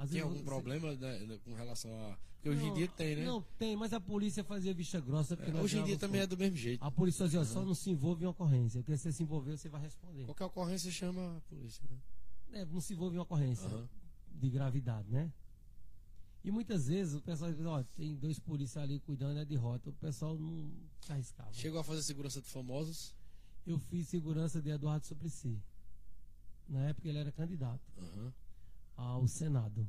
Às 0.00 0.08
Tem 0.08 0.20
vezes 0.20 0.22
algum 0.22 0.38
você- 0.38 0.44
problema 0.44 0.94
né, 0.96 1.38
com 1.44 1.52
relação 1.54 1.90
a. 2.06 2.16
Porque 2.36 2.48
hoje 2.48 2.64
em 2.64 2.72
dia 2.72 2.88
tem, 2.88 3.16
né? 3.16 3.24
Não, 3.26 3.42
tem, 3.58 3.76
mas 3.76 3.92
a 3.92 4.00
polícia 4.00 4.42
fazia 4.42 4.72
vista 4.72 4.98
grossa. 4.98 5.34
É, 5.34 5.60
hoje 5.60 5.76
em 5.78 5.84
dia 5.84 5.98
também 5.98 6.22
é 6.22 6.26
do 6.26 6.38
mesmo 6.38 6.56
jeito. 6.56 6.82
A 6.82 6.90
polícia 6.90 7.26
dizia, 7.26 7.40
ó, 7.42 7.44
só 7.44 7.62
não 7.62 7.74
se 7.74 7.90
envolve 7.90 8.24
em 8.24 8.26
ocorrência. 8.28 8.80
Porque 8.82 8.96
se 8.96 9.02
você 9.02 9.12
se 9.12 9.22
envolver, 9.22 9.58
você 9.58 9.68
vai 9.68 9.82
responder. 9.82 10.24
Qualquer 10.24 10.46
ocorrência 10.46 10.90
chama 10.90 11.36
a 11.36 11.40
polícia, 11.42 11.84
né? 11.90 11.98
É, 12.60 12.64
não 12.64 12.80
se 12.80 12.94
envolve 12.94 13.14
em 13.16 13.18
ocorrência 13.18 13.66
Aham. 13.68 13.86
de 14.34 14.48
gravidade, 14.48 15.10
né? 15.10 15.30
E 16.42 16.50
muitas 16.50 16.86
vezes 16.88 17.14
o 17.14 17.20
pessoal 17.20 17.52
diz, 17.52 17.66
ó, 17.66 17.82
tem 17.94 18.16
dois 18.16 18.38
policiais 18.38 18.88
ali 18.88 18.98
cuidando 19.00 19.38
é 19.38 19.44
de 19.44 19.54
rota. 19.56 19.90
O 19.90 19.92
pessoal 19.92 20.34
não 20.38 20.72
se 21.02 21.12
arriscava. 21.12 21.52
Chegou 21.52 21.78
a 21.78 21.84
fazer 21.84 22.02
segurança 22.02 22.40
de 22.40 22.48
famosos. 22.48 23.14
Eu 23.66 23.78
fiz 23.78 24.08
segurança 24.08 24.62
de 24.62 24.70
Eduardo 24.70 25.04
Suplicy. 25.04 25.62
Na 26.66 26.88
época 26.88 27.06
ele 27.06 27.18
era 27.18 27.30
candidato 27.30 27.82
Aham. 27.98 28.32
Ao 29.00 29.26
Senado. 29.26 29.88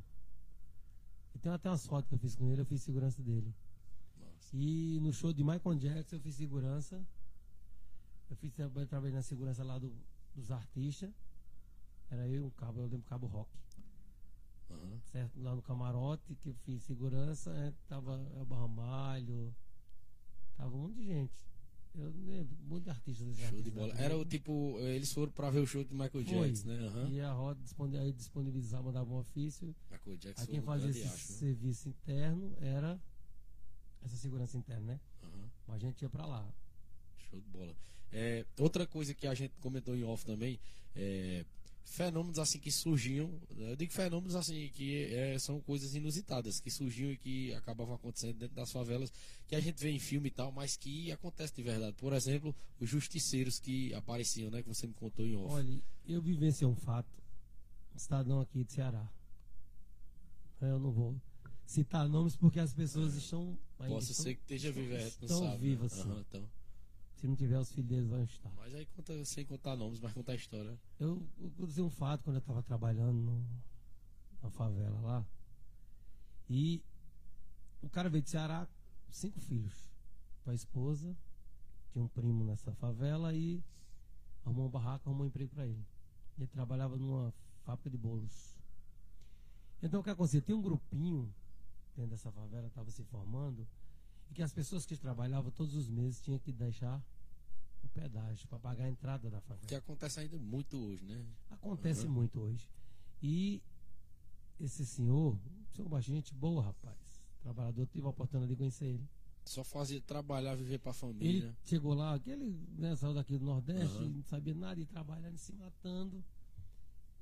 E 1.34 1.38
tem 1.38 1.52
até 1.52 1.68
umas 1.68 1.86
fotos 1.86 2.08
que 2.08 2.14
eu 2.14 2.18
fiz 2.18 2.34
com 2.34 2.48
ele, 2.48 2.62
eu 2.62 2.66
fiz 2.66 2.82
segurança 2.82 3.22
dele. 3.22 3.54
Nossa. 4.18 4.56
E 4.56 4.98
no 5.00 5.12
show 5.12 5.32
de 5.32 5.44
Michael 5.44 5.76
Jackson 5.76 6.16
eu 6.16 6.20
fiz 6.20 6.34
segurança. 6.34 7.06
Eu 8.30 8.36
fiz 8.36 8.58
eu 8.58 8.86
trabalhei 8.86 9.14
na 9.14 9.22
segurança 9.22 9.62
lá 9.62 9.78
do, 9.78 9.94
dos 10.34 10.50
artistas. 10.50 11.12
Era 12.10 12.26
eu 12.28 12.46
um 12.46 12.50
cabo, 12.50 12.80
eu 12.80 12.86
lembro 12.86 13.06
cabo 13.06 13.26
rock. 13.26 13.50
Aham. 14.70 15.00
Certo? 15.04 15.40
Lá 15.40 15.54
no 15.54 15.62
camarote 15.62 16.34
que 16.36 16.48
eu 16.48 16.54
fiz 16.54 16.82
segurança, 16.82 17.50
é, 17.50 17.72
tava 17.88 18.26
Elba 18.34 18.56
Ramalho, 18.56 19.54
tava 20.56 20.74
um 20.74 20.82
monte 20.82 20.96
de 20.96 21.06
gente. 21.06 21.51
Eu 21.94 22.10
lembro, 22.26 22.56
um 22.64 22.68
monte 22.68 22.84
de 22.84 22.90
artistas 22.90 23.36
Show 23.38 23.62
de 23.62 23.70
bola. 23.70 23.92
lá. 23.92 24.00
Era 24.00 24.16
o 24.16 24.24
tipo. 24.24 24.78
Eles 24.80 25.12
foram 25.12 25.30
pra 25.30 25.50
ver 25.50 25.60
o 25.60 25.66
show 25.66 25.84
de 25.84 25.92
Michael 25.92 26.10
Foi. 26.10 26.24
Jackson, 26.24 26.68
né? 26.68 26.86
Aham. 26.86 27.08
E 27.10 27.20
a 27.20 27.32
roda 27.32 27.60
aí 28.00 28.12
disponibilizava, 28.12 28.84
mandava 28.84 29.12
um 29.12 29.18
ofício. 29.18 29.74
Michael 29.90 30.16
Jackson 30.16 30.42
A 30.42 30.46
quem 30.46 30.62
fazia 30.62 30.90
esse 30.90 31.02
acho, 31.02 31.32
né? 31.32 31.38
serviço 31.38 31.88
interno 31.90 32.56
era 32.60 32.98
essa 34.02 34.16
segurança 34.16 34.56
interna, 34.56 34.92
né? 34.94 35.00
Aham. 35.22 35.50
Mas 35.66 35.76
a 35.76 35.78
gente 35.86 36.00
ia 36.02 36.08
pra 36.08 36.24
lá. 36.26 36.50
Show 37.30 37.40
de 37.40 37.48
bola. 37.48 37.76
É, 38.10 38.44
outra 38.58 38.86
coisa 38.86 39.14
que 39.14 39.26
a 39.26 39.34
gente 39.34 39.54
comentou 39.60 39.94
em 39.94 40.02
off 40.04 40.24
também, 40.24 40.58
é, 40.94 41.44
fenômenos 41.84 42.38
assim 42.38 42.58
que 42.58 42.70
surgiam, 42.70 43.30
eu 43.56 43.76
digo 43.76 43.92
fenômenos 43.92 44.34
assim 44.34 44.70
que 44.74 45.04
é, 45.12 45.38
são 45.38 45.60
coisas 45.60 45.94
inusitadas, 45.94 46.58
que 46.60 46.70
surgiam 46.70 47.10
e 47.12 47.16
que 47.18 47.52
acabavam 47.54 47.94
acontecendo 47.94 48.38
dentro 48.38 48.54
das 48.56 48.70
favelas, 48.72 49.12
que 49.46 49.54
a 49.54 49.60
gente 49.60 49.78
vê 49.82 49.90
em 49.90 49.98
filme 49.98 50.28
e 50.28 50.30
tal, 50.30 50.50
mas 50.52 50.76
que 50.76 51.12
acontece 51.12 51.54
de 51.54 51.62
verdade. 51.62 51.94
Por 51.98 52.12
exemplo, 52.12 52.54
os 52.80 52.88
justiceiros 52.88 53.58
que 53.58 53.92
apareciam, 53.94 54.50
né, 54.50 54.62
que 54.62 54.68
você 54.68 54.86
me 54.86 54.94
contou 54.94 55.26
em 55.26 55.36
off. 55.36 55.52
Olha, 55.54 55.80
eu 56.08 56.22
vivenciei 56.22 56.66
um 56.66 56.76
fato, 56.76 57.08
um 57.94 57.98
cidadão 57.98 58.40
aqui 58.40 58.64
de 58.64 58.72
Ceará. 58.72 59.06
Eu 60.60 60.78
não 60.78 60.92
vou 60.92 61.16
citar 61.66 62.08
nomes 62.08 62.36
porque 62.36 62.60
as 62.60 62.72
pessoas 62.72 63.14
estão. 63.14 63.58
ainda 63.78 63.94
Possa 63.96 64.12
estão- 64.12 64.24
ser 64.24 64.34
que 64.36 64.40
esteja 64.42 64.72
gente 64.72 64.88
não 64.88 65.26
estão 65.26 65.38
sabe. 65.40 65.50
né? 65.50 65.58
vivas. 65.58 65.98
Aham, 65.98 66.24
então. 66.28 66.50
Se 67.22 67.28
não 67.28 67.36
tiver, 67.36 67.56
os 67.56 67.70
filhos 67.70 67.88
deles 67.88 68.08
vão 68.08 68.24
estar. 68.24 68.50
Mas 68.56 68.74
aí 68.74 68.84
conta 68.84 69.24
sem 69.24 69.46
contar 69.46 69.76
nomes, 69.76 70.00
mas 70.00 70.12
contar 70.12 70.32
a 70.32 70.34
história. 70.34 70.76
Eu, 70.98 71.24
eu 71.38 71.52
cruzei 71.52 71.84
um 71.84 71.88
fato 71.88 72.24
quando 72.24 72.34
eu 72.34 72.40
estava 72.40 72.60
trabalhando 72.64 73.12
no- 73.14 73.46
na 74.42 74.50
favela 74.50 75.00
lá. 75.00 75.24
E 76.50 76.82
o 77.80 77.88
cara 77.88 78.10
veio 78.10 78.24
de 78.24 78.28
Ceará, 78.30 78.66
cinco 79.08 79.38
filhos. 79.38 79.88
Com 80.42 80.50
a 80.50 80.54
esposa, 80.54 81.16
tinha 81.92 82.04
um 82.04 82.08
primo 82.08 82.42
nessa 82.42 82.74
favela 82.74 83.32
e 83.32 83.62
arrumou 84.44 84.66
um 84.66 84.70
barraco, 84.70 85.08
arrumou 85.08 85.24
um 85.24 85.28
emprego 85.28 85.54
para 85.54 85.64
ele. 85.64 85.86
Ele 86.36 86.48
trabalhava 86.48 86.96
numa 86.96 87.32
fábrica 87.64 87.88
de 87.88 87.96
bolos. 87.96 88.58
Então 89.80 90.00
o 90.00 90.02
que 90.02 90.10
acontecia? 90.10 90.40
Tinha 90.40 90.56
um 90.56 90.62
grupinho 90.62 91.32
dentro 91.94 92.10
dessa 92.10 92.32
favela, 92.32 92.66
estava 92.66 92.90
se 92.90 93.04
formando, 93.04 93.64
e 94.32 94.34
que 94.34 94.42
as 94.42 94.52
pessoas 94.52 94.86
que 94.86 94.96
trabalhavam 94.96 95.50
todos 95.50 95.74
os 95.74 95.88
meses 95.90 96.18
tinham 96.22 96.38
que 96.38 96.50
deixar 96.50 96.98
o 97.84 97.88
pedágio 97.88 98.48
para 98.48 98.58
pagar 98.58 98.84
a 98.84 98.88
entrada 98.88 99.28
da 99.30 99.40
favela. 99.42 99.66
Que 99.68 99.74
acontece 99.74 100.20
ainda 100.20 100.38
muito 100.38 100.78
hoje, 100.82 101.04
né? 101.04 101.22
Acontece 101.50 102.06
Uhum. 102.06 102.12
muito 102.14 102.40
hoje. 102.40 102.66
E 103.22 103.60
esse 104.58 104.86
senhor, 104.86 105.36
senhor 105.74 105.86
baixinho, 105.88 106.16
gente 106.16 106.32
boa, 106.32 106.62
rapaz. 106.62 106.96
Trabalhador, 107.42 107.86
tive 107.88 108.06
a 108.06 108.10
oportunidade 108.10 108.52
de 108.52 108.56
conhecer 108.56 108.86
ele. 108.86 109.06
Só 109.44 109.62
fazia 109.62 110.00
trabalhar, 110.00 110.54
viver 110.54 110.78
pra 110.78 110.92
Ele 110.92 110.98
família. 110.98 111.56
chegou 111.64 111.92
lá, 111.92 112.14
aquele 112.14 112.46
né, 112.78 112.96
saiu 112.96 113.12
daqui 113.12 113.36
do 113.36 113.44
Nordeste, 113.44 113.96
Aham. 113.98 114.08
não 114.08 114.22
sabia 114.22 114.54
nada, 114.54 114.80
e 114.80 114.86
trabalhando, 114.86 115.36
se 115.36 115.52
matando. 115.52 116.24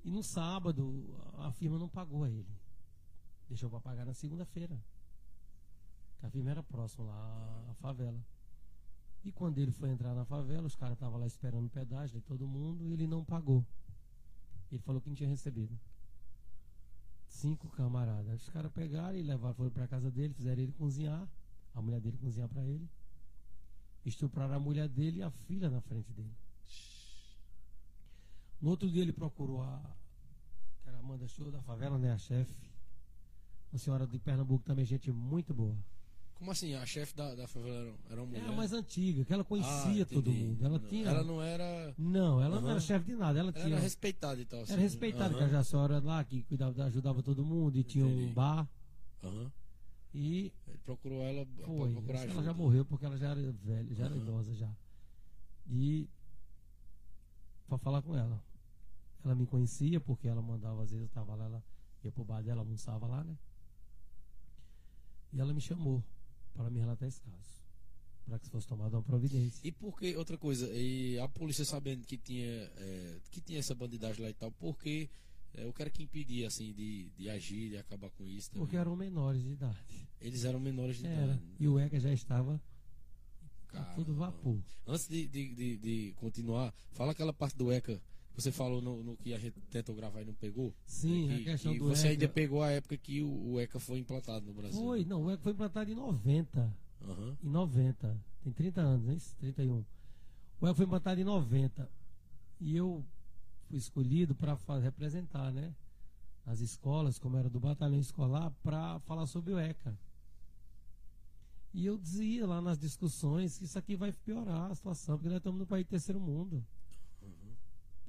E 0.05 0.11
no 0.13 0.23
sábado, 0.23 1.19
a 1.39 1.51
firma 1.51 1.77
não 1.77 1.89
pagou 1.89 2.23
a 2.23 2.31
ele. 2.31 2.55
Deixou 3.49 3.69
para 3.69 3.81
pagar 3.81 4.05
na 4.07 4.15
segunda-feira. 4.15 4.79
A 6.23 6.29
firma 6.31 6.51
era 6.51 6.62
próxima 6.62 7.05
lá, 7.05 7.66
à 7.71 7.75
favela. 7.75 8.21
E 9.25 9.31
quando 9.31 9.59
ele 9.59 9.71
foi 9.71 9.91
entrar 9.91 10.14
na 10.14 10.25
favela, 10.25 10.66
os 10.66 10.75
caras 10.75 10.95
estavam 10.95 11.18
lá 11.18 11.27
esperando 11.27 11.66
o 11.66 11.71
pedágio 11.71 12.18
de 12.18 12.27
todo 12.27 12.47
mundo 12.47 12.87
e 12.87 12.93
ele 12.93 13.07
não 13.07 13.25
pagou. 13.25 13.64
Ele 14.71 14.81
falou 14.81 15.01
que 15.01 15.09
não 15.09 15.16
tinha 15.16 15.29
recebido. 15.29 15.79
Cinco 17.27 17.68
camaradas. 17.68 18.43
Os 18.43 18.49
caras 18.49 18.73
pegaram 18.73 19.16
e 19.16 19.23
levaram, 19.23 19.55
foram 19.55 19.71
pra 19.71 19.87
casa 19.87 20.11
dele, 20.11 20.33
fizeram 20.35 20.62
ele 20.62 20.73
cozinhar, 20.73 21.29
a 21.75 21.83
mulher 21.83 22.01
dele 22.01 22.16
cozinhar 22.18 22.49
pra 22.49 22.64
ele. 22.64 22.89
Estupraram 24.05 24.55
a 24.55 24.61
mulher 24.61 24.89
dele 24.89 25.18
e 25.18 25.23
a 25.23 25.31
filha 25.31 25.68
na 25.68 25.81
frente 25.81 26.12
dele. 26.12 26.35
No 28.61 28.71
outro 28.71 28.91
dia 28.91 29.03
ele 29.03 29.12
procurou 29.12 29.62
a. 29.62 29.97
Que 30.83 30.89
era 30.89 30.97
a 30.97 31.01
Amanda 31.01 31.27
Show 31.29 31.51
da 31.51 31.62
favela, 31.62 31.99
né? 31.99 32.12
A 32.12 32.18
chefe. 32.18 32.55
Uma 33.71 33.79
senhora 33.79 34.07
de 34.07 34.18
Pernambuco 34.18 34.64
também, 34.64 34.85
gente 34.85 35.12
muito 35.12 35.55
boa. 35.55 35.77
Como 36.41 36.53
assim? 36.53 36.74
A 36.74 36.86
chefe 36.86 37.14
da, 37.14 37.34
da 37.34 37.47
favela 37.47 37.76
era, 37.76 37.95
era 38.09 38.20
uma 38.22 38.26
mulher? 38.28 38.43
Era 38.45 38.51
a 38.51 38.57
mais 38.57 38.72
antiga, 38.72 39.26
que 39.26 39.32
ela 39.32 39.43
Ah, 39.43 39.47
conhecia 39.47 40.07
todo 40.07 40.30
entendi. 40.30 40.47
mundo. 40.47 40.64
Ela 40.64 40.78
Não, 40.78 40.88
tinha. 40.88 41.07
Ela 41.07 41.22
não 41.22 41.43
era. 41.43 41.95
Não, 41.99 42.41
ela 42.43 42.57
não 42.57 42.62
Aham. 42.68 42.70
era 42.70 42.80
chefe 42.80 43.05
de 43.05 43.14
nada. 43.14 43.38
Ela 43.38 43.51
Ela 43.51 43.62
tinha. 43.62 43.74
era 43.76 43.80
respeitada 43.82 44.41
e 44.41 44.47
tal. 44.47 44.62
assim, 44.62 44.72
Era 44.72 44.80
respeitada, 44.80 45.34
que 45.34 45.43
Aham. 45.43 45.59
a 45.59 45.62
senhora 45.62 46.01
lá 46.01 46.24
que 46.24 46.43
cuidava, 46.45 46.82
ajudava 46.86 47.22
todo 47.22 47.45
mundo 47.45 47.78
e 47.78 47.84
tinha 47.84 48.07
um 48.07 48.11
Entendi. 48.14 48.32
bar. 48.32 48.66
Aham. 49.22 49.53
E 50.14 50.51
Ele 50.66 50.78
procurou 50.78 51.22
ela 51.22 51.47
foi. 51.66 51.93
procurar 51.93 52.26
Ela 52.26 52.43
já 52.43 52.55
morreu 52.55 52.86
porque 52.86 53.05
ela 53.05 53.18
já 53.18 53.28
era 53.32 53.53
velha, 53.53 53.95
já 53.95 54.07
era 54.07 54.16
idosa 54.16 54.55
já. 54.55 54.74
E 55.68 56.09
pra 57.68 57.76
falar 57.76 58.01
com 58.01 58.16
ela. 58.16 58.43
Ela 59.22 59.34
me 59.34 59.47
conhecia 59.47 60.01
porque 60.01 60.26
ela 60.26 60.41
mandava, 60.41 60.82
às 60.82 60.91
vezes 60.91 61.03
eu 61.03 61.11
tava 61.11 61.34
lá, 61.34 61.45
ela 61.45 61.62
ia 62.03 62.11
pro 62.11 62.24
bar 62.24 62.43
dela, 62.43 62.62
almoçava 62.62 63.07
lá, 63.07 63.22
né? 63.22 63.36
E 65.34 65.38
ela 65.38 65.53
me 65.53 65.61
chamou 65.61 66.03
para 66.55 66.71
me 66.71 66.79
relatar 66.81 67.09
esse 67.09 67.21
caso. 67.21 67.61
Para 68.27 68.39
que 68.39 68.49
fosse 68.49 68.67
tomada 68.67 68.97
uma 68.97 69.03
providência. 69.03 69.61
E 69.67 69.73
por 69.73 69.99
que, 69.99 70.15
outra 70.17 70.39
coisa, 70.39 70.69
e 70.73 71.19
a 71.19 71.27
polícia 71.29 71.65
sabendo 71.65 72.07
que 72.07 72.17
tinha, 72.17 72.47
é, 72.47 73.21
que 73.31 73.41
tinha 73.41 73.59
essa 73.59 73.75
bandidagem 73.75 74.23
lá 74.23 74.31
e 74.31 74.35
tal, 74.35 74.53
por 74.53 74.79
que 74.79 75.11
é, 75.55 75.67
o 75.67 75.73
cara 75.73 75.91
que 75.91 76.03
impedia, 76.03 76.47
assim, 76.47 76.73
de, 76.73 77.11
de 77.17 77.29
agir, 77.29 77.71
de 77.71 77.79
acabar 77.79 78.11
com 78.11 78.25
isso 78.27 78.51
também? 78.51 78.65
Porque 78.67 78.77
eram 78.77 78.95
menores 78.95 79.43
de 79.43 79.51
idade. 79.51 80.09
Eles 80.21 80.45
eram 80.45 80.61
menores 80.61 80.99
de 80.99 81.07
Era. 81.07 81.25
idade. 81.25 81.43
E 81.59 81.67
o 81.67 81.79
ECA 81.79 81.99
já 81.99 82.13
estava 82.13 82.61
a 83.69 83.73
Caramba. 83.73 83.95
todo 83.95 84.15
vapor. 84.15 84.59
Antes 84.87 85.09
de, 85.09 85.27
de, 85.27 85.55
de, 85.55 85.77
de 85.79 86.13
continuar, 86.17 86.73
fala 86.93 87.13
aquela 87.13 87.33
parte 87.33 87.57
do 87.57 87.73
ECA 87.73 88.01
você 88.41 88.53
falou 88.53 88.80
no, 88.80 89.03
no 89.03 89.16
que 89.16 89.34
a 89.34 89.38
gente 89.38 89.61
tentou 89.70 89.95
gravar 89.95 90.22
e 90.22 90.24
não 90.24 90.34
pegou. 90.34 90.74
Sim, 90.84 91.28
que, 91.28 91.43
a 91.43 91.53
questão 91.53 91.72
que 91.72 91.78
do 91.78 91.88
você 91.88 92.03
ECA. 92.03 92.11
ainda 92.11 92.28
pegou 92.28 92.62
a 92.62 92.70
época 92.70 92.97
que 92.97 93.22
o, 93.22 93.53
o 93.53 93.61
ECA 93.61 93.78
foi 93.78 93.99
implantado 93.99 94.47
no 94.47 94.55
Brasil. 94.55 94.80
Foi, 94.80 95.05
não, 95.05 95.24
o 95.24 95.30
ECA 95.30 95.43
foi 95.43 95.53
implantado 95.53 95.91
em 95.91 95.95
90. 95.95 96.76
Aham. 97.03 97.36
Em 97.43 97.49
90. 97.49 98.20
Tem 98.43 98.53
30 98.53 98.80
anos, 98.80 99.07
né? 99.07 99.14
Isso, 99.14 99.36
31. 99.36 99.84
O 100.61 100.66
ECA 100.66 100.74
foi 100.74 100.84
implantado 100.86 101.20
em 101.20 101.24
90. 101.24 101.91
E 102.61 102.76
eu 102.76 103.05
fui 103.68 103.78
escolhido 103.78 104.34
para 104.34 104.57
representar, 104.78 105.53
né? 105.53 105.74
As 106.45 106.61
escolas, 106.61 107.18
como 107.18 107.36
era 107.36 107.49
do 107.49 107.61
batalhão 107.61 108.01
escolar, 108.01 108.51
para 108.62 108.99
falar 109.01 109.26
sobre 109.26 109.53
o 109.53 109.59
ECA. 109.59 109.97
E 111.72 111.86
eu 111.86 111.97
dizia 111.97 112.47
lá 112.47 112.61
nas 112.61 112.78
discussões 112.78 113.57
que 113.57 113.64
isso 113.64 113.78
aqui 113.78 113.95
vai 113.95 114.12
piorar 114.12 114.70
a 114.70 114.74
situação, 114.74 115.16
porque 115.16 115.28
nós 115.28 115.38
estamos 115.38 115.61
no 115.61 115.66
país 115.66 115.84
de 115.84 115.91
terceiro 115.91 116.20
mundo. 116.20 116.64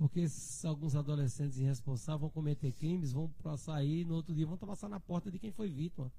Porque 0.01 0.25
alguns 0.63 0.95
adolescentes 0.95 1.59
irresponsáveis 1.59 2.21
vão 2.21 2.29
cometer 2.31 2.71
crimes, 2.71 3.11
vão 3.11 3.29
pra 3.43 3.55
sair 3.55 4.03
no 4.03 4.15
outro 4.15 4.33
dia 4.33 4.47
vão 4.47 4.57
passar 4.57 4.89
na 4.89 4.99
porta 4.99 5.29
de 5.29 5.37
quem 5.37 5.51
foi 5.51 5.69
vítima. 5.69 6.11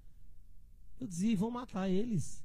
Eu 1.00 1.06
dizia, 1.08 1.36
vão 1.36 1.50
matar 1.50 1.88
eles. 1.88 2.44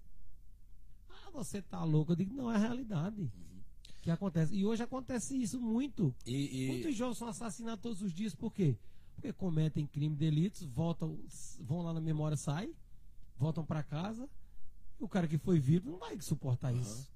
Ah, 1.08 1.30
você 1.32 1.62
tá 1.62 1.84
louco. 1.84 2.14
Eu 2.14 2.16
digo, 2.16 2.34
não, 2.34 2.52
é 2.52 2.56
a 2.56 2.58
realidade. 2.58 3.32
Que 4.02 4.10
acontece. 4.10 4.56
E 4.56 4.66
hoje 4.66 4.82
acontece 4.82 5.40
isso 5.40 5.62
muito. 5.62 6.12
E, 6.26 6.64
e- 6.66 6.68
Muitos 6.70 6.96
jovens 6.96 7.20
são 7.20 7.28
assassinados 7.28 7.84
todos 7.84 8.02
os 8.02 8.12
dias, 8.12 8.34
por 8.34 8.52
quê? 8.52 8.76
Porque 9.14 9.32
cometem 9.32 9.86
crime, 9.86 10.16
delitos, 10.16 10.64
voltam, 10.64 11.20
vão 11.60 11.84
lá 11.84 11.94
na 11.94 12.02
memória, 12.02 12.36
saem, 12.36 12.74
voltam 13.38 13.64
para 13.64 13.84
casa. 13.84 14.28
E 15.00 15.04
o 15.04 15.08
cara 15.08 15.28
que 15.28 15.38
foi 15.38 15.60
vítima 15.60 15.92
não 15.92 16.00
vai 16.00 16.20
suportar 16.20 16.72
Aham. 16.74 16.82
isso. 16.82 17.08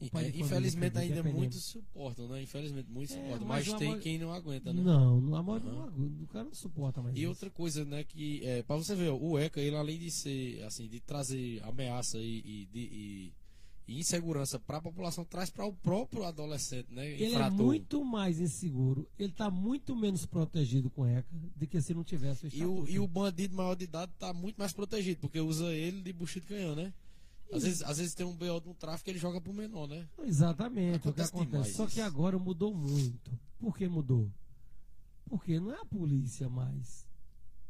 Infelizmente 0.00 0.98
ainda 0.98 1.18
é 1.18 1.22
muitos 1.22 1.62
suportam, 1.64 2.28
né? 2.28 2.42
Infelizmente 2.42 2.88
muitos 2.90 3.14
É, 3.14 3.20
suportam. 3.20 3.46
mas 3.46 3.66
Mas 3.68 3.78
tem 3.78 3.88
maioria- 3.88 4.02
quem 4.02 4.18
não 4.18 4.32
aguenta, 4.32 4.72
né? 4.72 4.82
Não, 4.82 5.20
não, 5.20 5.34
a 5.36 5.42
maioria 5.42 5.70
Aham. 5.70 5.78
não 5.78 5.84
aguenta, 5.86 6.22
o 6.22 6.26
cara 6.28 6.44
não 6.44 6.54
suporta 6.54 7.02
mais 7.02 7.14
E 7.16 7.20
isso. 7.20 7.28
outra 7.28 7.50
coisa, 7.50 7.84
né, 7.84 8.02
que 8.04 8.44
é, 8.44 8.62
para 8.62 8.76
você 8.76 8.94
ver, 8.94 9.10
o 9.10 9.38
ECA, 9.38 9.60
ele 9.60 9.76
além 9.76 9.98
de 9.98 10.10
ser, 10.10 10.62
assim, 10.64 10.88
de 10.88 11.00
trazer 11.00 11.62
ameaça 11.64 12.18
e, 12.18 12.38
e, 12.38 12.68
de- 12.72 12.80
e- 12.80 13.32
insegurança 13.88 14.56
para 14.56 14.76
a 14.78 14.80
população, 14.80 15.24
traz 15.24 15.50
para 15.50 15.66
o 15.66 15.72
próprio 15.72 16.22
adolescente, 16.24 16.86
né, 16.92 17.10
Ele 17.10 17.24
é 17.24 17.28
infrator. 17.30 17.66
muito 17.66 18.04
mais 18.04 18.38
inseguro, 18.38 19.08
ele 19.18 19.32
tá 19.32 19.50
muito 19.50 19.96
menos 19.96 20.24
protegido 20.24 20.88
com 20.90 21.04
ECA 21.04 21.26
do 21.56 21.66
que 21.66 21.80
se 21.80 21.92
não 21.92 22.04
tivesse 22.04 22.46
o 22.46 22.50
E 22.54 22.64
o, 22.64 22.88
e 22.88 22.98
o 23.00 23.06
bandido 23.08 23.56
maior 23.56 23.74
de 23.74 23.84
idade 23.84 24.12
tá 24.16 24.32
muito 24.32 24.56
mais 24.56 24.72
protegido, 24.72 25.20
porque 25.20 25.40
usa 25.40 25.72
ele 25.74 26.00
de 26.02 26.12
bucho 26.12 26.40
de 26.40 26.46
canhão, 26.46 26.76
né? 26.76 26.92
Às 27.52 27.62
vezes, 27.64 27.82
às 27.82 27.98
vezes 27.98 28.14
tem 28.14 28.24
um 28.24 28.34
BO 28.36 28.60
de 28.60 28.68
um 28.68 28.74
tráfico 28.74 29.10
ele 29.10 29.18
joga 29.18 29.40
pro 29.40 29.52
menor, 29.52 29.88
né? 29.88 30.08
Exatamente, 30.20 30.98
o 30.98 31.00
que 31.00 31.08
Acontece 31.08 31.28
acontece. 31.30 31.50
demais 31.50 31.76
Só 31.76 31.86
que 31.86 32.00
agora 32.00 32.38
mudou 32.38 32.72
muito. 32.74 33.30
Por 33.58 33.76
que 33.76 33.88
mudou? 33.88 34.30
Porque 35.26 35.58
não 35.58 35.72
é 35.72 35.80
a 35.80 35.84
polícia 35.84 36.48
mais 36.48 37.06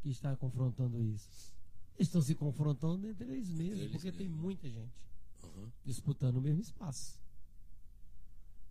que 0.02 0.10
está 0.10 0.36
confrontando 0.36 1.02
isso. 1.02 1.54
Eles 1.96 2.08
estão 2.08 2.22
se 2.22 2.34
confrontando 2.34 3.06
entre 3.06 3.26
eles 3.26 3.50
mesmos, 3.50 3.80
eles 3.80 3.92
porque 3.92 4.12
tem 4.12 4.26
mesmos. 4.28 4.42
muita 4.42 4.68
gente 4.68 4.92
Aham. 5.44 5.70
disputando 5.84 6.36
o 6.36 6.40
mesmo 6.40 6.60
espaço. 6.60 7.18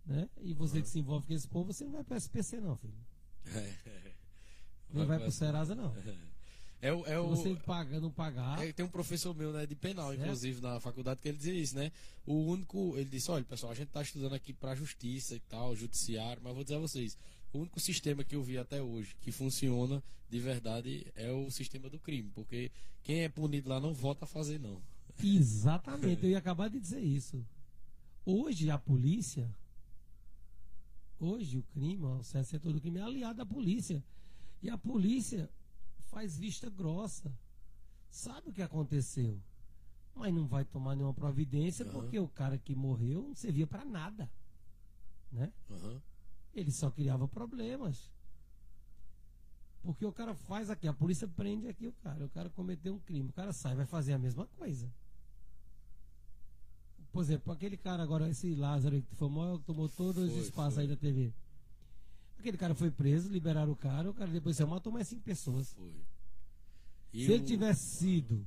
Né? 0.06 0.28
E 0.40 0.52
você 0.54 0.80
que 0.82 0.88
se 0.88 0.98
envolve 0.98 1.26
com 1.26 1.32
esse 1.32 1.46
povo, 1.46 1.72
você 1.72 1.84
não 1.84 1.92
vai 1.92 2.04
para 2.04 2.16
SPC 2.16 2.60
não, 2.60 2.76
filho. 2.76 2.94
Nem 4.92 5.06
vai 5.06 5.18
para 5.18 5.28
o 5.28 5.32
Serasa 5.32 5.74
não. 5.74 5.94
É 6.82 6.92
o, 6.92 7.04
é 7.06 7.20
o, 7.20 7.28
você 7.28 7.54
paga, 7.56 8.00
não 8.00 8.10
pagar, 8.10 8.66
É, 8.66 8.72
tem 8.72 8.84
um 8.84 8.88
professor 8.88 9.34
meu, 9.34 9.52
né, 9.52 9.66
de 9.66 9.74
penal, 9.74 10.14
inclusive, 10.14 10.62
na 10.62 10.80
faculdade, 10.80 11.20
que 11.20 11.28
ele 11.28 11.36
dizia 11.36 11.54
isso, 11.54 11.76
né? 11.76 11.92
O 12.26 12.34
único. 12.34 12.96
Ele 12.96 13.10
disse: 13.10 13.30
olha, 13.30 13.44
pessoal, 13.44 13.72
a 13.72 13.74
gente 13.74 13.88
tá 13.88 14.00
estudando 14.00 14.34
aqui 14.34 14.54
pra 14.54 14.74
justiça 14.74 15.34
e 15.34 15.40
tal, 15.40 15.76
judiciário, 15.76 16.40
mas 16.42 16.54
vou 16.54 16.64
dizer 16.64 16.76
a 16.76 16.80
vocês: 16.80 17.18
o 17.52 17.58
único 17.58 17.78
sistema 17.78 18.24
que 18.24 18.34
eu 18.34 18.42
vi 18.42 18.56
até 18.56 18.80
hoje 18.80 19.14
que 19.20 19.30
funciona 19.30 20.02
de 20.30 20.38
verdade 20.38 21.06
é 21.16 21.30
o 21.30 21.50
sistema 21.50 21.90
do 21.90 21.98
crime, 21.98 22.30
porque 22.34 22.70
quem 23.02 23.24
é 23.24 23.28
punido 23.28 23.68
lá 23.68 23.78
não 23.78 23.92
volta 23.92 24.24
a 24.24 24.28
fazer, 24.28 24.58
não. 24.58 24.80
Exatamente, 25.22 26.24
eu 26.24 26.30
ia 26.30 26.38
acabar 26.38 26.70
de 26.70 26.80
dizer 26.80 27.00
isso. 27.00 27.44
Hoje 28.24 28.70
a 28.70 28.78
polícia, 28.78 29.54
hoje 31.18 31.58
o 31.58 31.62
crime, 31.74 32.04
o 32.04 32.22
setor 32.22 32.72
do 32.72 32.80
crime 32.80 33.00
é 33.00 33.02
aliado 33.02 33.42
à 33.42 33.46
polícia. 33.46 34.02
E 34.62 34.70
a 34.70 34.78
polícia 34.78 35.50
faz 36.10 36.36
vista 36.36 36.68
grossa. 36.68 37.32
Sabe 38.10 38.50
o 38.50 38.52
que 38.52 38.62
aconteceu? 38.62 39.40
Mas 40.14 40.34
não 40.34 40.46
vai 40.46 40.64
tomar 40.64 40.94
nenhuma 40.96 41.14
providência 41.14 41.84
Aham. 41.84 41.92
porque 41.92 42.18
o 42.18 42.28
cara 42.28 42.58
que 42.58 42.74
morreu 42.74 43.22
não 43.22 43.34
servia 43.34 43.66
para 43.66 43.84
nada. 43.84 44.30
Né? 45.32 45.52
Aham. 45.70 46.02
Ele 46.52 46.72
só 46.72 46.90
criava 46.90 47.28
problemas. 47.28 48.10
Porque 49.82 50.04
o 50.04 50.12
cara 50.12 50.34
faz 50.34 50.68
aqui, 50.68 50.86
a 50.86 50.92
polícia 50.92 51.26
prende 51.26 51.68
aqui 51.68 51.86
o 51.86 51.92
cara, 51.92 52.26
o 52.26 52.28
cara 52.28 52.50
cometeu 52.50 52.94
um 52.94 52.98
crime, 52.98 53.30
o 53.30 53.32
cara 53.32 53.52
sai, 53.52 53.74
vai 53.74 53.86
fazer 53.86 54.12
a 54.12 54.18
mesma 54.18 54.46
coisa. 54.58 54.92
Por 57.12 57.22
exemplo, 57.22 57.52
aquele 57.52 57.76
cara 57.76 58.02
agora, 58.02 58.28
esse 58.28 58.54
Lázaro 58.54 59.00
que 59.02 59.14
foi 59.14 59.28
maior, 59.28 59.58
tomou 59.60 59.88
todos 59.88 60.22
os 60.24 60.32
Foi, 60.32 60.42
espaços 60.42 60.74
foi. 60.74 60.82
aí 60.82 60.88
da 60.88 60.96
TV. 60.96 61.32
Aquele 62.40 62.56
cara 62.56 62.74
foi 62.74 62.90
preso, 62.90 63.28
liberaram 63.28 63.70
o 63.70 63.76
cara, 63.76 64.08
o 64.08 64.14
cara 64.14 64.30
depois 64.30 64.56
saiu, 64.56 64.66
matou 64.66 64.90
mais 64.90 65.06
cinco 65.06 65.20
pessoas. 65.20 65.74
Foi. 65.74 65.92
E 67.12 67.26
Se 67.26 67.32
ele 67.32 67.44
tivesse 67.44 67.98
sido 67.98 68.46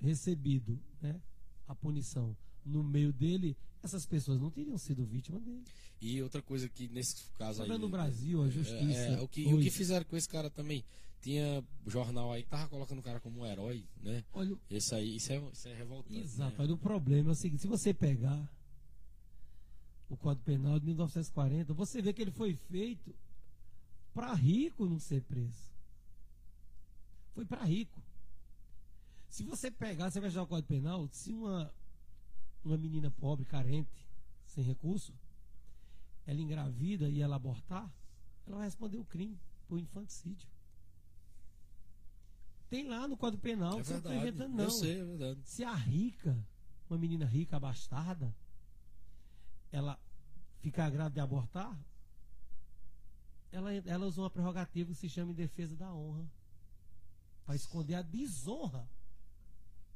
recebido 0.00 0.80
né, 1.02 1.20
a 1.68 1.74
punição 1.74 2.34
no 2.64 2.82
meio 2.82 3.12
dele, 3.12 3.54
essas 3.82 4.06
pessoas 4.06 4.40
não 4.40 4.50
teriam 4.50 4.78
sido 4.78 5.04
vítimas 5.04 5.42
dele. 5.42 5.62
E 6.00 6.22
outra 6.22 6.40
coisa 6.40 6.70
que 6.70 6.88
nesse 6.88 7.26
caso 7.36 7.62
aí. 7.62 7.68
No 7.68 7.88
Brasil, 7.90 8.42
a 8.42 8.48
justiça. 8.48 8.98
É, 8.98 9.14
é, 9.14 9.20
o, 9.20 9.28
que, 9.28 9.44
o 9.52 9.60
que 9.60 9.70
fizeram 9.70 10.06
com 10.06 10.16
esse 10.16 10.28
cara 10.28 10.48
também? 10.48 10.82
Tinha 11.20 11.62
jornal 11.86 12.32
aí 12.32 12.42
que 12.42 12.48
tava 12.48 12.66
colocando 12.68 13.00
o 13.00 13.02
cara 13.02 13.20
como 13.20 13.40
um 13.40 13.46
herói, 13.46 13.84
né? 14.02 14.24
Olha, 14.32 14.56
Esse 14.70 14.94
aí, 14.94 15.16
isso 15.16 15.32
é, 15.32 15.50
isso 15.52 15.68
é 15.68 15.74
revoltante. 15.74 16.18
Exato, 16.18 16.66
né? 16.66 16.72
o 16.72 16.78
problema 16.78 17.30
é 17.30 17.32
o 17.32 17.34
seguinte: 17.34 17.60
se 17.60 17.68
você 17.68 17.92
pegar 17.92 18.50
o 20.08 20.16
Código 20.16 20.44
Penal 20.44 20.78
de 20.78 20.86
1940, 20.86 21.74
você 21.74 22.00
vê 22.00 22.12
que 22.12 22.22
ele 22.22 22.30
foi 22.30 22.54
feito 22.70 23.14
para 24.14 24.32
rico 24.32 24.86
não 24.86 24.98
ser 24.98 25.22
preso. 25.22 25.74
Foi 27.34 27.44
para 27.44 27.64
rico. 27.64 28.00
Se 29.28 29.42
você 29.42 29.70
pegar, 29.70 30.10
você 30.10 30.20
vai 30.20 30.28
achar 30.28 30.42
o 30.42 30.46
Código 30.46 30.68
Penal, 30.68 31.08
se 31.10 31.32
uma, 31.32 31.74
uma 32.64 32.78
menina 32.78 33.10
pobre, 33.10 33.44
carente, 33.44 34.08
sem 34.46 34.62
recurso, 34.62 35.12
ela 36.24 36.40
engravida 36.40 37.08
e 37.08 37.20
ela 37.20 37.34
abortar, 37.34 37.92
ela 38.46 38.58
vai 38.58 38.66
responder 38.66 38.98
o 38.98 39.04
crime 39.04 39.36
por 39.66 39.80
infanticídio. 39.80 40.48
Tem 42.70 42.86
lá 42.88 43.08
no 43.08 43.16
Código 43.16 43.42
Penal, 43.42 43.80
É 43.80 43.82
você 43.82 43.92
não 43.94 43.98
está 43.98 44.14
inventando, 44.14 44.54
não. 44.54 44.64
Eu 44.64 44.70
sei, 44.70 45.00
é 45.00 45.04
verdade. 45.04 45.40
Se 45.44 45.64
a 45.64 45.74
rica, 45.74 46.38
uma 46.88 46.98
menina 46.98 47.26
rica, 47.26 47.56
abastarda, 47.56 48.34
ela 49.72 49.98
ficar 50.60 50.88
grávida 50.90 51.20
e 51.20 51.22
abortar, 51.22 51.76
ela, 53.54 53.72
ela 53.72 54.06
usa 54.06 54.20
uma 54.20 54.30
prerrogativa 54.30 54.90
que 54.90 54.96
se 54.98 55.08
chama 55.08 55.30
em 55.32 55.34
defesa 55.34 55.76
da 55.76 55.92
honra. 55.94 56.28
Para 57.46 57.54
esconder 57.54 57.94
a 57.94 58.02
desonra. 58.02 58.88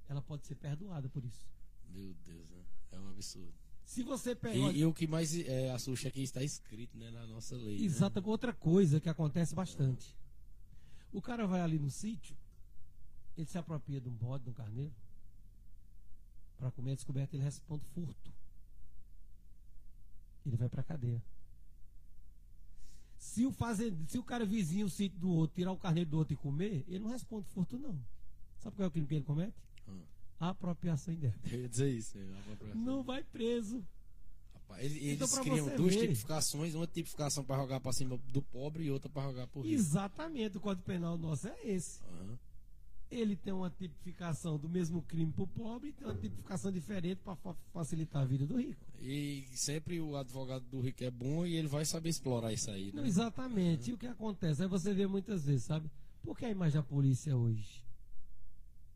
Ela 0.09 0.23
pode 0.23 0.47
ser 0.47 0.55
perdoada 0.55 1.09
por 1.09 1.25
isso. 1.25 1.45
Meu 1.89 2.15
Deus, 2.25 2.49
né? 2.51 2.65
É 2.93 2.99
um 2.99 3.09
absurdo. 3.11 3.53
Se 3.85 4.03
você 4.03 4.31
E, 4.33 4.37
pegar. 4.37 4.73
e 4.73 4.85
o 4.85 4.93
que 4.95 5.07
mais 5.07 5.35
é, 5.35 5.71
assusta 5.73 6.09
é 6.09 6.11
que 6.11 6.21
está 6.21 6.43
escrito 6.43 6.97
né, 6.97 7.11
na 7.11 7.27
nossa 7.27 7.57
lei. 7.57 7.79
né? 7.79 7.85
Exata, 7.85 8.23
outra 8.25 8.53
coisa 8.53 9.01
que 9.01 9.09
acontece 9.09 9.55
bastante. 9.55 10.17
O 11.13 11.21
cara 11.23 11.47
vai 11.47 11.61
ali 11.63 11.79
no 11.79 11.91
sítio, 11.91 12.37
ele 13.37 13.47
se 13.47 13.57
apropria 13.57 14.01
de 14.01 14.09
um 14.09 14.13
bode, 14.15 14.45
de 14.45 14.51
um 14.51 14.53
carneiro, 14.53 14.95
para 16.59 16.71
comer 16.71 16.93
a 16.93 16.95
descoberta, 16.97 17.35
ele 17.35 17.45
responde 17.45 17.85
furto. 17.87 18.31
Ele 20.45 20.57
vai 20.57 20.69
para 20.69 20.83
cadeia. 20.83 21.23
Se 23.19 23.45
o, 23.45 23.53
fazend... 23.53 23.97
Se 24.09 24.19
o 24.19 24.23
cara 24.23 24.47
vizinho 24.47 24.87
o 24.87 24.91
sítio 24.91 25.19
do 25.19 25.29
outro, 25.31 25.57
tirar 25.57 25.73
o 25.73 25.77
carneiro 25.77 26.09
do 26.11 26.17
outro 26.19 26.35
e 26.35 26.37
comer, 26.37 26.85
ele 26.89 27.01
não 27.01 27.11
responde 27.11 27.47
furto, 27.49 27.79
não. 27.79 27.99
Sabe 28.61 28.77
qual 28.77 28.85
é 28.85 28.89
o 28.89 28.91
crime 28.91 29.07
que 29.07 29.15
ele 29.15 29.25
comete? 29.25 29.55
Ah, 30.41 30.51
Apropriação 30.51 31.13
indébita. 31.13 31.49
eu 31.53 31.63
ia 31.63 31.69
dizer 31.69 31.91
isso. 31.91 32.17
né? 32.17 32.43
Não 32.75 33.03
vai 33.03 33.25
preso. 33.25 33.85
Rapaz, 34.55 34.85
eles 34.85 35.21
Então, 35.21 35.43
criam 35.43 35.77
duas 35.77 35.95
ver. 35.95 36.03
tipificações, 36.03 36.75
uma 36.75 36.87
tipificação 36.87 37.43
para 37.45 37.57
jogar 37.61 37.81
para 37.81 37.93
cima 37.93 38.17
do 38.33 38.41
pobre 38.43 38.85
e 38.85 38.91
outra 38.91 39.09
para 39.11 39.23
jogar 39.31 39.47
por 39.49 39.63
rico. 39.63 39.75
Exatamente, 39.75 40.57
o 40.57 40.61
Código 40.61 40.85
Penal 40.87 41.19
nosso 41.19 41.49
é 41.49 41.57
esse. 41.65 42.01
Aham. 42.05 42.39
Ele 43.11 43.37
tem 43.37 43.53
uma 43.53 43.71
tipificação 43.71 44.59
do 44.59 44.69
mesmo 44.69 45.01
crime 45.03 45.33
para 45.33 45.45
o 45.45 45.47
pobre 45.47 45.89
e 45.89 45.93
tem 45.93 46.07
uma 46.07 46.15
tipificação 46.15 46.71
diferente 46.71 47.21
para 47.23 47.37
facilitar 47.73 48.23
a 48.23 48.25
vida 48.27 48.47
do 48.47 48.57
rico. 48.59 48.85
E 49.01 49.47
sempre 49.55 50.01
o 50.01 50.17
advogado 50.17 50.65
do 50.67 50.81
rico 50.81 51.03
é 51.05 51.11
bom 51.11 51.47
e 51.47 51.55
ele 51.57 51.69
vai 51.69 51.85
saber 51.85 52.11
explorar 52.11 52.53
isso 52.53 52.71
aí, 52.71 52.87
né? 52.93 53.01
Não, 53.01 53.07
exatamente. 53.07 53.91
E 53.91 53.95
o 53.95 53.99
que 53.99 54.07
acontece? 54.07 54.63
Aí 54.63 54.69
você 54.69 54.93
vê 54.93 55.07
muitas 55.07 55.47
vezes, 55.47 55.65
sabe? 55.65 55.91
Por 56.23 56.37
que 56.37 56.45
a 56.45 56.51
imagem 56.51 56.81
da 56.81 56.83
polícia 56.87 57.37
hoje 57.37 57.85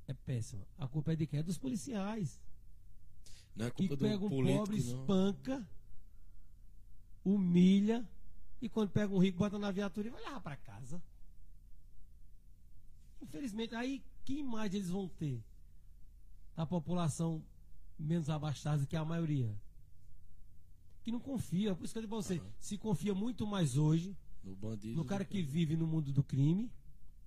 é 0.06 0.12
péssima? 0.12 0.66
A 0.76 0.86
culpa 0.86 1.12
é 1.12 1.16
de 1.16 1.26
quem? 1.26 1.40
É 1.40 1.42
dos 1.42 1.56
policiais. 1.56 2.38
Não 3.56 3.66
é 3.66 3.70
Que 3.70 3.88
culpa 3.88 4.04
pega 4.04 4.18
do 4.18 4.26
um 4.26 4.28
político, 4.28 4.58
pobre, 4.66 4.82
não. 4.82 5.00
espanca, 5.00 5.68
humilha 7.24 8.06
e 8.60 8.68
quando 8.68 8.90
pega 8.90 9.12
um 9.14 9.18
rico, 9.18 9.38
bota 9.38 9.58
na 9.58 9.70
viatura 9.70 10.08
e 10.08 10.10
vai 10.10 10.22
levar 10.22 10.40
para 10.40 10.56
casa. 10.56 11.02
Infelizmente, 13.22 13.74
aí 13.74 14.02
que 14.24 14.34
imagem 14.38 14.76
eles 14.80 14.90
vão 14.90 15.08
ter 15.08 15.42
da 16.56 16.66
população 16.66 17.42
menos 17.98 18.28
abastada 18.28 18.84
que 18.86 18.96
a 18.96 19.04
maioria? 19.04 19.54
Que 21.02 21.10
não 21.10 21.20
confia. 21.20 21.74
Por 21.74 21.84
isso 21.84 21.92
que 21.92 21.98
eu 21.98 22.02
digo 22.02 22.14
pra 22.14 22.22
você, 22.22 22.34
Aham. 22.38 22.50
se 22.60 22.78
confia 22.78 23.14
muito 23.14 23.46
mais 23.46 23.76
hoje 23.76 24.16
No 24.44 24.54
bandido. 24.54 24.96
no 24.96 25.04
cara 25.04 25.24
que 25.24 25.42
vive 25.42 25.76
no 25.76 25.86
mundo 25.86 26.12
do 26.12 26.22
crime, 26.22 26.70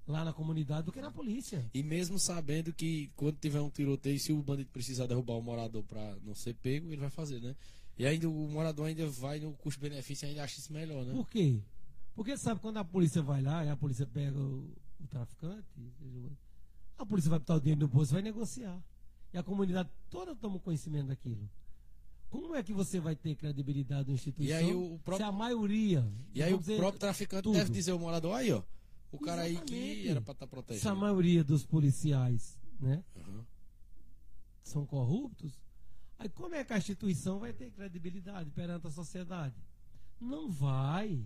lá 0.07 0.23
na 0.23 0.31
comunidade, 0.33 0.85
do 0.85 0.91
que 0.91 1.01
na 1.01 1.11
polícia. 1.11 1.69
E 1.73 1.81
mesmo 1.83 2.19
sabendo 2.19 2.71
que 2.73 3.09
quando 3.15 3.37
tiver 3.37 3.59
um 3.61 3.69
tiroteio, 3.69 4.19
se 4.19 4.31
o 4.31 4.41
bandido 4.41 4.69
precisar 4.71 5.07
derrubar 5.07 5.33
o 5.35 5.41
morador 5.41 5.83
para 5.83 6.15
não 6.23 6.33
ser 6.35 6.53
pego, 6.55 6.87
ele 6.87 7.01
vai 7.01 7.09
fazer, 7.09 7.41
né? 7.41 7.55
E 7.97 8.05
ainda 8.05 8.29
o 8.29 8.47
morador 8.49 8.87
ainda 8.87 9.07
vai 9.09 9.39
no 9.39 9.53
custo-benefício 9.53 10.25
e 10.25 10.29
ainda 10.29 10.43
acha 10.43 10.59
isso 10.59 10.71
melhor, 10.71 11.05
né? 11.05 11.13
Por 11.13 11.29
quê? 11.29 11.59
Porque 12.13 12.37
sabe 12.37 12.61
quando 12.61 12.77
a 12.77 12.83
polícia 12.85 13.21
vai 13.21 13.41
lá 13.41 13.65
e 13.65 13.69
a 13.69 13.75
polícia 13.75 14.05
pega 14.05 14.37
o, 14.39 14.69
o 15.05 15.07
traficante, 15.07 15.65
a 16.97 17.05
polícia 17.05 17.29
vai 17.29 17.39
botar 17.39 17.55
o 17.55 17.59
dinheiro 17.59 17.81
no 17.81 17.87
bolso 17.87 18.11
e 18.11 18.15
vai 18.15 18.21
negociar. 18.21 18.81
E 19.33 19.37
a 19.37 19.43
comunidade 19.43 19.89
toda 20.09 20.35
toma 20.35 20.59
conhecimento 20.59 21.07
daquilo. 21.07 21.49
Como 22.29 22.55
é 22.55 22.63
que 22.63 22.73
você 22.73 22.99
vai 22.99 23.15
ter 23.15 23.35
credibilidade 23.35 24.07
na 24.09 24.15
instituição 24.15 24.49
E 24.49 24.53
aí 24.53 24.73
o 24.73 24.99
próprio- 25.03 25.17
se 25.17 25.23
a 25.23 25.31
maioria. 25.31 26.11
E 26.33 26.41
aí 26.43 26.53
o 26.53 26.61
próprio 26.61 26.99
traficante 26.99 27.43
tudo. 27.43 27.55
deve 27.57 27.69
dizer 27.71 27.91
ao 27.91 27.99
morador, 27.99 28.35
aí 28.35 28.51
ó, 28.51 28.61
o 29.11 29.19
cara 29.19 29.43
aí 29.43 29.55
que 29.61 29.73
Exatamente. 29.75 30.07
era 30.09 30.21
pra 30.21 30.31
estar 30.33 30.45
Se 30.45 30.47
a 30.47 30.47
protegido. 30.49 30.95
maioria 30.95 31.43
dos 31.43 31.65
policiais 31.65 32.57
né, 32.79 33.03
Aham. 33.15 33.45
são 34.63 34.85
corruptos, 34.85 35.53
Aí 36.17 36.29
como 36.29 36.55
é 36.55 36.63
que 36.63 36.71
a 36.71 36.77
instituição 36.77 37.39
vai 37.39 37.51
ter 37.51 37.69
credibilidade 37.71 38.49
perante 38.51 38.87
a 38.87 38.89
sociedade? 38.89 39.53
Não 40.19 40.49
vai. 40.49 41.25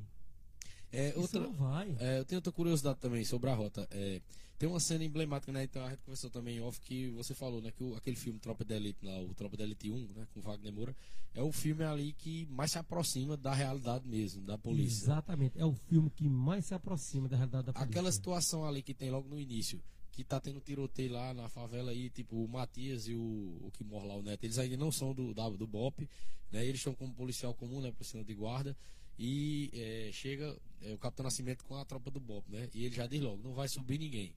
É, 0.92 1.10
Isso 1.10 1.20
outra, 1.20 1.40
não 1.42 1.54
vai. 1.54 1.96
é, 2.00 2.20
eu 2.20 2.26
tenho 2.26 2.38
outra 2.40 2.52
curiosidade 2.52 3.00
também 3.00 3.24
sobre 3.24 3.50
a 3.50 3.54
rota. 3.56 3.88
É, 3.92 4.22
tem 4.58 4.68
uma 4.68 4.80
cena 4.80 5.04
emblemática, 5.04 5.52
né? 5.52 5.64
Então 5.64 5.86
a 5.86 5.90
gente 5.92 6.00
conversou 6.00 6.30
também 6.30 6.60
off 6.62 6.82
que 6.82 7.10
você 7.12 7.34
falou, 7.34 7.62
né? 7.62 7.72
Que 7.72 7.84
o- 7.84 7.96
aquele 7.96 8.16
filme 8.16 8.40
Tropa 8.40 8.66
de 8.66 8.74
Elite, 8.74 9.06
lá, 9.06 9.20
o 9.22 9.34
Tropa 9.34 9.56
de 9.56 9.64
Elite 9.64 9.90
1, 9.92 10.08
né? 10.16 10.28
Com 10.34 10.42
Wagner 10.42 10.74
Moura, 10.74 10.96
é 11.34 11.42
o 11.44 11.52
filme 11.52 11.84
ali 11.84 12.12
que 12.14 12.46
mais 12.48 12.72
se 12.72 12.80
aproxima 12.80 13.38
da 13.38 13.54
realidade 13.54 14.08
mesmo, 14.08 14.42
da 14.42 14.58
polícia. 14.58 15.06
Exatamente. 15.06 15.58
É 15.60 15.66
o 15.66 15.74
filme 15.74 16.10
que 16.10 16.28
mais 16.28 16.66
se 16.66 16.74
aproxima 16.74 17.30
da 17.30 17.38
realidade 17.38 17.68
da 17.68 17.74
polícia. 17.74 17.90
Aquela 17.90 18.12
situação 18.12 18.66
ali 18.66 18.82
que 18.82 18.94
tem 18.94 19.10
logo 19.12 19.30
no 19.30 19.40
início, 19.40 19.82
que 20.12 20.24
tá 20.26 20.40
tendo 20.42 20.60
tiroteio 20.60 21.14
lá 21.14 21.34
na 21.34 21.48
favela 21.48 21.92
aí, 21.92 22.10
tipo, 22.10 22.36
o 22.44 22.48
Matias 22.48 23.08
e 23.08 23.14
o, 23.14 23.22
o 23.62 23.72
que 23.72 23.84
morre 23.86 24.08
lá, 24.08 24.16
o 24.18 24.22
Neto, 24.24 24.44
eles 24.44 24.58
ainda 24.58 24.76
não 24.76 24.92
são 24.92 25.14
do, 25.14 25.34
da, 25.34 25.48
do 25.50 25.66
BOP, 25.68 26.10
né? 26.52 26.66
Eles 26.66 26.80
estão 26.82 26.94
como 26.96 27.14
policial 27.14 27.54
comum, 27.54 27.80
né? 27.80 27.94
Por 27.94 28.04
cima 28.04 28.24
de 28.26 28.34
guarda. 28.34 28.76
E 29.22 29.70
é, 29.74 30.10
chega 30.14 30.58
é, 30.82 30.94
o 30.94 30.98
Capitão 30.98 31.26
Nascimento 31.26 31.66
com 31.66 31.76
a 31.76 31.84
tropa 31.84 32.10
do 32.10 32.22
BOP, 32.22 32.50
né? 32.50 32.70
E 32.74 32.86
ele 32.86 32.96
já 32.96 33.06
diz 33.06 33.20
logo, 33.22 33.44
não 33.44 33.54
vai 33.54 33.68
subir 33.68 34.00
ninguém. 34.00 34.34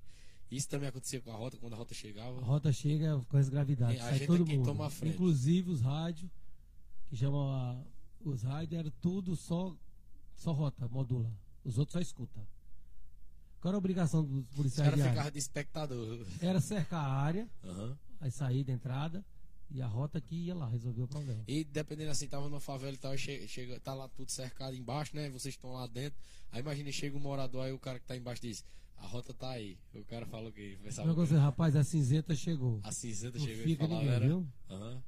Isso 0.51 0.69
também 0.69 0.89
acontecia 0.89 1.21
com 1.21 1.31
a 1.31 1.37
rota, 1.37 1.57
quando 1.57 1.75
a 1.75 1.77
rota 1.77 1.95
A 1.95 1.97
chegava. 1.97 2.41
rota 2.41 2.73
chega 2.73 3.19
com 3.29 3.37
as 3.37 3.49
gravidades, 3.49 4.01
A 4.01 4.05
sai 4.11 4.19
gente 4.19 4.27
todo 4.27 4.43
é 4.51 4.57
mundo. 4.57 4.67
toma 4.67 4.87
a 4.87 4.91
frente. 4.91 5.15
Inclusive 5.15 5.71
os 5.71 5.81
rádios, 5.81 6.29
que 7.09 7.17
chamam 7.17 7.49
a- 7.53 7.81
os 8.25 8.43
rádios, 8.43 8.79
era 8.81 8.91
tudo 9.01 9.37
só, 9.37 9.75
só 10.35 10.51
rota, 10.53 10.89
modula. 10.89 11.31
Os 11.65 11.79
outros 11.79 11.93
só 11.93 12.01
escuta. 12.01 12.41
Qual 13.61 13.71
era 13.71 13.77
a 13.77 13.79
obrigação 13.79 14.25
dos 14.25 14.41
Os 14.51 14.57
policiais 14.57 14.89
caras 14.91 14.97
de 14.97 15.03
área? 15.03 15.13
ficavam 15.13 15.31
de 15.33 15.39
espectador. 15.39 16.27
Era 16.41 16.61
cercar 16.61 17.05
a 17.05 17.13
área, 17.13 17.49
Aham. 17.65 17.97
a 18.21 18.31
saída, 18.31 18.73
a 18.73 18.75
entrada, 18.75 19.25
e 19.75 19.81
a 19.81 19.87
rota 19.87 20.21
que 20.21 20.35
ia 20.35 20.55
lá 20.55 20.69
resolver 20.69 21.03
o 21.03 21.09
problema. 21.09 21.43
E 21.49 21.65
dependendo 21.65 22.11
assim, 22.11 22.29
tava 22.29 22.49
numa 22.49 22.61
favela 22.61 22.93
e 22.93 22.97
tal, 22.99 23.17
chega, 23.17 23.47
chega, 23.49 23.81
tá 23.81 23.95
lá 23.95 24.09
tudo 24.09 24.31
cercado 24.31 24.77
embaixo, 24.77 25.17
né? 25.17 25.31
Vocês 25.31 25.55
estão 25.55 25.73
lá 25.73 25.87
dentro. 25.87 26.19
Aí 26.51 26.61
imagina, 26.61 26.93
chega 26.93 27.17
um 27.17 27.21
morador, 27.21 27.65
aí 27.65 27.73
o 27.73 27.79
cara 27.79 27.99
que 27.99 28.07
tá 28.07 28.17
embaixo 28.17 28.43
diz, 28.43 28.65
a 28.99 29.07
rota 29.07 29.33
tá 29.33 29.51
aí. 29.51 29.79
O 29.95 30.05
cara 30.05 30.27
fala 30.27 30.51
o 30.51 30.53
quê? 30.53 30.79
Pensava 30.83 31.15
coisa, 31.15 31.39
rapaz, 31.41 31.75
a 31.75 31.83
cinzenta 31.83 32.35
chegou. 32.35 32.81
A 32.83 32.93
cinzenta 32.93 33.39
Não 33.39 33.47
chegou 33.47 33.63
e 33.63 33.67
fica 33.67 33.87
ninguém, 33.87 34.09
era. 34.09 34.27
viu? 34.27 34.47
Aham. 34.69 35.03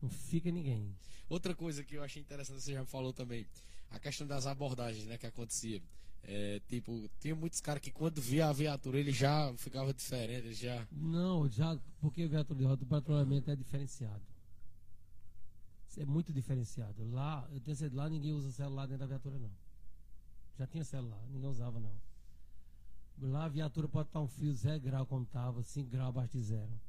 Não 0.00 0.08
fica 0.08 0.50
ninguém. 0.50 0.96
Outra 1.28 1.54
coisa 1.54 1.84
que 1.84 1.94
eu 1.94 2.02
achei 2.02 2.20
interessante, 2.20 2.60
você 2.60 2.72
já 2.72 2.84
falou 2.84 3.12
também, 3.12 3.46
a 3.90 3.98
questão 3.98 4.26
das 4.26 4.46
abordagens, 4.46 5.06
né, 5.06 5.18
que 5.18 5.26
acontecia. 5.26 5.82
É, 6.24 6.60
tipo, 6.68 7.10
tinha 7.18 7.34
muitos 7.34 7.60
caras 7.60 7.82
que 7.82 7.90
quando 7.90 8.20
via 8.20 8.48
a 8.48 8.52
viatura 8.52 8.98
ele 8.98 9.10
já 9.12 9.52
ficava 9.56 9.92
diferente, 9.92 10.46
ele 10.46 10.54
já. 10.54 10.86
Não, 10.92 11.48
já, 11.48 11.76
porque 12.00 12.24
o 12.24 12.28
viatura 12.28 12.58
de 12.58 12.64
rota, 12.64 12.84
o 12.84 12.86
patrulhamento 12.86 13.50
é 13.50 13.56
diferenciado. 13.56 14.22
É 15.98 16.04
muito 16.06 16.32
diferenciado. 16.32 17.04
Lá, 17.10 17.46
eu 17.52 17.60
tenho 17.60 17.76
certeza, 17.76 18.00
lá 18.00 18.08
ninguém 18.08 18.32
usa 18.32 18.50
celular 18.50 18.86
dentro 18.86 19.00
da 19.00 19.06
viatura, 19.06 19.38
não. 19.38 19.50
Já 20.58 20.66
tinha 20.66 20.84
celular, 20.84 21.20
ninguém 21.30 21.48
usava, 21.50 21.78
não. 21.80 21.92
Lá 23.20 23.44
a 23.44 23.48
viatura 23.48 23.86
pode 23.88 24.08
estar 24.08 24.20
um 24.20 24.26
fio 24.28 24.54
zero 24.54 24.80
grau 24.80 25.04
como 25.06 25.24
estava, 25.24 25.62
5 25.62 25.90
graus 25.90 26.08
abaixo 26.08 26.32
de 26.32 26.42
zero. 26.44 26.80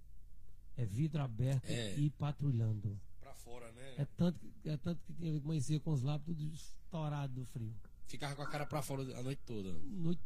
É 0.77 0.86
vidro 0.86 1.21
aberto 1.21 1.69
É. 1.69 1.95
e 1.97 2.09
patrulhando. 2.11 2.97
Pra 3.19 3.34
fora, 3.34 3.71
né? 3.73 3.95
É 3.97 4.05
tanto, 4.05 4.39
que- 4.39 4.69
é 4.69 4.77
tanto 4.77 5.01
que 5.05 5.13
tinha- 5.13 5.38
amanhecia 5.38 5.79
com 5.79 5.91
os 5.91 6.01
lábios 6.01 6.25
tudo 6.38 6.53
estourado 6.53 7.34
do 7.34 7.45
frio. 7.47 7.73
Ficava 8.08 8.36
com 8.36 8.41
a 8.41 8.47
cara 8.47 8.66
pra 8.66 8.82
fora 8.82 9.01
a 9.18 9.24
noite 9.24 9.41
toda. 9.45 9.72
Noite, 9.84 10.22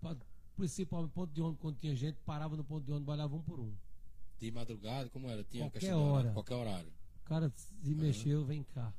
pa- 0.00 0.16
principalmente 0.56 1.12
ponto 1.12 1.32
de 1.32 1.40
ônibus, 1.40 1.60
quando 1.60 1.76
tinha 1.78 1.94
gente, 1.96 2.16
parava 2.24 2.56
no 2.56 2.64
ponto 2.64 2.84
de 2.84 2.92
ônibus, 2.92 3.12
olhava 3.12 3.34
um 3.34 3.42
por 3.42 3.58
um. 3.60 3.72
De 4.38 4.50
madrugada, 4.50 5.08
como 5.10 5.28
era? 5.28 5.42
Tinha 5.44 5.64
Qualquer 5.64 5.80
questão 5.80 5.98
de 5.98 6.04
horário, 6.04 6.24
hora. 6.26 6.32
Qualquer 6.34 6.54
horário. 6.54 6.92
O 7.24 7.28
cara 7.28 7.52
se 7.56 7.94
mexeu, 7.94 8.44
vem 8.44 8.62
cá. 8.64 8.92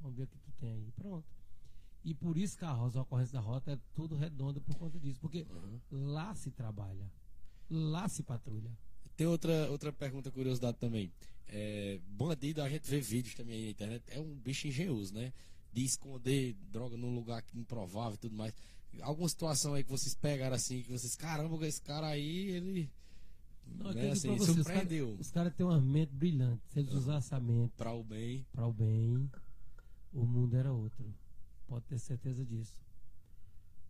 Vamos 0.00 0.16
ver 0.16 0.24
o 0.24 0.26
que 0.26 0.38
tu 0.38 0.52
tem 0.60 0.70
aí. 0.72 0.92
Pronto. 0.96 1.26
E 2.04 2.14
por 2.14 2.36
isso 2.36 2.56
que 2.56 2.64
a 2.64 2.70
rosa, 2.72 2.98
a 2.98 3.02
ocorrência 3.02 3.32
da 3.34 3.40
rota 3.40 3.72
é 3.72 3.78
tudo 3.94 4.16
redonda 4.16 4.60
por 4.60 4.74
conta 4.76 4.98
disso. 4.98 5.18
Porque 5.20 5.46
Uhum. 5.50 5.80
lá 6.12 6.34
se 6.34 6.50
trabalha. 6.50 7.10
Lá 7.70 8.08
se 8.08 8.22
patrulha. 8.22 8.70
Tem 9.16 9.26
outra, 9.26 9.68
outra 9.70 9.92
pergunta, 9.92 10.30
curiosidade 10.30 10.78
também. 10.78 11.12
É, 11.48 11.98
bandido, 12.06 12.62
a 12.62 12.68
gente 12.68 12.88
vê 12.88 13.00
vídeos 13.00 13.34
também 13.34 13.64
na 13.64 13.70
internet, 13.70 14.04
é 14.08 14.20
um 14.20 14.34
bicho 14.34 14.68
engenhoso, 14.68 15.14
né? 15.14 15.32
De 15.78 15.84
esconder 15.84 16.54
droga 16.72 16.96
num 16.96 17.14
lugar 17.14 17.44
improvável 17.54 18.14
e 18.14 18.18
tudo 18.18 18.34
mais. 18.34 18.52
Alguma 19.00 19.28
situação 19.28 19.74
aí 19.74 19.84
que 19.84 19.90
vocês 19.90 20.14
pegaram 20.14 20.56
assim, 20.56 20.82
que 20.82 20.90
vocês, 20.90 21.14
caramba, 21.14 21.64
esse 21.66 21.80
cara 21.80 22.08
aí, 22.08 22.48
ele. 22.50 22.90
Não, 23.64 23.92
né, 23.92 24.10
assim, 24.10 24.30
os 24.30 24.44
surpreendeu. 24.46 25.06
caras 25.08 25.20
os 25.20 25.30
caras 25.30 25.54
têm 25.54 25.66
uma 25.66 25.80
mente 25.80 26.12
brilhante. 26.12 26.62
Se 26.72 26.80
eles 26.80 26.92
usassem 26.92 27.36
a 27.36 27.40
mente 27.40 27.72
Pra 27.76 27.92
o 27.92 28.02
bem. 28.02 28.44
para 28.50 28.66
o 28.66 28.72
bem, 28.72 29.30
o 30.12 30.24
mundo 30.24 30.56
era 30.56 30.72
outro. 30.72 31.14
Pode 31.66 31.84
ter 31.84 31.98
certeza 31.98 32.44
disso. 32.44 32.74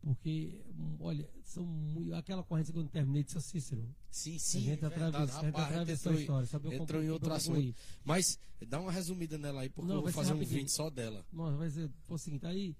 Porque, 0.01 0.61
hum, 0.78 0.96
olha, 1.01 1.28
são 1.44 1.64
muito, 1.64 2.14
aquela 2.14 2.42
corrente 2.42 2.72
que 2.72 2.78
eu 2.78 2.82
não 2.82 2.88
terminei 2.88 3.24
de 3.24 3.32
São 3.32 3.40
Cícero. 3.40 3.84
Sim, 4.11 4.36
a 4.36 4.38
sim. 4.38 4.72
atravessa, 4.72 5.40
a 5.40 5.44
gente 5.44 5.57
a 5.57 5.66
atravessou 5.66 6.12
a 6.12 6.14
história. 6.14 6.46
Sabe, 6.46 6.74
entrou 6.74 7.03
em 7.03 7.11
outro 7.11 7.32
assunto. 7.32 7.74
Mas 8.05 8.38
dá 8.66 8.80
uma 8.80 8.92
resumida 8.92 9.36
nela 9.36 9.62
aí, 9.62 9.68
porque 9.68 9.88
Não, 9.88 9.96
eu 9.96 10.03
vou 10.03 10.11
ser 10.11 10.16
fazer 10.16 10.32
um 10.34 10.38
vídeo 10.38 10.68
só 10.68 10.88
dela. 10.88 11.24
Nossa, 11.32 11.57
vai 11.57 11.70
ser 11.70 11.90
foi 12.05 12.14
o 12.16 12.18
seguinte, 12.18 12.46
aí 12.46 12.76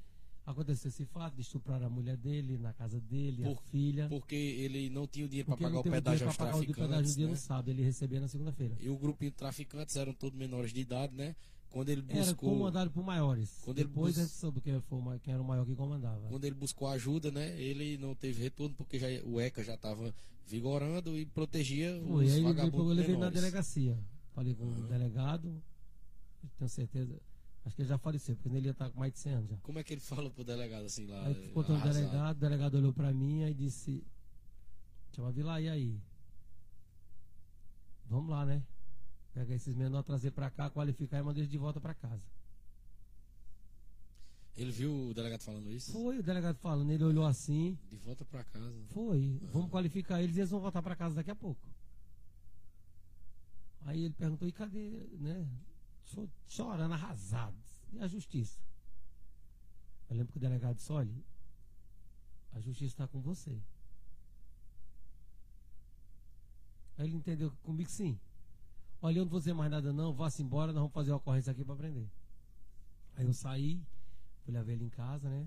aconteceu 0.47 0.89
esse 0.89 1.05
fato 1.05 1.35
de 1.35 1.43
estuprar 1.43 1.83
a 1.83 1.91
mulher 1.91 2.17
dele 2.17 2.57
na 2.57 2.73
casa 2.73 2.99
dele, 3.01 3.45
a 3.45 3.49
Por- 3.49 3.63
filha. 3.65 4.09
Porque 4.09 4.35
ele 4.35 4.89
não 4.89 5.07
tinha 5.07 5.27
o 5.27 5.29
dinheiro 5.29 5.47
para 5.47 5.57
pagar 5.59 5.71
não 5.75 5.81
o 5.81 5.83
pedágio 5.83 6.27
aos 6.27 6.37
pra 6.37 6.47
pagar 6.47 6.59
o 6.59 6.61
pedágio 6.61 6.87
traficantes. 6.87 7.17
né? 7.17 7.27
no 7.27 7.37
sábado, 7.37 7.69
ele 7.71 7.83
recebia 7.83 8.21
na 8.21 8.29
segunda-feira. 8.29 8.77
E 8.81 8.89
o 8.89 8.97
grupinho 8.97 9.31
de 9.31 9.37
traficantes 9.37 9.95
eram 9.97 10.15
todos 10.15 10.39
menores 10.39 10.73
de 10.73 10.81
idade, 10.81 11.15
né? 11.15 11.37
Quando 11.71 11.91
ele 11.91 12.03
Era 12.09 12.25
buscou. 12.25 12.51
comandado 12.51 12.91
por 12.91 13.05
maiores. 13.05 13.61
Quando 13.63 13.79
ele 13.79 13.89
Depois 13.89 14.15
bus- 14.15 14.23
a 14.23 14.27
gente 14.27 14.35
soube 14.37 14.61
quem, 14.61 14.81
foi, 14.81 15.19
quem 15.19 15.35
era 15.35 15.43
o 15.43 15.47
maior 15.47 15.67
que 15.67 15.75
comandava. 15.75 16.27
Quando 16.29 16.45
ele 16.45 16.55
buscou 16.55 16.89
ajuda, 16.89 17.31
né? 17.31 17.61
Ele 17.61 17.99
não 17.99 18.15
teve 18.15 18.43
retorno 18.43 18.75
porque 18.75 18.99
já, 18.99 19.07
o 19.25 19.39
ECA 19.41 19.63
já 19.63 19.75
estava 19.75 20.15
vigorando 20.47 21.17
e 21.17 21.27
protegia 21.27 22.01
Foi, 22.07 22.25
os 22.25 22.33
aí 22.33 22.39
ele 22.39 22.45
veio, 22.45 22.45
vagabundos 22.45 22.89
eu 22.89 22.95
levei 22.95 23.13
na 23.15 23.19
menores. 23.19 23.35
delegacia. 23.41 23.99
Falei 24.35 24.55
com 24.55 24.65
o 24.65 24.83
delegado, 24.89 25.63
tenho 26.59 26.69
certeza. 26.71 27.21
Acho 27.67 27.77
que 27.77 27.83
ele 27.83 27.89
já 27.89 27.99
faleceu, 27.99 28.35
porque 28.37 28.57
ele 28.57 28.67
ia 28.69 28.71
estar 28.71 28.89
com 28.89 28.99
mais 28.99 29.13
de 29.13 29.19
100 29.19 29.33
anos 29.35 29.51
já. 29.51 29.57
Como 29.59 29.79
é 29.79 29.85
que 29.85 29.93
ele 29.93 30.01
falou 30.01 30.31
pro 30.31 30.43
delegado 30.45 30.87
assim 30.87 31.07
lá? 31.07 31.27
Aí 31.27 31.51
contou 31.53 31.77
o 31.77 31.81
delegado, 31.83 32.37
o 32.37 32.41
delegado 32.41 32.75
olhou 32.79 32.93
pra 32.95 33.13
mim 33.13 33.43
e 33.43 33.53
disse: 33.53 34.03
Chama 35.15 35.31
Vila, 35.33 35.61
e 35.61 35.69
aí? 35.69 36.01
Vamos 38.09 38.31
lá, 38.31 38.47
né? 38.47 38.63
Pegar 39.39 39.55
esses 39.55 39.73
menores, 39.77 40.05
trazer 40.05 40.33
pra 40.33 40.51
cá, 40.51 40.69
qualificar 40.69 41.19
e 41.19 41.23
mandar 41.23 41.39
eles 41.39 41.49
de 41.51 41.57
volta 41.57 41.81
pra 41.81 41.95
casa. 41.95 42.21
Ele 44.57 44.73
viu 44.73 45.11
o 45.11 45.15
delegado 45.15 45.41
falando 45.43 45.71
isso? 45.71 45.93
Foi 45.93 46.19
o 46.19 46.23
delegado 46.25 46.57
falando, 46.57 46.91
ele 46.91 47.05
olhou 47.05 47.25
assim, 47.25 47.79
De 47.89 47.97
volta 47.99 48.25
pra 48.25 48.43
casa. 48.43 48.75
foi, 48.89 49.39
vamos 49.53 49.71
qualificar 49.71 50.21
eles 50.21 50.35
e 50.37 50.41
eles 50.41 50.51
vão 50.51 50.59
voltar 50.59 50.83
pra 50.83 50.97
casa 50.97 51.15
daqui 51.15 51.31
a 51.31 51.37
pouco. 51.37 51.69
Aí 53.83 54.07
ele 54.07 54.15
perguntou, 54.15 54.49
e 54.49 54.51
cadê, 54.51 55.07
né? 55.21 55.49
Cho- 56.07 56.29
Chorando, 56.49 56.95
arrasado. 56.95 57.57
E 57.93 58.01
a 58.01 58.09
justiça? 58.09 58.59
Eu 60.11 60.17
lembro 60.17 60.33
que 60.33 60.39
o 60.39 60.41
delegado 60.41 60.75
disse, 60.75 60.91
olha, 60.91 61.15
a 62.55 62.59
justiça 62.61 62.87
está 62.93 63.07
com 63.07 63.21
você. 63.21 63.57
Aí 66.97 67.07
ele 67.07 67.17
entendeu 67.19 67.53
comigo 67.63 67.89
sim. 67.89 68.19
Olha, 69.01 69.19
eu 69.19 69.25
não 69.25 69.31
vou 69.31 69.39
dizer 69.39 69.53
mais 69.55 69.71
nada 69.71 69.93
não, 69.93 70.13
vá-se 70.13 70.43
embora, 70.43 70.73
nós 70.73 70.81
vamos 70.81 70.93
fazer 70.93 71.13
uma 71.13 71.19
ocorrência 71.19 71.53
aqui 71.53 71.65
para 71.65 71.77
prender. 71.77 72.07
Aí 73.17 73.25
eu 73.25 73.33
saí, 73.33 73.81
fui 74.45 74.53
levar 74.53 74.73
ele 74.73 74.85
em 74.85 74.89
casa, 74.91 75.29
né? 75.29 75.47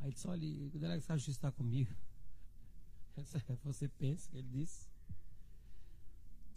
Aí 0.00 0.06
ele 0.06 0.14
disse, 0.14 0.28
olha, 0.28 0.46
o 0.46 0.70
delegado 0.70 0.98
disse, 0.98 1.12
a 1.12 1.16
justiça 1.16 1.38
está 1.38 1.52
comigo. 1.52 1.90
Eu 3.16 3.22
disse, 3.22 3.36
"É, 3.36 3.56
Você 3.64 3.88
pensa, 3.88 4.30
ele 4.34 4.48
disse. 4.48 4.86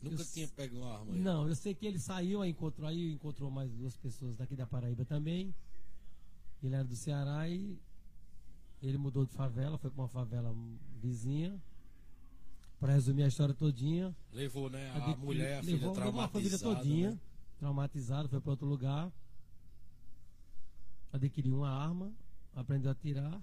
Nunca 0.01 0.21
Eu- 0.21 0.25
tinha 0.25 0.47
pego 0.49 0.77
uma 0.77 0.99
arma 0.99 1.13
aí. 1.13 1.19
Não, 1.19 1.47
eu 1.47 1.55
sei 1.55 1.73
que 1.73 1.85
ele 1.85 1.99
saiu, 1.99 2.41
aí 2.41 2.51
encontrou 2.51 2.87
aí, 2.87 3.13
encontrou 3.13 3.49
mais 3.49 3.71
duas 3.71 3.97
pessoas 3.97 4.35
daqui 4.37 4.55
da 4.55 4.65
Paraíba 4.67 5.03
também. 5.03 5.53
Ele 6.63 6.75
era 6.75 6.83
do 6.83 6.95
Ceará 6.95 7.47
e 7.49 7.77
ele 8.81 8.97
mudou 8.97 9.25
de 9.25 9.33
favela, 9.33 9.77
foi 9.77 9.89
para 9.89 10.01
uma 10.01 10.07
favela 10.07 10.55
vizinha. 11.01 11.59
Para 12.85 12.93
resumir 12.93 13.23
a 13.23 13.27
história 13.27 13.51
todinha, 13.55 14.15
Levou, 14.31 14.69
né? 14.69 14.91
A 14.91 14.97
adquiriu- 14.97 15.17
mulher, 15.17 15.57
a 15.57 15.63
filha 15.63 15.73
levou, 15.73 15.95
levou 15.95 16.21
a 16.21 16.27
família 16.27 16.55
traumatizada. 16.55 16.75
todinha, 16.87 17.09
né? 17.09 17.19
traumatizada, 17.57 18.29
foi 18.29 18.39
para 18.39 18.51
outro 18.51 18.67
lugar. 18.67 19.11
Adquiriu 21.11 21.55
uma 21.57 21.69
arma, 21.71 22.13
aprendeu 22.53 22.91
a 22.91 22.93
tirar 22.93 23.41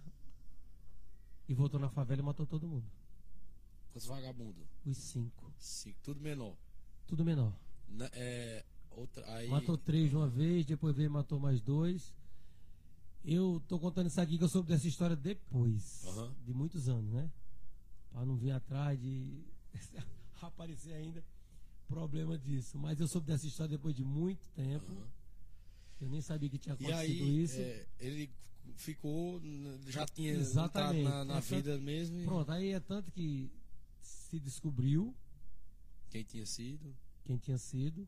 e 1.48 1.54
voltou 1.54 1.80
na 1.80 1.88
favela 1.90 2.20
e 2.22 2.24
matou 2.24 2.46
todo 2.46 2.68
mundo. 2.68 2.84
Quantos 3.92 4.06
vagabundos? 4.06 4.62
Os 4.86 4.96
cinco. 4.96 5.52
Cinco, 5.58 5.98
tudo 6.04 6.20
menor. 6.20 6.54
Tudo 7.08 7.24
menor. 7.24 7.52
Né, 7.88 8.08
é, 8.12 8.64
outra, 8.92 9.28
aí, 9.34 9.48
Matou 9.48 9.76
três 9.76 10.08
de 10.08 10.14
uma 10.14 10.28
vez, 10.28 10.64
depois 10.64 10.94
veio 10.94 11.06
e 11.06 11.08
matou 11.10 11.40
mais 11.40 11.60
dois. 11.60 12.14
Eu 13.24 13.60
tô 13.66 13.76
contando 13.80 14.06
isso 14.06 14.20
aqui 14.20 14.38
que 14.38 14.44
eu 14.44 14.48
soube 14.48 14.68
dessa 14.68 14.86
história 14.86 15.16
depois, 15.16 16.04
Aham. 16.06 16.32
de 16.44 16.54
muitos 16.54 16.88
anos, 16.88 17.10
né? 17.12 17.28
Pra 18.12 18.24
não 18.26 18.36
vir 18.36 18.50
atrás 18.52 19.00
de 19.00 19.42
aparecer 20.40 20.92
ainda. 20.92 21.24
problema 21.88 22.38
disso. 22.38 22.78
Mas 22.78 23.00
eu 23.00 23.08
soube 23.08 23.26
dessa 23.26 23.46
história 23.46 23.76
depois 23.76 23.94
de 23.94 24.04
muito 24.04 24.48
tempo. 24.50 24.90
Aham. 24.92 25.08
Eu 26.00 26.08
nem 26.08 26.20
sabia 26.20 26.48
que 26.48 26.58
tinha 26.58 26.74
E 26.80 26.84
acontecido 26.86 27.22
aí, 27.24 27.42
isso. 27.42 27.60
é, 27.60 27.86
ele 28.00 28.30
ficou, 28.76 29.40
já 29.86 30.04
tinha 30.06 30.32
Exatamente. 30.32 31.04
na, 31.04 31.24
na 31.24 31.34
É 31.36 31.40
tanto- 31.40 31.54
vida 31.56 31.78
mesmo. 31.78 32.18
e 32.18 32.24
Pronto, 32.24 32.50
aí 32.50 32.70
é 32.72 32.80
tanto 32.80 33.12
que 33.12 33.50
se 34.00 34.40
descobriu 34.40 35.14
Quem 36.10 36.24
tinha 36.24 36.44
sido. 36.46 36.94
quem 37.24 37.36
tinha 37.38 37.56
sido. 37.58 38.06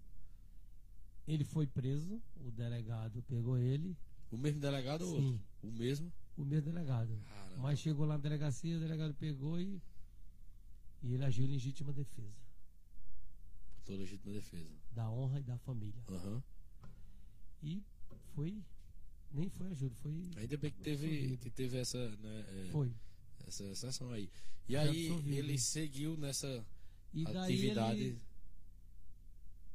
Ele 1.27 1.45
foi 1.45 1.67
preso, 1.67 2.21
o 2.45 2.51
delegado 2.51 3.23
pegou 3.23 3.57
ele, 3.59 3.97
O 4.31 4.37
mesmo 4.37 4.61
delegado 4.61 5.03
ou 5.03 5.17
Sim. 5.21 5.27
outro? 5.33 5.41
O 5.63 5.71
mesmo? 5.73 6.13
o 6.37 6.45
mesmo 6.45 6.73
delegado. 6.73 7.17
Caramba. 7.25 7.63
Mas 7.63 7.79
chegou 7.79 8.05
lá 8.07 8.15
na 8.17 8.23
delegacia, 8.23 8.77
o 8.77 8.81
delegado 8.81 9.15
pegou 9.15 9.61
e, 9.61 9.81
e 11.05 11.13
ele 11.15 11.25
agiu 11.25 11.45
em 11.45 11.49
legítima 11.49 11.93
defesa 11.93 12.35
Toda 13.85 13.99
legítima 13.99 14.33
defesa. 14.33 14.71
da 14.93 15.11
honra 15.11 15.39
e 15.41 15.43
da 15.43 15.59
família. 15.59 16.03
Aham. 16.09 16.43
E 17.63 17.83
foi, 18.35 18.63
nem 19.31 19.49
foi 19.51 19.67
ajuda, 19.69 19.95
foi, 19.97 20.13
Ainda 20.37 20.57
bem 20.57 20.71
que 20.73 20.81
teve, 20.83 21.37
que 21.37 21.51
teve 21.51 21.77
essa, 21.79 22.09
né, 22.17 22.45
é, 22.49 22.69
foi. 22.73 22.91
essa 23.47 23.63
exceção 23.65 24.11
aí. 24.11 24.31
E 24.69 24.75
aí 24.77 25.09
absolvido. 25.09 25.37
ele 25.37 25.59
seguiu 25.59 26.17
nessa 26.17 26.65
E 27.13 27.27
atividade. 27.27 28.01
ele 28.01 28.21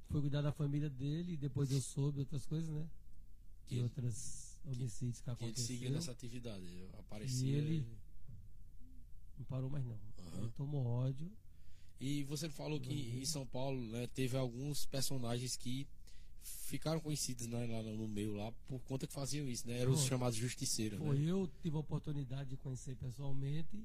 foi 0.10 0.22
cuidar 0.22 0.42
da 0.42 0.52
família 0.52 0.90
dele 0.90 1.34
e 1.34 1.38
depois 1.38 1.70
eu 1.72 1.80
soube 1.80 2.20
outras 2.20 2.46
coisas, 2.48 2.70
né? 2.74 2.90
Que 3.68 3.76
E 3.76 3.82
outras 3.84 4.60
homicídios 4.66 5.22
que 5.22 5.36
que 5.36 5.46
ele 5.46 5.56
seguiu 5.56 5.90
aconteceram. 5.90 5.92
nessa 5.94 6.12
atividade. 6.12 6.90
Aparecia. 6.98 7.48
E 7.48 7.52
ele- 7.56 7.88
Não 9.38 9.46
parou 9.46 9.70
mais 9.70 9.86
não. 9.86 10.00
Tomou 10.56 10.86
ódio. 10.86 11.32
E 12.00 12.24
você 12.24 12.50
falou 12.50 12.80
que 12.80 12.94
em 12.94 13.26
São 13.26 13.46
Paulo 13.46 13.82
né, 13.88 14.08
teve 14.08 14.38
alguns 14.38 14.86
personagens 14.86 15.58
que 15.58 15.86
ficaram 16.42 17.00
conhecidos 17.00 17.48
né, 17.48 17.66
lá 17.66 17.84
no 17.84 18.08
meio 18.08 18.36
lá 18.36 18.52
por 18.68 18.80
conta 18.82 19.06
que 19.06 19.14
faziam 19.14 19.48
isso, 19.48 19.68
né? 19.68 19.80
Eram 19.80 19.92
os 19.92 20.04
chamados 20.06 20.38
justiceiros, 20.38 20.98
Foi, 20.98 21.18
né? 21.20 21.30
eu 21.30 21.50
tive 21.62 21.76
a 21.76 21.80
oportunidade 21.80 22.52
de 22.52 22.58
conhecer 22.58 22.96
pessoalmente 22.96 23.84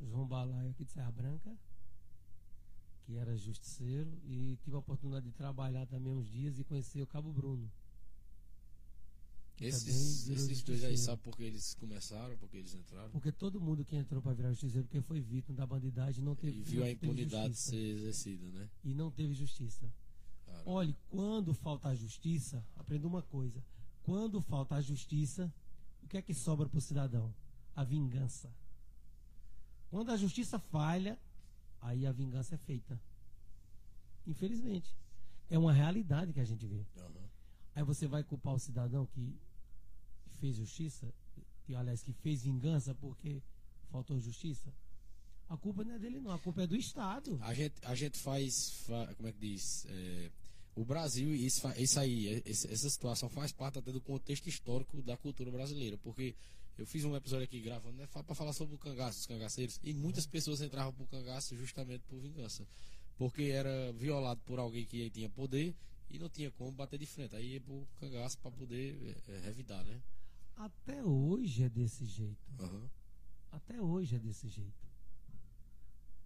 João 0.00 0.26
Balaio 0.26 0.70
aqui 0.70 0.84
de 0.84 0.92
Serra 0.92 1.10
Branca, 1.10 1.50
que 3.06 3.16
era 3.16 3.36
justiceiro, 3.36 4.10
e 4.24 4.58
tive 4.62 4.76
a 4.76 4.80
oportunidade 4.80 5.26
de 5.26 5.32
trabalhar 5.32 5.86
também 5.86 6.12
uns 6.12 6.28
dias 6.28 6.58
e 6.58 6.64
conhecer 6.64 7.02
o 7.02 7.06
Cabo 7.06 7.32
Bruno. 7.32 7.70
Esses, 9.60 9.84
também 9.84 10.36
virou 10.36 10.50
esses 10.50 10.62
dois 10.62 10.82
aí 10.84 10.96
sabem 10.98 11.22
por 11.22 11.36
que 11.36 11.42
eles 11.44 11.74
começaram, 11.74 12.36
por 12.38 12.48
que 12.48 12.56
eles 12.56 12.74
entraram. 12.74 13.10
Porque 13.10 13.30
todo 13.30 13.60
mundo 13.60 13.84
que 13.84 13.94
entrou 13.94 14.20
para 14.20 14.32
virar 14.32 14.50
justiceiro 14.50 14.86
porque 14.86 15.00
foi 15.02 15.20
vítima 15.20 15.56
da 15.56 15.66
bandidagem 15.66 16.24
não 16.24 16.34
teve 16.34 16.58
E 16.58 16.62
viu 16.62 16.82
a 16.82 16.90
impunidade 16.90 17.48
justiça. 17.54 17.70
ser 17.70 17.76
exercida, 17.96 18.46
né? 18.50 18.68
e 18.82 18.94
não 18.94 19.10
teve 19.10 19.32
justiça. 19.34 19.88
Cara, 20.46 20.62
Olhe, 20.66 20.96
quando 21.08 21.54
falta 21.54 21.88
a 21.88 21.94
justiça, 21.94 22.66
aprenda 22.76 23.06
uma 23.06 23.22
coisa. 23.22 23.62
Quando 24.02 24.40
falta 24.42 24.74
a 24.74 24.80
justiça, 24.80 25.52
o 26.02 26.08
que 26.08 26.16
é 26.16 26.22
que 26.22 26.34
sobra 26.34 26.68
para 26.68 26.78
o 26.78 26.80
cidadão? 26.80 27.32
A 27.76 27.84
vingança. 27.84 28.52
Quando 29.90 30.10
a 30.10 30.16
justiça 30.16 30.58
falha, 30.58 31.18
aí 31.80 32.06
a 32.06 32.12
vingança 32.12 32.56
é 32.56 32.58
feita. 32.58 33.00
Infelizmente. 34.26 34.96
É 35.50 35.58
uma 35.58 35.72
realidade 35.72 36.32
que 36.32 36.40
a 36.40 36.44
gente 36.44 36.66
vê. 36.66 36.84
aham. 36.96 37.24
Aí 37.74 37.82
você 37.82 38.06
vai 38.06 38.22
culpar 38.22 38.54
o 38.54 38.58
cidadão 38.58 39.04
que 39.06 39.36
fez 40.38 40.56
justiça, 40.56 41.12
que 41.64 41.74
aliás 41.74 42.02
que 42.02 42.12
fez 42.12 42.42
vingança 42.42 42.94
porque 42.94 43.42
faltou 43.90 44.18
justiça? 44.20 44.72
A 45.48 45.56
culpa 45.56 45.84
não 45.84 45.92
é 45.94 45.98
dele 45.98 46.20
não, 46.20 46.30
a 46.30 46.38
culpa 46.38 46.62
é 46.62 46.66
do 46.66 46.74
Estado. 46.76 47.38
A 47.42 47.52
gente, 47.54 47.74
a 47.82 47.94
gente 47.94 48.18
faz, 48.18 48.70
fa- 48.86 49.14
como 49.14 49.28
é 49.28 49.32
que 49.32 49.38
diz? 49.38 49.84
É, 49.88 50.30
o 50.74 50.84
Brasil, 50.84 51.34
isso, 51.34 51.66
isso 51.76 52.00
aí, 52.00 52.28
é- 52.28 52.42
essa 52.50 52.88
situação 52.90 53.28
faz 53.28 53.52
parte 53.52 53.78
até 53.78 53.92
do 53.92 54.00
contexto 54.00 54.48
histórico 54.48 55.00
da 55.02 55.16
cultura 55.16 55.50
brasileira, 55.50 55.98
porque 55.98 56.34
eu 56.78 56.86
fiz 56.86 57.04
um 57.04 57.14
episódio 57.14 57.44
aqui 57.44 57.60
gravando, 57.60 57.96
né, 57.98 58.06
para 58.06 58.34
falar 58.34 58.52
sobre 58.52 58.74
o 58.74 58.78
cangaço, 58.78 59.20
os 59.20 59.26
cangaceiros, 59.26 59.78
e 59.82 59.92
muitas 59.92 60.26
pessoas 60.26 60.60
entravam 60.60 60.92
pro 60.92 61.06
cangaço 61.06 61.54
justamente 61.56 62.02
por 62.08 62.18
vingança, 62.18 62.66
porque 63.16 63.42
era 63.44 63.92
violado 63.92 64.40
por 64.46 64.58
alguém 64.58 64.84
que 64.84 65.08
tinha 65.10 65.28
poder 65.28 65.74
e 66.10 66.18
não 66.18 66.28
tinha 66.28 66.50
como 66.52 66.72
bater 66.72 66.98
de 66.98 67.06
frente, 67.06 67.36
aí 67.36 67.52
ia 67.52 67.60
pro 67.60 67.86
cangaço 68.00 68.38
para 68.38 68.50
poder 68.50 68.96
é, 69.28 69.32
é, 69.34 69.38
revidar, 69.40 69.84
né? 69.84 70.00
Até 70.56 71.02
hoje 71.04 71.64
é 71.64 71.68
desse 71.68 72.04
jeito. 72.04 72.52
Aham. 72.58 72.90
Até 73.50 73.80
hoje 73.80 74.16
é 74.16 74.18
desse 74.18 74.48
jeito. 74.48 74.84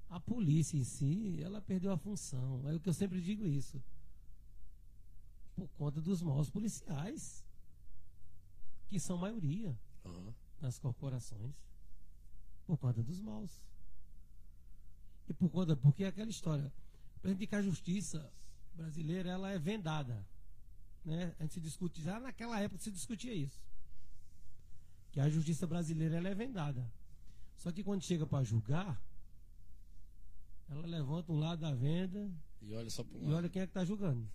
A 0.09 0.19
polícia 0.19 0.77
em 0.77 0.85
si, 0.85 1.43
ela 1.43 1.61
perdeu 1.61 1.93
a 1.93 1.99
função. 1.99 2.67
É 2.69 2.75
o 2.75 2.81
que 2.81 2.89
eu 2.89 2.95
sempre 2.95 3.21
digo 3.21 3.47
isso. 3.47 3.83
Por 5.55 5.69
conta 5.77 6.01
dos 6.01 6.23
maus 6.23 6.49
policiais, 6.49 7.45
que 8.89 8.99
são 8.99 9.19
maioria 9.19 9.79
Aham. 10.05 10.35
nas 10.61 10.79
corporações. 10.79 11.55
Por 12.67 12.79
conta 12.79 13.03
dos 13.03 13.21
maus. 13.21 13.63
E 15.29 15.35
por 15.35 15.51
conta, 15.51 15.77
porque 15.77 16.05
é 16.05 16.09
aquela 16.09 16.31
história. 16.31 16.73
Para 17.21 17.35
que 17.35 17.55
a 17.55 17.63
justiça 17.63 18.33
brasileira 18.75 19.29
ela 19.29 19.51
é 19.51 19.59
vendada. 19.59 20.27
Né? 21.05 21.35
A 21.39 21.43
gente 21.43 21.55
se 21.55 21.61
discute, 21.61 22.01
já 22.01 22.19
naquela 22.19 22.59
época 22.61 22.81
se 22.81 22.91
discutia 22.91 23.35
isso. 23.35 23.61
Que 25.11 25.21
a 25.21 25.29
justiça 25.29 25.67
brasileira 25.67 26.17
ela 26.17 26.29
é 26.29 26.35
vendada. 26.35 26.91
Só 27.57 27.73
que 27.73 27.83
quando 27.83 28.03
chega 28.03 28.27
para 28.27 28.45
julgar, 28.45 29.03
ela 30.69 30.87
levanta 30.87 31.33
um 31.33 31.39
lado 31.39 31.61
da 31.61 31.75
venda 31.75 32.31
E 32.61 32.75
olha 32.75 32.91
só 32.91 33.03
pro 33.03 33.19
e 33.19 33.33
olha 33.33 33.49
quem 33.49 33.63
é 33.63 33.67
que 33.67 33.71
está 33.71 33.85
julgando. 33.85 34.29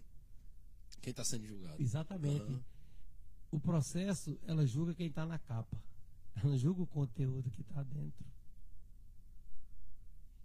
quem 1.01 1.11
está 1.11 1.23
sendo 1.23 1.45
julgado. 1.45 1.81
Exatamente. 1.81 2.41
Aham. 2.43 2.63
O 3.51 3.59
processo, 3.59 4.39
ela 4.47 4.65
julga 4.65 4.95
quem 4.95 5.07
está 5.07 5.25
na 5.25 5.37
capa. 5.37 5.77
Ela 6.43 6.57
julga 6.57 6.81
o 6.81 6.87
conteúdo 6.87 7.51
que 7.51 7.61
está 7.61 7.83
dentro. 7.83 8.25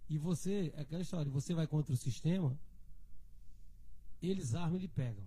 E 0.07 0.17
você, 0.17 0.71
é 0.75 0.81
aquela 0.81 1.01
história, 1.01 1.31
você 1.31 1.53
vai 1.53 1.65
contra 1.65 1.93
o 1.93 1.97
sistema, 1.97 2.57
eles 4.21 4.53
armam 4.53 4.77
e 4.77 4.81
lhe 4.81 4.87
pegam. 4.87 5.23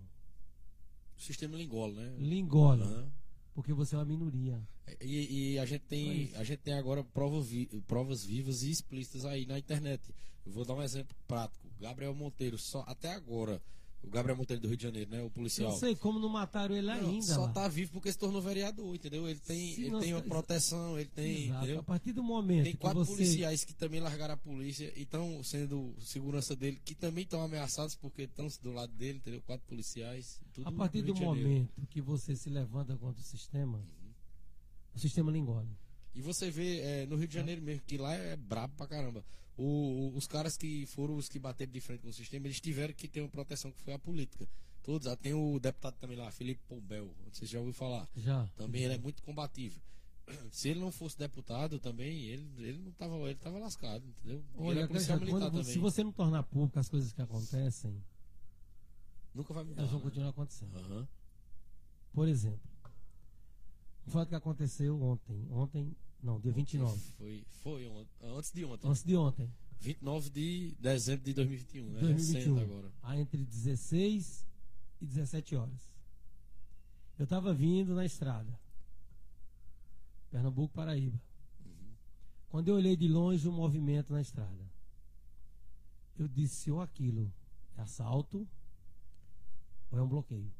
O 1.17 1.21
sistema 1.21 1.57
lingola, 1.57 1.93
né? 1.93 2.17
Lhe 2.17 2.41
Aham. 2.85 3.11
Porque 3.53 3.73
você 3.73 3.95
é 3.95 3.97
uma 3.97 4.05
minoria. 4.05 4.59
E, 5.01 5.53
e 5.53 5.59
a 5.59 5.65
gente 5.65 5.81
tem 5.83 6.31
a 6.35 6.43
gente 6.43 6.59
tem 6.59 6.73
agora 6.73 7.03
provas, 7.03 7.47
vi- 7.47 7.67
provas 7.87 8.23
vivas 8.25 8.63
e 8.63 8.71
explícitas 8.71 9.25
aí 9.25 9.45
na 9.45 9.57
internet. 9.57 10.01
Eu 10.45 10.51
vou 10.51 10.65
dar 10.65 10.73
um 10.75 10.81
exemplo 10.83 11.15
prático. 11.27 11.67
Gabriel 11.79 12.13
Monteiro, 12.13 12.57
só 12.57 12.83
até 12.87 13.11
agora, 13.13 13.61
o 14.03 14.09
Gabriel 14.09 14.37
Monteiro 14.37 14.61
do 14.61 14.67
Rio 14.67 14.75
de 14.77 14.83
Janeiro, 14.83 15.09
né, 15.09 15.21
o 15.23 15.29
policial. 15.29 15.71
Não 15.71 15.77
sei 15.79 15.95
como 15.95 16.19
não 16.19 16.27
mataram 16.29 16.75
ele 16.75 16.87
Não, 16.87 16.93
ainda. 17.09 17.25
só 17.25 17.45
lá. 17.45 17.53
tá 17.53 17.67
vivo 17.67 17.91
porque 17.93 18.11
se 18.11 18.17
tornou 18.17 18.41
vereador, 18.41 18.93
entendeu? 18.93 19.27
Ele 19.29 19.39
tem, 19.39 19.73
Se 19.73 19.81
ele 19.81 19.91
não- 19.91 19.99
tem 20.01 20.13
uma 20.13 20.21
proteção, 20.21 20.99
ele 20.99 21.09
tem, 21.09 21.45
Exato. 21.45 21.57
entendeu? 21.63 21.79
A 21.79 21.83
partir 21.83 22.11
do 22.11 22.21
momento 22.21 22.63
Tem 22.65 22.73
que 22.73 22.77
quatro 22.79 23.03
você. 23.05 23.11
policiais 23.13 23.63
que 23.63 23.73
também 23.73 23.99
largaram 24.01 24.33
a 24.33 24.37
polícia 24.37 24.91
e 24.95 25.03
estão 25.03 25.41
sendo 25.43 25.95
segurança 25.99 26.55
dele, 26.55 26.81
que 26.83 26.93
também 26.93 27.23
estão 27.23 27.41
ameaçados 27.41 27.95
porque 27.95 28.23
estão 28.23 28.47
do 28.61 28.71
lado 28.73 28.91
dele, 28.93 29.19
entendeu? 29.19 29.41
Quatro 29.45 29.65
policiais. 29.67 30.39
Tudo 30.53 30.67
A 30.67 30.71
partir 30.71 31.01
do 31.01 31.15
Janeiro. 31.15 31.49
momento 31.49 31.87
que 31.89 32.01
você 32.01 32.35
se 32.35 32.49
levanta 32.49 32.95
contra 32.97 33.21
o 33.21 33.23
sistema, 33.25 33.79
o 34.93 34.99
sistema 34.99 35.31
lhe 35.31 35.39
engole. 35.39 35.69
E 36.15 36.21
você 36.21 36.51
vê 36.51 36.79
é, 36.81 37.05
no 37.07 37.15
Rio 37.15 37.27
de 37.27 37.33
Janeiro 37.33 37.61
mesmo, 37.61 37.81
que 37.87 37.97
lá 37.97 38.13
é 38.13 38.35
brabo 38.35 38.73
pra 38.77 38.85
caramba. 38.85 39.23
O- 39.57 40.11
os 40.15 40.25
caras 40.27 40.57
que 40.57 40.85
foram 40.87 41.15
os 41.15 41.29
que 41.29 41.37
bateram 41.37 41.71
de 41.71 41.79
frente 41.79 42.01
com 42.01 42.09
o 42.09 42.13
sistema, 42.13 42.47
eles 42.47 42.59
tiveram 42.59 42.93
que 42.93 43.07
ter 43.07 43.21
uma 43.21 43.29
proteção 43.29 43.71
que 43.71 43.79
foi 43.81 43.93
a 43.93 43.99
política. 43.99 44.47
Todos, 44.81 45.07
ah, 45.07 45.15
tem 45.15 45.33
o 45.33 45.59
deputado 45.59 45.95
também 45.99 46.17
lá, 46.17 46.29
Felipe 46.31 46.61
Pombel, 46.67 47.13
você 47.31 47.45
já 47.45 47.59
ouviu 47.59 47.73
falar. 47.73 48.09
Já. 48.17 48.47
Também 48.57 48.83
ele 48.83 48.95
é 48.95 48.97
muito 48.97 49.21
combativo. 49.23 49.79
Se 50.51 50.69
ele 50.69 50.79
não 50.79 50.91
fosse 50.91 51.17
deputado 51.17 51.79
também, 51.79 52.23
ele, 52.25 52.47
ele 52.57 52.79
não 52.79 52.91
tava, 52.93 53.15
ele 53.29 53.35
tava 53.35 53.59
lascado, 53.59 54.05
entendeu? 54.07 54.43
E 54.55 54.57
ele 54.61 54.67
Olha, 54.67 54.79
é 54.81 54.87
policial 54.87 55.17
quando 55.19 55.27
militar 55.27 55.49
vo- 55.51 55.57
também. 55.59 55.73
se 55.73 55.79
você 55.79 56.03
não 56.03 56.11
tornar 56.11 56.43
público 56.43 56.79
as 56.79 56.89
coisas 56.89 57.13
que 57.13 57.21
acontecem, 57.21 58.03
Nunca 59.33 59.53
vai 59.53 59.63
mudar. 59.63 59.81
elas 59.81 59.91
vão 59.91 59.99
né? 59.99 60.05
continuar 60.05 60.29
acontecendo. 60.29 60.77
Aham. 60.77 61.07
Por 62.13 62.27
exemplo, 62.27 62.59
o 64.05 64.11
fato 64.11 64.29
que 64.29 64.35
aconteceu 64.35 65.01
ontem, 65.01 65.47
ontem, 65.49 65.95
não, 66.23 66.39
dia 66.39 66.51
29, 66.53 66.97
Foi, 67.17 67.45
foi 67.61 68.07
antes 68.21 68.51
de 68.51 68.63
ontem. 68.65 68.87
antes 68.87 69.03
de 69.03 69.15
ontem, 69.15 69.53
29 69.81 70.29
de 70.29 70.75
dezembro 70.79 71.25
de 71.25 71.33
2021, 71.33 71.89
né? 71.89 71.99
Recente 72.13 72.45
2021, 72.45 72.59
agora. 72.61 72.91
há 73.03 73.17
entre 73.17 73.43
16 73.43 74.47
e 75.01 75.05
17 75.05 75.55
horas. 75.55 75.91
Eu 77.19 77.25
estava 77.25 77.53
vindo 77.53 77.93
na 77.93 78.05
estrada, 78.05 78.57
Pernambuco, 80.31 80.73
Paraíba. 80.73 81.21
Quando 82.49 82.69
eu 82.69 82.75
olhei 82.75 82.95
de 82.95 83.07
longe 83.07 83.47
o 83.47 83.51
movimento 83.51 84.13
na 84.13 84.21
estrada, 84.21 84.71
eu 86.17 86.27
disse: 86.27 86.71
ou 86.71 86.79
aquilo 86.81 87.31
é 87.75 87.81
assalto 87.81 88.47
ou 89.91 89.99
é 89.99 90.01
um 90.01 90.07
bloqueio. 90.07 90.51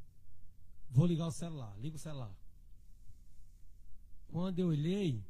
Vou 0.89 1.05
ligar 1.05 1.27
o 1.27 1.31
celular, 1.31 1.73
liga 1.79 1.95
o 1.95 1.99
celular. 1.99 2.35
Quando 4.27 4.59
eu 4.59 4.67
olhei, 4.67 5.23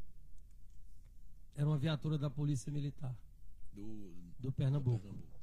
era 1.55 1.67
uma 1.67 1.77
viatura 1.77 2.17
da 2.17 2.29
Polícia 2.29 2.71
Militar 2.71 3.15
Do, 3.73 4.11
do 4.39 4.51
Pernambuco. 4.51 4.99
Pernambuco. 4.99 5.33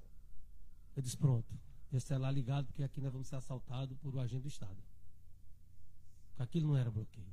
Eu 0.96 1.02
disse, 1.02 1.16
pronto, 1.16 1.46
esse 1.92 2.06
celular 2.06 2.30
ligado, 2.32 2.66
porque 2.66 2.82
aqui 2.82 3.00
nós 3.00 3.12
vamos 3.12 3.28
ser 3.28 3.36
assaltados 3.36 3.96
por 3.98 4.14
um 4.14 4.20
agente 4.20 4.42
do 4.42 4.48
Estado. 4.48 4.76
Porque 6.30 6.42
aquilo 6.42 6.68
não 6.68 6.76
era 6.76 6.90
bloqueio. 6.90 7.26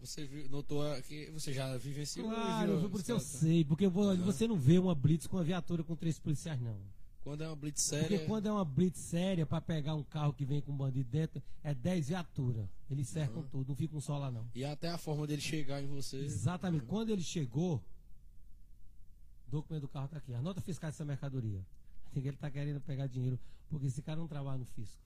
Você 0.00 0.26
notou 0.50 0.82
que 1.02 1.30
você 1.30 1.52
já 1.52 1.76
vivenciou? 1.78 2.28
Claro, 2.28 2.78
viu 2.80 2.90
por 2.90 3.00
isso 3.00 3.10
eu 3.12 3.20
sei, 3.20 3.64
porque 3.64 3.88
você 3.88 4.46
não 4.46 4.56
vê 4.56 4.78
uma 4.78 4.94
blitz 4.94 5.26
com 5.26 5.36
uma 5.36 5.44
viatura 5.44 5.82
com 5.82 5.96
três 5.96 6.18
policiais, 6.18 6.60
não. 6.60 6.76
Quando 7.22 7.42
é 7.42 7.46
uma 7.48 7.56
blitz 7.56 7.88
Porque 7.88 8.06
séria. 8.06 8.26
quando 8.26 8.46
é 8.46 8.52
uma 8.52 8.64
blitz 8.66 8.98
séria 8.98 9.46
para 9.46 9.58
pegar 9.62 9.94
um 9.94 10.02
carro 10.04 10.34
que 10.34 10.44
vem 10.44 10.60
com 10.60 10.72
um 10.72 10.76
bandido 10.76 11.08
dentro, 11.08 11.42
é 11.62 11.74
10 11.74 12.08
viaturas. 12.08 12.68
Eles 12.90 13.08
cercam 13.08 13.38
Aham. 13.40 13.48
tudo, 13.50 13.68
não 13.68 13.74
fica 13.76 13.96
um 13.96 14.00
só 14.00 14.18
lá 14.18 14.30
não. 14.30 14.46
E 14.54 14.62
até 14.62 14.90
a 14.90 14.98
forma 14.98 15.26
dele 15.26 15.40
chegar 15.40 15.82
em 15.82 15.86
você. 15.86 16.18
Exatamente. 16.18 16.84
Quando 16.84 17.08
ele 17.08 17.22
chegou, 17.22 17.76
o 17.76 17.82
documento 19.54 19.82
do 19.82 19.88
carro 19.88 20.06
está 20.06 20.18
aqui. 20.18 20.34
A 20.34 20.42
nota 20.42 20.60
fiscal 20.60 20.90
dessa 20.90 21.04
mercadoria. 21.04 21.64
Ele 22.14 22.28
está 22.28 22.50
querendo 22.50 22.80
pegar 22.80 23.06
dinheiro, 23.06 23.38
porque 23.68 23.86
esse 23.86 24.02
cara 24.02 24.18
não 24.18 24.28
trabalha 24.28 24.58
no 24.58 24.64
fisco. 24.66 25.02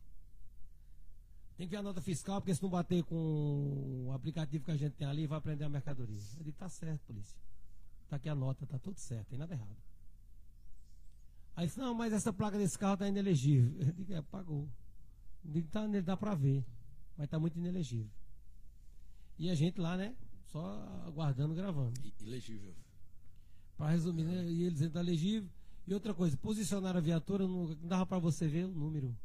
Tem 1.57 1.67
que 1.67 1.71
ver 1.73 1.79
a 1.79 1.83
nota 1.83 2.01
fiscal, 2.01 2.41
porque 2.41 2.55
se 2.55 2.63
não 2.63 2.71
bater 2.71 3.03
com 3.03 4.07
o 4.07 4.13
aplicativo 4.13 4.65
que 4.65 4.71
a 4.71 4.77
gente 4.77 4.95
tem 4.95 5.07
ali, 5.07 5.27
vai 5.27 5.41
prender 5.41 5.67
a 5.67 5.71
mercadoria. 5.71 6.21
Eu 6.37 6.45
digo, 6.45 6.57
tá 6.57 6.69
certo, 6.69 7.01
polícia. 7.07 7.37
Tá 8.09 8.17
aqui 8.17 8.29
a 8.29 8.35
nota, 8.35 8.67
tá 8.67 8.79
tudo 8.79 8.99
certo, 8.99 9.29
tem 9.29 9.39
nada 9.39 9.55
errado. 9.55 9.77
Aí 11.57 11.67
disse, 11.67 11.79
não, 11.79 11.95
mas 11.95 12.13
essa 12.13 12.33
placa 12.33 12.57
desse 12.57 12.79
carro 12.79 12.97
tá 12.97 13.09
inelegível. 13.09 13.75
Eu 13.81 13.93
digo, 13.93 14.13
é, 14.13 14.23
pagou. 14.23 14.69
Eu 15.45 15.67
tá, 15.67 15.87
dá 16.05 16.17
pra 16.17 16.35
ver, 16.35 16.65
mas 17.17 17.29
tá 17.29 17.39
muito 17.39 17.59
inelegível. 17.59 18.11
E 19.39 19.51
a 19.51 19.55
gente 19.55 19.81
lá, 19.81 19.97
né, 19.97 20.15
só 20.47 20.63
aguardando, 21.07 21.55
gravando. 21.55 21.99
Ilegível. 22.21 22.75
Para 23.79 23.91
resumir, 23.93 24.25
né, 24.25 24.45
e 24.51 24.65
eles 24.65 24.83
entram 24.83 25.01
legível. 25.03 25.49
E 25.87 25.95
outra 25.95 26.13
coisa, 26.13 26.37
posicionar 26.37 26.95
a 26.97 27.01
viatura, 27.01 27.47
não, 27.47 27.75
dava 27.83 28.05
para 28.05 28.19
você 28.19 28.47
ver 28.47 28.65
o 28.67 28.69
número. 28.69 29.17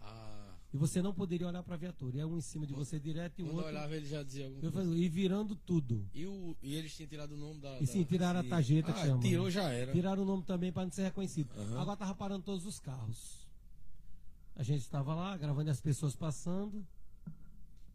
Ah. 0.00 0.54
E 0.72 0.76
você 0.76 1.00
não 1.02 1.12
poderia 1.14 1.46
olhar 1.46 1.62
para 1.62 1.74
a 1.74 1.78
viatura. 1.78 2.16
E 2.16 2.20
é 2.20 2.26
um 2.26 2.36
em 2.38 2.40
cima 2.40 2.66
de 2.66 2.72
você 2.72 2.98
direto 2.98 3.38
e 3.38 3.42
o 3.42 3.46
Quando 3.46 3.56
outro. 3.58 3.70
olhava, 3.70 3.94
ele 3.94 4.06
já 4.06 4.22
dizia 4.22 4.46
alguma 4.46 4.72
coisa. 4.72 4.96
e 4.96 5.08
virando 5.08 5.54
tudo. 5.54 6.08
E, 6.14 6.26
o, 6.26 6.56
e 6.62 6.74
eles 6.74 6.96
tinham 6.96 7.08
tirado 7.08 7.32
o 7.32 7.36
nome 7.36 7.60
da. 7.60 7.78
E 7.80 7.86
sim, 7.86 8.00
da- 8.02 8.08
tiraram 8.08 8.40
a 8.40 8.42
tarjeta 8.44 8.92
que 8.92 9.00
ah, 9.00 9.04
chama. 9.06 9.20
Tirou 9.22 9.50
já 9.50 9.68
era. 9.68 9.92
Tiraram 9.92 10.22
o 10.22 10.26
nome 10.26 10.42
também 10.44 10.72
para 10.72 10.84
não 10.84 10.90
ser 10.90 11.02
reconhecido. 11.02 11.50
Aham. 11.56 11.80
Agora 11.80 11.96
tava 11.96 12.14
parando 12.14 12.42
todos 12.42 12.64
os 12.66 12.80
carros. 12.80 13.46
A 14.56 14.62
gente 14.64 14.80
estava 14.80 15.14
lá, 15.14 15.36
gravando 15.36 15.70
as 15.70 15.80
pessoas 15.80 16.16
passando. 16.16 16.84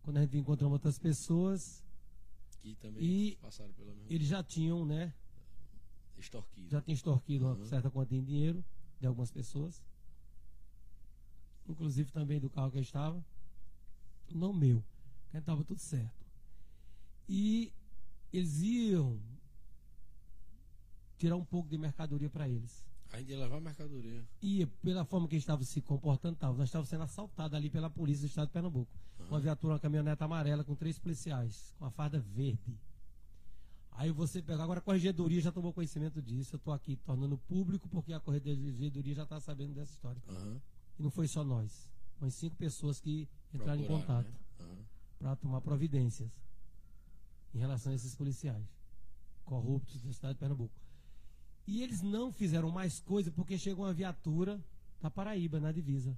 Quando 0.04 0.18
a 0.18 0.22
gente 0.22 0.38
encontrou 0.38 0.72
outras 0.72 0.98
pessoas, 1.00 1.84
Que 2.62 2.76
também 2.76 3.04
E- 3.04 3.38
passaram 3.42 3.74
pela 3.74 3.92
mesma. 3.94 4.06
eles 4.10 4.28
já 4.28 4.42
tinham, 4.44 4.86
né? 4.86 5.12
Extorquido. 6.26 6.70
já 6.70 6.82
tinha 6.82 6.94
extorquido 6.96 7.46
uma 7.46 7.54
Uhum. 7.56 7.66
certa 7.66 7.90
quantia 7.92 8.20
de 8.20 8.26
dinheiro 8.26 8.64
de 9.00 9.08
algumas 9.08 9.32
pessoas. 9.32 9.84
Inclusive 11.68 12.12
também 12.12 12.40
do 12.40 12.50
carro 12.50 12.72
que 12.72 12.78
eu 12.78 12.82
estava. 12.82 13.24
Não 14.32 14.54
meu. 14.54 14.84
Que 15.32 15.38
estava 15.38 15.64
tudo 15.64 15.80
certo. 15.80 16.26
E 17.28 17.74
eles 18.32 18.62
iam 18.62 19.20
tirar 21.18 21.36
um 21.36 21.46
pouco 21.46 21.70
de 21.70 21.78
mercadoria 21.78 22.30
para 22.30 22.48
eles. 22.48 22.84
Ainda 23.14 23.32
ia 23.32 23.40
levar 23.40 23.60
mercadoria. 23.62 24.24
E 24.42 24.66
pela 24.84 25.06
forma 25.06 25.28
que 25.28 25.36
eles 25.36 25.44
estavam 25.44 25.64
se 25.64 25.82
comportando, 25.82 26.36
tava, 26.36 26.58
nós 26.58 26.68
estávamos 26.68 26.90
sendo 26.90 27.04
assaltados 27.04 27.56
ali 27.56 27.70
pela 27.70 27.90
polícia 27.90 28.22
do 28.22 28.30
estado 28.30 28.48
de 28.48 28.54
Pernambuco. 28.54 28.92
Uma 29.30 29.40
viatura, 29.40 29.74
uma 29.74 29.80
caminhoneta 29.80 30.26
amarela 30.26 30.64
com 30.64 30.76
três 30.76 31.00
policiais, 31.00 31.74
com 31.80 31.86
a 31.86 31.90
farda 31.92 32.20
verde. 32.20 32.78
Aí 33.98 34.12
você 34.12 34.42
pega, 34.42 34.62
agora 34.62 34.80
a 34.80 34.82
corregedoria 34.82 35.40
já 35.40 35.52
tomou 35.52 35.72
conhecimento 35.72 36.22
disso, 36.22 36.56
eu 36.56 36.58
estou 36.58 36.74
aqui 36.74 36.98
tornando 36.98 37.38
público 37.38 37.88
porque 37.88 38.12
a 38.12 38.20
corregedoria 38.20 39.16
já 39.16 39.24
está 39.24 39.40
sabendo 39.40 39.74
dessa 39.74 39.94
história. 39.94 40.22
Aham. 40.28 40.62
E 41.00 41.04
não 41.04 41.10
foi 41.10 41.28
só 41.28 41.44
nós, 41.44 41.90
foi 42.18 42.30
cinco 42.30 42.56
pessoas 42.56 43.00
que 43.00 43.28
entraram 43.54 43.82
em 43.82 43.86
Procuraram, 43.86 44.24
contato 44.24 44.28
né? 44.28 44.40
Aham. 44.60 44.86
para 45.18 45.36
tomar 45.38 45.62
providências 45.62 46.32
em 47.54 47.60
relação 47.60 47.94
a 47.94 47.96
esses 47.96 48.14
policiais 48.16 48.66
corruptos 49.46 50.02
do 50.02 50.10
estado 50.10 50.34
de 50.34 50.40
Pernambuco. 50.40 50.74
E 51.66 51.82
eles 51.82 52.02
não 52.02 52.32
fizeram 52.34 52.70
mais 52.70 53.00
coisa 53.00 53.32
porque 53.32 53.58
chegou 53.58 53.86
uma 53.86 53.94
viatura 53.94 54.60
da 55.02 55.10
Paraíba, 55.10 55.60
na 55.60 55.72
divisa. 55.72 56.18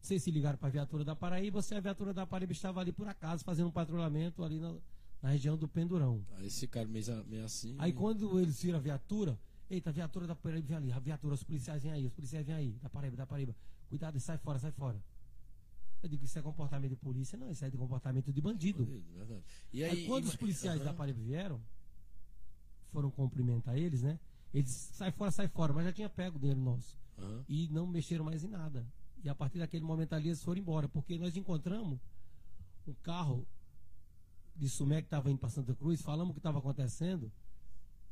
Vocês 0.00 0.22
se 0.22 0.30
ligaram 0.30 0.58
para 0.58 0.68
a 0.68 0.70
viatura 0.70 1.04
da 1.04 1.16
Paraíba, 1.16 1.62
se 1.62 1.74
a 1.74 1.80
viatura 1.80 2.14
da 2.14 2.26
Paraíba 2.26 2.52
estava 2.52 2.80
ali 2.80 2.92
por 2.92 3.08
acaso 3.08 3.42
fazendo 3.42 3.68
um 3.68 3.72
patrulhamento 3.72 4.44
ali 4.44 4.60
na, 4.60 4.74
na 5.24 5.30
região 5.30 5.56
do 5.56 5.66
Pendurão. 5.66 6.22
Aí 6.36 6.48
esse 6.48 6.66
cara 6.68 6.86
meio, 6.86 7.24
meio 7.24 7.44
assim. 7.46 7.74
Aí 7.78 7.94
quando 7.94 8.38
eles 8.38 8.62
viram 8.62 8.76
a 8.78 8.80
viatura, 8.82 9.38
eita, 9.70 9.88
a 9.88 9.92
viatura 9.92 10.26
da 10.26 10.36
Paraíba 10.36 10.68
vem 10.68 10.76
ali, 10.76 10.92
a 10.92 10.98
viatura, 10.98 11.32
os 11.32 11.42
policiais 11.42 11.82
vêm 11.82 11.92
aí, 11.92 12.04
os 12.06 12.12
policiais 12.12 12.44
vêm 12.46 12.54
aí, 12.54 12.72
da 12.82 12.90
Paraíba, 12.90 13.16
da 13.16 13.26
Paraíba. 13.26 13.56
Cuidado, 13.88 14.20
sai 14.20 14.36
fora, 14.36 14.58
sai 14.58 14.70
fora. 14.72 15.02
Eu 16.02 16.10
digo, 16.10 16.22
isso 16.26 16.38
é 16.38 16.42
comportamento 16.42 16.90
de 16.90 16.96
polícia? 16.96 17.38
Não, 17.38 17.50
isso 17.50 17.64
é 17.64 17.70
de 17.70 17.78
comportamento 17.78 18.30
de 18.30 18.38
bandido. 18.42 18.84
Verdade. 19.16 19.42
E 19.72 19.82
Aí, 19.82 19.90
aí, 19.92 20.06
quando 20.06 20.24
os 20.24 20.30
ima- 20.32 20.38
policiais 20.40 20.76
Aham. 20.82 20.84
da 20.90 20.92
Paraíba 20.92 21.20
vieram, 21.22 21.58
foram 22.92 23.10
cumprimentar 23.10 23.78
eles, 23.78 24.02
né? 24.02 24.20
Eles 24.52 24.70
sai 24.70 25.10
fora, 25.10 25.30
sai 25.30 25.48
fora, 25.48 25.72
mas 25.72 25.86
já 25.86 25.92
tinha 25.94 26.10
pego 26.10 26.36
o 26.36 26.38
dinheiro 26.38 26.60
nosso. 26.60 26.98
Aham. 27.18 27.42
E 27.48 27.66
não 27.68 27.86
mexeram 27.86 28.26
mais 28.26 28.44
em 28.44 28.48
nada. 28.48 28.86
E 29.22 29.28
a 29.30 29.34
partir 29.34 29.58
daquele 29.58 29.84
momento 29.84 30.12
ali 30.12 30.28
eles 30.28 30.42
foram 30.44 30.60
embora, 30.60 30.86
porque 30.86 31.16
nós 31.16 31.34
encontramos 31.34 31.98
um 32.86 32.92
carro 33.02 33.46
de 34.56 34.68
Sumé 34.68 35.00
que 35.00 35.06
estava 35.06 35.30
indo 35.30 35.38
para 35.38 35.48
Santa 35.48 35.74
Cruz, 35.74 36.00
falamos 36.02 36.30
o 36.30 36.34
que 36.34 36.38
estava 36.38 36.58
acontecendo, 36.58 37.30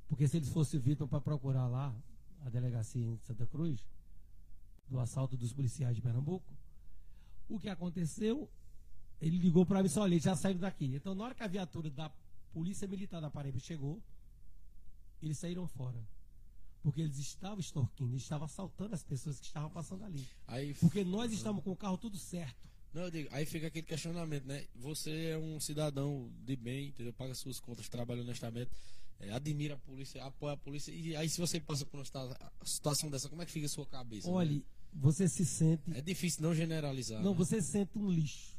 porque 0.09 0.27
se 0.27 0.37
eles 0.37 0.49
fossem 0.49 0.81
vítimas 0.81 1.09
para 1.09 1.21
procurar 1.21 1.67
lá 1.67 1.95
a 2.45 2.49
delegacia 2.49 3.05
em 3.05 3.17
Santa 3.19 3.47
Cruz, 3.47 3.87
do 4.89 4.99
assalto 4.99 5.37
dos 5.37 5.53
policiais 5.53 5.97
de 5.97 6.03
Pernambuco, 6.03 6.53
o 7.49 7.59
que 7.59 7.69
aconteceu, 7.69 8.49
ele 9.21 9.39
ligou 9.39 9.65
para 9.65 9.79
mim 9.79 9.85
e 9.85 9.89
disse, 9.89 9.99
olha, 9.99 10.15
eles 10.15 10.25
já 10.25 10.35
saíram 10.37 10.61
daqui. 10.61 10.95
Então, 10.95 11.15
na 11.15 11.25
hora 11.25 11.35
que 11.35 11.43
a 11.43 11.47
viatura 11.47 11.89
da 11.91 12.11
Polícia 12.53 12.87
Militar 12.89 13.21
da 13.21 13.31
Paraíba 13.31 13.59
chegou, 13.59 14.03
eles 15.23 15.39
saíram 15.39 15.67
fora. 15.67 16.03
Porque 16.83 17.01
eles 17.01 17.17
estavam 17.19 17.61
extorquindo, 17.61 18.13
eles 18.13 18.23
estavam 18.23 18.45
assaltando 18.45 18.95
as 18.95 19.05
pessoas 19.05 19.39
que 19.39 19.47
estavam 19.47 19.71
passando 19.71 20.05
ali. 20.05 20.27
Aí, 20.49 20.75
Porque 20.75 21.05
nós 21.05 21.33
estamos 21.33 21.63
com 21.63 21.71
o 21.71 21.77
carro 21.77 21.97
tudo 21.97 22.19
certo. 22.19 22.69
Não, 22.93 23.03
eu 23.03 23.11
digo, 23.11 23.29
aí 23.33 23.47
fica 23.47 23.69
aquele 23.69 23.87
questionamento, 23.87 24.45
né? 24.45 24.67
Você 24.75 25.29
é 25.29 25.39
um 25.39 25.59
cidadão 25.59 26.31
de 26.45 26.55
bem, 26.57 26.89
entendeu? 26.89 27.13
Paga 27.13 27.35
suas 27.35 27.59
contas, 27.59 27.89
trabalha 27.89 28.21
honestamente, 28.21 28.71
é, 29.19 29.33
admira 29.33 29.75
a 29.75 29.79
polícia, 29.79 30.23
apoia 30.25 30.55
a 30.55 30.57
polícia. 30.59 30.93
E 30.93 31.17
aí, 31.17 31.29
se 31.29 31.41
você 31.41 31.59
passa 31.59 31.87
por 31.87 31.99
uma 31.99 32.05
situa- 32.05 32.53
situação 32.65 33.11
dessa, 33.11 33.29
como 33.31 33.41
é 33.41 33.47
que 33.47 33.53
fica 33.53 33.67
a 33.67 33.69
sua 33.69 33.87
cabeça? 33.87 34.29
né? 34.29 34.35
Olha, 34.35 34.63
você 34.93 35.27
se 35.27 35.47
sente. 35.47 35.91
É 35.95 36.03
difícil 36.03 36.43
não 36.43 36.55
generalizar. 36.55 37.23
Não, 37.23 37.31
né? 37.33 37.37
você 37.37 37.63
se 37.63 37.69
sente 37.69 37.97
um 37.99 38.11
lixo. 38.11 38.55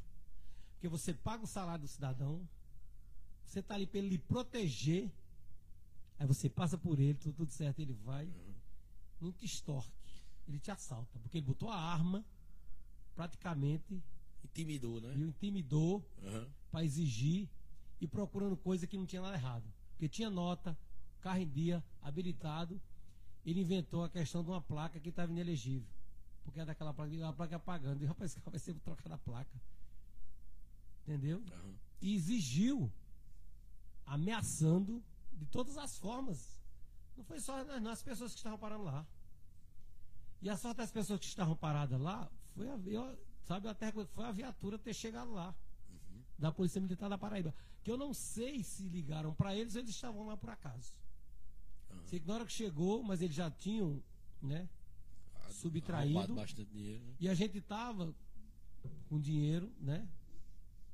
Porque 0.73 0.87
você 0.87 1.13
paga 1.13 1.43
o 1.43 1.47
salário 1.47 1.83
do 1.83 1.87
cidadão, 1.87 2.41
você 3.45 3.59
está 3.59 3.75
ali 3.75 3.85
para 3.85 3.99
ele 3.99 4.09
lhe 4.09 4.17
proteger, 4.17 5.11
aí 6.17 6.25
você 6.25 6.49
passa 6.49 6.75
por 6.75 6.99
ele, 6.99 7.13
tudo, 7.13 7.35
tudo 7.35 7.51
certo, 7.51 7.79
ele 7.79 7.93
vai, 8.03 8.27
não 9.21 9.31
te 9.31 9.45
extorque, 9.45 9.91
ele 10.47 10.59
te 10.59 10.71
assalta, 10.71 11.19
porque 11.19 11.37
ele 11.37 11.45
botou 11.45 11.69
a 11.69 11.77
arma, 11.77 12.25
praticamente, 13.15 14.01
Intimidou, 14.43 15.01
né? 15.01 15.13
e 15.15 15.23
o 15.23 15.27
intimidou 15.27 16.05
Aham. 16.23 16.47
para 16.71 16.83
exigir 16.83 17.49
e 17.99 18.07
procurando 18.07 18.57
coisa 18.57 18.85
que 18.85 18.97
não 18.97 19.05
tinha 19.05 19.21
nada 19.21 19.35
errado. 19.35 19.63
Porque 19.91 20.09
tinha 20.09 20.29
nota, 20.29 20.77
carro 21.21 21.39
em 21.39 21.47
dia, 21.47 21.83
habilitado, 22.01 22.79
ele 23.45 23.61
inventou 23.61 24.03
a 24.03 24.09
questão 24.09 24.43
de 24.43 24.49
uma 24.49 24.61
placa 24.61 24.99
que 24.99 25.09
estava 25.09 25.31
inelegível. 25.31 25.87
Porque 26.43 26.59
é 26.59 26.65
daquela 26.65 26.93
placa, 26.93 27.27
a 27.27 27.33
placa 27.33 27.55
apagando. 27.55 28.03
E 28.03 28.05
rapaz, 28.05 28.31
esse 28.31 28.39
carro 28.39 28.51
vai 28.51 28.59
ser 28.59 28.73
trocado 28.75 29.15
a 29.15 29.17
placa. 29.17 29.61
Entendeu? 31.03 31.43
Aham. 31.51 31.75
E 32.01 32.15
exigiu, 32.15 32.91
ameaçando 34.05 35.01
de 35.31 35.45
todas 35.45 35.77
as 35.77 35.97
formas. 35.97 36.61
Não 37.15 37.23
foi 37.23 37.39
só 37.39 37.63
nós, 37.63 37.81
não, 37.81 37.91
as 37.91 38.03
pessoas 38.03 38.31
que 38.33 38.39
estavam 38.39 38.59
parando 38.59 38.83
lá. 38.83 39.05
E 40.41 40.49
a 40.49 40.57
sorte 40.57 40.77
das 40.77 40.91
pessoas 40.91 41.19
que 41.19 41.25
estavam 41.25 41.55
paradas 41.55 41.99
lá 41.99 42.29
foi 42.53 42.69
a, 42.69 42.77
eu, 42.85 43.17
sabe, 43.43 43.67
até 43.67 43.91
foi 43.91 44.25
a 44.25 44.31
viatura 44.31 44.77
ter 44.77 44.93
chegado 44.93 45.31
lá. 45.31 45.55
Da 46.37 46.51
Polícia 46.51 46.81
Militar 46.81 47.09
da 47.09 47.17
Paraíba. 47.17 47.53
Que 47.83 47.91
eu 47.91 47.97
não 47.97 48.13
sei 48.13 48.63
se 48.63 48.83
ligaram 48.83 49.33
para 49.33 49.55
eles 49.55 49.75
ou 49.75 49.81
eles 49.81 49.91
estavam 49.91 50.25
lá 50.25 50.35
por 50.35 50.49
acaso. 50.49 50.93
Aham. 51.91 52.01
Sei 52.07 52.19
que 52.19 52.27
na 52.27 52.35
hora 52.35 52.45
que 52.45 52.51
chegou, 52.51 53.03
mas 53.03 53.21
eles 53.21 53.35
já 53.35 53.51
tinham, 53.51 54.01
né? 54.41 54.67
Subtraído. 55.49 56.33
Bastante 56.33 56.65
dinheiro, 56.65 57.03
né? 57.03 57.15
E 57.19 57.29
a 57.29 57.33
gente 57.33 57.61
tava 57.61 58.13
com 59.07 59.19
dinheiro, 59.19 59.71
né? 59.79 60.07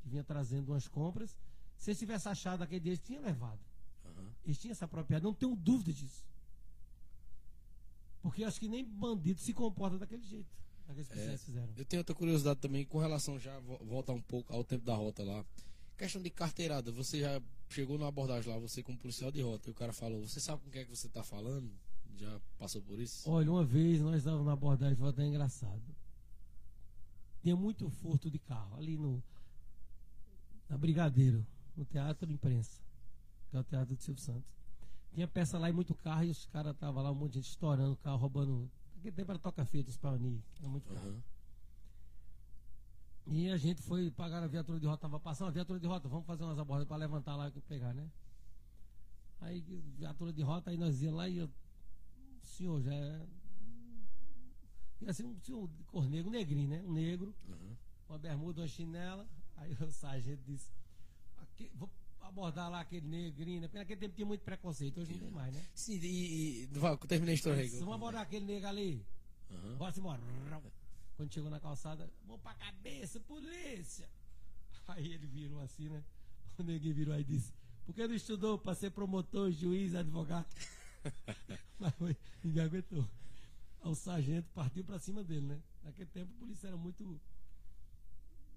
Que 0.01 0.09
vinha 0.09 0.23
trazendo 0.23 0.71
umas 0.71 0.87
compras. 0.87 1.37
Se 1.77 1.91
eles 1.91 1.99
tivessem 1.99 2.31
achado 2.31 2.63
aquele 2.63 2.81
dia, 2.81 2.91
eles 2.91 3.03
tinham 3.03 3.23
levado. 3.23 3.59
Aham. 4.05 4.31
Eles 4.43 4.57
tinham 4.57 4.71
essa 4.71 4.87
propriedade, 4.87 5.23
não 5.23 5.33
tenho 5.33 5.55
dúvida 5.55 5.93
disso. 5.93 6.27
Porque 8.21 8.43
eu 8.43 8.47
acho 8.47 8.59
que 8.59 8.67
nem 8.67 8.83
bandido 8.83 9.39
se 9.39 9.53
comporta 9.53 9.97
daquele 9.97 10.23
jeito. 10.23 10.49
Que 10.93 11.01
É. 11.01 11.05
vocês 11.05 11.43
fizeram. 11.43 11.69
Eu 11.77 11.85
tenho 11.85 11.99
outra 12.01 12.15
curiosidade 12.15 12.59
também 12.59 12.83
com 12.85 12.97
relação 12.97 13.37
já 13.39 13.57
vo- 13.59 13.77
voltar 13.85 14.13
um 14.13 14.21
pouco 14.21 14.53
ao 14.53 14.63
tempo 14.63 14.85
da 14.85 14.95
rota 14.95 15.23
lá. 15.23 15.45
Questão 15.97 16.21
de 16.21 16.29
carteirada, 16.29 16.91
você 16.91 17.19
já 17.19 17.41
chegou 17.69 17.97
na 17.97 18.07
abordagem 18.07 18.51
lá, 18.51 18.57
você 18.57 18.81
como 18.81 18.97
policial 18.97 19.31
de 19.31 19.41
rota, 19.41 19.69
e 19.69 19.71
o 19.71 19.75
cara 19.75 19.91
falou, 19.93 20.21
você 20.27 20.39
sabe 20.39 20.63
com 20.63 20.69
quem 20.71 20.81
é 20.81 20.85
que 20.85 20.89
você 20.95 21.07
tá 21.09 21.23
falando? 21.23 21.69
Já 22.15 22.39
passou 22.57 22.81
por 22.81 22.99
isso? 22.99 23.29
Olha, 23.29 23.51
uma 23.51 23.63
vez 23.63 24.01
nós 24.01 24.17
estávamos 24.17 24.45
na 24.45 24.53
abordagem, 24.53 24.95
foi 24.95 25.09
até 25.09 25.25
engraçado. 25.25 25.81
Tinha 27.41 27.55
muito 27.55 27.89
furto 27.89 28.29
de 28.29 28.39
carro 28.39 28.75
ali 28.77 28.97
no 28.97 29.23
na 30.67 30.77
Brigadeiro, 30.77 31.45
no 31.75 31.83
Teatro 31.85 32.31
Imprensa, 32.31 32.81
que 33.49 33.57
é 33.57 33.59
o 33.59 33.63
Teatro 33.63 33.95
do 33.95 34.01
Silvio 34.01 34.21
Santos. 34.21 34.49
Tinha 35.13 35.27
peça 35.27 35.57
lá 35.57 35.69
e 35.69 35.73
muito 35.73 35.95
carro 35.95 36.23
e 36.25 36.29
os 36.29 36.45
caras 36.47 36.73
estavam 36.75 37.01
lá, 37.01 37.11
um 37.11 37.15
monte 37.15 37.31
de 37.33 37.39
gente 37.39 37.49
estourando 37.49 37.93
o 37.93 37.97
carro, 37.97 38.17
roubando. 38.17 38.69
Naquele 38.99 39.15
tempo 39.15 39.31
era 39.31 39.39
toca-feita, 39.39 39.89
os 39.89 39.95
Pauni, 39.97 40.43
era 40.59 40.67
muito 40.67 40.89
carro. 40.93 41.07
Aham. 41.07 41.23
E 43.27 43.49
a 43.49 43.55
gente 43.55 43.81
foi 43.81 44.11
pagar 44.11 44.43
a 44.43 44.47
viatura 44.47 44.77
de 44.77 44.85
rota, 44.85 45.03
tava 45.03 45.19
passando 45.19 45.47
a 45.47 45.51
viatura 45.51 45.79
de 45.79 45.87
rota, 45.87 46.09
vamos 46.09 46.25
fazer 46.25 46.43
umas 46.43 46.59
abordagens 46.59 46.87
para 46.89 46.97
levantar 46.97 47.35
lá 47.37 47.47
e 47.47 47.61
pegar, 47.61 47.93
né? 47.93 48.09
Aí, 49.39 49.61
viatura 49.97 50.33
de 50.33 50.41
rota, 50.41 50.69
aí 50.69 50.77
nós 50.77 51.01
ia 51.01 51.13
lá 51.13 51.29
e 51.29 51.37
eu, 51.37 51.45
o 51.45 52.45
senhor 52.45 52.81
já 52.81 52.93
é. 52.93 53.25
Ia 54.99 55.13
ser 55.13 55.25
um 55.25 55.39
senhor 55.39 55.69
de 55.69 55.83
cor 55.85 56.09
negro, 56.09 56.27
um 56.27 56.33
negrinho, 56.33 56.67
né? 56.67 56.81
Um 56.85 56.91
negro, 56.91 57.33
Aham. 57.47 57.77
uma 58.09 58.17
bermuda, 58.19 58.61
uma 58.61 58.67
chinela. 58.67 59.25
Aí 59.55 59.73
o 59.79 59.91
sargento 59.91 60.43
disse: 60.43 60.69
"Aqui- 61.37 61.71
vou 61.73 61.89
abordar 62.29 62.69
lá 62.69 62.79
aquele 62.81 63.07
negrinho, 63.07 63.61
né? 63.61 63.67
Porque 63.67 63.79
naquele 63.79 63.99
tempo 63.99 64.15
tinha 64.15 64.25
muito 64.25 64.41
preconceito, 64.41 64.99
hoje 65.01 65.13
não 65.13 65.19
tem 65.19 65.31
mais, 65.31 65.53
né? 65.53 65.65
Sim, 65.73 65.99
e, 66.01 66.69
vai, 66.71 66.97
terminei 66.97 67.33
a 67.33 67.35
história 67.35 67.61
aí. 67.61 67.69
Vamos 67.69 67.95
abordar 67.95 68.21
aquele 68.21 68.45
negro 68.45 68.67
ali. 68.67 69.05
Aham. 69.51 69.75
Bora 69.77 69.93
embora. 69.97 70.21
Quando 71.17 71.33
chegou 71.33 71.49
na 71.49 71.59
calçada, 71.59 72.09
mão 72.25 72.39
pra 72.39 72.53
cabeça, 72.53 73.19
polícia. 73.19 74.07
Aí 74.87 75.13
ele 75.13 75.27
virou 75.27 75.59
assim, 75.61 75.89
né? 75.89 76.03
O 76.57 76.63
neguinho 76.63 76.95
virou 76.95 77.13
aí 77.13 77.21
e 77.21 77.25
disse: 77.25 77.53
Por 77.85 77.93
que 77.93 78.07
não 78.07 78.15
estudou 78.15 78.57
pra 78.57 78.73
ser 78.73 78.91
promotor, 78.91 79.51
juiz, 79.51 79.95
advogado? 79.95 80.47
Mas 81.79 81.93
foi, 81.95 82.17
ninguém 82.43 82.63
aguentou. 82.63 83.07
O 83.81 83.95
sargento 83.95 84.49
partiu 84.53 84.83
pra 84.83 84.99
cima 84.99 85.23
dele, 85.23 85.47
né? 85.47 85.59
Naquele 85.83 86.09
tempo 86.09 86.31
a 86.35 86.39
polícia 86.39 86.67
era 86.67 86.77
muito 86.77 87.19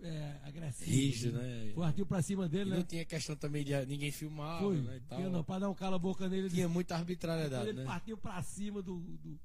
é, 0.03 0.41
agressiva. 0.45 0.91
Rígido, 0.91 1.39
né? 1.39 1.73
Partiu 1.75 2.07
pra 2.07 2.23
cima 2.23 2.47
E 2.47 2.49
dele, 2.49 2.71
não 2.71 2.79
né? 2.79 2.83
tinha 2.85 3.05
questão 3.05 3.37
também 3.37 3.65
de 3.65 3.87
ninguém 3.87 4.11
filmar, 4.11 4.61
Foi. 4.61 4.81
né? 4.81 4.97
E 4.97 5.01
tal. 5.01 5.21
Não, 5.31 5.45
pra 5.45 5.59
dar 5.59 5.71
um 5.71 5.75
cala-boca 5.75 6.29
nele. 6.29 6.43
ele 6.43 6.51
Tinha 6.51 6.63
disse, 6.67 6.73
muita 6.75 6.95
arbitrariedade, 6.97 7.69
ele 7.69 7.79
né? 7.81 7.85
partiu 7.85 8.17
pra 8.17 8.43
cima 8.43 8.83
do, 8.83 8.99
do, 8.99 9.39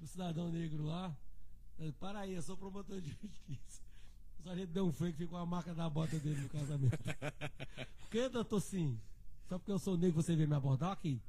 do 0.00 0.06
cidadão 0.06 0.50
negro 0.50 0.84
lá. 0.84 1.16
Ele, 1.78 1.92
Para 1.92 2.20
aí, 2.20 2.34
eu 2.34 2.42
sou 2.42 2.56
promotor 2.56 3.00
de 3.00 3.08
justiça. 3.10 3.82
O 4.40 4.42
sargento 4.44 4.72
deu 4.72 4.86
um 4.86 4.92
freio 4.92 5.12
que 5.12 5.18
ficou 5.18 5.38
a 5.38 5.44
marca 5.46 5.74
da 5.74 5.90
bota 5.90 6.18
dele 6.18 6.40
no 6.40 6.48
casamento. 6.48 6.96
Por 8.00 8.10
que, 8.10 8.28
doutor, 8.28 8.60
sim? 8.60 8.98
Só 9.48 9.58
porque 9.58 9.72
eu 9.72 9.78
sou 9.78 9.96
negro 9.96 10.22
você 10.22 10.34
veio 10.34 10.48
me 10.48 10.54
abordar 10.54 10.92
aqui? 10.92 11.20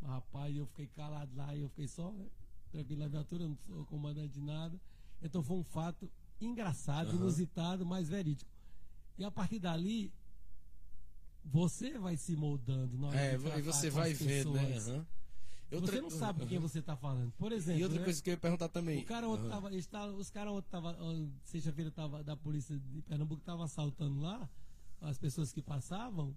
Mas, 0.00 0.10
rapaz, 0.10 0.56
eu 0.56 0.66
fiquei 0.66 0.86
calado 0.86 1.30
lá 1.36 1.54
e 1.54 1.60
eu 1.60 1.68
fiquei 1.68 1.88
só, 1.88 2.10
né? 2.12 2.26
tranquilo 2.70 3.02
na 3.02 3.08
viatura, 3.08 3.42
eu 3.44 3.48
não 3.50 3.58
sou 3.66 3.84
comandante 3.84 4.32
de 4.32 4.40
nada. 4.40 4.80
Então 5.22 5.42
foi 5.42 5.56
um 5.58 5.62
fato 5.64 6.10
engraçado, 6.46 7.08
Aham. 7.08 7.16
inusitado, 7.16 7.84
mas 7.86 8.08
verídico. 8.08 8.50
E 9.18 9.24
a 9.24 9.30
partir 9.30 9.58
dali, 9.58 10.12
você 11.44 11.98
vai 11.98 12.16
se 12.16 12.36
moldando. 12.36 12.96
na 12.98 13.08
hora 13.08 13.16
É, 13.18 13.36
de 13.36 13.46
e 13.58 13.62
você 13.62 13.90
vai 13.90 14.12
vendo, 14.14 14.52
né? 14.52 14.66
pessoas. 14.66 14.88
Aham. 14.88 15.06
Você 15.80 16.00
não 16.02 16.10
sabe 16.10 16.40
com 16.40 16.46
quem 16.46 16.58
você 16.58 16.80
está 16.80 16.94
falando. 16.94 17.32
Por 17.38 17.50
exemplo, 17.50 17.80
E 17.80 17.84
outra 17.84 17.98
né? 17.98 18.04
coisa 18.04 18.22
que 18.22 18.28
eu 18.28 18.32
ia 18.32 18.38
perguntar 18.38 18.68
também. 18.68 18.98
o 19.00 19.06
cara 19.06 19.26
Aham. 19.26 19.48
tava, 19.48 19.70
tavam- 19.90 20.16
os 20.18 20.30
caras 20.30 20.64
tava, 20.70 20.96
ó, 21.00 21.26
sexta-feira 21.44 21.90
tava 21.90 22.22
da 22.22 22.36
polícia 22.36 22.78
de 22.78 23.00
Pernambuco 23.02 23.40
estavam 23.40 23.64
assaltando 23.64 24.20
lá 24.20 24.48
as 25.00 25.16
pessoas 25.16 25.50
que 25.52 25.62
passavam. 25.62 26.36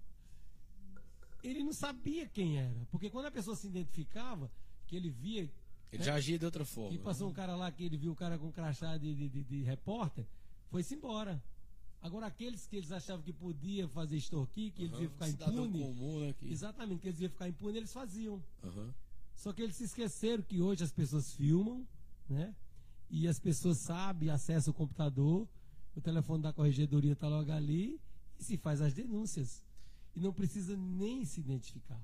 Ele 1.43 1.63
não 1.63 1.73
sabia 1.73 2.25
quem 2.27 2.57
era, 2.57 2.87
porque 2.89 3.09
quando 3.09 3.25
a 3.25 3.31
pessoa 3.31 3.55
se 3.57 3.67
identificava, 3.67 4.49
que 4.87 4.95
ele 4.95 5.09
via 5.11 5.51
Ele 5.91 6.03
já 6.03 6.15
agia 6.15 6.37
de 6.37 6.45
outra 6.45 6.65
forma. 6.65 6.91
que 6.91 6.97
passou 7.03 7.29
um 7.29 7.33
cara 7.33 7.55
lá 7.55 7.71
que 7.71 7.83
ele 7.83 7.97
viu 7.97 8.11
o 8.11 8.15
cara 8.15 8.37
com 8.37 8.51
crachá 8.51 8.97
de, 8.97 9.13
de, 9.15 9.29
de- 9.29 9.43
de 9.43 9.63
repórter, 9.63 10.25
foi-se 10.69 10.95
embora. 10.95 11.41
Agora 12.01 12.27
aqueles 12.27 12.67
que 12.67 12.75
eles 12.75 12.91
achavam 12.91 13.23
que 13.23 13.33
podia 13.33 13.87
fazer 13.87 14.17
extorquir, 14.17 14.71
que 14.73 14.83
eles 14.83 14.93
Aham. 14.93 15.03
iam 15.03 15.11
ficar 15.11 15.29
impune, 15.29 15.79
comum, 15.83 16.19
né? 16.19 16.33
Que... 16.33 16.51
exatamente, 16.51 16.99
que 17.01 17.07
eles 17.07 17.19
iam 17.21 17.29
ficar 17.31 17.47
impune, 17.49 17.77
eles 17.77 17.91
faziam. 17.93 18.43
Aham. 18.63 18.93
Só 19.35 19.51
que 19.53 19.61
eles 19.61 19.75
se 19.75 19.85
esqueceram 19.85 20.43
que 20.43 20.61
hoje 20.61 20.83
as 20.83 20.91
pessoas 20.91 21.33
filmam, 21.33 21.85
né? 22.29 22.53
E 23.09 23.27
as 23.27 23.39
pessoas 23.39 23.77
sabem, 23.79 24.29
acessam 24.29 24.71
o 24.71 24.73
computador, 24.73 25.47
o 25.95 26.01
telefone 26.01 26.43
da 26.43 26.51
corregedoria 26.53 27.13
está 27.13 27.27
logo 27.27 27.51
ali 27.51 27.99
e 28.39 28.43
se 28.43 28.57
faz 28.57 28.81
as 28.81 28.93
denúncias. 28.93 29.63
E 30.15 30.19
não 30.19 30.31
precisa 30.33 30.75
nem 30.77 31.25
se 31.25 31.39
identificar. 31.39 32.01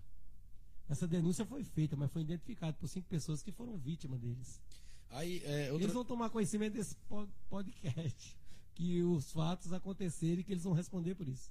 Essa 0.92 1.08
denúncia 1.08 1.46
foi 1.46 1.64
feita, 1.64 1.96
mas 1.96 2.12
foi 2.12 2.22
identificada 2.22 2.74
por 2.74 2.86
cinco 2.90 3.08
pessoas 3.08 3.42
que 3.42 3.50
foram 3.52 3.78
vítimas 3.78 4.20
deles. 4.20 4.60
Aí, 5.10 5.42
é, 5.46 5.72
outra... 5.72 5.86
Eles 5.86 5.94
vão 5.94 6.04
tomar 6.04 6.30
conhecimento 6.30 6.74
desse 6.74 6.96
po- 7.08 7.28
podcast, 7.50 8.38
que 8.76 9.02
os 9.02 9.32
fatos 9.32 9.72
aconteceram 9.72 10.42
e 10.42 10.44
que 10.44 10.52
eles 10.52 10.64
vão 10.66 10.74
responder 10.74 11.16
por 11.16 11.28
isso. 11.30 11.50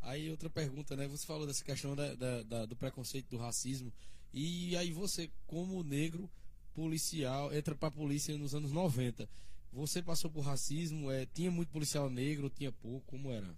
Aí 0.00 0.30
outra 0.30 0.48
pergunta, 0.48 0.94
né? 0.96 1.08
Você 1.08 1.26
falou 1.26 1.44
dessa 1.44 1.64
questão 1.64 1.96
da, 1.96 2.14
da- 2.14 2.42
da- 2.44 2.66
do 2.66 2.76
preconceito, 2.76 3.28
do 3.30 3.36
racismo. 3.36 3.92
E 4.32 4.76
aí 4.76 4.92
você, 4.92 5.28
como 5.46 5.82
negro 5.82 6.30
policial, 6.72 7.52
entra 7.52 7.74
pra 7.74 7.90
polícia 7.90 8.38
nos 8.38 8.54
anos 8.54 8.70
90. 8.70 9.28
Você 9.72 10.00
passou 10.00 10.30
por 10.30 10.42
racismo? 10.42 11.10
É, 11.10 11.26
tinha 11.26 11.50
muito 11.50 11.70
policial 11.70 12.08
negro, 12.08 12.48
tinha 12.48 12.70
pouco? 12.70 13.04
Como 13.06 13.32
era? 13.32 13.52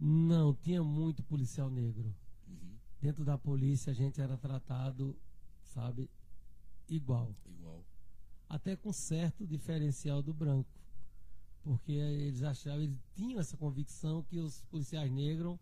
Não, 0.00 0.54
tinha 0.54 0.82
muito 0.82 1.22
policial 1.24 1.68
negro. 1.70 2.14
Dentro 3.06 3.24
da 3.24 3.38
polícia 3.38 3.92
a 3.92 3.94
gente 3.94 4.20
era 4.20 4.36
tratado, 4.36 5.16
sabe, 5.62 6.10
igual. 6.88 7.32
igual. 7.46 7.84
Até 8.48 8.74
com 8.74 8.92
certo 8.92 9.46
diferencial 9.46 10.20
do 10.20 10.34
branco. 10.34 10.68
Porque 11.62 11.92
eles 11.92 12.42
achavam, 12.42 12.80
eles 12.82 12.98
tinham 13.14 13.38
essa 13.38 13.56
convicção 13.56 14.24
que 14.24 14.40
os 14.40 14.60
policiais 14.64 15.08
negros 15.08 15.56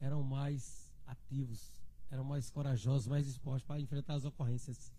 eram 0.00 0.22
mais 0.22 0.92
ativos, 1.04 1.72
eram 2.08 2.22
mais 2.22 2.50
corajosos, 2.50 3.08
mais 3.08 3.26
dispostos 3.26 3.64
para 3.64 3.80
enfrentar 3.80 4.14
as 4.14 4.24
ocorrências. 4.24 4.92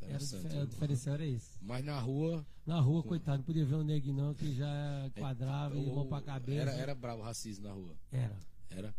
Era 0.00 0.16
o, 0.64 0.66
diferencial 0.66 1.14
era 1.14 1.24
esse. 1.24 1.56
Mas 1.62 1.84
na 1.84 2.00
rua. 2.00 2.44
Na 2.66 2.80
rua, 2.80 3.04
coitado, 3.04 3.38
não 3.38 3.44
podia 3.44 3.64
ver 3.64 3.76
um 3.76 3.84
negro 3.84 4.12
não, 4.12 4.34
que 4.34 4.52
já 4.56 5.08
quadrava 5.16 5.76
e 5.76 5.88
o- 5.88 5.94
mão 5.94 6.08
pra 6.08 6.20
cabeça. 6.20 6.62
Era, 6.62 6.72
era 6.72 6.94
bravo 6.96 7.20
o 7.22 7.24
racismo 7.24 7.68
na 7.68 7.72
rua. 7.72 7.96
Era. 8.10 8.36
Era. 8.70 8.94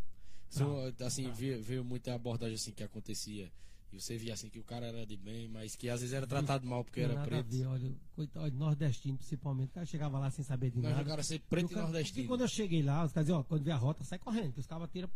Só, 0.51 0.91
assim, 1.05 1.31
veio, 1.31 1.61
veio 1.63 1.83
muita 1.83 2.13
abordagem 2.13 2.55
assim 2.55 2.71
que 2.71 2.83
acontecia. 2.83 3.51
E 3.93 3.99
você 3.99 4.17
via 4.17 4.33
assim 4.33 4.49
que 4.49 4.59
o 4.59 4.63
cara 4.63 4.85
era 4.85 5.05
de 5.05 5.17
bem, 5.17 5.49
mas 5.49 5.75
que 5.75 5.89
às 5.89 5.99
vezes 5.99 6.13
era 6.13 6.25
tratado 6.25 6.65
mal 6.65 6.83
porque 6.83 7.01
Não 7.05 7.11
era 7.13 7.23
preto. 7.25 7.47
Ver, 7.47 7.65
olha, 7.65 7.91
coitado, 8.15 8.45
olha, 8.45 8.53
nordestino 8.55 9.17
principalmente. 9.17 9.69
O 9.71 9.73
cara 9.73 9.85
chegava 9.85 10.17
lá 10.19 10.29
sem 10.31 10.45
saber 10.45 10.71
de 10.71 10.79
Mas 10.79 10.91
nada. 10.91 11.03
o 11.03 11.05
cara 11.05 11.23
ser 11.23 11.39
preto 11.39 11.71
e 11.71 11.73
cara- 11.73 11.81
nordestino. 11.87 12.15
Porque 12.15 12.27
quando 12.27 12.41
eu 12.41 12.47
cheguei 12.47 12.81
lá, 12.83 13.03
os 13.03 13.11
caras 13.11 13.25
diziam, 13.27 13.39
ó, 13.39 13.43
quando 13.43 13.63
vê 13.63 13.71
a 13.71 13.75
rota, 13.75 14.03
sai 14.05 14.17
correndo, 14.19 14.53
que 14.53 14.59
os 14.61 14.65
caras 14.67 14.85
atiram, 14.85 15.09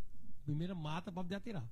primeiro 0.44 0.76
mata 0.76 1.10
pra 1.12 1.24
poder 1.24 1.36
atirar. 1.36 1.66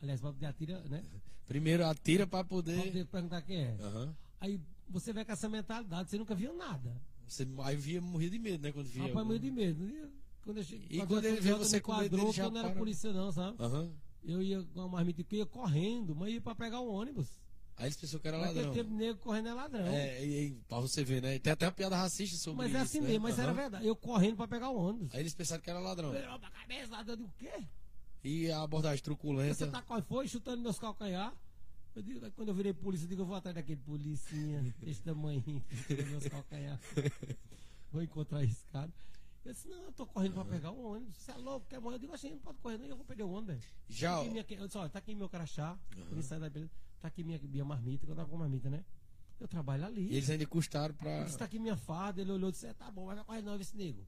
Aliás, 0.00 0.20
pra 0.20 0.32
poder 0.32 0.46
atirar, 0.46 0.80
né? 0.88 1.04
Primeiro 1.46 1.84
atira 1.86 2.26
pra 2.26 2.40
Pra 2.40 2.48
poder. 2.48 2.82
poder 2.86 3.04
perguntar 3.06 3.42
quem 3.42 3.56
é. 3.58 3.76
Aham. 3.80 4.16
Aí 4.40 4.60
você 4.88 5.12
vê 5.12 5.24
com 5.24 5.32
essa 5.32 5.48
mentalidade, 5.48 6.08
você 6.10 6.18
nunca 6.18 6.34
viu 6.34 6.56
nada. 6.56 7.00
Você 7.26 7.46
aí 7.64 7.76
via 7.76 8.00
morrer 8.00 8.30
de 8.30 8.38
medo, 8.38 8.62
né? 8.62 8.72
Quando 8.72 8.86
via. 8.86 9.02
Rapaz, 9.02 9.16
algum- 9.18 9.28
morri 9.28 9.38
de 9.38 9.50
medo. 9.50 10.10
Quando 10.44 10.58
eu 10.58 10.64
cheguei, 10.64 10.86
E 10.90 11.06
quando 11.06 11.24
ele 11.24 11.40
vê 11.40 11.54
você 11.54 11.80
com 11.80 11.92
medo, 11.96 12.16
quadrou, 12.16 12.32
já 12.32 12.44
eu 12.44 12.50
não 12.50 12.58
era 12.60 12.68
para. 12.70 12.78
polícia 12.78 13.12
não, 13.12 13.30
sabe? 13.32 13.56
Aham. 13.62 13.92
Eu 14.24 14.42
ia 14.42 14.62
com 14.62 14.80
uma 14.80 14.88
marmita 14.88 15.22
que 15.22 15.36
eu 15.36 15.38
ia 15.40 15.46
correndo, 15.46 16.14
mas 16.14 16.32
ia 16.32 16.40
pra 16.40 16.54
pegar 16.54 16.80
um 16.80 16.88
ônibus. 16.88 17.28
Aí 17.76 17.86
eles 17.86 17.96
pensaram 17.96 18.20
que 18.20 18.28
era 18.28 18.38
Naquele 18.38 18.66
ladrão. 18.66 18.74
tempo, 18.74 18.94
negro 18.94 19.20
correndo 19.22 19.48
é 19.48 19.54
ladrão. 19.54 19.86
É, 19.86 20.24
e, 20.24 20.46
e, 20.48 20.50
pra 20.68 20.78
você 20.78 21.02
ver, 21.02 21.22
né? 21.22 21.38
Tem 21.38 21.52
até 21.52 21.66
uma 21.66 21.72
piada 21.72 21.96
racista 21.96 22.36
sobre 22.36 22.58
mas 22.58 22.68
isso. 22.68 22.76
é 22.76 22.80
assim 22.80 23.00
né? 23.00 23.08
mesmo, 23.08 23.22
mas 23.22 23.38
era 23.38 23.48
Aham. 23.50 23.60
verdade. 23.60 23.86
Eu 23.86 23.96
correndo 23.96 24.36
pra 24.36 24.46
pegar 24.46 24.68
o 24.70 24.76
ônibus. 24.76 25.12
Aí 25.14 25.20
eles 25.20 25.34
pensaram 25.34 25.62
que 25.62 25.70
era 25.70 25.80
ladrão. 25.80 26.12
Eu 26.14 26.38
pra 26.38 26.50
cabeça, 26.50 26.92
ladrão, 26.92 27.14
eu 27.14 27.16
digo, 27.16 27.28
o 27.28 27.32
quê? 27.38 27.64
E 28.22 28.50
a 28.52 28.62
abordagem 28.62 29.02
truculenta. 29.02 29.54
Você 29.54 29.66
tá 29.66 29.82
qual 29.82 30.02
foi? 30.02 30.28
Chutando 30.28 30.62
meus 30.62 30.78
calcanhar. 30.78 31.34
Eu 31.94 32.02
digo, 32.02 32.30
quando 32.32 32.48
eu 32.48 32.54
virei 32.54 32.72
polícia, 32.72 33.04
eu 33.04 33.08
digo, 33.08 33.22
eu 33.22 33.26
vou 33.26 33.36
atrás 33.36 33.54
daquele 33.54 33.80
policinha, 33.80 34.62
desse 34.80 35.02
tamanho, 35.02 35.42
chutando 35.42 36.10
meus 36.10 36.26
calcanhar. 36.28 36.78
Vou 37.92 38.02
encontrar 38.02 38.42
esse 38.42 38.64
cara. 38.72 38.90
Eu 39.44 39.52
disse, 39.52 39.66
não, 39.68 39.82
eu 39.84 39.92
tô 39.92 40.06
correndo 40.06 40.34
pra 40.34 40.44
pegar 40.44 40.70
o 40.70 40.92
ônibus. 40.92 41.16
Você 41.16 41.32
é 41.32 41.36
louco, 41.36 41.66
quer 41.68 41.80
morrer? 41.80 41.96
Eu 41.96 42.00
digo 42.00 42.14
assim, 42.14 42.30
não 42.30 42.38
pode 42.38 42.58
correr, 42.58 42.78
não, 42.78 42.86
eu 42.86 42.96
vou 42.96 43.04
perder 43.04 43.24
o 43.24 43.30
ônibus. 43.30 43.64
Já. 43.88 44.12
Tá 44.14 44.20
aqui 44.20 44.30
minha, 44.30 44.46
eu 44.50 44.66
disse, 44.66 44.78
olha, 44.78 44.88
tá 44.88 44.98
aqui 45.00 45.14
meu 45.14 45.28
crachá, 45.28 45.78
quando 45.94 46.12
ele 46.12 46.22
sai 46.22 46.38
da 46.38 46.48
beleza, 46.48 46.70
tá 47.00 47.08
aqui 47.08 47.24
minha, 47.24 47.40
minha 47.42 47.64
marmita, 47.64 48.06
que 48.06 48.12
eu 48.12 48.16
tava 48.16 48.28
com 48.28 48.36
marmita, 48.36 48.70
né? 48.70 48.84
Eu 49.40 49.48
trabalho 49.48 49.84
ali. 49.84 50.02
E 50.12 50.16
eles 50.16 50.30
ainda 50.30 50.46
custaram 50.46 50.94
pra. 50.94 51.10
Eu 51.18 51.24
disse, 51.24 51.36
tá 51.38 51.44
aqui 51.46 51.58
minha 51.58 51.76
farda, 51.76 52.20
ele 52.20 52.30
olhou 52.30 52.50
e 52.50 52.52
disse, 52.52 52.66
é, 52.66 52.72
tá 52.72 52.88
bom, 52.90 53.06
mas 53.06 53.16
vai 53.16 53.24
correr 53.24 53.42
não, 53.42 53.56
esse 53.60 53.76
nego. 53.76 54.06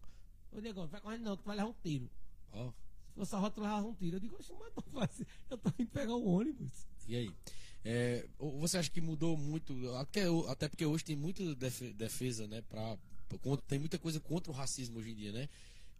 Ô, 0.52 0.61
negão, 0.61 0.85
não 0.85 0.90
vai 0.90 1.01
correr 1.01 1.19
não, 1.19 1.36
que 1.36 1.43
tu 1.43 1.47
vai 1.47 1.56
levar 1.56 1.69
um 1.69 1.74
tiro. 1.82 2.09
Ó, 2.52 2.70
Se 3.09 3.15
fosse 3.16 3.35
a 3.35 3.39
rota, 3.39 3.61
levava 3.61 3.86
um 3.89 3.94
tiro. 3.94 4.16
Eu 4.16 4.20
digo, 4.20 4.36
mas 4.39 4.48
não 4.77 4.93
vai 4.93 5.09
ser. 5.09 5.27
Eu 5.51 5.59
tô 5.59 5.70
indo 5.77 5.90
pegar 5.90 6.15
o 6.15 6.24
ônibus. 6.24 6.86
e 7.09 7.16
aí? 7.16 7.35
É, 7.85 8.27
você 8.39 8.78
acha 8.78 8.89
que 8.90 9.01
mudou 9.01 9.36
muito? 9.36 9.74
Até, 9.97 10.23
até 10.48 10.69
porque 10.69 10.86
hoje 10.86 11.05
tem 11.05 11.16
muita 11.16 11.55
defe- 11.56 11.93
defesa, 11.93 12.47
né? 12.47 12.62
Pra- 12.62 12.97
contra- 13.39 13.65
tem 13.66 13.78
muita 13.78 13.98
coisa 13.98 14.20
contra 14.20 14.51
o 14.52 14.55
racismo 14.55 14.98
hoje 14.98 15.11
em 15.11 15.15
dia, 15.15 15.32
né? 15.32 15.48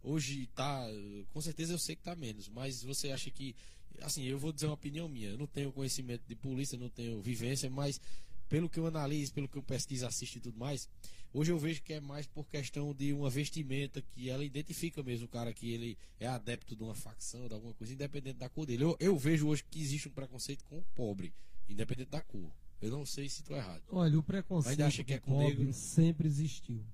Hoje 0.03 0.47
tá. 0.55 0.85
Com 1.33 1.41
certeza 1.41 1.73
eu 1.73 1.79
sei 1.79 1.95
que 1.95 2.03
tá 2.03 2.15
menos, 2.15 2.47
mas 2.49 2.83
você 2.83 3.11
acha 3.11 3.31
que 3.31 3.55
assim, 4.01 4.23
eu 4.23 4.37
vou 4.37 4.51
dizer 4.51 4.67
uma 4.67 4.73
opinião 4.73 5.07
minha. 5.07 5.29
Eu 5.29 5.37
não 5.37 5.47
tenho 5.47 5.71
conhecimento 5.71 6.23
de 6.27 6.35
polícia, 6.35 6.77
não 6.77 6.89
tenho 6.89 7.21
vivência, 7.21 7.69
mas 7.69 7.99
pelo 8.47 8.69
que 8.69 8.77
eu 8.79 8.85
analiso, 8.85 9.33
pelo 9.33 9.47
que 9.47 9.57
eu 9.57 9.63
pesquiso, 9.63 10.05
assisto 10.05 10.37
e 10.37 10.41
tudo 10.41 10.59
mais, 10.59 10.87
hoje 11.33 11.51
eu 11.51 11.57
vejo 11.57 11.81
que 11.81 11.93
é 11.93 11.99
mais 11.99 12.27
por 12.27 12.45
questão 12.45 12.93
de 12.93 13.11
uma 13.13 13.29
vestimenta 13.29 14.01
que 14.01 14.29
ela 14.29 14.43
identifica 14.45 15.01
mesmo 15.01 15.25
o 15.25 15.29
cara 15.29 15.51
que 15.53 15.71
ele 15.71 15.97
é 16.19 16.27
adepto 16.27 16.75
de 16.75 16.83
uma 16.83 16.93
facção, 16.93 17.47
de 17.47 17.53
alguma 17.55 17.73
coisa, 17.73 17.93
independente 17.93 18.37
da 18.37 18.47
cor 18.49 18.65
dele. 18.67 18.83
Eu, 18.83 18.95
eu 18.99 19.17
vejo 19.17 19.47
hoje 19.47 19.63
que 19.71 19.79
existe 19.81 20.07
um 20.07 20.11
preconceito 20.11 20.63
com 20.65 20.77
o 20.77 20.85
pobre, 20.93 21.33
independente 21.67 22.11
da 22.11 22.21
cor. 22.21 22.51
Eu 22.81 22.91
não 22.91 23.05
sei 23.05 23.27
se 23.29 23.41
estou 23.41 23.55
errado. 23.57 23.81
Olha, 23.89 24.19
o 24.19 24.21
preconceito 24.21 24.71
Ainda 24.73 24.85
acha 24.87 25.03
que 25.03 25.13
é 25.13 25.17
com 25.19 25.31
com 25.31 25.39
pobre 25.39 25.57
negro? 25.57 25.73
sempre 25.73 26.27
existiu. 26.27 26.85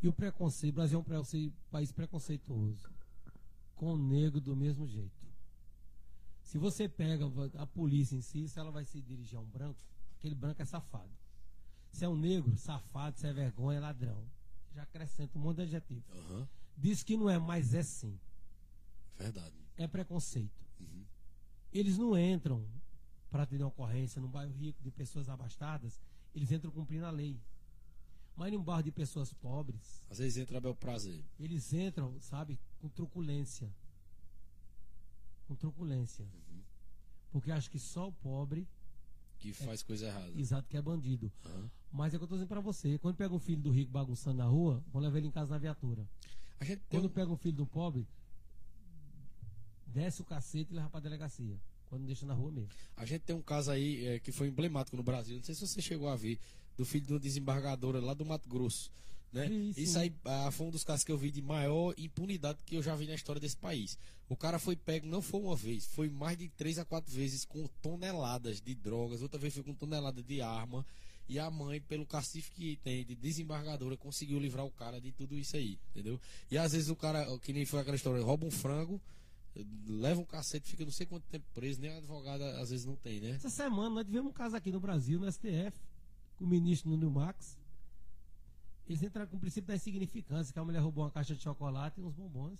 E 0.00 0.08
o 0.08 0.12
preconceito, 0.12 0.74
o 0.74 0.76
Brasil 0.76 1.04
é 1.08 1.18
um 1.18 1.52
país 1.70 1.90
preconceituoso. 1.92 2.88
Com 3.74 3.94
o 3.94 3.98
negro 3.98 4.40
do 4.40 4.54
mesmo 4.56 4.86
jeito. 4.86 5.26
Se 6.42 6.56
você 6.56 6.88
pega 6.88 7.26
a 7.58 7.66
polícia 7.66 8.16
em 8.16 8.20
si, 8.20 8.48
se 8.48 8.58
ela 8.58 8.70
vai 8.70 8.84
se 8.84 9.00
dirigir 9.02 9.38
a 9.38 9.40
um 9.42 9.44
branco, 9.44 9.78
aquele 10.16 10.34
branco 10.34 10.62
é 10.62 10.64
safado. 10.64 11.10
Se 11.92 12.04
é 12.04 12.08
um 12.08 12.16
negro, 12.16 12.56
safado, 12.56 13.18
se 13.18 13.26
é 13.26 13.32
vergonha, 13.32 13.78
é 13.78 13.80
ladrão. 13.80 14.24
Já 14.74 14.82
acrescenta 14.82 15.38
um 15.38 15.42
monte 15.42 15.56
de 15.56 15.62
adjetivo. 15.62 16.04
Aham, 16.10 16.48
Diz 16.76 17.02
que 17.02 17.16
não 17.16 17.28
é, 17.28 17.38
mas 17.38 17.74
é 17.74 17.82
sim. 17.82 18.18
verdade. 19.16 19.54
É 19.76 19.86
preconceito. 19.86 20.64
Uhum. 20.80 21.04
Eles 21.72 21.98
não 21.98 22.16
entram 22.16 22.64
para 23.30 23.44
ter 23.44 23.56
uma 23.58 23.66
ocorrência 23.66 24.20
num 24.20 24.28
bairro 24.28 24.52
rico 24.52 24.82
de 24.82 24.90
pessoas 24.90 25.28
abastadas, 25.28 26.00
eles 26.34 26.50
entram 26.50 26.70
cumprindo 26.70 27.04
a 27.04 27.10
lei. 27.10 27.38
Mas 28.38 28.52
num 28.52 28.62
bairro 28.62 28.84
de 28.84 28.92
pessoas 28.92 29.32
pobres, 29.32 30.00
Às 30.08 30.18
vezes 30.18 30.36
entra 30.38 30.60
bel 30.60 30.72
prazer. 30.74 31.20
eles 31.40 31.72
entram, 31.72 32.14
sabe, 32.20 32.56
com 32.80 32.88
truculência. 32.88 33.68
Com 35.48 35.56
truculência. 35.56 36.24
Uhum. 36.24 36.60
Porque 37.32 37.50
acho 37.50 37.68
que 37.68 37.80
só 37.80 38.06
o 38.06 38.12
pobre, 38.12 38.64
Que 39.40 39.52
faz 39.52 39.82
coisa 39.82 40.06
errada. 40.06 40.32
exato, 40.40 40.68
que 40.68 40.76
é 40.76 40.80
bandido. 40.82 41.32
Aham. 41.44 41.68
Mas 41.90 42.12
é 42.14 42.16
o 42.16 42.20
que 42.20 42.24
eu 42.24 42.28
tô 42.28 42.34
dizendo 42.36 42.48
pra 42.48 42.60
você. 42.60 42.96
Quando 42.98 43.16
pega 43.16 43.34
um 43.34 43.40
filho 43.40 43.60
do 43.60 43.70
rico 43.72 43.90
bagunçando 43.90 44.36
na 44.38 44.44
rua, 44.44 44.84
vão 44.92 45.02
levar 45.02 45.18
ele 45.18 45.26
em 45.26 45.30
casa 45.32 45.50
na 45.50 45.58
viatura. 45.58 46.06
Quando 46.88 47.06
um- 47.06 47.08
pega 47.08 47.32
um 47.32 47.36
filho 47.36 47.56
do 47.56 47.66
pobre, 47.66 48.06
desce 49.86 50.20
o 50.22 50.24
cacete 50.24 50.72
e 50.72 50.76
leva 50.76 50.88
pra 50.90 51.00
delegacia. 51.00 51.58
Quando 51.88 52.04
deixa 52.06 52.24
na 52.26 52.34
rua 52.34 52.52
mesmo. 52.52 52.68
A 52.96 53.04
gente 53.06 53.22
tem 53.22 53.34
um 53.34 53.40
caso 53.42 53.70
aí 53.70 54.06
é, 54.06 54.18
que 54.20 54.30
foi 54.30 54.46
emblemático 54.48 54.96
no 54.96 55.02
Brasil, 55.02 55.36
não 55.38 55.42
sei 55.42 55.54
se 55.54 55.66
você 55.66 55.80
chegou 55.80 56.08
a 56.08 56.14
ver, 56.16 56.38
do 56.78 56.86
filho 56.86 57.04
de 57.04 57.12
uma 57.12 57.18
desembargadora 57.18 58.00
lá 58.00 58.14
do 58.14 58.24
Mato 58.24 58.48
Grosso. 58.48 58.90
Né? 59.32 59.48
Sim. 59.48 59.74
Isso 59.76 59.98
aí 59.98 60.14
ah, 60.24 60.50
foi 60.50 60.68
um 60.68 60.70
dos 60.70 60.84
casos 60.84 61.04
que 61.04 61.12
eu 61.12 61.18
vi 61.18 61.30
de 61.30 61.42
maior 61.42 61.92
impunidade 61.98 62.60
que 62.64 62.76
eu 62.76 62.82
já 62.82 62.94
vi 62.96 63.06
na 63.06 63.14
história 63.14 63.40
desse 63.40 63.56
país. 63.56 63.98
O 64.28 64.36
cara 64.36 64.58
foi 64.58 64.76
pego, 64.76 65.06
não 65.06 65.20
foi 65.20 65.40
uma 65.40 65.56
vez, 65.56 65.86
foi 65.86 66.08
mais 66.08 66.38
de 66.38 66.48
três 66.48 66.78
a 66.78 66.84
quatro 66.84 67.12
vezes 67.12 67.44
com 67.44 67.66
toneladas 67.82 68.60
de 68.60 68.74
drogas, 68.74 69.20
outra 69.20 69.38
vez 69.38 69.52
foi 69.52 69.62
com 69.62 69.74
tonelada 69.74 70.22
de 70.22 70.40
arma. 70.40 70.86
E 71.28 71.38
a 71.38 71.50
mãe, 71.50 71.78
pelo 71.78 72.06
cacife 72.06 72.50
que 72.52 72.76
tem 72.82 73.04
de 73.04 73.14
desembargadora, 73.14 73.98
conseguiu 73.98 74.38
livrar 74.38 74.64
o 74.64 74.70
cara 74.70 74.98
de 74.98 75.12
tudo 75.12 75.36
isso 75.36 75.56
aí, 75.56 75.78
entendeu? 75.90 76.18
E 76.50 76.56
às 76.56 76.72
vezes 76.72 76.88
o 76.88 76.96
cara, 76.96 77.26
que 77.40 77.52
nem 77.52 77.66
foi 77.66 77.80
aquela 77.80 77.96
história, 77.96 78.24
rouba 78.24 78.46
um 78.46 78.50
frango, 78.50 78.98
leva 79.86 80.20
um 80.20 80.24
cacete, 80.24 80.70
fica 80.70 80.84
não 80.84 80.92
sei 80.92 81.04
quanto 81.04 81.24
tempo 81.24 81.44
preso, 81.52 81.82
nem 81.82 81.90
a 81.90 81.98
advogada 81.98 82.58
às 82.58 82.70
vezes 82.70 82.86
não 82.86 82.96
tem, 82.96 83.20
né? 83.20 83.32
Essa 83.32 83.50
semana 83.50 83.90
nós 83.90 84.06
tivemos 84.06 84.30
um 84.30 84.32
caso 84.32 84.56
aqui 84.56 84.72
no 84.72 84.80
Brasil, 84.80 85.20
no 85.20 85.30
STF, 85.30 85.72
com 86.38 86.44
o 86.44 86.48
ministro 86.48 86.88
Nuno 86.90 87.10
Max. 87.10 87.58
Eles 88.86 89.02
entraram 89.02 89.28
com 89.28 89.36
o 89.36 89.40
princípio 89.40 89.68
da 89.68 89.74
insignificância, 89.76 90.52
que 90.52 90.58
a 90.58 90.64
mulher 90.64 90.78
roubou 90.78 91.04
uma 91.04 91.10
caixa 91.10 91.34
de 91.34 91.42
chocolate 91.42 92.00
e 92.00 92.04
uns 92.04 92.14
bombons. 92.14 92.58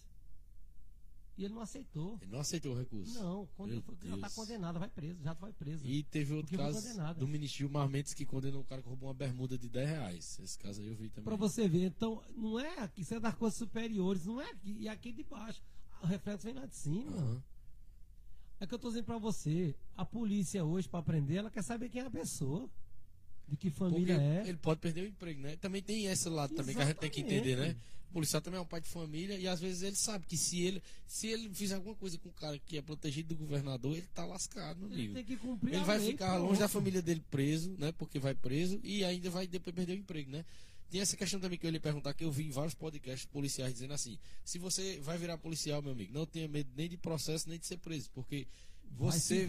E 1.38 1.44
ele 1.44 1.54
não 1.54 1.62
aceitou. 1.62 2.18
Ele 2.20 2.32
não 2.32 2.40
aceitou 2.40 2.74
o 2.74 2.78
recurso. 2.78 3.14
Não, 3.22 3.46
quando 3.56 3.80
foi- 3.82 3.96
já 4.02 4.16
está 4.16 4.28
condenado, 4.30 4.78
vai 4.80 4.88
preso, 4.90 5.22
já 5.22 5.32
vai 5.34 5.52
preso. 5.52 5.86
E 5.86 6.02
teve 6.02 6.34
outro 6.34 6.58
caso 6.58 6.80
do 7.20 7.28
ministro 7.28 7.58
Gilmar 7.58 7.88
Mendes 7.88 8.12
que 8.12 8.26
condenou 8.26 8.60
um 8.60 8.64
cara 8.64 8.82
que 8.82 8.88
roubou 8.88 9.08
uma 9.08 9.14
bermuda 9.14 9.56
de 9.56 9.68
10 9.68 9.88
reais. 9.88 10.38
Esse 10.42 10.58
caso 10.58 10.80
aí 10.80 10.88
eu 10.88 10.96
vi 10.96 11.08
também. 11.08 11.24
Pra 11.24 11.36
você 11.36 11.68
ver, 11.68 11.86
então, 11.86 12.20
não 12.36 12.58
é 12.58 12.80
aqui, 12.80 13.02
isso 13.02 13.14
é 13.14 13.20
das 13.20 13.36
coisas 13.36 13.56
superiores, 13.56 14.26
não 14.26 14.40
é 14.40 14.50
aqui, 14.50 14.76
e 14.80 14.88
aqui 14.88 15.12
de 15.12 15.22
baixo. 15.22 15.62
O 16.02 16.06
reflexo 16.06 16.44
vem 16.44 16.54
lá 16.54 16.66
de 16.66 16.74
cima. 16.74 17.12
Aham. 17.16 17.42
É 18.60 18.66
que 18.66 18.74
eu 18.74 18.78
tô 18.78 18.88
dizendo 18.88 19.04
pra 19.04 19.18
você, 19.18 19.72
a 19.96 20.04
polícia 20.04 20.64
hoje, 20.64 20.88
pra 20.88 21.00
prender, 21.00 21.36
ela 21.36 21.50
quer 21.50 21.62
saber 21.62 21.88
quem 21.88 22.02
é 22.02 22.06
a 22.06 22.10
pessoa. 22.10 22.68
De 23.48 23.56
que 23.56 23.70
Porque 23.70 23.90
família 23.94 24.14
é. 24.20 24.48
ele 24.48 24.58
pode 24.58 24.80
perder 24.80 25.02
o 25.02 25.06
emprego, 25.06 25.40
né? 25.40 25.56
Também 25.56 25.82
tem 25.82 26.06
esse 26.06 26.28
lado 26.28 26.54
também 26.54 26.74
que 26.74 26.82
a 26.82 26.86
gente 26.86 26.96
tem 26.98 27.10
que 27.10 27.20
entender, 27.20 27.56
né? 27.56 27.64
Exatamente. 27.68 27.98
O 28.08 28.12
policial 28.12 28.40
também 28.40 28.58
é 28.58 28.62
um 28.62 28.66
pai 28.66 28.80
de 28.80 28.88
família 28.88 29.36
e 29.36 29.46
às 29.46 29.60
vezes 29.60 29.82
ele 29.82 29.96
sabe 29.96 30.24
que 30.26 30.36
se 30.36 30.62
ele, 30.62 30.82
se 31.06 31.26
ele 31.26 31.50
fizer 31.54 31.74
alguma 31.74 31.94
coisa 31.94 32.16
com 32.18 32.30
o 32.30 32.32
cara 32.32 32.58
que 32.58 32.78
é 32.78 32.82
protegido 32.82 33.34
do 33.34 33.36
governador, 33.36 33.92
ele 33.96 34.06
tá 34.14 34.24
lascado, 34.24 34.78
meu 34.80 34.88
Ele 34.88 34.94
amigo. 34.96 35.14
tem 35.14 35.24
que 35.24 35.36
cumprir 35.36 35.74
Ele 35.74 35.84
vai 35.84 35.98
lei, 35.98 36.12
ficar 36.12 36.36
longe 36.38 36.58
da 36.58 36.68
família 36.68 37.02
dele 37.02 37.22
preso, 37.30 37.74
né? 37.78 37.92
Porque 37.92 38.18
vai 38.18 38.34
preso 38.34 38.80
e 38.82 39.04
ainda 39.04 39.28
vai 39.28 39.46
depois 39.46 39.74
perder 39.76 39.92
o 39.92 39.96
emprego, 39.96 40.30
né? 40.30 40.44
Tem 40.90 41.02
essa 41.02 41.18
questão 41.18 41.38
também 41.38 41.58
que 41.58 41.66
eu 41.66 41.68
ia 41.68 41.72
lhe 41.72 41.80
perguntar, 41.80 42.14
que 42.14 42.24
eu 42.24 42.32
vi 42.32 42.46
em 42.46 42.50
vários 42.50 42.72
podcasts 42.74 43.26
policiais 43.26 43.74
dizendo 43.74 43.92
assim: 43.92 44.18
se 44.42 44.58
você 44.58 44.98
vai 45.00 45.18
virar 45.18 45.36
policial, 45.36 45.82
meu 45.82 45.92
amigo, 45.92 46.12
não 46.14 46.24
tenha 46.24 46.48
medo 46.48 46.70
nem 46.74 46.88
de 46.88 46.96
processo, 46.96 47.46
nem 47.46 47.58
de 47.58 47.66
ser 47.66 47.76
preso, 47.76 48.08
porque 48.14 48.46
você. 48.90 49.46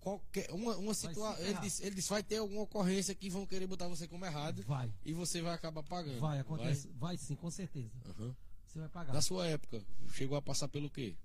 qualquer, 0.00 0.50
uma 0.52 0.76
uma 0.76 0.94
situação. 0.94 1.44
Ele 1.44 1.58
disse, 1.60 1.84
ele 1.84 1.94
disse: 1.94 2.10
vai 2.10 2.22
ter 2.22 2.36
alguma 2.38 2.62
ocorrência 2.62 3.14
que 3.14 3.28
vão 3.30 3.46
querer 3.46 3.66
botar 3.66 3.88
você 3.88 4.06
como 4.06 4.24
errado 4.24 4.62
Vai, 4.62 4.92
e 5.04 5.12
você 5.12 5.42
vai 5.42 5.54
acabar 5.54 5.82
pagando. 5.82 6.20
vai, 6.20 6.38
acontece. 6.40 6.88
Vai, 6.96 7.16
sim, 7.16 7.34
com 7.34 7.50
certeza. 7.50 7.92
Aham. 8.06 8.34
Você 8.66 8.78
vai 8.78 8.88
pagar. 8.88 9.12
Na 9.12 9.22
sua 9.22 9.46
época, 9.46 9.84
chegou 10.12 10.36
a 10.36 10.42
passar 10.42 10.68
pelo 10.68 10.90
quê? 10.90 11.16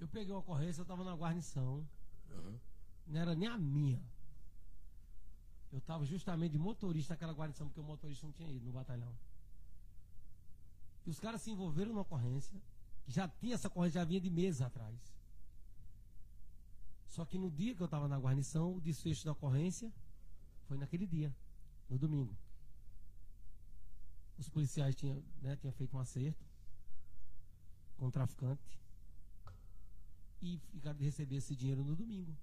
Eu 0.00 0.08
peguei 0.08 0.32
uma 0.32 0.40
ocorrência, 0.40 0.80
eu 0.82 0.84
tava 0.86 1.04
na 1.04 1.14
guarnição. 1.14 1.86
Aham. 2.30 2.60
Não 3.06 3.20
era 3.20 3.34
nem 3.34 3.48
a 3.48 3.58
minha. 3.58 4.02
Eu 5.72 5.80
tava 5.80 6.04
justamente 6.04 6.52
de 6.52 6.58
motorista 6.58 7.14
naquela 7.14 7.32
guarnição, 7.32 7.66
porque 7.66 7.80
o 7.80 7.84
motorista 7.84 8.24
não 8.26 8.32
tinha 8.32 8.50
ido 8.50 8.64
no 8.64 8.72
batalhão. 8.72 9.12
E 11.06 11.10
os 11.10 11.18
caras 11.18 11.42
se 11.42 11.50
envolveram 11.50 11.90
numa 11.90 12.02
ocorrência, 12.02 12.58
que 13.04 13.12
já 13.12 13.28
tinha 13.28 13.54
essa 13.54 13.68
ocorrência, 13.68 14.00
já 14.00 14.04
vinha 14.04 14.20
de 14.20 14.30
meses 14.30 14.62
atrás. 14.62 15.13
Só 17.14 17.24
que 17.24 17.38
no 17.38 17.48
dia 17.48 17.76
que 17.76 17.80
eu 17.80 17.84
estava 17.84 18.08
na 18.08 18.18
guarnição, 18.18 18.74
o 18.74 18.80
desfecho 18.80 19.24
da 19.24 19.30
ocorrência 19.30 19.88
foi 20.66 20.76
naquele 20.76 21.06
dia, 21.06 21.32
no 21.88 21.96
domingo. 21.96 22.36
Os 24.36 24.48
policiais 24.48 24.96
tinham, 24.96 25.22
né, 25.40 25.54
tinham 25.54 25.72
feito 25.72 25.96
um 25.96 26.00
acerto 26.00 26.44
com 27.96 28.06
o 28.08 28.10
traficante 28.10 28.80
e 30.42 30.58
ficaram 30.72 30.98
de 30.98 31.04
receber 31.04 31.36
esse 31.36 31.54
dinheiro 31.54 31.84
no 31.84 31.94
domingo. 31.94 32.36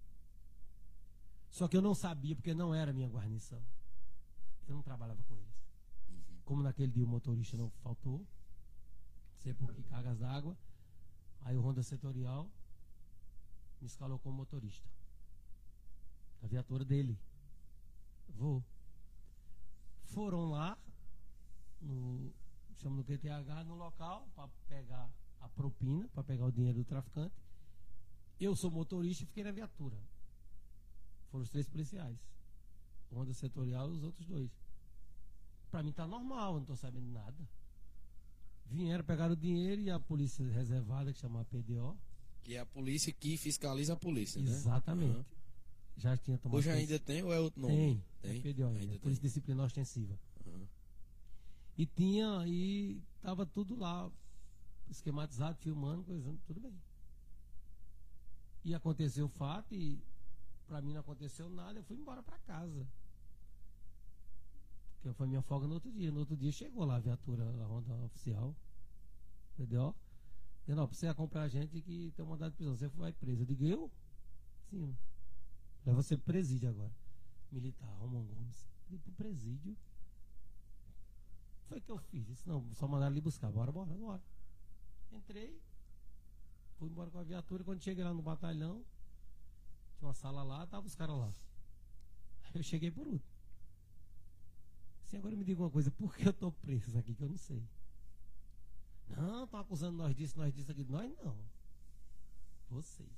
Só 1.49 1.67
que 1.67 1.75
eu 1.75 1.81
não 1.81 1.93
sabia, 1.93 2.33
porque 2.33 2.53
não 2.53 2.73
era 2.73 2.93
minha 2.93 3.09
guarnição. 3.09 3.61
Eu 4.69 4.75
não 4.75 4.81
trabalhava 4.81 5.21
com 5.23 5.35
eles. 5.35 5.53
Como 6.45 6.63
naquele 6.63 6.93
dia 6.93 7.03
o 7.03 7.09
motorista 7.09 7.57
não 7.57 7.69
faltou, 7.83 8.25
sei 9.43 9.53
por 9.53 9.73
que 9.73 9.83
cargas 9.83 10.17
d'água, 10.17 10.57
aí 11.41 11.57
o 11.57 11.61
Honda 11.61 11.83
Setorial 11.83 12.49
me 13.81 13.87
escalou 13.87 14.19
como 14.19 14.37
motorista. 14.37 14.87
A 16.43 16.47
viatura 16.47 16.85
dele. 16.85 17.17
Vou. 18.29 18.63
Foram 20.05 20.49
lá, 20.49 20.77
no, 21.81 22.33
chama 22.77 22.97
no 22.97 23.03
QTH, 23.03 23.65
no 23.65 23.75
local, 23.75 24.27
para 24.35 24.47
pegar 24.67 25.09
a 25.39 25.49
propina, 25.49 26.07
para 26.09 26.23
pegar 26.23 26.45
o 26.45 26.51
dinheiro 26.51 26.79
do 26.79 26.85
traficante. 26.85 27.35
Eu 28.39 28.55
sou 28.55 28.71
motorista 28.71 29.23
e 29.23 29.27
fiquei 29.27 29.43
na 29.43 29.51
viatura. 29.51 29.97
Foram 31.29 31.43
os 31.43 31.49
três 31.49 31.67
policiais. 31.67 32.19
O 33.09 33.15
Honda 33.15 33.33
Setorial 33.33 33.89
e 33.91 33.97
os 33.97 34.03
outros 34.03 34.25
dois. 34.25 34.51
Pra 35.69 35.81
mim 35.83 35.91
tá 35.91 36.07
normal, 36.07 36.55
não 36.55 36.65
tô 36.65 36.75
sabendo 36.75 37.07
nada. 37.07 37.47
Vieram, 38.65 39.03
pegaram 39.03 39.33
o 39.33 39.37
dinheiro 39.37 39.81
e 39.81 39.89
a 39.89 39.99
polícia 39.99 40.45
reservada, 40.49 41.13
que 41.13 41.19
chama 41.19 41.45
PDO. 41.45 41.97
Que 42.43 42.55
é 42.55 42.59
a 42.59 42.65
polícia 42.65 43.11
que 43.13 43.37
fiscaliza 43.37 43.93
a 43.93 43.95
polícia, 43.95 44.41
né? 44.41 44.49
Exatamente. 44.49 45.13
Aham. 45.15 45.25
Já 45.97 46.17
tinha 46.17 46.37
tomado. 46.37 46.57
Hoje 46.57 46.69
ainda 46.69 46.97
tem 46.97 47.21
ou 47.21 47.31
é 47.31 47.39
outro 47.39 47.61
nome? 47.61 47.75
Tem, 47.75 48.03
Tem? 48.21 48.31
é 48.31 48.47
ainda, 48.47 48.67
Ainda 48.67 48.99
Polícia 48.99 49.21
tem. 49.21 49.29
Disciplinar 49.29 49.65
Ostensiva. 49.67 50.17
Aham. 50.47 50.67
E 51.77 51.85
tinha, 51.85 52.43
e 52.47 53.01
tava 53.21 53.45
tudo 53.45 53.75
lá, 53.77 54.11
esquematizado, 54.89 55.57
filmando, 55.57 56.03
coisando, 56.03 56.39
tudo 56.47 56.59
bem. 56.59 56.73
E 58.63 58.73
aconteceu 58.73 59.25
o 59.25 59.29
fato 59.29 59.73
e 59.73 59.99
pra 60.67 60.81
mim 60.81 60.93
não 60.93 61.01
aconteceu 61.01 61.49
nada, 61.49 61.79
eu 61.79 61.83
fui 61.83 61.97
embora 61.97 62.21
pra 62.23 62.37
casa. 62.39 62.87
Que 65.01 65.11
foi 65.13 65.27
minha 65.27 65.41
folga 65.41 65.67
no 65.67 65.73
outro 65.75 65.91
dia. 65.91 66.11
No 66.11 66.19
outro 66.19 66.37
dia 66.37 66.51
chegou 66.51 66.85
lá 66.85 66.95
a 66.95 66.99
viatura, 66.99 67.43
a 67.43 67.65
Honda 67.67 67.93
oficial, 68.05 68.55
PDO. 69.57 69.95
Ó, 70.69 70.87
pra 70.87 70.95
você 70.95 71.07
acompanhar 71.07 71.45
a 71.45 71.49
gente 71.49 71.81
que 71.81 72.11
tem 72.15 72.23
um 72.23 72.29
mandado 72.29 72.51
de 72.51 72.57
prisão, 72.57 72.75
você 72.75 72.87
vai 72.87 73.11
preso. 73.11 73.41
Eu 73.41 73.45
digo, 73.45 73.65
eu? 73.65 73.91
Sim. 74.69 74.95
Leva 75.85 76.01
você 76.01 76.17
presídio 76.17 76.69
agora. 76.69 76.91
Militar, 77.51 77.89
Romão 77.99 78.23
Gomes. 78.23 78.65
Eu 78.85 78.91
digo, 78.91 79.03
pro 79.03 79.11
presídio? 79.13 79.75
Foi 81.67 81.81
que 81.81 81.91
eu 81.91 81.97
fiz. 81.97 82.25
Disse, 82.25 82.47
não, 82.47 82.73
só 82.73 82.87
mandaram 82.87 83.13
ele 83.13 83.21
buscar. 83.21 83.51
Bora, 83.51 83.71
bora, 83.71 83.93
bora. 83.93 84.21
Entrei. 85.11 85.59
fui 86.77 86.89
embora 86.89 87.09
com 87.09 87.19
a 87.19 87.23
viatura. 87.23 87.63
Quando 87.63 87.81
cheguei 87.81 88.03
lá 88.03 88.13
no 88.13 88.21
batalhão, 88.21 88.83
tinha 89.97 90.07
uma 90.07 90.13
sala 90.13 90.43
lá, 90.43 90.65
tava 90.67 90.85
os 90.85 90.95
caras 90.95 91.17
lá. 91.17 91.33
Aí 92.43 92.51
eu 92.55 92.63
cheguei 92.63 92.91
por 92.91 93.07
último. 93.07 93.31
Assim, 95.03 95.17
agora 95.17 95.35
me 95.35 95.43
diga 95.43 95.61
uma 95.61 95.69
coisa, 95.69 95.91
por 95.91 96.15
que 96.15 96.27
eu 96.27 96.33
tô 96.33 96.51
preso 96.51 96.97
aqui 96.97 97.13
que 97.13 97.21
eu 97.21 97.29
não 97.29 97.37
sei? 97.37 97.67
Não, 99.09 99.43
estão 99.43 99.59
acusando 99.59 99.97
nós 99.97 100.15
disso, 100.15 100.37
nós 100.37 100.53
disso 100.53 100.71
aqui. 100.71 100.83
Nós 100.83 101.11
não. 101.17 101.37
Vocês. 102.69 103.09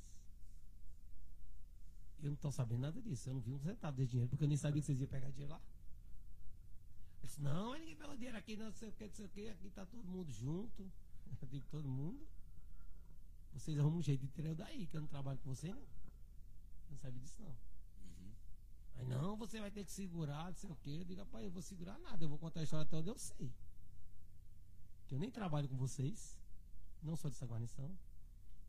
Eu 2.19 2.27
não 2.29 2.33
estou 2.33 2.51
sabendo 2.51 2.81
nada 2.81 3.01
disso. 3.01 3.29
Eu 3.29 3.35
não 3.35 3.41
vi 3.41 3.51
um 3.51 3.59
centavo 3.59 3.97
de 3.97 4.07
dinheiro, 4.07 4.29
porque 4.29 4.43
eu 4.43 4.47
nem 4.47 4.57
sabia 4.57 4.81
que 4.81 4.85
vocês 4.85 4.99
iam 4.99 5.09
pegar 5.09 5.29
dinheiro 5.29 5.51
lá. 5.51 5.61
Eu 7.21 7.27
disse, 7.27 7.41
não, 7.41 7.73
ninguém 7.73 7.95
pegou 7.95 8.15
dinheiro 8.15 8.37
aqui, 8.37 8.55
não 8.55 8.71
sei 8.71 8.89
o 8.89 8.91
que, 8.93 9.05
não 9.05 9.13
sei 9.13 9.25
o 9.25 9.29
que, 9.29 9.49
aqui 9.49 9.67
está 9.67 9.85
todo 9.85 10.03
mundo 10.05 10.31
junto. 10.31 10.83
Eu 11.41 11.47
digo, 11.47 11.65
todo 11.69 11.87
mundo. 11.87 12.25
Vocês 13.53 13.77
arrumam 13.77 13.99
um 13.99 14.01
jeito 14.01 14.21
de 14.21 14.27
tirar 14.29 14.49
eu 14.49 14.55
daí, 14.55 14.87
que 14.87 14.97
eu 14.97 15.01
não 15.01 15.07
trabalho 15.07 15.37
com 15.39 15.53
você, 15.53 15.67
não. 15.67 15.77
Eu 15.77 16.91
não 16.91 16.97
sabia 16.97 17.19
disso, 17.19 17.39
não. 17.39 17.49
Uhum. 17.49 18.31
Aí, 18.95 19.05
não, 19.05 19.37
você 19.37 19.59
vai 19.59 19.69
ter 19.69 19.85
que 19.85 19.91
segurar, 19.91 20.45
não 20.45 20.55
sei 20.55 20.69
o 20.71 20.75
que. 20.77 20.89
Eu 20.89 21.03
digo, 21.03 21.19
rapaz, 21.21 21.45
eu 21.45 21.51
vou 21.51 21.61
segurar 21.61 21.99
nada, 21.99 22.23
eu 22.23 22.29
vou 22.29 22.39
contar 22.39 22.61
a 22.61 22.63
história 22.63 22.83
até 22.83 22.97
onde 22.97 23.09
eu 23.09 23.17
sei 23.17 23.51
que 25.13 25.15
eu 25.15 25.19
nem 25.19 25.29
trabalho 25.29 25.69
com 25.69 25.77
vocês, 25.77 26.35
não 27.03 27.15
sou 27.15 27.29
dessa 27.29 27.45
guarnição. 27.45 27.95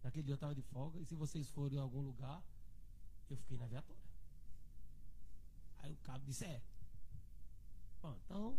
Naquele 0.03 0.25
dia 0.25 0.33
eu 0.33 0.35
estava 0.35 0.55
de 0.55 0.61
folga, 0.61 1.01
e 1.01 1.05
se 1.07 1.15
vocês 1.15 1.49
forem 1.49 1.79
em 1.79 1.81
algum 1.81 2.03
lugar, 2.03 2.45
eu 3.31 3.37
fiquei 3.39 3.57
na 3.57 3.67
viatura. 3.67 3.99
Aí 5.79 5.95
o 5.95 5.97
cabo 6.03 6.23
disse, 6.27 6.45
é. 6.45 6.63
Bom, 8.03 8.15
então, 8.23 8.59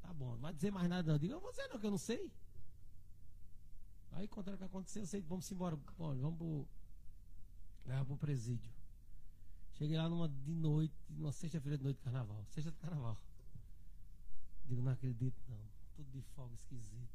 tá 0.00 0.14
bom, 0.14 0.32
não 0.32 0.38
vai 0.38 0.54
dizer 0.54 0.70
mais 0.70 0.88
nada 0.88 1.06
não. 1.06 1.16
Eu 1.16 1.18
digo, 1.18 1.40
você 1.40 1.68
não, 1.68 1.78
que 1.78 1.84
eu 1.84 1.90
não 1.90 1.98
sei. 1.98 2.32
Aí 4.12 4.26
contaram 4.26 4.54
o 4.56 4.58
que 4.58 4.64
aconteceu, 4.64 5.02
eu 5.02 5.06
sei, 5.06 5.20
vamos 5.20 5.50
embora. 5.52 5.76
Bom, 5.76 6.16
vamos 6.16 6.38
pro, 6.38 6.66
levar 7.84 8.06
pro 8.06 8.16
presídio. 8.16 8.72
Cheguei 9.72 9.98
lá 9.98 10.08
numa 10.08 10.26
de 10.26 10.54
noite, 10.54 10.94
numa 11.10 11.32
sexta-feira 11.32 11.76
de 11.76 11.84
noite 11.84 11.98
de 11.98 12.02
carnaval. 12.02 12.42
Sexta 12.48 12.70
de 12.70 12.78
carnaval. 12.78 13.20
Digo, 14.64 14.80
não 14.80 14.92
acredito 14.92 15.38
não 15.46 15.73
tudo 15.94 16.10
de 16.10 16.20
folga 16.34 16.54
esquisito. 16.54 17.08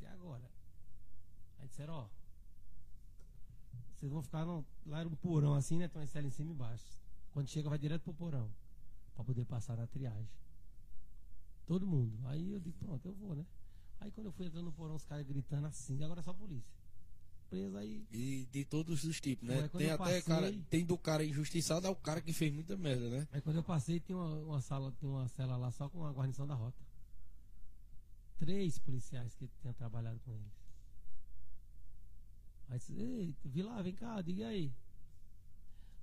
E 0.00 0.06
agora? 0.06 0.48
Aí 1.58 1.68
disseram, 1.68 1.94
ó, 1.94 2.08
vocês 3.94 4.12
vão 4.12 4.22
ficar 4.22 4.44
no, 4.44 4.64
lá 4.86 5.00
era 5.00 5.08
um 5.08 5.16
porão 5.16 5.54
assim, 5.54 5.76
né? 5.76 5.88
Tem 5.88 6.00
uma 6.00 6.06
cela 6.06 6.26
em 6.26 6.30
cima 6.30 6.50
e 6.50 6.54
embaixo. 6.54 6.84
Quando 7.32 7.48
chega, 7.48 7.68
vai 7.68 7.78
direto 7.78 8.02
pro 8.02 8.14
porão. 8.14 8.50
para 9.14 9.24
poder 9.24 9.44
passar 9.44 9.76
na 9.76 9.86
triagem. 9.86 10.28
Todo 11.66 11.86
mundo. 11.86 12.16
Aí 12.26 12.52
eu 12.52 12.60
digo, 12.60 12.78
pronto, 12.78 13.06
eu 13.06 13.14
vou, 13.14 13.34
né? 13.34 13.44
Aí 14.00 14.10
quando 14.12 14.26
eu 14.26 14.32
fui 14.32 14.46
entrando 14.46 14.66
no 14.66 14.72
porão, 14.72 14.94
os 14.94 15.04
caras 15.04 15.26
gritando 15.26 15.66
assim, 15.66 16.02
agora 16.04 16.20
é 16.20 16.22
só 16.22 16.30
a 16.30 16.34
polícia. 16.34 16.72
Preso 17.50 17.76
aí. 17.76 18.06
E 18.12 18.46
de 18.52 18.64
todos 18.64 19.04
os 19.04 19.20
tipos, 19.20 19.48
né? 19.48 19.68
Tem 19.68 19.90
até 19.90 19.96
passei, 19.96 20.22
cara, 20.22 20.52
tem 20.70 20.84
do 20.84 20.96
cara 20.96 21.24
injustiçado 21.24 21.86
é 21.86 21.90
o 21.90 21.96
cara 21.96 22.20
que 22.20 22.32
fez 22.32 22.52
muita 22.52 22.76
merda, 22.76 23.08
né? 23.08 23.28
Aí 23.32 23.40
quando 23.40 23.56
eu 23.56 23.64
passei, 23.64 23.98
tem 23.98 24.14
uma, 24.14 24.34
uma 24.36 24.60
sala, 24.60 24.92
tem 24.92 25.08
uma 25.08 25.26
cela 25.28 25.56
lá 25.56 25.72
só 25.72 25.88
com 25.88 26.04
a 26.04 26.12
guarnição 26.12 26.46
da 26.46 26.54
rota 26.54 26.87
três 28.38 28.78
policiais 28.78 29.34
que 29.34 29.48
tinham 29.60 29.74
trabalhado 29.74 30.18
com 30.20 30.32
eles. 30.32 30.52
Aí 32.68 32.78
disse, 32.78 32.94
ei, 32.94 33.34
vi 33.44 33.62
lá, 33.62 33.80
vem 33.82 33.94
cá, 33.94 34.20
diga 34.20 34.46
aí. 34.46 34.72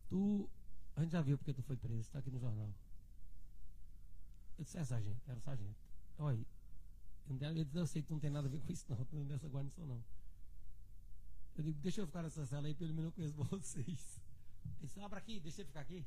Tu. 0.10 0.50
A 0.96 1.02
gente 1.02 1.12
já 1.12 1.22
viu 1.22 1.38
porque 1.38 1.54
tu 1.54 1.62
foi 1.62 1.76
preso, 1.76 2.02
está 2.02 2.20
aqui 2.20 2.32
no 2.32 2.40
jornal. 2.40 2.74
Eu 4.58 4.64
disse, 4.64 4.78
é 4.78 4.84
sargento, 4.84 5.30
era 5.30 5.40
sargento. 5.40 5.76
Olha 6.18 6.38
aí. 6.38 6.48
Eu, 7.28 7.68
eu 7.74 7.88
sei 7.88 8.02
que 8.02 8.08
tu 8.08 8.14
não 8.14 8.20
tem 8.20 8.30
nada 8.30 8.48
a 8.48 8.52
ver 8.52 8.62
com 8.62 8.72
isso, 8.72 8.86
não. 8.90 9.04
Tu 9.06 9.16
não 9.16 9.24
é 9.24 9.26
dessa 9.26 9.48
guarnição, 9.48 9.86
não. 9.86 10.04
Eu 11.58 11.64
digo, 11.64 11.80
deixa 11.80 12.02
eu 12.02 12.08
ficar 12.08 12.22
nessa 12.22 12.46
cela 12.46 12.68
aí, 12.68 12.74
pelo 12.74 12.94
menos 12.94 13.06
eu 13.06 13.12
conheço 13.12 13.36
vocês. 13.44 14.22
Ele 14.66 14.88
disse, 14.88 15.00
abra 15.00 15.20
aqui, 15.20 15.40
deixa 15.40 15.62
eu 15.62 15.66
ficar 15.66 15.82
aqui. 15.82 16.06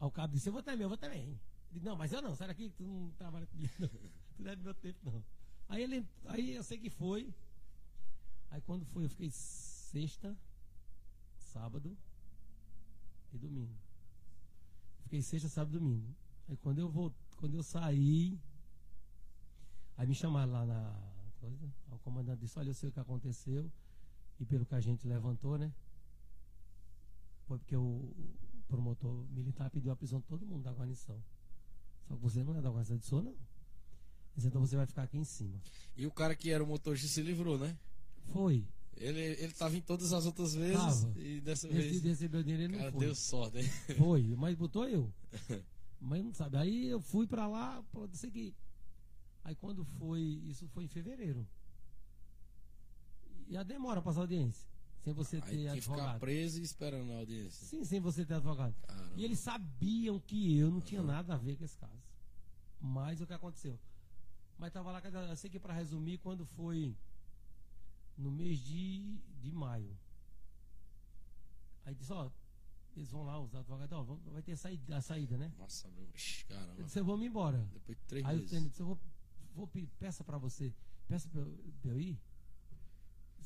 Aí 0.00 0.06
o 0.06 0.10
cabo 0.10 0.32
disse, 0.32 0.48
eu 0.48 0.52
vou 0.52 0.62
também, 0.62 0.82
eu 0.82 0.88
vou 0.88 0.98
também. 0.98 1.28
Eu 1.28 1.38
digo, 1.72 1.84
não, 1.84 1.96
mas 1.96 2.12
eu 2.12 2.22
não, 2.22 2.34
sai 2.34 2.48
daqui, 2.48 2.70
tu 2.70 2.84
não 2.84 3.10
trabalha 3.12 3.46
comigo, 3.46 3.72
não. 3.78 3.90
Não 4.38 4.50
é 4.50 4.56
do 4.56 4.62
meu 4.62 4.74
tempo, 4.74 5.10
não. 5.10 5.24
Aí, 5.68 5.82
ele, 5.82 6.06
aí 6.26 6.54
eu 6.54 6.62
sei 6.62 6.78
que 6.78 6.90
foi. 6.90 7.34
Aí 8.50 8.60
quando 8.60 8.84
foi, 8.86 9.04
eu 9.04 9.10
fiquei 9.10 9.30
sexta, 9.30 10.36
sábado 11.36 11.96
e 13.32 13.38
domingo. 13.38 13.74
Fiquei 15.02 15.22
sexta, 15.22 15.48
sábado 15.48 15.76
e 15.76 15.80
domingo. 15.80 16.14
Aí 16.48 16.56
quando 16.56 16.78
eu 16.78 16.88
vou, 16.88 17.12
quando 17.36 17.54
eu 17.54 17.62
saí, 17.62 18.40
aí 19.96 20.06
me 20.06 20.14
chamaram 20.14 20.52
lá 20.52 20.64
na 20.64 21.32
coisa, 21.40 21.72
o 21.90 21.98
comandante 21.98 22.40
disse, 22.40 22.58
olha, 22.58 22.70
eu 22.70 22.74
sei 22.74 22.88
o 22.88 22.92
que 22.92 23.00
aconteceu, 23.00 23.70
e 24.38 24.44
pelo 24.44 24.64
que 24.64 24.74
a 24.74 24.80
gente 24.80 25.06
levantou, 25.06 25.58
né? 25.58 25.72
Foi 27.46 27.58
porque 27.58 27.76
o 27.76 28.14
promotor 28.68 29.24
militar 29.30 29.70
pediu 29.70 29.92
a 29.92 29.96
prisão 29.96 30.20
de 30.20 30.26
todo 30.26 30.46
mundo 30.46 30.62
da 30.62 30.72
guarnição. 30.72 31.22
Só 32.04 32.14
que 32.14 32.22
você 32.22 32.44
não 32.44 32.56
é 32.56 32.62
da 32.62 32.70
guarnição 32.70 32.96
de 32.96 33.04
Sou, 33.04 33.22
não 33.22 33.34
então 34.44 34.60
você 34.60 34.76
vai 34.76 34.86
ficar 34.86 35.04
aqui 35.04 35.16
em 35.16 35.24
cima. 35.24 35.58
E 35.96 36.06
o 36.06 36.10
cara 36.10 36.34
que 36.34 36.50
era 36.50 36.62
o 36.62 36.66
motorista 36.66 37.08
se 37.08 37.22
livrou, 37.22 37.58
né? 37.58 37.76
Foi. 38.32 38.66
Ele, 38.96 39.20
ele 39.20 39.52
tava 39.52 39.76
em 39.76 39.80
todas 39.80 40.12
as 40.12 40.24
outras 40.24 40.54
vezes 40.54 41.02
tava. 41.02 41.18
e 41.20 41.40
dessa 41.40 41.68
Esse 41.68 41.76
vez. 41.76 42.02
recebeu 42.02 42.42
dinheiro 42.42 42.64
ele 42.64 42.82
não 42.82 42.90
foi. 42.90 43.00
Deu 43.00 43.14
sorte, 43.14 43.58
hein? 43.58 43.70
Foi, 43.98 44.34
mas 44.36 44.54
botou 44.56 44.88
eu. 44.88 45.12
mas 46.00 46.24
não 46.24 46.32
sabe. 46.32 46.56
Aí 46.56 46.86
eu 46.88 47.00
fui 47.00 47.26
pra 47.26 47.46
lá, 47.46 47.82
pode 47.92 48.18
que. 48.30 48.54
Aí 49.44 49.54
quando 49.54 49.84
foi, 49.84 50.20
isso 50.20 50.66
foi 50.68 50.84
em 50.84 50.88
fevereiro. 50.88 51.46
E 53.48 53.56
a 53.56 53.62
demora 53.62 54.00
pra 54.00 54.10
passar 54.10 54.22
audiência. 54.22 54.66
Sem 55.04 55.12
você 55.12 55.40
ter 55.40 55.54
Aí 55.54 55.68
advogado. 55.68 56.06
ficar 56.06 56.18
preso 56.18 56.58
e 56.58 56.62
esperando 56.64 57.12
a 57.12 57.18
audiência. 57.18 57.64
Sim, 57.64 57.84
sem 57.84 58.00
você 58.00 58.24
ter 58.24 58.34
advogado. 58.34 58.74
Caramba. 58.82 59.12
E 59.14 59.24
eles 59.24 59.38
sabiam 59.38 60.18
que 60.18 60.58
eu 60.58 60.68
não 60.68 60.80
tinha 60.80 61.02
nada 61.02 61.34
a 61.34 61.36
ver 61.36 61.56
com 61.56 61.64
esse 61.64 61.76
caso. 61.78 62.02
Mas 62.80 63.20
o 63.20 63.26
que 63.26 63.32
aconteceu? 63.32 63.78
Mas 64.58 64.68
estava 64.68 64.90
lá, 64.90 65.02
eu 65.28 65.36
sei 65.36 65.50
que 65.50 65.58
para 65.58 65.74
resumir, 65.74 66.18
quando 66.18 66.44
foi 66.46 66.96
no 68.16 68.30
mês 68.30 68.58
de, 68.58 69.18
de 69.40 69.52
maio. 69.52 69.96
Aí 71.84 71.94
disse, 71.94 72.12
ó, 72.12 72.30
eles 72.96 73.10
vão 73.10 73.24
lá, 73.24 73.38
os 73.38 73.54
advogados, 73.54 73.92
ó, 73.92 74.02
vai 74.32 74.42
ter 74.42 74.56
saída, 74.56 74.96
a 74.96 75.02
saída, 75.02 75.36
né? 75.36 75.52
Nossa, 75.58 75.88
meu, 75.90 76.08
caramba. 76.48 76.74
Eu 76.78 76.84
disse, 76.84 76.98
eu 76.98 77.04
vou 77.04 77.16
me 77.16 77.26
embora. 77.26 77.58
Depois 77.72 77.98
de 77.98 78.04
três 78.04 78.24
Aí 78.24 78.38
meses. 78.38 78.52
eu 78.52 78.60
disse, 78.62 78.80
eu 78.80 78.86
vou, 78.86 78.98
vou 79.54 79.70
peça 79.98 80.24
para 80.24 80.38
você, 80.38 80.72
peça 81.06 81.28
para 81.28 81.42
eu, 81.42 81.58
eu 81.84 82.00
ir. 82.00 82.18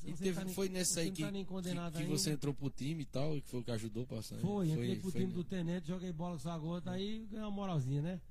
E 0.03 0.13
teve, 0.13 0.33
tá 0.33 0.49
foi 0.49 0.67
nessa 0.67 1.01
aí 1.01 1.11
que, 1.11 1.21
tá 1.21 1.31
que, 1.31 2.03
que 2.03 2.05
você 2.05 2.31
entrou 2.31 2.55
pro 2.55 2.71
time 2.71 3.03
e 3.03 3.05
tal, 3.05 3.37
e 3.37 3.41
que 3.41 3.49
foi 3.49 3.59
o 3.59 3.63
que 3.63 3.69
ajudou 3.69 4.07
pra 4.07 4.21
sair? 4.23 4.41
Foi, 4.41 4.67
foi 4.67 4.75
entrei 4.75 4.95
pro 4.99 5.11
foi, 5.11 5.21
time 5.21 5.27
né? 5.27 5.33
do 5.35 5.43
Tenente, 5.43 5.87
joguei 5.87 6.11
bola 6.11 6.39
com 6.39 6.49
a 6.49 6.57
gota, 6.57 6.91
aí 6.91 7.27
ganhei 7.29 7.45
uma 7.45 7.51
moralzinha, 7.51 8.01
né? 8.01 8.21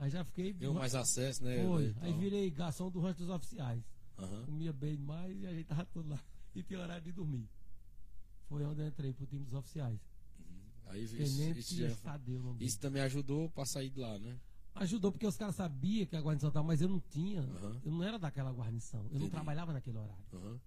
Aí 0.00 0.08
já 0.08 0.24
fiquei. 0.24 0.54
Deu 0.54 0.72
mais 0.72 0.94
acesso, 0.94 1.44
né? 1.44 1.62
Foi. 1.62 1.94
Aí 2.00 2.12
virei 2.14 2.50
garçom 2.50 2.90
do 2.90 3.00
rancho 3.00 3.18
dos 3.18 3.28
oficiais. 3.28 3.84
Uhum. 4.18 4.46
Comia 4.46 4.72
bem 4.72 4.96
demais 4.96 5.40
e 5.42 5.46
a 5.46 5.52
gente 5.52 5.66
tava 5.66 5.84
tudo 5.84 6.08
lá. 6.08 6.18
E 6.52 6.64
tinha 6.64 6.80
horário 6.80 7.04
de 7.04 7.12
dormir. 7.12 7.48
Foi 8.48 8.64
onde 8.64 8.80
eu 8.80 8.88
entrei 8.88 9.12
pro 9.12 9.24
time 9.24 9.44
dos 9.44 9.54
oficiais. 9.54 10.00
Uhum. 10.40 10.46
Aí 10.86 11.06
Tenente 11.06 11.60
isso, 11.60 11.74
isso, 11.74 12.02
já, 12.02 12.20
isso 12.58 12.80
também 12.80 13.02
ajudou 13.02 13.48
pra 13.50 13.64
sair 13.64 13.88
de 13.88 14.00
lá, 14.00 14.18
né? 14.18 14.36
Ajudou 14.74 15.12
porque 15.12 15.24
os 15.28 15.36
caras 15.36 15.54
sabiam 15.54 16.06
que 16.06 16.16
a 16.16 16.20
guarnição 16.20 16.48
estava, 16.48 16.66
mas 16.66 16.80
eu 16.80 16.88
não 16.88 16.98
tinha. 16.98 17.42
Uhum. 17.42 17.80
Eu 17.84 17.92
não 17.92 18.02
era 18.02 18.18
daquela 18.18 18.50
guarnição. 18.50 18.98
Eu 19.02 19.06
Entendi. 19.06 19.22
não 19.24 19.30
trabalhava 19.30 19.72
naquele 19.72 19.98
horário. 19.98 20.24
Uhum. 20.32 20.58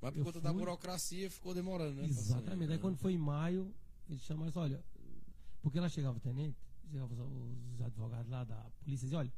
Mas 0.00 0.12
por 0.12 0.18
eu 0.18 0.24
conta 0.26 0.40
fui... 0.40 0.42
da 0.42 0.52
burocracia 0.52 1.28
ficou 1.28 1.52
demorando, 1.52 2.02
né? 2.02 2.06
Exatamente. 2.06 2.72
Aí 2.72 2.78
quando 2.78 2.98
foi 2.98 3.14
em 3.14 3.18
maio, 3.18 3.74
eles 4.08 4.22
chamaram 4.22 4.52
olha, 4.54 4.84
porque 5.60 5.80
lá 5.80 5.88
chegava 5.88 6.16
o 6.16 6.20
tenente, 6.20 6.56
os, 7.00 7.80
advogados 7.80 8.30
lá 8.30 8.44
da 8.44 8.70
polícia 8.80 9.06
diziam, 9.06 9.20
olha, 9.20 9.32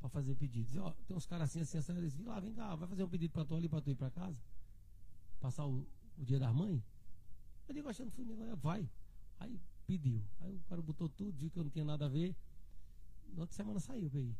para 0.00 0.08
fazer 0.08 0.34
pedido. 0.36 0.66
Dizia, 0.66 0.82
ó, 0.82 0.92
tem 1.06 1.16
uns 1.16 1.26
caras 1.26 1.50
assim, 1.50 1.60
assim, 1.60 1.78
assim, 1.78 1.96
eles 1.96 2.14
vêm 2.14 2.26
lá, 2.26 2.40
vem 2.40 2.52
cá, 2.54 2.74
vai 2.74 2.88
fazer 2.88 3.04
um 3.04 3.08
pedido 3.08 3.32
para 3.32 3.44
tu 3.44 3.54
ali, 3.56 3.68
para 3.68 3.80
tu 3.80 3.90
ir 3.90 3.94
para 3.94 4.10
casa? 4.10 4.38
Passar 5.40 5.66
o, 5.66 5.86
o 6.16 6.24
dia 6.24 6.38
das 6.38 6.54
mães? 6.54 6.82
Eu 7.68 7.74
digo, 7.74 7.88
achando 7.88 8.10
que 8.10 8.16
fui, 8.16 8.26
vai. 8.56 8.88
Aí 9.38 9.60
pediu. 9.86 10.22
Aí 10.40 10.56
o 10.56 10.60
cara 10.64 10.80
botou 10.82 11.08
tudo, 11.08 11.32
viu 11.36 11.50
que 11.50 11.58
eu 11.58 11.64
não 11.64 11.70
tinha 11.70 11.84
nada 11.84 12.06
a 12.06 12.08
ver. 12.08 12.34
Na 13.34 13.42
outra 13.42 13.56
semana 13.56 13.80
saiu 13.80 14.10
pra 14.10 14.20
ir. 14.20 14.36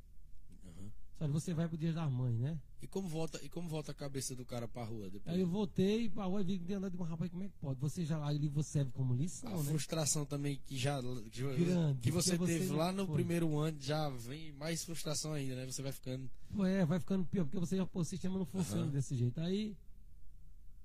Uhum. 0.64 0.90
Só 1.18 1.26
que 1.26 1.32
você 1.32 1.52
vai 1.52 1.66
pro 1.66 1.76
dia 1.76 1.92
das 1.92 2.10
mães, 2.12 2.38
né? 2.38 2.56
E 2.80 2.86
como 2.86 3.08
volta, 3.08 3.44
e 3.44 3.48
como 3.48 3.68
volta 3.68 3.90
a 3.90 3.94
cabeça 3.94 4.36
do 4.36 4.44
cara 4.44 4.68
pra 4.68 4.84
rua 4.84 5.10
depois? 5.10 5.34
Aí 5.34 5.40
eu 5.40 5.48
voltei 5.48 6.08
pra 6.08 6.26
rua 6.26 6.42
e 6.42 6.44
vi 6.44 6.58
que 6.60 6.72
andando 6.72 6.92
de 6.92 7.02
um 7.02 7.04
rapaz, 7.04 7.28
como 7.28 7.42
é 7.42 7.48
que 7.48 7.58
pode? 7.60 7.80
Você 7.80 8.04
já 8.04 8.24
ali 8.24 8.46
você 8.48 8.70
serve 8.70 8.92
como 8.92 9.14
lição, 9.14 9.52
a 9.52 9.56
né? 9.56 9.70
frustração 9.70 10.24
também 10.24 10.60
que 10.64 10.76
já 10.76 11.02
que, 11.02 11.40
Grande, 11.64 12.00
que 12.00 12.12
você 12.12 12.38
teve 12.38 12.66
você 12.68 12.72
lá 12.72 12.92
no 12.92 13.04
foi. 13.04 13.16
primeiro 13.16 13.58
ano, 13.58 13.76
já 13.80 14.08
vem 14.10 14.52
mais 14.52 14.84
frustração 14.84 15.32
ainda, 15.32 15.56
né? 15.56 15.66
Você 15.66 15.82
vai 15.82 15.90
ficando. 15.90 16.30
É, 16.60 16.84
vai 16.84 17.00
ficando 17.00 17.26
pior, 17.26 17.44
porque 17.46 17.58
você 17.58 17.76
já, 17.76 17.84
pô, 17.84 17.98
o 17.98 18.04
sistema 18.04 18.38
não 18.38 18.46
funciona 18.46 18.84
uhum. 18.84 18.90
desse 18.90 19.16
jeito. 19.16 19.40
Aí 19.40 19.76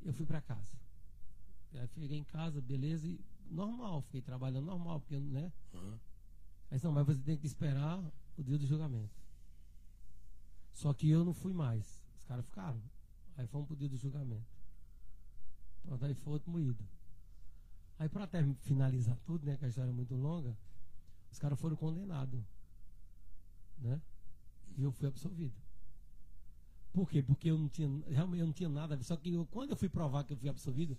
eu 0.03 0.13
fui 0.13 0.25
pra 0.25 0.41
casa. 0.41 0.75
Aí 1.75 1.87
cheguei 1.93 2.17
em 2.17 2.23
casa, 2.23 2.59
beleza, 2.59 3.07
e 3.07 3.19
normal, 3.51 4.01
fiquei 4.01 4.21
trabalhando 4.21 4.65
normal, 4.65 4.99
porque, 4.99 5.19
né? 5.19 5.51
Uhum. 5.75 5.97
Aí 6.71 6.79
não, 6.81 6.91
mas 6.91 7.05
você 7.05 7.21
tem 7.21 7.37
que 7.37 7.45
esperar 7.45 8.03
o 8.35 8.43
dia 8.43 8.57
do 8.57 8.65
julgamento. 8.65 9.22
Só 10.73 10.93
que 10.93 11.09
eu 11.09 11.23
não 11.23 11.33
fui 11.33 11.53
mais. 11.53 12.03
Os 12.17 12.23
caras 12.25 12.45
ficaram. 12.45 12.81
Aí 13.37 13.47
fomos 13.47 13.67
pro 13.67 13.75
dia 13.75 13.89
do 13.89 13.97
julgamento. 13.97 14.51
Pronto, 15.83 16.05
aí 16.05 16.13
foi 16.13 16.33
outro 16.33 16.51
moído. 16.51 16.83
Aí 17.99 18.09
pra 18.09 18.23
até 18.23 18.43
finalizar 18.61 19.17
tudo, 19.25 19.45
né? 19.45 19.55
Que 19.57 19.65
a 19.65 19.67
história 19.67 19.89
é 19.89 19.93
muito 19.93 20.15
longa, 20.15 20.57
os 21.31 21.39
caras 21.39 21.59
foram 21.59 21.75
condenados. 21.75 22.43
Né? 23.77 24.01
E 24.77 24.83
eu 24.83 24.91
fui 24.91 25.07
absolvido. 25.07 25.55
Por 26.91 27.09
quê? 27.09 27.23
Porque 27.23 27.49
eu 27.49 27.57
não 27.57 27.67
tinha, 27.67 27.89
realmente 28.07 28.39
eu 28.39 28.45
não 28.45 28.53
tinha 28.53 28.69
nada. 28.69 29.01
Só 29.03 29.15
que 29.17 29.33
eu, 29.33 29.45
quando 29.47 29.71
eu 29.71 29.75
fui 29.75 29.89
provar 29.89 30.23
que 30.23 30.33
eu 30.33 30.37
fui 30.37 30.49
absolvido, 30.49 30.97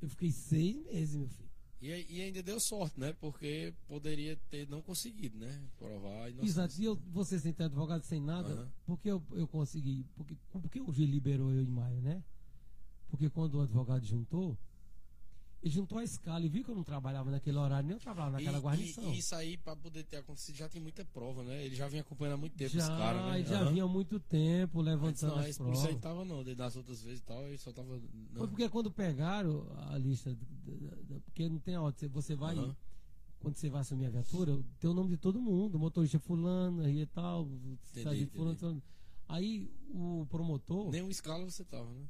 eu 0.00 0.08
fiquei 0.08 0.30
seis 0.30 0.76
meses, 0.84 1.16
meu 1.16 1.28
filho. 1.28 1.45
E, 1.80 1.88
e 2.08 2.22
ainda 2.22 2.42
deu 2.42 2.58
sorte, 2.58 2.98
né? 2.98 3.12
Porque 3.20 3.74
poderia 3.86 4.36
ter 4.50 4.68
não 4.68 4.80
conseguido, 4.80 5.36
né? 5.38 5.62
Provar 5.78 6.30
inocência. 6.30 6.50
Exato. 6.50 6.80
E 6.80 6.84
eu, 6.84 6.96
você 7.12 7.38
sem 7.38 7.52
ter 7.52 7.64
advogado, 7.64 8.02
sem 8.02 8.20
nada, 8.20 8.48
Aham. 8.52 8.72
porque 8.86 9.10
eu, 9.10 9.22
eu 9.32 9.46
consegui. 9.46 10.06
Porque, 10.14 10.36
porque 10.50 10.80
o 10.80 10.92
juiz 10.92 11.08
liberou 11.08 11.52
eu 11.52 11.62
em 11.62 11.70
maio, 11.70 12.00
né? 12.00 12.22
Porque 13.08 13.28
quando 13.28 13.56
o 13.56 13.60
advogado 13.62 14.04
juntou, 14.04 14.58
ele 15.66 15.74
juntou 15.74 15.98
a 15.98 16.04
escala 16.04 16.46
e 16.46 16.48
viu 16.48 16.62
que 16.62 16.70
eu 16.70 16.74
não 16.76 16.84
trabalhava 16.84 17.28
naquele 17.28 17.56
horário, 17.58 17.88
nem 17.88 17.96
eu 17.96 18.00
trabalhava 18.00 18.36
naquela 18.36 18.58
E- 18.58 18.60
guarnição. 18.60 19.04
E, 19.12 19.16
e 19.16 19.18
isso 19.18 19.34
aí, 19.34 19.56
pra 19.56 19.74
poder 19.74 20.04
ter 20.04 20.18
acontecido, 20.18 20.54
já 20.54 20.68
tem 20.68 20.80
muita 20.80 21.04
prova, 21.04 21.42
né? 21.42 21.64
Ele 21.64 21.74
já 21.74 21.88
vinha 21.88 22.02
acompanhando 22.02 22.34
há 22.34 22.36
muito 22.36 22.56
tempo 22.56 22.70
já, 22.70 22.78
esse 22.78 22.88
cara, 22.88 23.32
né? 23.32 23.42
já 23.44 23.60
Aham. 23.62 23.72
vinha 23.72 23.84
há 23.84 23.88
muito 23.88 24.20
tempo 24.20 24.80
levantando 24.80 25.34
não, 25.34 25.42
as 25.42 25.56
provas. 25.58 25.82
não 25.82 25.98
tava 25.98 26.24
não, 26.24 26.44
das 26.54 26.76
outras 26.76 27.02
vezes 27.02 27.18
e 27.18 27.24
tal, 27.24 27.42
ele 27.48 27.58
só 27.58 27.72
tava. 27.72 27.98
Não. 27.98 28.36
Foi 28.36 28.46
porque 28.48 28.68
quando 28.68 28.92
pegaram 28.92 29.66
a 29.90 29.98
lista, 29.98 30.36
porque 31.24 31.48
não 31.48 31.58
tem 31.58 31.74
a 31.74 31.80
você- 32.10 32.36
vai, 32.36 32.56
Aham. 32.56 32.76
quando 33.40 33.56
você 33.56 33.68
vai 33.68 33.80
assumir 33.80 34.06
a 34.06 34.10
viatura, 34.10 34.62
tem 34.78 34.88
o 34.88 34.94
nome 34.94 35.10
de 35.10 35.16
todo 35.16 35.40
mundo, 35.40 35.78
motorista 35.80 36.20
fulano 36.20 36.82
aí 36.82 37.00
e 37.00 37.06
tal, 37.06 37.48
entendi. 37.92 38.26
fulano, 38.26 38.56
fulano. 38.56 38.82
Aí 39.28 39.68
o 39.92 40.24
promotor, 40.30 40.92
Nenhuma 40.92 41.10
escala 41.10 41.44
você 41.44 41.64
tava, 41.64 41.92
né? 41.92 42.06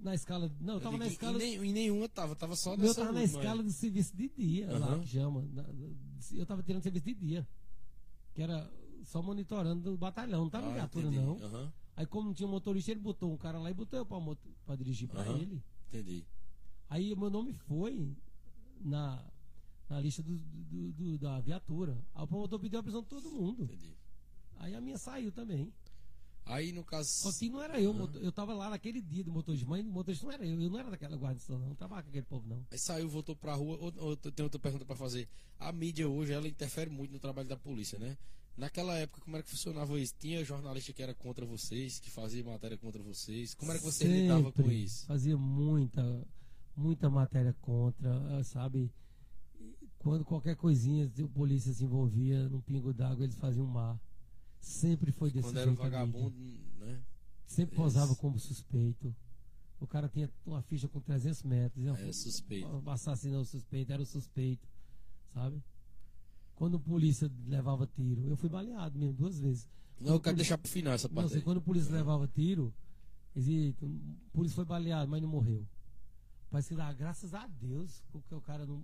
Na 0.00 0.14
escala, 0.14 0.50
não, 0.60 0.74
eu 0.74 0.80
tava 0.80 0.96
na 0.96 1.06
em- 1.06 1.10
escala, 1.10 1.42
Em, 1.42 1.54
em 1.66 1.72
nenhuma 1.72 2.08
tava, 2.08 2.34
tava 2.36 2.56
só 2.56 2.76
nessa 2.76 3.00
tava 3.02 3.12
na 3.12 3.22
escala 3.24 3.62
do 3.62 3.70
serviço 3.72 4.16
de 4.16 4.28
dia, 4.36 4.78
lá 4.78 4.86
Aham. 4.88 5.00
que 5.00 5.06
chama, 5.08 5.44
eu 6.32 6.46
tava 6.46 6.62
tirando 6.62 6.82
serviço 6.82 7.04
de 7.06 7.14
dia, 7.14 7.48
que 8.34 8.42
era 8.42 8.70
só 9.04 9.22
monitorando 9.22 9.92
o 9.92 9.96
batalhão, 9.96 10.42
não 10.42 10.50
tava 10.50 10.66
Ah, 10.66 10.68
na 10.70 10.74
viatura 10.74 11.10
não. 11.10 11.36
Aham, 11.42 11.72
Aí 11.96 12.06
como 12.06 12.28
não 12.28 12.34
tinha 12.34 12.48
motorista, 12.48 12.92
ele 12.92 13.00
botou 13.00 13.32
um 13.32 13.36
cara 13.36 13.58
lá 13.58 13.70
e 13.70 13.74
botou 13.74 13.98
eu 13.98 14.06
pra, 14.06 14.18
pra 14.64 14.76
dirigir 14.76 15.08
pra 15.08 15.22
Aham. 15.22 15.38
ele. 15.38 15.62
entendi. 15.88 16.24
Aí 16.88 17.14
meu 17.16 17.28
nome 17.28 17.52
foi 17.52 18.16
na, 18.80 19.22
na 19.90 20.00
lista 20.00 20.22
do, 20.22 20.38
do- 20.38 20.92
do- 20.92 21.18
da 21.18 21.40
viatura. 21.40 21.98
Aí 22.14 22.22
o 22.22 22.26
promotor 22.26 22.58
pediu 22.60 22.78
a 22.78 22.82
prisão 22.82 23.02
de 23.02 23.08
todo 23.08 23.28
mundo. 23.30 23.64
Entendi. 23.64 23.96
Aí 24.58 24.74
a 24.76 24.80
minha 24.80 24.96
saiu 24.96 25.32
também. 25.32 25.72
Aí 26.48 26.72
no 26.72 26.82
caso. 26.82 27.10
Só 27.10 27.30
que 27.32 27.50
não 27.50 27.62
era 27.62 27.78
eu, 27.80 27.92
motor- 27.92 28.22
eu 28.22 28.32
tava 28.32 28.54
lá 28.54 28.70
naquele 28.70 29.02
dia 29.02 29.22
do 29.22 29.30
motorista, 29.30 29.68
mas 29.68 29.84
o 29.84 29.90
motorista 29.90 30.24
não 30.26 30.32
era 30.32 30.46
eu, 30.46 30.60
eu 30.60 30.70
não 30.70 30.78
era 30.78 30.90
daquela 30.90 31.14
guarnição, 31.16 31.58
não, 31.58 31.68
não 31.68 31.74
trabalhava 31.74 32.04
com 32.04 32.08
aquele 32.10 32.24
povo, 32.24 32.48
não. 32.48 32.64
Aí 32.70 32.78
saiu, 32.78 33.08
voltou 33.08 33.36
pra 33.36 33.54
rua. 33.54 33.76
Ou, 33.78 33.92
ou, 33.98 34.16
tem 34.16 34.42
outra 34.42 34.58
pergunta 34.58 34.84
pra 34.84 34.96
fazer. 34.96 35.28
A 35.58 35.70
mídia 35.70 36.08
hoje, 36.08 36.32
ela 36.32 36.48
interfere 36.48 36.90
muito 36.90 37.12
no 37.12 37.18
trabalho 37.18 37.48
da 37.48 37.56
polícia, 37.56 37.98
né? 37.98 38.16
Naquela 38.56 38.94
época, 38.96 39.20
como 39.20 39.36
era 39.36 39.42
que 39.44 39.50
funcionava 39.50 40.00
isso? 40.00 40.14
Tinha 40.18 40.42
jornalista 40.44 40.92
que 40.92 41.02
era 41.02 41.14
contra 41.14 41.44
vocês, 41.46 42.00
que 42.00 42.10
fazia 42.10 42.42
matéria 42.42 42.76
contra 42.78 43.00
vocês? 43.02 43.54
Como 43.54 43.70
era 43.70 43.78
que 43.78 43.84
você 43.84 44.04
lidava 44.04 44.50
com 44.50 44.62
Sempre 44.62 44.74
isso? 44.82 45.06
Fazia 45.06 45.36
muita, 45.36 46.26
muita 46.74 47.08
matéria 47.10 47.52
contra, 47.60 48.10
ah, 48.38 48.42
sabe? 48.42 48.90
Quando 49.98 50.24
qualquer 50.24 50.56
coisinha, 50.56 51.06
a 51.22 51.28
polícia 51.28 51.72
se 51.72 51.84
envolvia 51.84 52.48
num 52.48 52.60
pingo 52.60 52.92
d'água, 52.94 53.24
eles 53.24 53.36
faziam 53.36 53.66
mar. 53.66 54.00
Sempre 54.60 55.12
foi 55.12 55.30
desse 55.30 55.48
Quando 55.48 55.56
era 55.58 55.70
um 55.70 55.74
jeito. 55.76 55.82
a 55.82 55.84
mídia. 55.84 55.98
vagabundo, 56.00 56.36
né? 56.80 57.02
Sempre 57.46 57.74
Isso. 57.74 57.82
posava 57.82 58.14
como 58.16 58.38
suspeito. 58.38 59.14
O 59.80 59.86
cara 59.86 60.08
tinha 60.08 60.30
uma 60.44 60.60
ficha 60.62 60.88
com 60.88 61.00
300 61.00 61.42
metros. 61.44 61.86
É, 61.86 62.12
suspeito. 62.12 62.68
O 62.84 62.90
assassino 62.90 63.36
é 63.36 63.38
o 63.38 63.44
suspeito, 63.44 63.92
era 63.92 64.02
o 64.02 64.06
suspeito, 64.06 64.68
sabe? 65.32 65.62
Quando 66.56 66.74
o 66.74 66.80
polícia 66.80 67.30
levava 67.46 67.86
tiro, 67.86 68.26
eu 68.28 68.36
fui 68.36 68.48
baleado 68.48 68.98
mesmo 68.98 69.14
duas 69.14 69.38
vezes. 69.38 69.68
Não, 70.00 70.14
eu 70.14 70.20
quero 70.20 70.32
Quando- 70.32 70.36
deixar 70.36 70.58
pro 70.58 70.70
final 70.70 70.92
essa 70.92 71.06
Não, 71.08 71.14
parte. 71.14 71.26
assim, 71.28 71.36
aí. 71.36 71.42
quando 71.42 71.58
o 71.58 71.62
polícia 71.62 71.92
levava 71.92 72.26
tiro, 72.26 72.74
o 73.36 74.30
polícia 74.32 74.56
foi 74.56 74.64
baleado, 74.64 75.08
mas 75.08 75.22
não 75.22 75.28
morreu. 75.28 75.64
Parece 76.50 76.70
que 76.70 76.74
dá 76.74 76.92
graças 76.92 77.32
a 77.34 77.46
Deus 77.46 78.02
porque 78.10 78.34
o 78.34 78.40
cara 78.40 78.66
não. 78.66 78.82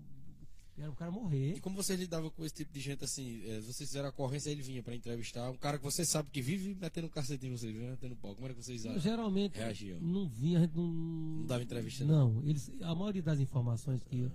Era 0.77 0.91
o 0.91 0.95
cara 0.95 1.11
morrer. 1.11 1.55
E 1.57 1.61
como 1.61 1.77
você 1.77 1.95
lidava 1.95 2.29
com 2.33 2.45
esse 2.45 2.55
tipo 2.55 2.73
de 2.73 2.81
gente 2.81 3.05
assim? 3.05 3.43
é, 3.49 3.61
vocês 3.61 3.89
fizeram 3.89 4.07
a 4.07 4.11
ocorrência, 4.11 4.51
ele 4.51 4.61
vinha 4.63 4.83
pra 4.83 4.95
entrevistar. 4.95 5.49
Um 5.51 5.57
cara 5.57 5.79
que 5.79 5.85
você 5.85 6.05
sabe 6.05 6.31
que 6.31 6.43
vive 6.43 6.75
metendo 6.75 7.07
um 7.07 7.11
cacete 7.11 7.47
em 7.47 7.51
vocês, 7.51 7.73
vive 7.73 7.87
metendo 7.87 8.17
pau. 8.17 8.35
Como 8.35 8.45
era 8.47 8.55
que 8.55 8.63
vocês 8.63 8.85
ah, 8.87 8.99
Geralmente 8.99 9.57
reagiam? 9.57 10.01
não 10.01 10.29
vinha, 10.29 10.59
a 10.59 10.63
gente 10.63 10.75
não. 10.77 10.87
Não 10.93 11.47
dava 11.47 11.63
entrevista, 11.63 12.05
Não, 12.05 12.43
eles, 12.45 12.71
a 12.83 12.95
maioria 12.95 13.23
das 13.23 13.39
informações 13.39 14.03
que 14.03 14.29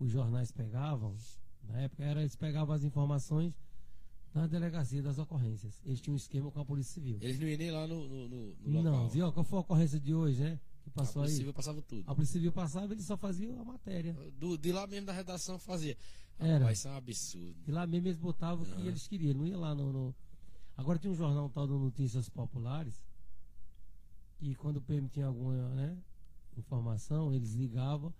os 0.00 0.10
jornais 0.10 0.50
pegavam, 0.50 1.14
na 1.68 1.80
época, 1.82 2.02
era 2.04 2.20
eles 2.20 2.34
pegavam 2.34 2.74
as 2.74 2.82
informações 2.82 3.54
na 4.34 4.46
delegacia 4.46 5.00
das 5.02 5.18
ocorrências. 5.18 5.80
Eles 5.86 6.00
tinham 6.00 6.14
um 6.14 6.18
esquema 6.18 6.50
com 6.50 6.60
a 6.60 6.64
Polícia 6.64 6.94
Civil. 6.94 7.18
Eles 7.22 7.38
não 7.38 7.46
iam 7.48 7.58
nem 7.58 7.70
lá 7.70 7.86
no, 7.86 8.06
no, 8.08 8.28
no, 8.28 8.46
no 8.64 8.82
Não, 8.82 8.92
local. 8.92 9.08
viu? 9.08 9.26
ó, 9.26 9.32
Qual 9.32 9.44
foi 9.44 9.58
a 9.58 9.60
ocorrência 9.62 9.98
de 10.00 10.12
hoje, 10.14 10.42
né? 10.42 10.60
Que 10.86 10.90
A 10.90 10.92
passou 11.02 11.14
Polícia 11.22 11.34
aí. 11.34 11.38
Civil 11.38 11.52
passava 11.52 11.82
tudo. 11.82 12.04
A 12.08 12.14
Polícia 12.14 12.32
Civil 12.34 12.52
passava, 12.52 12.92
eles 12.92 13.04
só 13.04 13.16
faziam 13.16 13.60
a 13.60 13.64
matéria. 13.64 14.12
Do, 14.38 14.56
de 14.56 14.70
lá 14.70 14.86
mesmo 14.86 15.06
da 15.06 15.12
redação 15.12 15.58
fazia. 15.58 15.96
Era. 16.38 16.64
Vai 16.64 16.76
ser 16.76 16.88
um 16.88 16.94
absurdo. 16.96 17.56
E 17.66 17.72
lá 17.72 17.86
mesmo 17.86 18.06
eles 18.08 18.18
botavam 18.18 18.62
o 18.64 18.66
que 18.66 18.86
eles 18.86 19.08
queriam, 19.08 19.34
não 19.34 19.46
ia 19.46 19.58
lá 19.58 19.74
no, 19.74 19.92
no- 19.92 20.14
Agora 20.76 20.98
tinha 20.98 21.10
um 21.12 21.16
jornal 21.16 21.48
tal 21.50 21.66
do 21.66 21.76
Notícias 21.78 22.28
Populares, 22.28 23.02
que 24.38 24.54
quando 24.54 24.76
o 24.76 24.80
PM 24.82 25.08
tinha 25.08 25.26
alguma 25.26 25.54
né, 25.74 25.96
informação, 26.56 27.32
eles 27.34 27.54
ligavam, 27.54 28.12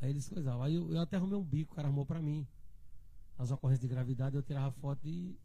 aí 0.00 0.10
eles 0.10 0.28
coisavam. 0.28 0.62
Aí 0.62 0.74
eu, 0.74 0.92
eu 0.92 1.00
até 1.00 1.16
arrumei 1.16 1.38
um 1.38 1.44
bico, 1.44 1.72
o 1.72 1.76
cara 1.76 1.88
arrumou 1.88 2.04
pra 2.04 2.20
mim. 2.20 2.46
As 3.38 3.50
ocorrências 3.50 3.80
de 3.80 3.88
gravidade, 3.88 4.36
eu 4.36 4.42
tirava 4.42 4.70
foto 4.72 5.06
e 5.08 5.38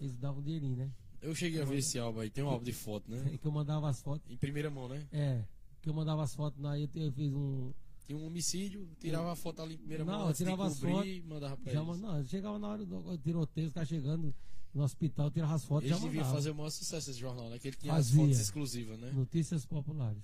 eles 0.00 0.16
davam 0.16 0.40
um 0.40 0.42
dinheirinho, 0.42 0.76
né? 0.76 0.90
Eu 1.20 1.34
cheguei 1.34 1.60
a 1.60 1.64
ver 1.64 1.78
esse 1.78 1.98
álbum 1.98 2.20
aí. 2.20 2.30
Tem 2.30 2.42
um 2.42 2.48
álbum 2.48 2.64
de 2.64 2.72
foto, 2.72 3.10
né? 3.10 3.30
E 3.32 3.36
que 3.38 3.46
eu 3.46 3.52
mandava 3.52 3.88
as 3.88 4.00
fotos. 4.00 4.30
Em 4.30 4.36
primeira 4.36 4.70
mão, 4.70 4.88
né? 4.88 5.06
É, 5.12 5.44
que 5.88 5.90
eu 5.90 5.94
mandava 5.94 6.22
as 6.22 6.34
fotos, 6.34 6.62
aí 6.66 6.82
eu, 6.82 7.02
eu 7.02 7.12
fiz 7.12 7.32
um. 7.32 7.72
Tinha 8.06 8.18
um 8.18 8.26
homicídio, 8.26 8.88
tirava 9.00 9.32
a 9.32 9.36
foto 9.36 9.60
ali 9.62 9.74
em 9.74 9.78
primeira 9.78 10.04
Não, 10.04 10.18
mão, 10.18 10.30
de 10.32 10.36
tirava 10.38 10.66
as 10.66 10.78
fotos, 10.78 11.06
e 11.08 11.22
mandava 11.22 11.56
pra 11.56 11.72
Já, 11.72 11.82
eles. 11.82 12.00
não, 12.00 12.24
chegava 12.24 12.58
na 12.58 12.68
hora 12.68 12.84
do 12.86 13.18
tiroteio, 13.18 13.66
os 13.66 13.72
caras 13.72 13.88
chegando 13.88 14.34
no 14.74 14.82
hospital, 14.82 15.30
tirava 15.30 15.54
as 15.54 15.64
fotos 15.64 15.84
Eles 15.90 15.98
já 15.98 16.04
deviam 16.04 16.24
fazer 16.30 16.50
o 16.50 16.54
maior 16.54 16.70
sucesso 16.70 17.10
esse 17.10 17.18
jornal, 17.18 17.48
né? 17.50 17.58
Que 17.58 17.68
ele 17.68 17.76
tinha 17.76 17.92
Fazia. 17.92 18.14
as 18.22 18.26
fotos 18.28 18.40
exclusivas, 18.40 18.98
né? 18.98 19.10
Notícias 19.12 19.66
populares. 19.66 20.22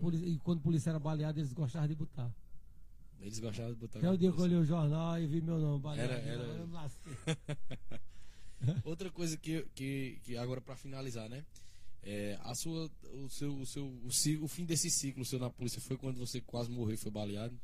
Poli- 0.00 0.32
e 0.34 0.38
quando 0.38 0.58
a 0.58 0.62
polícia 0.62 0.90
era 0.90 0.98
baleada, 0.98 1.38
eles 1.38 1.52
gostavam 1.52 1.88
de 1.88 1.94
botar. 1.94 2.30
Eles 3.20 3.38
gostavam 3.40 3.72
de 3.72 3.78
botar. 3.80 3.98
Até 3.98 4.10
o 4.10 4.16
dia 4.16 4.30
que 4.32 4.38
eu 4.38 4.44
olhei 4.44 4.58
o 4.58 4.64
jornal 4.64 5.20
e 5.20 5.26
vi 5.26 5.40
meu 5.40 5.58
nome 5.58 5.80
baleado. 5.82 6.12
Era- 6.12 6.22
era-. 6.22 6.90
Outra 8.84 9.10
coisa 9.10 9.36
que, 9.36 9.62
que, 9.74 10.20
que 10.24 10.36
agora 10.36 10.60
pra 10.60 10.76
finalizar, 10.76 11.28
né? 11.28 11.44
É, 12.02 12.38
a 12.42 12.54
sua, 12.54 12.90
o 13.24 13.28
seu, 13.28 13.56
o 13.58 13.66
seu, 13.66 13.86
o, 13.86 14.44
o 14.44 14.48
fim 14.48 14.64
desse 14.64 14.90
ciclo 14.90 15.24
seu 15.24 15.38
na 15.38 15.50
polícia 15.50 15.80
foi 15.80 15.96
quando 15.96 16.18
você 16.18 16.40
quase 16.40 16.70
morreu 16.70 16.94
e 16.94 16.98
foi 16.98 17.10
baleado. 17.10 17.58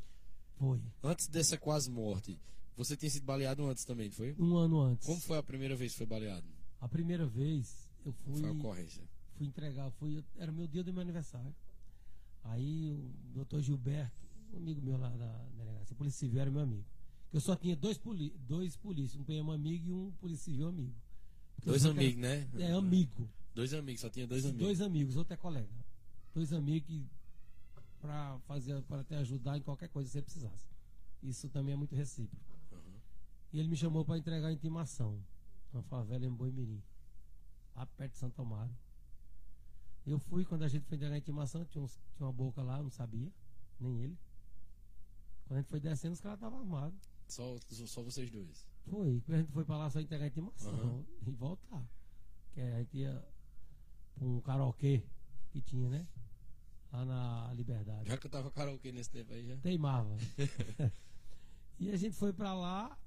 Foi. 0.56 0.81
Antes 1.02 1.27
dessa 1.28 1.56
quase 1.56 1.90
morte, 1.90 2.39
você 2.77 2.97
tinha 2.97 3.11
sido 3.11 3.24
baleado 3.24 3.65
antes 3.66 3.85
também, 3.85 4.11
foi? 4.11 4.35
Um 4.39 4.56
ano 4.56 4.81
antes. 4.81 5.06
Como 5.06 5.20
foi 5.20 5.39
a 5.39 5.43
primeira 5.43 5.77
vez 5.77 5.93
que 5.93 5.98
foi 5.98 6.06
baleado? 6.06 6.47
A 6.81 6.89
primeira 6.89 7.27
vez 7.27 7.90
eu 8.05 8.12
fui, 8.12 8.40
Foi 8.40 8.48
a 8.48 8.52
ocorrência. 8.52 9.02
fui 9.36 9.47
entregar, 9.47 9.90
fui, 9.93 10.23
era 10.36 10.52
meu 10.52 10.66
dia 10.66 10.82
do 10.85 10.93
meu 10.93 11.02
aniversário. 11.02 11.55
Aí 12.44 12.90
o 12.90 13.11
doutor 13.32 13.62
Gilberto, 13.62 14.27
um 14.52 14.56
amigo 14.59 14.81
meu 14.82 14.98
lá 14.98 15.09
da 15.09 15.44
delegacia, 15.56 15.97
polícia 15.97 16.19
civil, 16.20 16.40
era 16.40 16.51
meu 16.51 16.61
amigo. 16.61 16.85
Eu 17.32 17.40
só 17.40 17.56
tinha 17.56 17.74
dois, 17.74 17.97
poli, 17.98 18.31
dois 18.47 18.77
polícias, 18.77 19.20
um 19.20 19.24
PM 19.24 19.51
amigo 19.51 19.89
e 19.89 19.93
um 19.93 20.12
polícia 20.20 20.44
civil 20.44 20.69
amigo. 20.69 20.94
Porque 21.56 21.70
Dois 21.70 21.85
amigos, 21.86 22.20
né? 22.20 22.48
É, 22.59 22.73
amigo. 22.73 23.28
Dois 23.55 23.72
amigos, 23.72 24.01
só 24.01 24.10
tinha 24.10 24.26
dois 24.26 24.44
amigos. 24.44 24.62
Dois 24.66 24.81
amigos, 24.81 25.16
outro 25.16 25.35
é 25.35 25.36
colega. 25.36 25.68
Dois 26.35 26.52
amigos 26.52 26.86
que 26.89 27.06
para 28.01 28.39
fazer 28.40 28.82
para 28.82 29.02
te 29.05 29.14
ajudar 29.14 29.56
em 29.56 29.62
qualquer 29.62 29.89
coisa 29.89 30.09
que 30.09 30.12
você 30.12 30.22
precisasse. 30.22 30.66
Isso 31.22 31.48
também 31.48 31.72
é 31.72 31.76
muito 31.76 31.94
recíproco. 31.94 32.44
Uhum. 32.72 32.98
E 33.52 33.59
ele 33.60 33.68
me 33.68 33.76
chamou 33.76 34.05
para 34.05 34.18
entregar 34.18 34.48
a 34.48 34.52
intimação 34.52 35.18
na 35.72 35.82
favela 35.82 36.26
em 36.26 36.31
Boimirim, 36.31 36.82
lá 37.74 37.86
perto 37.86 38.12
de 38.12 38.18
Santo 38.18 38.43
Amaro. 38.43 38.74
Eu 40.06 40.18
fui, 40.18 40.44
quando 40.44 40.64
a 40.64 40.68
gente 40.68 40.85
foi 40.85 40.97
entregar 40.97 41.14
a 41.14 41.18
intimação, 41.18 41.64
tinha, 41.64 41.82
uns- 41.82 41.98
tinha 42.16 42.26
uma 42.26 42.32
boca 42.32 42.62
lá, 42.62 42.76
eu 42.78 42.82
não 42.82 42.90
sabia, 42.90 43.32
nem 43.81 44.02
ele. 44.02 44.18
Quando 45.47 45.59
a 45.59 45.60
gente 45.62 45.70
foi 45.70 45.81
descendo, 45.81 46.12
os 46.12 46.20
caras 46.20 46.36
estavam 46.39 46.59
armados. 46.59 46.98
Só, 47.28 47.56
só 47.86 48.02
vocês 48.02 48.31
dois. 48.31 48.66
Foi, 48.86 49.22
a 49.28 49.36
gente 49.39 49.51
foi 49.52 49.64
pra 49.64 49.78
lá 49.78 49.89
só 49.89 49.98
entregar 50.01 50.24
a 50.24 50.28
intimação 50.28 50.74
Aham. 50.74 51.05
e 51.26 51.31
voltar. 51.31 51.82
Que 52.52 52.60
a 52.60 52.78
gente 52.81 52.98
ia 52.98 53.24
um 54.20 54.41
karaokê 54.41 55.03
que 55.51 55.61
tinha, 55.61 55.89
né? 55.89 56.07
Lá 56.93 57.05
na 57.05 57.53
Liberdade. 57.55 58.09
Já 58.09 58.16
que 58.16 58.27
eu 58.27 58.31
tava 58.31 58.51
karaokê 58.51 58.93
nesse 58.93 59.11
tempo 59.11 59.32
aí, 59.32 59.47
já. 59.47 59.57
Teimava. 59.59 60.16
e 61.78 61.91
a 61.91 61.97
gente 61.97 62.15
foi 62.15 62.32
pra 62.32 62.55
lá. 62.55 62.99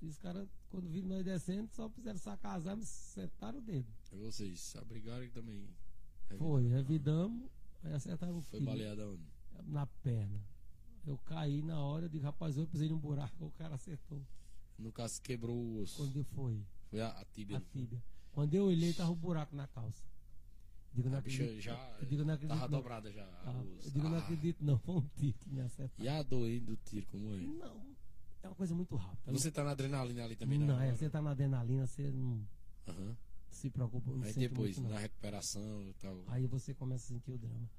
E 0.00 0.06
os 0.06 0.18
caras, 0.18 0.48
quando 0.70 0.88
viram 0.88 1.08
nós 1.08 1.24
descendo, 1.24 1.68
só 1.72 1.88
fizeram 1.90 2.18
sacar 2.18 2.56
as 2.58 2.66
armas 2.66 2.88
e 2.88 3.12
sentaram 3.12 3.58
o 3.58 3.62
dedo. 3.62 3.88
E 4.12 4.16
vocês 4.16 4.74
abrigaram 4.76 5.24
e 5.24 5.30
também. 5.30 5.68
Foi, 6.38 6.66
revidamos. 6.68 7.50
Aí 7.82 7.92
acertaram 7.92 8.38
o 8.38 8.42
Foi 8.42 8.60
tiro 8.60 8.70
baleado 8.70 9.02
aonde? 9.02 9.40
na 9.66 9.86
perna. 9.86 10.40
Eu 11.06 11.18
caí 11.18 11.62
na 11.62 11.80
hora, 11.80 12.06
eu 12.06 12.08
digo, 12.08 12.24
rapaz, 12.24 12.56
eu 12.56 12.66
pisei 12.66 12.88
num 12.88 12.98
buraco, 12.98 13.34
o 13.46 13.50
cara 13.52 13.74
acertou. 13.74 14.22
No 14.78 14.92
caso, 14.92 15.20
quebrou 15.20 15.56
o 15.56 15.80
osso. 15.80 15.96
Quando 15.96 16.24
foi? 16.24 16.64
Foi 16.88 17.00
a, 17.00 17.08
a 17.08 17.24
tíbia. 17.24 17.58
A 17.58 17.60
tíbia. 17.60 18.02
Quando 18.32 18.54
eu 18.54 18.64
olhei, 18.66 18.92
tava 18.92 19.10
um 19.10 19.16
buraco 19.16 19.54
na 19.56 19.66
calça. 19.68 20.02
Digo, 20.92 21.08
não 21.08 21.18
A 21.18 21.20
bicha 21.20 21.42
acredito. 21.44 21.62
já 21.62 21.96
eu 22.00 22.06
digo, 22.06 22.24
não 22.24 22.34
acredito. 22.34 22.56
tava 22.58 22.70
não. 22.70 22.78
dobrada 22.78 23.12
já. 23.12 23.24
a 23.24 23.50
Ah, 23.50 23.64
digo, 23.92 24.08
não 24.08 24.16
Ah, 24.16 24.18
acredito, 24.18 24.64
não. 24.64 24.78
Foi 24.78 24.96
um 24.96 25.08
tiro 25.16 25.38
que 25.38 25.48
me 25.50 25.60
acertou. 25.60 26.04
E 26.04 26.08
a 26.08 26.22
dor 26.22 26.46
aí 26.46 26.58
do 26.60 26.76
tiro, 26.76 27.06
como 27.08 27.32
é? 27.34 27.38
Não, 27.40 27.94
é 28.42 28.48
uma 28.48 28.54
coisa 28.56 28.74
muito 28.74 28.96
rápida. 28.96 29.32
Você 29.32 29.50
tá 29.52 29.62
na 29.62 29.70
adrenalina 29.70 30.24
ali 30.24 30.34
também, 30.36 30.58
não, 30.58 30.66
na 30.76 30.84
é, 30.84 30.88
hora? 30.88 30.96
você 30.96 31.08
tá 31.08 31.22
na 31.22 31.30
adrenalina, 31.30 31.86
você 31.86 32.10
não 32.10 32.44
se 33.50 33.70
preocupa. 33.70 34.10
Não 34.10 34.22
Aí 34.24 34.32
depois, 34.32 34.76
muito, 34.78 34.82
não. 34.88 34.90
na 34.96 34.98
recuperação 35.00 35.82
e 35.84 35.92
tal. 35.94 36.24
Aí 36.28 36.46
você 36.46 36.74
começa 36.74 37.04
a 37.04 37.08
sentir 37.08 37.30
o 37.32 37.38
drama. 37.38 37.70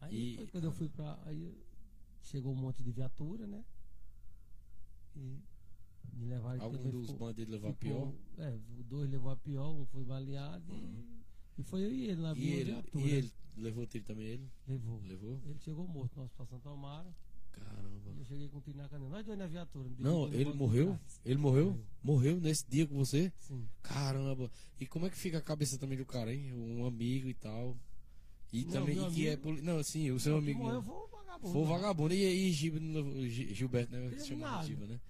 Aí 0.00 0.38
E- 0.42 0.46
quando 0.48 0.64
eu 0.64 0.72
fui 0.72 0.88
pra. 0.88 1.18
Aí 1.26 1.62
chegou 2.22 2.52
um 2.52 2.56
monte 2.56 2.82
de 2.82 2.92
viatura, 2.92 3.46
né? 3.46 3.62
E 5.16 5.38
me 6.14 6.26
levaram 6.26 6.62
Algum 6.62 6.90
dos 6.90 7.06
ficou- 7.10 7.26
bandidos 7.26 7.52
levou 7.52 7.70
a 7.70 7.74
ficou- 7.74 8.12
pior? 8.36 8.46
É, 8.46 8.50
o 8.78 8.82
dois 8.84 9.10
levou 9.10 9.30
a 9.30 9.36
pior, 9.36 9.70
um 9.72 9.86
foi 9.86 10.04
baleado 10.04 10.64
e, 10.74 11.60
e 11.60 11.62
foi 11.62 11.84
eu 11.84 11.92
e 11.92 12.04
ele 12.10 12.20
na 12.22 12.32
E 12.34 12.48
ele, 12.50 12.76
e 12.94 13.10
ele 13.10 13.32
levou 13.56 13.86
tiro 13.86 14.04
também, 14.04 14.26
ele? 14.26 14.48
Levou. 14.66 15.00
Levou? 15.04 15.40
Ele 15.46 15.58
chegou 15.60 15.86
morto 15.86 16.16
no 16.16 16.24
Hospital 16.24 16.46
Santa 16.46 16.70
Amara. 16.70 17.14
Caramba. 17.52 18.12
Eu 18.18 18.24
cheguei 18.24 18.48
com 18.48 18.58
um 18.58 18.60
tiro 18.60 18.76
na 18.76 18.88
canela. 18.88 19.08
Nós 19.10 19.24
dois 19.24 19.38
na 19.38 19.46
viatura. 19.46 19.88
Não, 19.98 20.26
ele 20.28 20.44
de 20.52 20.52
morreu? 20.58 20.98
Ele 21.24 21.38
morreu? 21.38 21.80
Morreu. 22.02 22.38
Nesse 22.40 22.68
dia 22.68 22.86
com 22.86 22.94
você? 22.96 23.32
Sim. 23.38 23.66
Caramba. 23.82 24.50
E 24.78 24.86
como 24.86 25.06
é 25.06 25.10
que 25.10 25.16
fica 25.16 25.38
a 25.38 25.42
cabeça 25.42 25.78
também 25.78 25.96
do 25.96 26.04
cara, 26.04 26.32
hein? 26.34 26.52
Um 26.52 26.84
amigo 26.86 27.28
e 27.28 27.34
tal. 27.34 27.74
E 28.52 28.64
Não, 28.66 28.72
também, 28.72 28.94
e 29.08 29.10
que 29.10 29.26
é 29.26 29.32
amigo- 29.32 29.42
poli... 29.42 29.62
Não, 29.62 29.82
sim, 29.82 30.10
o 30.10 30.20
seu 30.20 30.34
O 30.34 30.38
amigo. 30.38 30.60
morreu 30.62 30.80
né? 30.80 30.86
foi 30.86 30.94
o 30.94 31.06
vagabundo. 31.08 31.52
Foi 31.52 31.62
o 31.62 31.64
vagabundo. 31.64 32.14
E, 32.14 32.24
e 32.48 32.52
Gil- 32.52 32.80
no- 32.80 33.26
Gi- 33.28 33.54
Gilberto, 33.54 33.92
né? 33.92 34.02
Que 34.04 34.08
Teve 34.10 34.20
se 34.22 34.28
chama 34.28 34.50
nada. 34.50 34.66
Giba, 34.66 34.86
né? 34.86 35.00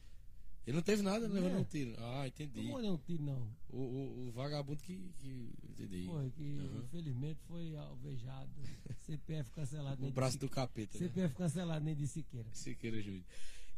Ele 0.66 0.76
não 0.76 0.82
teve 0.82 1.00
nada 1.00 1.26
É. 1.26 1.28
levando 1.28 1.58
um 1.60 1.64
tiro. 1.64 1.94
Ah, 1.98 2.18
Não 2.20 2.26
entendi. 2.26 2.62
morreu 2.62 2.94
um 2.94 2.98
tiro, 2.98 3.22
não. 3.22 3.48
O, 3.70 3.76
o, 3.78 4.26
o 4.28 4.32
vagabundo 4.32 4.82
que. 4.82 5.12
que 5.18 5.52
entendi. 5.70 6.06
Foi, 6.06 6.28
que 6.30 6.58
Aham. 6.58 6.82
infelizmente 6.84 7.40
foi 7.46 7.76
alvejado. 7.76 8.50
CPF 9.06 9.50
cancelado. 9.52 10.04
O 10.04 10.10
braço 10.10 10.38
do 10.38 10.48
capeta. 10.48 10.98
Né? 10.98 11.06
CPF 11.06 11.34
cancelado 11.36 11.84
nem 11.84 11.94
de 11.94 12.08
Siqueira. 12.08 12.48
Siqueira 12.52 13.00
Júnior. 13.00 13.22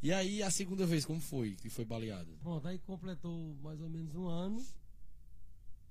E 0.00 0.12
aí, 0.12 0.42
a 0.42 0.50
segunda 0.50 0.86
vez, 0.86 1.04
como 1.04 1.20
foi 1.20 1.56
que 1.56 1.68
foi 1.68 1.84
baleado? 1.84 2.32
Pronto, 2.40 2.66
aí 2.68 2.78
completou 2.78 3.54
mais 3.62 3.80
ou 3.80 3.90
menos 3.90 4.14
um 4.14 4.26
ano. 4.26 4.64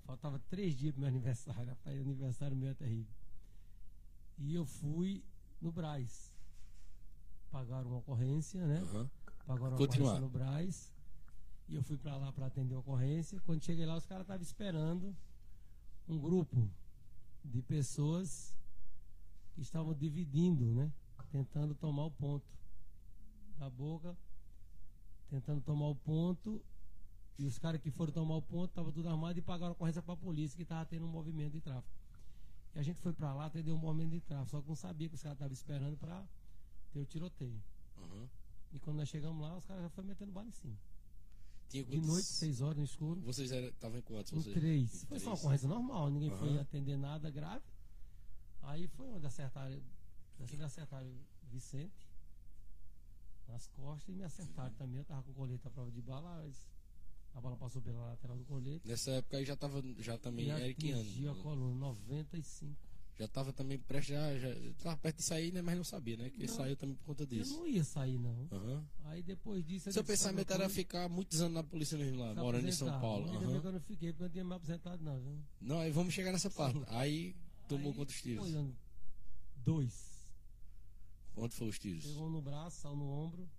Faltava 0.06 0.40
três 0.50 0.76
dias 0.76 0.94
pro 0.94 1.02
meu 1.02 1.10
aniversário. 1.10 1.70
Rapaz, 1.70 2.00
aniversário 2.00 2.56
meu 2.58 2.70
é 2.70 2.74
terrível. 2.74 3.14
E 4.40 4.56
eu 4.56 4.66
fui 4.66 5.24
no 5.62 5.72
Braz. 5.72 6.34
Pagaram 7.52 7.90
uma 7.90 7.98
ocorrência, 8.00 8.66
né? 8.66 8.80
Aham. 8.80 9.12
Uma 9.48 9.58
Continuar. 9.58 10.16
ocorrência 10.16 10.20
no 10.20 10.30
Braz. 10.30 10.94
E 11.70 11.76
eu 11.76 11.84
fui 11.84 11.98
pra 11.98 12.16
lá 12.18 12.32
pra 12.32 12.48
atender 12.48 12.76
a 12.76 12.80
ocorrência. 12.80 13.40
Quando 13.42 13.64
cheguei 13.64 13.86
lá, 13.86 13.96
os 13.96 14.06
caras 14.06 14.24
estavam 14.24 14.42
esperando 14.42 15.16
um 16.08 16.20
grupo 16.20 16.70
de 17.44 17.62
pessoas 17.62 18.56
que 19.54 19.62
estavam 19.62 19.94
dividindo, 19.94 20.66
né? 20.66 20.92
Tentando 21.32 21.74
tomar 21.76 22.06
o 22.06 22.12
ponto 22.12 22.46
da 23.58 23.70
boca, 23.70 24.18
tentando 25.30 25.62
tomar 25.62 25.88
o 25.88 25.96
ponto. 25.96 26.62
E 27.38 27.46
os 27.46 27.58
caras 27.60 27.80
que 27.82 27.92
foram 27.92 28.12
tomar 28.12 28.36
o 28.36 28.42
ponto 28.42 28.70
estavam 28.72 28.92
tudo 28.92 29.08
armado 29.10 29.38
e 29.38 29.42
pagaram 29.42 29.72
a 29.72 29.74
ocorrência 29.74 30.02
pra 30.02 30.16
polícia 30.16 30.56
que 30.58 30.64
estava 30.64 30.86
tendo 30.86 31.06
um 31.06 31.10
movimento 31.10 31.54
de 31.54 31.62
tráfico. 31.62 31.96
E 32.74 32.80
a 32.80 32.84
gente 32.84 33.00
foi 33.00 33.14
pra 33.14 33.34
lá 33.34 33.46
atender 33.46 33.72
um 33.72 33.78
movimento 33.78 34.12
de 34.12 34.22
tráfico, 34.22 34.50
só 34.50 34.62
que 34.62 34.68
não 34.68 34.76
sabia 34.76 35.08
que 35.08 35.16
os 35.16 35.22
caras 35.22 35.36
estavam 35.36 35.54
esperando 35.54 35.98
pra 35.98 36.26
ter 36.92 37.00
o 37.00 37.06
tiroteio. 37.06 37.62
Aham. 37.98 38.28
E 38.74 38.80
quando 38.80 38.98
nós 38.98 39.10
chegamos 39.10 39.42
lá, 39.42 39.58
os 39.58 39.66
caras 39.66 39.84
já 39.84 39.90
foram 39.90 40.08
metendo 40.08 40.32
bala 40.32 40.48
em 40.48 40.52
cima. 40.52 40.76
Tinha 41.70 41.84
De 41.84 41.92
quantos- 41.92 42.08
noite, 42.08 42.26
seis 42.28 42.62
horas 42.62 42.78
no 42.78 42.84
escuro. 42.84 43.22
Vocês 43.22 43.52
estavam 43.52 43.98
em 43.98 44.02
quantos? 44.02 44.32
Em 44.32 44.36
Vocês? 44.36 44.56
três. 44.56 45.04
Em 45.04 45.08
Foi 45.08 45.20
só 45.20 45.30
uma 45.30 45.36
três. 45.36 45.40
ocorrência 45.44 45.68
normal, 45.68 46.10
ninguém 46.10 46.30
foi 46.38 46.50
Aham. 46.50 46.62
atender 46.62 46.98
nada 46.98 47.30
grave. 47.30 47.64
Aí 48.64 48.88
foi 48.88 49.08
onde 49.10 49.26
acertaram. 49.26 49.82
Assim, 50.40 50.62
acertaram 50.62 51.08
o 51.08 51.20
Vicente 51.50 52.08
nas 53.48 53.68
costas 53.68 54.08
e 54.14 54.18
me 54.18 54.24
acertaram 54.24 54.70
Uhum. 54.70 54.76
também. 54.76 54.98
Eu 55.00 55.06
tava 55.06 55.24
com 55.24 55.34
colete 55.34 55.68
à 55.68 55.72
prova 55.72 55.92
de 55.92 56.02
bala, 56.02 56.42
mas 56.44 56.68
a 57.34 57.42
bala 57.42 57.56
passou 57.58 57.82
pela 57.82 58.06
lateral 58.08 58.38
do 58.38 58.46
colete. 58.46 58.88
Nessa 58.88 59.12
época 59.12 59.38
aí 59.38 59.46
já 59.46 59.56
tava 59.56 59.82
já 60.00 60.18
também 60.18 60.48
e 60.48 60.50
era 60.50 60.74
que 60.74 60.92
ano? 60.92 61.32
a 61.32 61.36
coluna, 61.44 61.76
95. 61.80 62.78
Já 63.20 63.28
tava 63.28 63.52
também 63.52 63.80
prestes 63.80 64.14
já, 64.16 64.38
já 64.38 64.50
tava 64.84 64.98
perto 64.98 65.18
de 65.18 65.24
sair, 65.24 65.52
né, 65.52 65.60
mas 65.64 65.76
não 65.76 65.84
sabia, 65.84 66.16
né? 66.18 66.30
Que 66.30 66.46
Não. 66.46 66.54
saiu 66.54 66.78
também 66.78 66.96
por 66.96 67.06
conta 67.06 67.24
Eu 67.24 67.28
disso. 67.28 67.58
não 67.58 67.68
ia 67.68 67.84
sair, 67.84 68.20
não. 68.20 68.48
Aham. 68.52 68.86
Aí 69.06 69.24
depois 69.24 69.66
disso. 69.66 69.90
eu 69.90 69.94
Seu 69.94 70.04
pensamento 70.04 70.50
"Sabe 70.50 70.62
era 70.64 70.70
ficar 70.70 71.10
muitos 71.10 71.42
anos 71.42 71.54
na 71.56 71.64
polícia 71.64 71.98
mesmo 71.98 72.20
lá, 72.20 72.36
morando 72.36 72.68
em 72.68 72.72
São. 72.72 72.88
Paulo. 73.02 73.28
Que 73.28 73.36
eu 73.68 73.72
não 73.72 73.80
fiquei, 73.80 74.14
porque 74.14 74.24
eu 74.24 74.28
não 74.28 74.30
tinha 74.32 74.44
me 74.44 74.54
aposentado, 74.54 75.04
não. 75.04 75.20
Viu? 75.20 75.40
Não, 75.60 75.80
aí 75.80 75.90
vamos 75.90 76.14
chegar 76.14 76.32
nessa 76.32 76.50
parte. 76.52 76.80
Aí 76.90 77.36
tomou 77.68 77.90
Aí, 77.92 77.98
quantos 77.98 78.22
tiros? 78.22 78.52
foi, 78.52 78.74
Dois. 79.58 80.28
Onde 81.36 81.56
foram 81.56 81.70
os 81.72 81.80
tiros? 81.80 82.06
Pegou 82.06 82.28
um 82.28 82.30
no 82.32 82.42
braço, 82.42 82.82
saiu 82.82 82.96
no 82.96 83.10
ombro. 83.10 83.50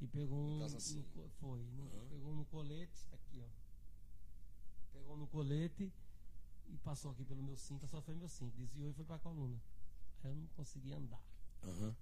E 0.00 0.06
pegou 0.06 0.38
um. 0.38 0.62
assim. 0.62 1.04
no 1.14 1.28
foi. 1.40 1.60
no- 1.76 1.86
Aham. 1.88 2.06
Pegou 2.08 2.32
um 2.32 2.36
no 2.36 2.44
colete. 2.44 3.08
Aqui, 3.12 3.42
ó. 3.42 3.48
Pegou 4.92 5.14
um 5.14 5.18
no 5.18 5.26
colete 5.26 5.92
e 6.76 6.78
passou 6.78 7.10
aqui 7.10 7.24
pelo 7.24 7.42
meu 7.42 7.56
cinto, 7.56 7.86
só 7.86 8.00
foi 8.00 8.14
meu 8.14 8.28
cinto. 8.28 8.56
Desviou 8.56 8.90
e 8.90 8.92
foi 8.92 9.04
pra 9.04 9.18
coluna. 9.18 9.60
Aí 10.22 10.30
eu 10.30 10.36
não 10.36 10.46
consegui 10.56 10.92
andar. 10.92 11.20
Aham. 11.64 11.94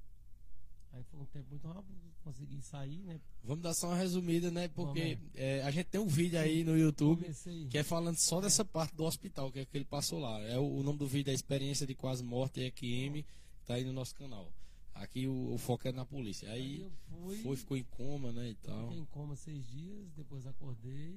Aí 0.93 1.03
foi 1.11 1.21
um 1.21 1.27
tempo 1.27 1.49
muito 1.51 1.67
rápido, 1.67 1.99
consegui 2.23 2.63
sair, 2.63 2.99
né? 3.01 3.21
Vamos 3.43 3.63
dar 3.65 3.75
só 3.75 3.89
uma 3.89 3.97
resumida, 3.97 4.49
né? 4.51 4.69
Porque 4.69 5.19
é, 5.35 5.61
a 5.63 5.71
gente 5.73 5.87
tem 5.87 6.01
um 6.01 6.07
vídeo 6.07 6.39
aí 6.39 6.63
no 6.63 6.79
YouTube 6.79 7.23
Comecei. 7.23 7.67
que 7.67 7.77
é 7.79 7.83
falando 7.83 8.17
só 8.17 8.41
dessa 8.41 8.65
parte 8.65 8.95
do 8.95 9.05
hospital, 9.05 9.51
que 9.51 9.59
é 9.59 9.65
que 9.65 9.77
ele 9.77 9.85
passou 9.85 10.21
lá. 10.21 10.39
É 10.43 10.57
o, 10.57 10.63
o 10.65 10.83
nome 10.85 10.99
do 10.99 11.07
vídeo 11.09 11.33
é 11.33 11.35
Experiência 11.35 11.85
de 11.85 11.97
Quase 11.97 12.23
Morte 12.23 12.61
EQM, 12.61 13.25
tá 13.67 13.75
aí 13.75 13.85
no 13.85 13.93
nosso 13.93 14.15
canal. 14.15 14.53
Aqui 14.95 15.27
o, 15.27 15.55
o 15.55 15.59
foco 15.59 15.89
é 15.89 15.91
na 15.93 16.05
polícia. 16.07 16.49
Aí 16.53 16.85
Aí 16.85 16.93
fui. 17.09 17.43
foi, 17.43 17.57
ficou 17.57 17.77
em 17.77 17.83
coma, 17.83 18.31
né? 18.31 18.51
E 18.51 18.55
tal. 18.55 18.83
Fiquei 18.85 18.99
em 19.01 19.07
coma 19.07 19.35
seis 19.35 19.67
dias, 19.67 20.13
depois 20.17 20.47
acordei 20.47 21.17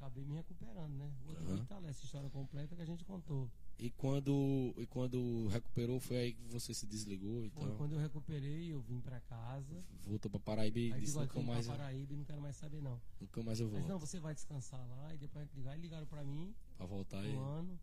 acabei 0.00 0.24
me 0.24 0.34
recuperando, 0.34 0.94
né? 0.94 1.12
O 1.26 1.28
outro 1.50 1.66
tá 1.66 1.78
lá, 1.78 1.88
essa 1.90 2.02
história 2.04 2.30
completa 2.30 2.74
que 2.74 2.80
a 2.80 2.86
gente 2.86 3.04
contou. 3.04 3.50
E 3.78 3.90
quando, 3.90 4.74
e 4.78 4.86
quando 4.86 5.46
recuperou, 5.48 6.00
foi 6.00 6.16
aí 6.16 6.32
que 6.32 6.42
você 6.48 6.72
se 6.72 6.86
desligou 6.86 7.44
e 7.44 7.50
Foi 7.50 7.74
quando 7.76 7.92
eu 7.92 7.98
recuperei, 7.98 8.72
eu 8.72 8.80
vim 8.80 9.00
pra 9.00 9.20
casa. 9.20 9.84
Voltou 10.02 10.30
pra 10.30 10.40
Paraíba 10.40 10.78
e 10.78 10.90
disse 11.00 11.12
digo, 11.12 11.20
nunca 11.20 11.42
mais, 11.42 11.66
pra 11.66 11.76
Paraíba 11.76 12.14
e 12.14 12.16
não 12.16 12.24
quero 12.24 12.40
mais 12.40 12.56
saber 12.56 12.80
não. 12.82 13.00
nunca 13.20 13.42
mais 13.42 13.60
eu 13.60 13.70
Mas 13.70 13.86
não, 13.86 13.98
você 13.98 14.18
vai 14.18 14.34
descansar 14.34 14.86
lá 14.88 15.14
e 15.14 15.18
depois 15.18 15.42
a 15.42 15.46
gente 15.46 15.56
ligar. 15.56 15.76
E 15.78 15.80
ligaram 15.80 16.06
pra 16.06 16.24
mim 16.24 16.54
Pra 16.78 16.86
voltar 16.86 17.18
aí. 17.20 17.34
um 17.36 17.40
ano, 17.42 17.78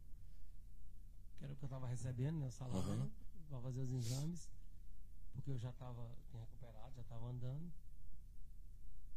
que 1.38 1.44
era 1.44 1.54
o 1.54 1.56
que 1.56 1.64
eu 1.66 1.70
tava 1.70 1.88
recebendo, 1.88 2.38
né? 2.40 2.48
O 2.48 2.52
salário, 2.52 2.94
Aham. 2.94 3.12
pra 3.48 3.62
fazer 3.62 3.82
os 3.82 3.92
exames. 3.92 4.50
Porque 5.34 5.52
eu 5.52 5.58
já 5.58 5.72
tava 5.74 6.10
tinha 6.32 6.42
recuperado, 6.42 6.96
já 6.96 7.04
tava 7.04 7.28
andando. 7.30 7.72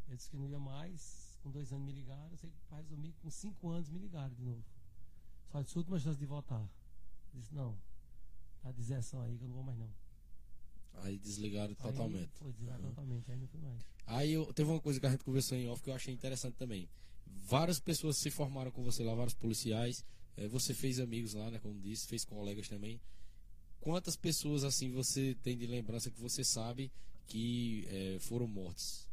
Eu 0.08 0.16
disse 0.16 0.28
que 0.30 0.36
não 0.36 0.46
ia 0.48 0.58
mais. 0.58 1.29
Com 1.42 1.50
dois 1.50 1.72
anos 1.72 1.84
me 1.84 1.92
ligaram. 1.92 2.30
Eu 2.30 2.36
sei 2.36 2.50
que 2.50 2.56
pra 2.68 2.78
resumir, 2.78 3.12
com 3.14 3.30
cinco 3.30 3.70
anos 3.70 3.88
me 3.88 3.98
ligaram 3.98 4.34
de 4.34 4.42
novo. 4.42 4.64
Só 5.50 5.62
disse 5.62 5.78
última 5.78 5.98
chance 5.98 6.18
de 6.18 6.26
voltar. 6.26 6.60
Eu 7.34 7.40
disse, 7.40 7.54
não, 7.54 7.76
tá 8.62 8.70
de 8.70 8.76
deserção 8.76 9.22
aí 9.22 9.36
que 9.36 9.44
eu 9.44 9.48
não 9.48 9.54
vou 9.54 9.64
mais 9.64 9.78
não. 9.78 9.90
Aí 10.94 11.18
desligaram 11.18 11.70
Aí 11.70 11.76
totalmente. 11.76 12.30
Foi 12.38 12.52
desligado 12.52 12.82
Aham. 12.82 12.88
totalmente, 12.90 13.30
aí 13.30 13.38
não 13.38 13.46
fui 13.46 13.60
mais. 13.60 13.86
Aí 14.06 14.32
eu, 14.32 14.52
teve 14.52 14.70
uma 14.70 14.80
coisa 14.80 14.98
que 15.00 15.06
a 15.06 15.10
gente 15.10 15.24
conversou 15.24 15.56
em 15.56 15.68
off 15.68 15.82
que 15.82 15.90
eu 15.90 15.94
achei 15.94 16.12
interessante 16.12 16.56
também. 16.56 16.88
Várias 17.26 17.80
pessoas 17.80 18.16
se 18.18 18.30
formaram 18.30 18.70
com 18.70 18.82
você 18.82 19.02
lá, 19.02 19.14
vários 19.14 19.34
policiais. 19.34 20.04
Eh, 20.36 20.48
você 20.48 20.74
fez 20.74 20.98
amigos 20.98 21.34
lá, 21.34 21.50
né? 21.50 21.58
Como 21.58 21.78
disse, 21.80 22.06
fez 22.06 22.24
colegas 22.24 22.68
também. 22.68 23.00
Quantas 23.80 24.16
pessoas 24.16 24.64
assim 24.64 24.90
você 24.90 25.36
tem 25.42 25.56
de 25.56 25.66
lembrança 25.66 26.10
que 26.10 26.20
você 26.20 26.44
sabe 26.44 26.92
que 27.26 27.86
eh, 27.88 28.18
foram 28.20 28.46
mortos? 28.46 29.08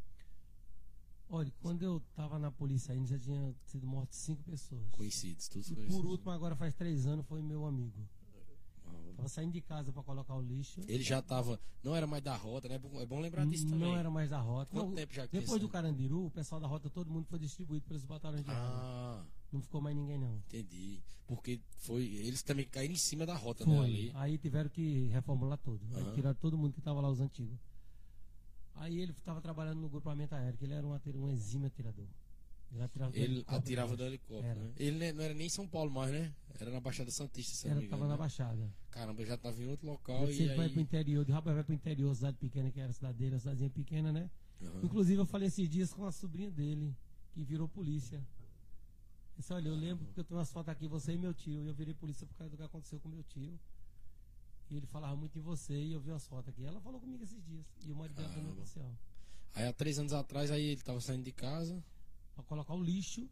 Olha, 1.30 1.52
quando 1.62 1.84
eu 1.84 2.02
tava 2.16 2.40
na 2.40 2.50
polícia 2.52 2.94
ainda 2.94 3.08
já 3.08 3.20
tinha 3.20 3.54
sido 3.66 3.86
morto 3.86 4.14
cinco 4.16 4.42
pessoas. 4.44 4.88
Conhecidos, 4.92 5.48
todos 5.50 5.70
E 5.70 5.76
conhecidos. 5.76 6.02
por 6.02 6.10
último, 6.10 6.32
agora 6.32 6.56
faz 6.56 6.74
três 6.74 7.06
anos, 7.06 7.26
foi 7.26 7.42
meu 7.42 7.66
amigo. 7.66 8.08
Tava 9.18 9.28
saindo 9.30 9.52
de 9.52 9.62
casa 9.62 9.92
pra 9.92 10.04
colocar 10.04 10.36
o 10.36 10.42
lixo. 10.42 10.80
Ele 10.88 11.02
já 11.04 11.22
tava. 11.24 11.60
Não 11.84 11.96
era 11.96 12.06
mais 12.06 12.24
da 12.24 12.36
rota, 12.36 12.70
né? 12.70 12.76
É 12.76 12.80
bom- 12.80 13.20
É 13.20 13.22
lembrar 13.22 13.46
disso 13.48 13.66
também. 13.66 13.80
Não 13.90 13.98
era 13.98 14.12
mais 14.12 14.30
da 14.30 14.40
rota. 14.40 14.72
Quanto 14.72 14.90
Não, 14.90 14.94
tempo 14.96 15.12
já 15.12 15.28
que 15.28 15.40
depois 15.40 15.58
isso? 15.60 15.68
do 15.68 15.70
Carandiru, 15.72 16.28
o 16.28 16.32
pessoal 16.32 16.62
da 16.62 16.68
rota, 16.68 16.88
todo 16.88 17.10
mundo 17.10 17.26
foi 17.26 17.40
distribuído 17.40 17.84
pelos 17.88 18.06
batalhões 18.06 18.44
de 18.46 18.52
rota. 18.52 18.62
Ah, 18.62 19.26
Não 19.52 19.60
ficou 19.60 19.82
mais 19.82 19.96
ninguém, 19.96 20.20
não. 20.20 20.36
entendi. 20.48 21.02
Porque 21.26 21.60
foi. 21.80 22.04
Eles 22.06 22.44
também 22.44 22.66
caíram 22.68 22.94
em 22.94 22.98
cima 22.98 23.26
da 23.26 23.36
rota, 23.36 23.66
né? 23.66 23.76
Foi. 23.76 23.86
Ali. 23.86 24.12
Aí 24.14 24.38
tiveram 24.38 24.70
que 24.70 25.08
reformular 25.08 25.58
tudo. 25.58 25.84
Aí 25.96 26.04
Aham. 26.04 26.14
tiraram 26.14 26.36
todo 26.40 26.56
mundo 26.58 26.74
que 26.74 26.82
tava 26.82 27.02
lá, 27.02 27.10
os 27.10 27.20
antigos. 27.20 27.58
Aí 28.78 29.00
ele 29.00 29.12
estava 29.12 29.42
trabalhando 29.42 29.80
no 29.80 29.90
grupamento 29.90 30.34
aéreo, 30.36 30.58
que 30.58 30.66
ele 30.66 30.74
era 30.74 30.86
um, 30.86 30.98
um 31.16 31.30
exímio 31.30 31.68
atirador. 31.68 32.08
Ele 32.72 32.84
atirava 32.84 33.12
do 33.12 33.18
Ele 33.18 33.26
helicóptero 33.26 33.58
atirava 33.58 33.98
do 33.98 34.04
helicóptero, 34.04 34.60
né? 34.60 34.72
Ele 34.78 35.14
não 35.14 35.24
era 35.24 35.34
nem 35.34 35.48
em 35.48 35.50
São 35.50 35.68
Paulo 35.68 35.90
mais, 35.90 36.12
né? 36.12 36.34
Era 36.60 36.70
na 36.70 36.80
Baixada 36.80 37.10
Santista, 37.10 37.56
se 37.56 37.68
Era, 37.68 37.80
me 37.80 37.88
tava 37.88 37.96
engano. 37.96 38.10
na 38.10 38.16
né? 38.16 38.20
Baixada. 38.20 38.74
Caramba, 38.92 39.22
eu 39.22 39.26
já 39.26 39.38
tava 39.38 39.62
em 39.62 39.68
outro 39.68 39.88
local 39.88 40.24
Ele 40.24 40.32
e 40.32 40.36
sempre 40.36 40.56
vai 40.56 40.70
pro 40.70 40.78
aí... 40.80 40.84
interior, 40.84 41.26
de 41.26 41.32
rapaz 41.32 41.56
vai 41.56 41.64
pro 41.64 41.74
interior, 41.74 42.14
cidade 42.16 42.38
pequena, 42.38 42.70
que 42.70 42.80
era 42.80 42.90
a 42.90 42.94
cidade 42.94 43.18
dele, 43.18 43.36
a 43.36 43.40
cidadezinha 43.40 43.70
pequena, 43.70 44.12
né? 44.12 44.30
Aham. 44.62 44.82
Inclusive 44.84 45.22
eu 45.22 45.26
falei 45.26 45.48
esses 45.48 45.70
dias 45.70 45.94
com 45.94 46.06
a 46.06 46.12
sobrinha 46.12 46.52
dele, 46.52 46.96
que 47.32 47.44
virou 47.44 47.70
polícia. 47.70 48.18
Eu 48.18 49.40
disse, 49.40 49.54
olha, 49.54 49.70
eu 49.70 49.76
lembro 49.76 50.06
porque 50.06 50.20
eu 50.20 50.24
tenho 50.24 50.40
umas 50.40 50.52
fotos 50.52 50.70
aqui, 50.70 50.88
você 50.88 51.14
e 51.14 51.18
meu 51.18 51.34
tio, 51.34 51.64
e 51.64 51.68
eu 51.68 51.74
virei 51.74 51.94
polícia 51.94 52.28
por 52.28 52.36
causa 52.36 52.52
do 52.52 52.58
que 52.58 52.64
aconteceu 52.64 53.00
com 53.00 53.08
meu 53.08 53.24
tio. 53.24 53.58
E 54.70 54.76
ele 54.76 54.86
falava 54.86 55.16
muito 55.16 55.38
em 55.38 55.42
você 55.42 55.74
e 55.74 55.94
eu 55.94 56.02
vi 56.02 56.12
umas 56.12 56.28
fotos 56.28 56.50
aqui. 56.50 56.66
Ela 56.66 56.80
falou 56.82 57.00
comigo 57.00 57.24
esses 57.24 57.44
dias. 57.46 57.66
E 57.86 57.92
o 57.92 57.96
marido 57.96 58.16
dela 58.16 58.30
também 58.34 58.54
policial. 58.54 58.92
Aí 59.54 59.66
há 59.66 59.74
três 59.74 59.98
anos 59.98 60.14
atrás, 60.14 60.52
aí 60.52 60.64
ele 60.64 60.82
tava 60.82 61.00
saindo 61.00 61.24
de 61.24 61.32
casa. 61.32 61.84
Pra 62.36 62.44
colocar 62.44 62.74
o 62.74 62.84
lixo 62.84 63.28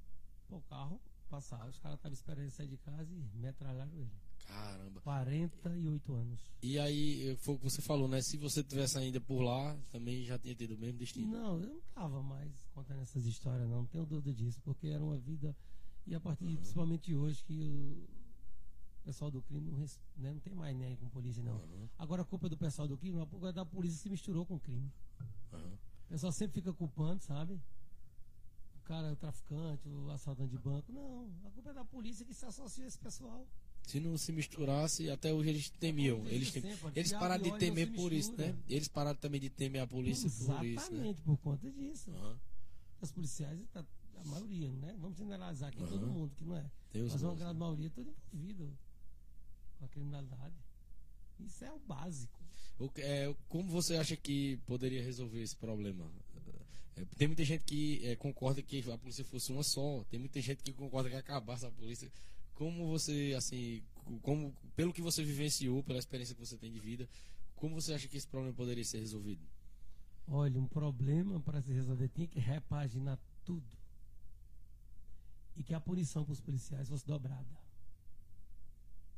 pro 0.47 0.61
carro 0.61 0.99
passar. 1.29 1.67
Os 1.67 1.77
caras 1.79 1.97
estavam 1.97 2.13
esperando 2.13 2.43
ele 2.43 2.51
sair 2.51 2.67
de 2.67 2.77
casa 2.77 3.13
e 3.13 3.37
metralharam 3.37 3.91
ele. 3.93 4.11
Caramba. 4.47 5.01
48 5.01 6.13
anos. 6.13 6.39
E 6.61 6.79
aí, 6.79 7.35
foi 7.37 7.55
o 7.55 7.57
que 7.57 7.63
você 7.63 7.81
falou, 7.81 8.07
né? 8.07 8.21
Se 8.21 8.37
você 8.37 8.63
tivesse 8.63 8.97
ainda 8.97 9.19
por 9.19 9.41
lá, 9.41 9.77
também 9.91 10.23
já 10.23 10.37
tinha 10.37 10.55
tido 10.55 10.75
o 10.75 10.77
mesmo 10.77 10.99
destino. 10.99 11.27
Não, 11.27 11.59
eu 11.59 11.69
não 11.69 11.81
tava 11.93 12.21
mais 12.21 12.51
contando 12.73 13.01
essas 13.01 13.25
histórias, 13.25 13.67
não, 13.67 13.77
não 13.77 13.85
tenho 13.85 14.05
dúvida 14.05 14.33
disso, 14.33 14.61
porque 14.63 14.87
era 14.87 15.03
uma 15.03 15.17
vida. 15.17 15.55
E 16.07 16.13
a 16.13 16.19
partir, 16.19 16.55
principalmente 16.57 17.15
hoje, 17.15 17.43
que 17.43 18.07
pessoal 19.05 19.29
do 19.31 19.41
crime 19.41 19.71
não, 19.71 19.79
né, 20.17 20.33
não 20.33 20.39
tem 20.39 20.53
mais 20.53 20.75
nem 20.75 20.87
aí 20.87 20.97
com 20.97 21.07
polícia, 21.09 21.41
não. 21.43 21.55
Aham, 21.57 21.89
Agora 21.97 22.21
a 22.23 22.25
culpa 22.25 22.47
é 22.47 22.49
do 22.49 22.57
pessoal 22.57 22.87
do 22.87 22.97
crime, 22.97 23.21
a 23.21 23.25
culpa 23.25 23.49
é 23.49 23.51
da 23.53 23.65
polícia 23.65 23.97
se 23.99 24.09
misturou 24.09 24.45
com 24.45 24.55
o 24.55 24.59
crime. 24.59 24.91
aham. 25.53 25.73
O 26.05 26.07
pessoal 26.09 26.31
sempre 26.31 26.53
fica 26.55 26.73
culpando, 26.73 27.21
sabe? 27.23 27.59
O 28.75 28.79
cara, 28.85 29.11
o 29.11 29.15
traficante, 29.15 29.87
o 29.89 30.09
assaltante 30.11 30.51
de 30.51 30.57
banco. 30.57 30.91
Não, 30.91 31.27
a 31.45 31.49
culpa 31.51 31.69
é 31.71 31.73
da 31.73 31.83
polícia 31.85 32.25
que 32.25 32.33
se 32.33 32.45
associa 32.45 32.83
a 32.83 32.87
esse 32.87 32.99
pessoal. 32.99 33.47
Se 33.83 33.99
não 33.99 34.17
se 34.17 34.31
misturasse, 34.31 35.09
até 35.09 35.31
hoje 35.33 35.49
eles 35.49 35.69
temiam. 35.69 36.25
Eles, 36.27 36.51
tem- 36.51 36.63
eles 36.95 37.11
pararam 37.13 37.43
de 37.43 37.51
temer 37.59 37.91
por 37.93 38.11
isso, 38.13 38.35
né? 38.37 38.55
Eles 38.67 38.87
pararam 38.87 39.17
também 39.19 39.39
de 39.39 39.49
temer 39.49 39.81
a 39.83 39.87
polícia 39.87 40.29
por 40.29 40.35
isso, 40.65 40.91
né? 40.91 40.97
Exatamente, 40.99 41.21
por 41.21 41.37
conta 41.37 41.71
disso. 41.71 42.09
Aham. 42.11 42.39
Os 43.01 43.11
policiais, 43.11 43.59
tá- 43.71 43.85
a 44.17 44.23
maioria, 44.27 44.71
né? 44.71 44.95
Vamos 44.99 45.17
generalizar 45.17 45.69
aqui 45.69 45.79
Aham. 45.81 45.89
todo 45.89 46.07
mundo, 46.07 46.33
que 46.35 46.43
não 46.45 46.55
é. 46.57 46.65
Os 46.95 47.11
Mas 47.13 47.23
uma 47.23 47.35
grande 47.35 47.53
né? 47.53 47.59
maioria 47.59 47.89
todo 47.91 48.09
envolvido 48.33 48.77
com 49.85 49.87
a 49.87 49.89
criminalidade. 49.89 50.55
Isso 51.39 51.63
é 51.63 51.71
o 51.71 51.79
básico. 51.79 52.39
O 52.79 52.89
é, 52.97 53.33
como 53.47 53.69
você 53.69 53.95
acha 53.95 54.15
que 54.15 54.57
poderia 54.65 55.03
resolver 55.03 55.41
esse 55.41 55.55
problema? 55.55 56.09
É, 56.95 57.05
tem 57.17 57.27
muita 57.27 57.43
gente 57.43 57.63
que 57.63 58.05
é, 58.05 58.15
concorda 58.15 58.61
que 58.61 58.79
a 58.91 58.97
polícia 58.97 59.23
fosse 59.23 59.51
uma 59.51 59.63
só. 59.63 60.03
Tem 60.09 60.19
muita 60.19 60.41
gente 60.41 60.63
que 60.63 60.73
concorda 60.73 61.09
que 61.09 61.15
acabasse 61.15 61.65
a 61.65 61.71
polícia. 61.71 62.11
Como 62.53 62.87
você, 62.87 63.33
assim, 63.37 63.83
como, 64.21 64.53
pelo 64.75 64.93
que 64.93 65.01
você 65.01 65.23
vivenciou, 65.23 65.83
pela 65.83 65.99
experiência 65.99 66.35
que 66.35 66.45
você 66.45 66.57
tem 66.57 66.71
de 66.71 66.79
vida, 66.79 67.07
como 67.55 67.75
você 67.75 67.93
acha 67.93 68.07
que 68.07 68.17
esse 68.17 68.27
problema 68.27 68.53
poderia 68.55 68.83
ser 68.83 68.99
resolvido? 68.99 69.45
Olha, 70.27 70.59
um 70.59 70.67
problema 70.67 71.39
para 71.39 71.61
se 71.61 71.71
resolver 71.71 72.07
tinha 72.09 72.27
que 72.27 72.39
repaginar 72.39 73.19
tudo. 73.43 73.67
E 75.55 75.63
que 75.63 75.73
a 75.73 75.79
punição 75.79 76.23
para 76.23 76.33
os 76.33 76.41
policiais 76.41 76.89
fosse 76.89 77.05
dobrada. 77.05 77.64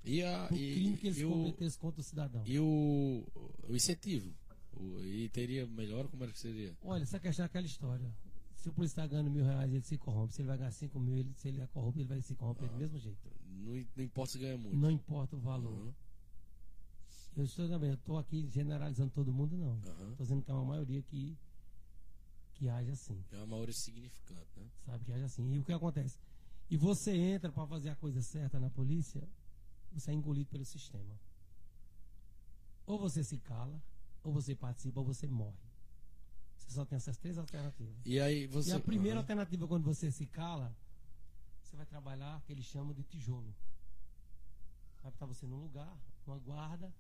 E, 0.08 0.24
a, 0.24 0.48
O 0.52 0.56
e, 0.56 0.74
crime 0.76 0.98
que 0.98 1.08
eles 1.08 1.24
cometessem 1.24 1.80
contra 1.80 2.02
o 2.02 2.04
cidadão. 2.04 2.44
e 2.46 2.60
o, 2.60 3.26
o 3.68 3.76
incentivo? 3.76 4.34
O- 4.74 5.00
e 5.04 5.28
teria 5.30 5.66
melhor? 5.68 6.08
Como 6.08 6.24
era 6.24 6.32
que 6.32 6.40
seria? 6.40 6.76
Olha, 6.84 7.04
essa 7.04 7.20
questão 7.20 7.44
é 7.44 7.48
aquela 7.48 7.66
história. 7.66 8.10
Se 8.56 8.70
o 8.70 8.74
policial 8.74 9.06
está 9.06 9.16
ganhando 9.16 9.32
mil 9.32 9.44
reais, 9.46 9.72
ele 9.72 9.84
se 9.84 9.98
corrompe. 9.98 10.34
Se 10.34 10.42
ele 10.42 10.48
vai 10.48 10.58
ganhar 10.58 10.72
cinco 10.72 11.00
mil, 11.00 11.18
ele, 11.18 11.34
se 11.36 11.48
ele 11.48 11.62
é 11.62 11.68
corrupto, 11.68 12.00
ele 12.00 12.08
vai 12.08 12.22
se 12.22 12.36
corromper 12.36 12.70
do 12.70 12.78
mesmo 12.78 12.98
jeito. 13.00 13.20
Não, 13.50 13.86
não 13.96 14.04
importa 14.04 14.32
se 14.34 14.40
ganha 14.40 14.58
muito. 14.58 14.76
Não 14.76 14.90
importa 14.92 15.36
o 15.36 15.40
valor. 15.40 15.74
Aham, 15.88 15.94
Eu 17.38 17.44
estou 17.44 17.68
também, 17.70 17.90
eu 17.90 17.96
estou 17.96 18.18
aqui 18.18 18.48
generalizando 18.50 19.12
todo 19.12 19.32
mundo, 19.32 19.56
não. 19.58 19.74
aham. 19.92 20.12
Estou 20.12 20.26
dizendo 20.26 20.42
que 20.42 20.50
é 20.52 20.54
uma 20.54 20.66
maioria 20.66 21.02
que, 21.04 21.38
que 22.56 22.68
age 22.70 22.92
assim. 22.92 23.24
É 23.32 23.38
uma 23.38 23.46
maioria 23.48 23.74
significante, 23.76 24.50
né? 24.60 24.66
Sabe 24.86 25.06
que 25.06 25.12
age 25.12 25.24
assim. 25.24 25.54
E 25.54 25.60
o 25.60 25.64
que 25.64 25.72
acontece? 25.74 26.18
E 26.70 26.76
você 26.78 27.16
entra 27.16 27.52
para 27.52 27.66
fazer 27.68 27.90
a 27.90 27.96
coisa 27.96 28.22
certa 28.22 28.60
na 28.60 28.70
polícia, 28.70 29.22
você 29.92 30.12
é 30.12 30.14
engolido 30.14 30.50
pelo 30.50 30.66
sistema. 30.66 31.20
Ou 32.86 32.98
você 32.98 33.24
se 33.24 33.38
cala, 33.38 33.82
ou 34.24 34.32
você 34.32 34.56
participa, 34.56 35.00
ou 35.00 35.06
você 35.06 35.28
morre. 35.28 35.58
Você 36.58 36.72
só 36.72 36.86
tem 36.86 36.96
essas 36.98 37.18
três 37.18 37.38
alternativas. 37.38 37.96
E 38.06 38.20
aí 38.20 38.48
você. 38.48 38.70
E 38.70 38.74
a 38.74 38.80
primeira 38.80 39.18
Aham. 39.18 39.24
alternativa, 39.24 39.68
quando 39.68 39.84
você 39.84 40.12
se 40.12 40.26
cala, 40.26 40.76
você 41.64 41.76
vai 41.76 41.86
trabalhar 41.86 42.42
que 42.44 42.52
eles 42.52 42.66
chamam 42.66 42.94
de 42.94 43.04
tijolo. 43.04 43.54
Vai 45.02 45.12
botar 45.12 45.26
você 45.26 45.46
num 45.46 45.62
lugar, 45.62 45.98
numa 46.26 46.40
guarda, 46.40 46.94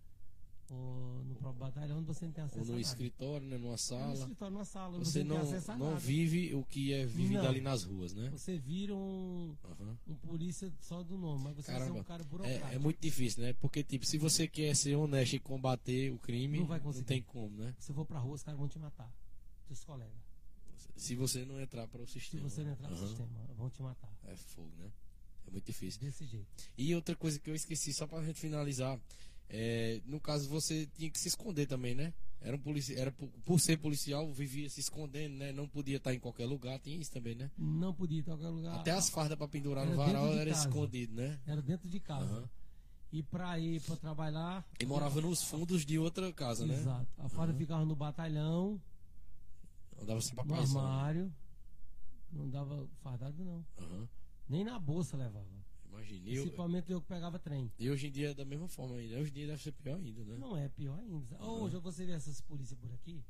ou 0.73 1.23
no 1.23 1.35
próprio 1.35 1.59
batalhão, 1.59 1.97
onde 1.99 2.07
você 2.07 2.25
não 2.25 2.31
tem 2.33 2.43
acesso 2.43 2.59
Ou 2.59 2.63
a 2.63 2.65
no 2.67 2.71
nada. 2.73 2.81
escritório, 2.81 3.47
né, 3.47 3.57
numa 3.57 3.71
No 3.71 3.77
sala. 3.77 4.13
escritório, 4.13 4.53
numa 4.53 4.65
sala, 4.65 4.97
Você 4.99 5.23
não 5.23 5.35
não, 5.37 5.57
a 5.57 5.77
não 5.77 5.85
nada. 5.89 5.99
vive 5.99 6.53
o 6.55 6.63
que 6.65 6.93
é 6.93 7.05
vivido 7.05 7.41
Não. 7.43 7.49
ali 7.49 7.61
nas 7.61 7.83
ruas, 7.83 8.13
né? 8.13 8.29
Você 8.31 8.57
vira 8.57 8.95
um, 8.95 9.55
Aham. 9.63 9.97
um 10.07 10.15
polícia 10.15 10.71
só 10.81 11.03
do 11.03 11.17
nome, 11.17 11.43
mas 11.43 11.55
você 11.55 11.71
Caramba, 11.71 11.99
um 11.99 12.03
cara 12.03 12.23
burocrático. 12.23 12.67
É, 12.67 12.75
é 12.75 12.79
muito 12.79 12.99
difícil, 12.99 13.43
né? 13.43 13.53
Porque, 13.53 13.83
tipo, 13.83 14.05
se 14.05 14.17
você 14.17 14.47
quer 14.47 14.75
ser 14.75 14.95
honesto 14.95 15.33
e 15.35 15.39
combater 15.39 16.11
o 16.11 16.19
crime, 16.19 16.57
Não 16.57 16.63
não, 16.63 16.67
vai 16.67 16.79
conseguir. 16.79 17.05
tem 17.05 17.21
como, 17.21 17.57
né? 17.57 17.73
Se 17.79 17.93
for 17.93 18.05
pra 18.05 18.19
rua, 18.19 18.35
os 18.35 18.43
caras 18.43 18.59
vão 18.59 18.67
te 18.67 18.77
matar. 18.79 19.11
Seus 19.67 19.83
colegas. 19.83 20.15
Se 20.95 21.15
você 21.15 21.45
não 21.45 21.59
entrar 21.61 21.87
para 21.87 22.01
o 22.01 22.07
Se 22.07 22.13
sistema. 22.13 22.49
você 22.49 22.63
não 22.63 22.71
entrar 22.71 22.89
no 22.89 22.95
Aham. 22.95 23.07
sistema, 23.07 23.29
vão 23.55 23.69
te 23.69 23.81
matar. 23.81 24.11
É 24.25 24.35
fogo, 24.35 24.71
né? 24.77 24.91
É 25.47 25.51
muito 25.51 25.65
difícil. 25.65 26.01
Desse 26.01 26.25
jeito. 26.25 26.47
E 26.77 26.93
outra 26.95 27.15
coisa 27.15 27.39
que 27.39 27.49
eu 27.49 27.55
esqueci, 27.55 27.93
só 27.93 28.05
pra 28.05 28.21
gente 28.23 28.39
finalizar, 28.39 28.99
é, 29.49 30.01
no 30.05 30.19
caso 30.19 30.47
você 30.49 30.85
tinha 30.95 31.09
que 31.09 31.19
se 31.19 31.27
esconder 31.27 31.65
também, 31.67 31.95
né? 31.95 32.13
Era 32.39 32.55
um 32.55 32.59
polici... 32.59 32.95
era 32.95 33.11
por, 33.11 33.27
por 33.43 33.59
ser 33.59 33.77
policial, 33.77 34.31
vivia 34.31 34.69
se 34.69 34.79
escondendo, 34.79 35.35
né? 35.37 35.51
Não 35.51 35.67
podia 35.67 35.97
estar 35.97 36.13
em 36.13 36.19
qualquer 36.19 36.45
lugar, 36.45 36.79
tinha 36.79 36.95
isso 36.97 37.11
também, 37.11 37.33
né? 37.35 37.49
Não 37.57 37.93
podia 37.93 38.17
ir 38.19 38.21
em 38.21 38.23
qualquer 38.23 38.49
lugar. 38.49 38.75
Até 38.79 38.91
as 38.91 39.09
fardas 39.09 39.37
pra 39.37 39.47
pendurar 39.47 39.85
no 39.85 39.93
Era 39.93 39.97
varal 39.97 40.23
dentro 40.23 40.35
de 40.35 40.41
era 40.41 40.51
casa. 40.51 40.67
escondido, 40.67 41.15
né? 41.15 41.39
Era 41.47 41.61
dentro 41.61 41.89
de 41.89 41.99
casa. 41.99 42.31
Aham. 42.31 42.49
E 43.11 43.23
pra 43.23 43.57
ir 43.57 43.81
pra 43.81 43.95
trabalhar. 43.95 44.67
E 44.79 44.85
morava 44.85 45.19
nos 45.21 45.41
fundos 45.41 45.85
de 45.85 45.97
outra 45.97 46.31
casa, 46.33 46.65
né? 46.65 46.75
Exato. 46.75 47.07
A 47.17 47.29
farda 47.29 47.53
ficava 47.53 47.83
no 47.85 47.95
batalhão, 47.95 48.79
Andava 49.99 50.21
sem 50.21 50.35
no 50.35 50.35
papaizão. 50.45 50.79
armário. 50.85 51.33
Não 52.31 52.49
dava 52.49 52.87
fardado, 53.01 53.43
não. 53.43 53.65
Aham. 53.79 54.07
Nem 54.47 54.63
na 54.63 54.77
bolsa 54.77 55.17
levava. 55.17 55.47
Principalmente 56.05 56.91
eu 56.91 57.01
que 57.01 57.07
pegava 57.07 57.39
trem. 57.39 57.71
e 57.79 57.89
hoje 57.89 58.07
em 58.07 58.11
dia 58.11 58.31
é 58.31 58.33
da 58.33 58.45
mesma 58.45 58.67
forma 58.67 58.95
ainda. 58.95 59.17
Hoje 59.17 59.31
em 59.31 59.33
dia 59.33 59.47
deve 59.47 59.61
ser 59.61 59.71
pior 59.71 59.97
ainda, 59.97 60.23
né? 60.23 60.37
Não 60.37 60.55
é 60.57 60.69
pior 60.69 60.99
ainda. 60.99 61.41
Hoje 61.43 61.77
você 61.77 62.05
vê 62.05 62.11
essas 62.13 62.41
polícias 62.41 62.79
por 62.79 62.91
aqui. 62.93 63.23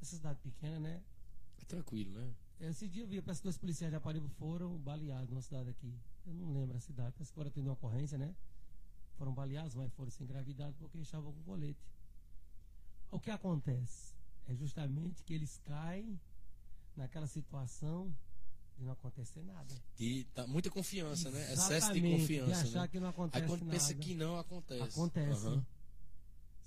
Essa 0.00 0.16
cidade 0.16 0.38
pequena, 0.40 0.78
né? 0.78 1.02
É 1.60 1.64
tranquilo, 1.64 2.12
né? 2.12 2.32
Esse 2.60 2.88
dia 2.88 3.02
eu 3.02 3.06
vi, 3.06 3.20
parece 3.20 3.40
que 3.40 3.44
dois 3.44 3.56
policiais 3.56 3.92
de 3.92 3.96
Aparibo 3.96 4.28
foram 4.28 4.76
baleados 4.78 5.30
numa 5.30 5.42
cidade 5.42 5.70
aqui. 5.70 5.94
Eu 6.26 6.34
não 6.34 6.52
lembro 6.52 6.76
a 6.76 6.80
cidade, 6.80 7.12
parece 7.12 7.32
que 7.32 7.38
agora 7.38 7.50
tendo 7.50 7.66
uma 7.66 7.74
ocorrência, 7.74 8.18
né? 8.18 8.34
Foram 9.16 9.32
baleados, 9.32 9.74
mas 9.74 9.92
foram 9.92 10.10
sem 10.10 10.26
gravidade 10.26 10.76
porque 10.78 10.98
estavam 10.98 11.32
com 11.32 11.42
colete. 11.42 11.80
O 13.10 13.20
que 13.20 13.30
acontece? 13.30 14.14
É 14.46 14.54
justamente 14.54 15.22
que 15.22 15.34
eles 15.34 15.58
caem 15.64 16.20
naquela 16.96 17.26
situação 17.26 18.14
de 18.78 18.84
não 18.84 18.92
acontecer 18.92 19.42
nada. 19.42 19.74
E 19.98 20.24
tá 20.34 20.46
muita 20.46 20.70
confiança, 20.70 21.30
né? 21.30 21.52
Excesso 21.52 21.68
de 21.68 21.74
Exatamente, 21.74 22.20
confiança. 22.20 22.62
De 22.62 22.68
achar 22.68 22.82
né? 22.82 22.88
que 22.88 23.00
não 23.00 23.08
acontece 23.08 23.42
Aí 23.42 23.48
quando 23.48 23.62
nada. 23.62 23.72
pensa 23.72 23.94
que 23.94 24.14
não 24.14 24.38
acontece. 24.38 24.82
Acontece. 24.82 25.46
Aham. 25.46 25.66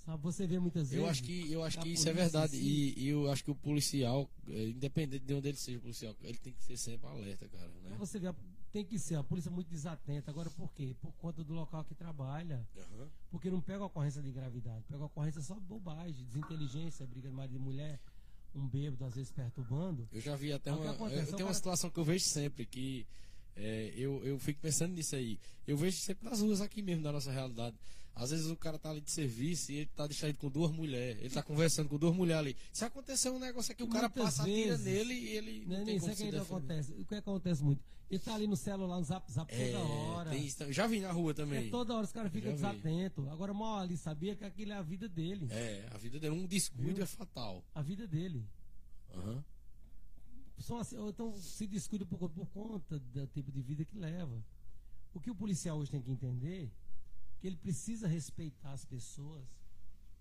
Sabe, 0.04 0.22
você 0.22 0.46
vê 0.48 0.58
muitas 0.58 0.90
vezes. 0.90 1.02
Eu 1.02 1.08
acho 1.08 1.22
que, 1.22 1.52
eu 1.52 1.62
acho 1.62 1.80
que 1.80 1.88
isso 1.90 2.08
é 2.08 2.12
verdade. 2.12 2.56
E, 2.56 2.98
e 2.98 3.08
eu 3.08 3.30
acho 3.30 3.44
que 3.44 3.52
o 3.52 3.54
policial, 3.54 4.28
eh, 4.48 4.70
independente 4.70 5.24
de 5.24 5.32
onde 5.32 5.48
ele 5.48 5.56
seja 5.56 5.78
policial, 5.78 6.14
ele 6.22 6.38
tem 6.38 6.52
que 6.52 6.62
ser 6.64 6.76
sempre 6.76 7.08
alerta, 7.08 7.48
cara. 7.48 7.68
Né? 7.84 7.94
Você 7.98 8.18
vê, 8.18 8.34
tem 8.72 8.84
que 8.84 8.98
ser 8.98 9.14
a 9.14 9.22
polícia 9.22 9.48
muito 9.48 9.68
desatenta. 9.68 10.28
Agora, 10.28 10.50
por 10.50 10.72
quê? 10.72 10.96
Por 11.00 11.12
conta 11.12 11.44
do 11.44 11.52
local 11.54 11.84
que 11.84 11.94
trabalha. 11.94 12.66
Aham. 12.76 13.08
Porque 13.30 13.48
não 13.48 13.60
pega 13.60 13.84
ocorrência 13.84 14.20
de 14.20 14.32
gravidade, 14.32 14.84
pega 14.88 15.04
ocorrência 15.04 15.40
só 15.40 15.54
bobagem, 15.60 16.24
desinteligência, 16.24 17.06
briga 17.06 17.28
de 17.28 17.34
marido 17.34 17.54
e 17.54 17.60
mulher, 17.60 18.00
um 18.54 18.66
bêbado 18.66 19.04
às 19.04 19.14
vezes 19.14 19.30
perturbando. 19.30 20.08
Eu 20.12 20.20
já 20.20 20.36
vi 20.36 20.52
até 20.52 20.70
uma. 20.72 20.84
eu 20.84 20.94
tenho 20.96 21.10
uma 21.10 21.36
cara- 21.36 21.54
situação 21.54 21.90
que 21.90 21.98
eu 21.98 22.04
vejo 22.04 22.24
sempre, 22.24 22.66
que 22.66 23.06
eh, 23.56 23.92
eu, 23.96 24.24
eu 24.24 24.38
fico 24.38 24.60
pensando 24.60 24.94
nisso 24.94 25.14
aí. 25.16 25.38
Eu 25.66 25.76
vejo 25.76 25.96
sempre 25.98 26.28
nas 26.28 26.40
ruas 26.40 26.60
aqui 26.60 26.82
mesmo, 26.82 27.02
da 27.02 27.12
nossa 27.12 27.30
realidade. 27.30 27.76
Às 28.14 28.30
vezes 28.30 28.46
o 28.50 28.56
cara 28.56 28.78
tá 28.78 28.90
ali 28.90 29.00
de 29.00 29.10
serviço 29.10 29.72
e 29.72 29.76
ele 29.76 29.90
tá 29.96 30.06
distraído 30.06 30.38
com 30.38 30.50
duas 30.50 30.70
mulheres. 30.70 31.18
Ele 31.20 31.30
tá 31.30 31.42
conversando 31.42 31.88
com 31.88 31.98
duas 31.98 32.14
mulheres 32.14 32.40
ali. 32.40 32.56
Se 32.72 32.84
acontecer 32.84 33.30
um 33.30 33.38
negócio 33.38 33.72
aqui, 33.72 33.82
o 33.82 33.88
cara 33.88 34.10
passa, 34.10 34.44
vezes, 34.44 34.84
nele 34.84 35.14
e 35.14 35.28
ele 35.30 35.60
Não, 35.66 35.76
não 35.76 35.82
é 35.82 35.84
tem 35.84 35.96
isso 35.96 36.10
é 36.10 36.14
que 36.14 36.22
ainda 36.24 36.38
defender. 36.40 36.56
acontece. 36.56 36.92
O 36.92 37.04
que 37.06 37.14
acontece 37.14 37.64
muito? 37.64 37.82
Ele 38.10 38.18
tá 38.18 38.34
ali 38.34 38.46
no 38.46 38.56
celular, 38.56 38.98
no 38.98 39.04
zap 39.04 39.32
zap 39.32 39.50
É, 39.54 39.72
toda 39.72 39.84
hora. 39.84 40.30
tem 40.30 40.72
já 40.72 40.86
vi 40.86 41.00
na 41.00 41.10
rua 41.10 41.32
também. 41.32 41.68
É 41.68 41.70
toda 41.70 41.94
hora 41.94 42.04
os 42.04 42.12
caras 42.12 42.30
ficam 42.30 42.52
desatentos. 42.52 43.26
Agora, 43.28 43.54
mal 43.54 43.78
ali 43.78 43.96
sabia 43.96 44.36
que 44.36 44.44
aquilo 44.44 44.72
é 44.72 44.76
a 44.76 44.82
vida 44.82 45.08
dele. 45.08 45.48
É, 45.50 45.88
a 45.90 45.96
vida 45.96 46.20
dele, 46.20 46.34
um 46.34 46.44
descuido 46.46 46.96
Viu? 46.96 47.04
é 47.04 47.06
fatal. 47.06 47.64
A 47.74 47.80
vida 47.80 48.06
dele. 48.06 48.44
Aham. 49.14 49.42
São 50.58 50.78
assim, 50.78 50.96
então 51.08 51.36
se 51.36 51.66
descuida 51.66 52.04
por, 52.06 52.28
por 52.30 52.46
conta 52.48 52.98
do 52.98 53.26
tipo 53.26 53.50
de 53.50 53.62
vida 53.62 53.84
que 53.84 53.96
leva. 53.96 54.42
O 55.14 55.20
que 55.20 55.30
o 55.30 55.34
policial 55.34 55.78
hoje 55.78 55.90
tem 55.90 56.00
que 56.00 56.10
entender 56.10 56.70
que 57.40 57.46
ele 57.46 57.56
precisa 57.56 58.06
respeitar 58.06 58.72
as 58.72 58.84
pessoas, 58.84 59.44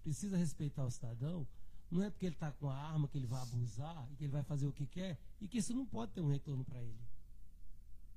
precisa 0.03 0.35
respeitar 0.35 0.85
o 0.85 0.91
cidadão, 0.91 1.47
não 1.89 2.01
é 2.01 2.09
porque 2.09 2.25
ele 2.25 2.35
está 2.35 2.51
com 2.51 2.69
a 2.69 2.75
arma 2.75 3.07
que 3.07 3.17
ele 3.17 3.27
vai 3.27 3.41
abusar 3.41 4.07
e 4.11 4.15
que 4.15 4.23
ele 4.23 4.31
vai 4.31 4.43
fazer 4.43 4.65
o 4.65 4.71
que 4.71 4.87
quer 4.87 5.19
e 5.39 5.47
que 5.47 5.57
isso 5.57 5.73
não 5.73 5.85
pode 5.85 6.13
ter 6.13 6.21
um 6.21 6.29
retorno 6.29 6.63
para 6.63 6.81
ele. 6.81 6.97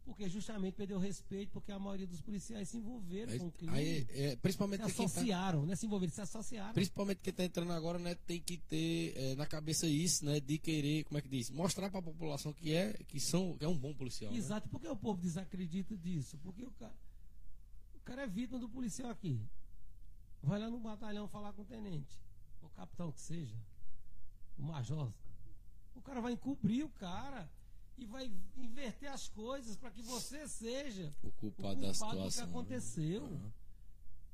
Porque 0.04 0.28
justamente 0.28 0.74
perdeu 0.74 0.98
respeito, 0.98 1.50
porque 1.50 1.72
a 1.72 1.78
maioria 1.78 2.06
dos 2.06 2.20
policiais 2.20 2.68
se 2.68 2.76
envolveram 2.76 3.32
Aí- 3.32 3.38
com 3.38 3.46
o 3.46 3.52
crime. 3.52 3.72
aí, 3.74 4.06
é, 4.10 4.36
principalmente 4.36 4.84
se 4.84 4.94
tá- 4.96 5.04
associaram, 5.04 5.64
né? 5.64 5.74
Se 5.76 5.86
envolveram, 5.86 6.12
se 6.12 6.20
associaram. 6.20 6.74
Principalmente 6.74 7.20
quem 7.22 7.30
está 7.30 7.42
entrando 7.42 7.72
agora, 7.72 7.98
né, 7.98 8.14
tem 8.14 8.38
que 8.38 8.58
ter 8.58 9.14
é, 9.16 9.34
na 9.34 9.46
cabeça 9.46 9.86
isso, 9.86 10.24
né, 10.26 10.40
de 10.40 10.58
querer, 10.58 11.04
como 11.04 11.16
é 11.16 11.22
que 11.22 11.28
diz, 11.28 11.48
mostrar 11.50 11.88
para 11.88 12.00
a 12.00 12.02
população 12.02 12.52
que 12.52 12.74
é, 12.74 12.92
que 13.08 13.18
são, 13.18 13.56
que 13.56 13.64
é 13.64 13.68
um 13.68 13.76
bom 13.78 13.94
policial. 13.94 14.30
né? 14.30 14.36
Exato, 14.36 14.68
porque 14.68 14.86
o 14.86 14.94
povo 14.96 15.22
desacredita 15.22 15.96
disso? 15.96 16.36
Porque 16.42 16.62
o 16.62 16.70
cara, 16.72 16.94
o 17.94 18.00
cara 18.00 18.22
é 18.24 18.26
vítima 18.26 18.58
do 18.58 18.68
policial 18.68 19.10
aqui. 19.10 19.40
Vai 20.42 20.60
lá 20.60 20.68
no 20.68 20.78
batalhão 20.78 21.26
falar 21.26 21.54
com 21.54 21.62
o 21.62 21.64
tenente, 21.64 22.20
o 22.62 22.68
capitão 22.68 23.10
que 23.10 23.22
seja, 23.22 23.56
o 24.58 24.62
major. 24.62 25.10
O 25.94 26.02
cara 26.02 26.20
vai 26.20 26.34
encobrir 26.34 26.84
o 26.84 26.90
cara 26.90 27.48
e 27.96 28.04
vai 28.06 28.30
inverter 28.56 29.10
as 29.12 29.28
coisas 29.28 29.76
para 29.76 29.90
que 29.90 30.02
você 30.02 30.46
seja 30.48 31.14
O 31.22 31.28
o 31.28 31.32
culpado 31.32 31.80
da 31.80 31.90
culpado 31.92 32.18
do 32.18 32.24
que 32.24 32.30
situação. 32.30 32.44
né? 32.46 32.50
aconteceu. 32.50 33.24
Aham. 33.26 33.52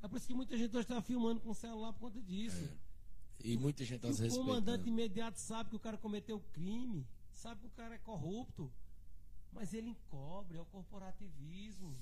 É 0.02 0.08
por 0.08 0.16
isso 0.16 0.26
que 0.26 0.34
muita 0.34 0.56
gente 0.56 0.70
hoje 0.74 0.84
está 0.84 1.02
filmando 1.02 1.40
com 1.40 1.50
o 1.50 1.54
celular 1.54 1.92
por 1.92 2.00
conta 2.00 2.22
disso. 2.22 2.68
E 3.44 3.56
muita 3.56 3.84
gente 3.84 4.06
às 4.06 4.18
o 4.18 4.22
vezes. 4.22 4.36
comandante 4.38 4.88
imediato 4.88 5.38
sabe 5.38 5.70
que 5.70 5.76
o 5.76 5.80
cara 5.80 5.98
cometeu 5.98 6.40
crime, 6.52 7.06
sabe 7.34 7.60
que 7.60 7.66
o 7.66 7.70
cara 7.70 7.94
é 7.94 7.98
corrupto, 7.98 8.72
mas 9.52 9.74
ele 9.74 9.88
encobre, 9.90 10.56
é 10.56 10.60
o 10.60 10.64
corporativismo. 10.66 11.94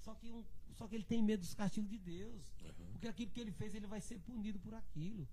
Só 0.00 0.14
que, 0.14 0.30
um- 0.30 0.44
só 0.74 0.88
que 0.88 0.94
ele 0.94 1.04
tem 1.04 1.22
medo 1.22 1.40
dos 1.40 1.54
castigos 1.54 1.88
de 1.90 1.98
Deus. 1.98 2.42
Porque 2.92 3.06
aquilo 3.08 3.30
que 3.30 3.40
ele 3.40 3.52
fez, 3.52 3.74
ele 3.74 3.86
vai 3.86 4.00
ser 4.00 4.18
punido 4.18 4.58
por 4.58 4.74
aquilo. 4.74 5.26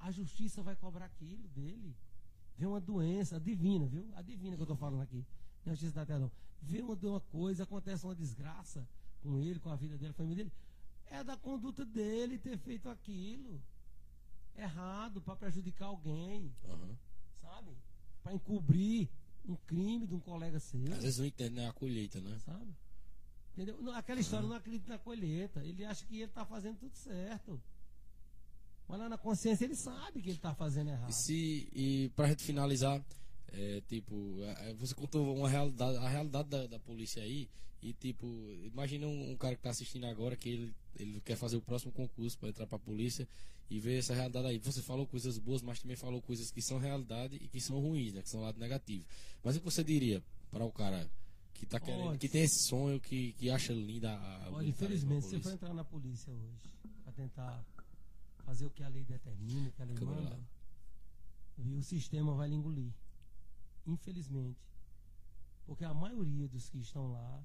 A 0.00 0.10
justiça 0.10 0.62
vai 0.62 0.76
cobrar 0.76 1.06
aquilo 1.06 1.46
dele. 1.48 1.96
Vê 2.58 2.66
uma 2.66 2.80
doença 2.80 3.38
divina, 3.38 3.86
viu? 3.86 4.04
A 4.16 4.22
divina 4.22 4.56
que 4.56 4.62
eu 4.62 4.64
estou 4.64 4.76
falando 4.76 5.02
aqui. 5.02 5.24
Não 5.64 5.72
é 5.72 5.76
justiça 5.76 5.94
da 5.94 6.04
terra, 6.06 6.18
não. 6.18 6.32
Vê 6.60 6.82
uma, 6.82 6.94
uma 6.94 7.20
coisa, 7.20 7.62
acontece 7.62 8.04
uma 8.04 8.16
desgraça 8.16 8.86
com 9.22 9.38
ele, 9.38 9.60
com 9.60 9.70
a 9.70 9.76
vida 9.76 9.96
dele, 9.96 10.12
com 10.12 10.22
a 10.22 10.24
família 10.24 10.44
dele. 10.44 10.56
É 11.06 11.22
da 11.22 11.36
conduta 11.36 11.84
dele 11.84 12.36
ter 12.36 12.58
feito 12.58 12.88
aquilo. 12.88 13.62
Errado, 14.56 15.20
para 15.20 15.36
prejudicar 15.36 15.86
alguém, 15.86 16.52
Aham. 16.64 16.96
sabe? 17.40 17.76
Para 18.24 18.34
encobrir 18.34 19.08
um 19.48 19.54
crime 19.54 20.04
de 20.08 20.14
um 20.16 20.20
colega 20.20 20.58
seu. 20.58 20.92
Às 20.92 21.02
vezes 21.04 21.18
não 21.18 21.26
entende 21.26 21.54
né, 21.54 21.68
a 21.68 21.72
colheita, 21.72 22.20
né? 22.20 22.36
Sabe? 22.40 22.74
Entendeu? 23.52 23.80
Não, 23.80 23.94
aquela 23.94 24.18
história 24.18 24.48
não 24.48 24.56
acredita 24.56 24.88
na 24.88 24.98
colheita. 24.98 25.64
Ele 25.64 25.84
acha 25.84 26.04
que 26.04 26.16
ele 26.16 26.24
está 26.24 26.44
fazendo 26.44 26.76
tudo 26.78 26.94
certo. 26.96 27.62
Mas 28.88 28.98
lá 28.98 29.08
na 29.08 29.18
consciência 29.18 29.64
ele 29.64 29.76
sabe 29.76 30.22
que 30.22 30.30
ele 30.30 30.36
está 30.36 30.54
fazendo 30.54 30.90
errado. 30.90 31.10
E 31.10 31.12
se 31.12 31.68
e 31.74 32.10
pra 32.16 32.28
gente 32.28 32.42
finalizar, 32.42 33.04
é, 33.52 33.82
tipo, 33.86 34.38
é, 34.42 34.74
você 34.74 34.94
contou 34.94 35.36
uma 35.36 35.48
realidade, 35.48 35.98
a 35.98 36.08
realidade 36.08 36.48
da, 36.48 36.66
da 36.66 36.78
polícia 36.78 37.22
aí, 37.22 37.48
e 37.82 37.92
tipo, 37.92 38.26
imagina 38.64 39.06
um, 39.06 39.32
um 39.32 39.36
cara 39.36 39.54
que 39.54 39.62
tá 39.62 39.70
assistindo 39.70 40.06
agora 40.06 40.36
que 40.36 40.48
ele, 40.48 40.74
ele 40.96 41.20
quer 41.20 41.36
fazer 41.36 41.56
o 41.56 41.62
próximo 41.62 41.92
concurso 41.92 42.38
para 42.38 42.48
entrar 42.48 42.66
pra 42.66 42.78
polícia 42.78 43.28
e 43.70 43.78
ver 43.78 43.98
essa 43.98 44.14
realidade 44.14 44.48
aí. 44.48 44.58
Você 44.58 44.82
falou 44.82 45.06
coisas 45.06 45.38
boas, 45.38 45.62
mas 45.62 45.80
também 45.80 45.96
falou 45.96 46.20
coisas 46.22 46.50
que 46.50 46.62
são 46.62 46.78
realidade 46.78 47.36
e 47.36 47.46
que 47.46 47.60
são 47.60 47.78
ruins, 47.78 48.14
né? 48.14 48.22
Que 48.22 48.30
são 48.30 48.40
lado 48.40 48.58
negativo. 48.58 49.04
Mas 49.44 49.56
o 49.56 49.60
que 49.60 49.64
você 49.64 49.84
diria 49.84 50.22
para 50.50 50.64
o 50.64 50.72
cara 50.72 51.08
que 51.54 51.66
tá 51.66 51.78
querendo, 51.78 52.08
Olha, 52.08 52.18
que 52.18 52.28
tem 52.28 52.42
esse 52.42 52.68
sonho, 52.68 53.00
que, 53.00 53.32
que 53.34 53.50
acha 53.50 53.72
linda 53.72 54.12
a 54.12 54.50
Olha, 54.52 54.66
infelizmente, 54.66 55.22
você 55.24 55.30
polícia? 55.32 55.52
entrar 55.52 55.74
na 55.74 55.84
polícia 55.84 56.32
hoje 56.32 56.72
para 57.04 57.12
tentar 57.12 57.64
fazer 58.48 58.64
o 58.64 58.70
que 58.70 58.82
a 58.82 58.88
lei 58.88 59.04
determina, 59.04 59.68
o 59.68 59.72
que 59.72 59.82
a 59.82 59.84
lei 59.84 59.94
Câmara 59.94 60.22
manda, 60.22 60.36
lá. 60.36 60.42
viu, 61.58 61.76
o 61.76 61.82
sistema 61.82 62.32
vai 62.34 62.48
lhe 62.48 62.54
engolir. 62.54 62.94
Infelizmente. 63.86 64.58
Porque 65.66 65.84
a 65.84 65.92
maioria 65.92 66.48
dos 66.48 66.70
que 66.70 66.78
estão 66.78 67.12
lá 67.12 67.44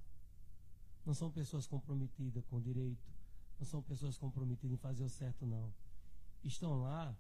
não 1.06 1.14
são 1.14 1.30
pessoas 1.30 1.68
comprometidas 1.68 2.42
com 2.46 2.56
o 2.56 2.62
direito, 2.62 3.06
não 3.60 3.66
são 3.66 3.84
pessoas 3.84 4.18
comprometidas 4.18 4.76
em 4.76 4.78
fazer 4.78 5.04
o 5.04 5.10
certo, 5.10 5.46
não. 5.46 5.74
Estão 6.42 6.82
lá 6.82 7.14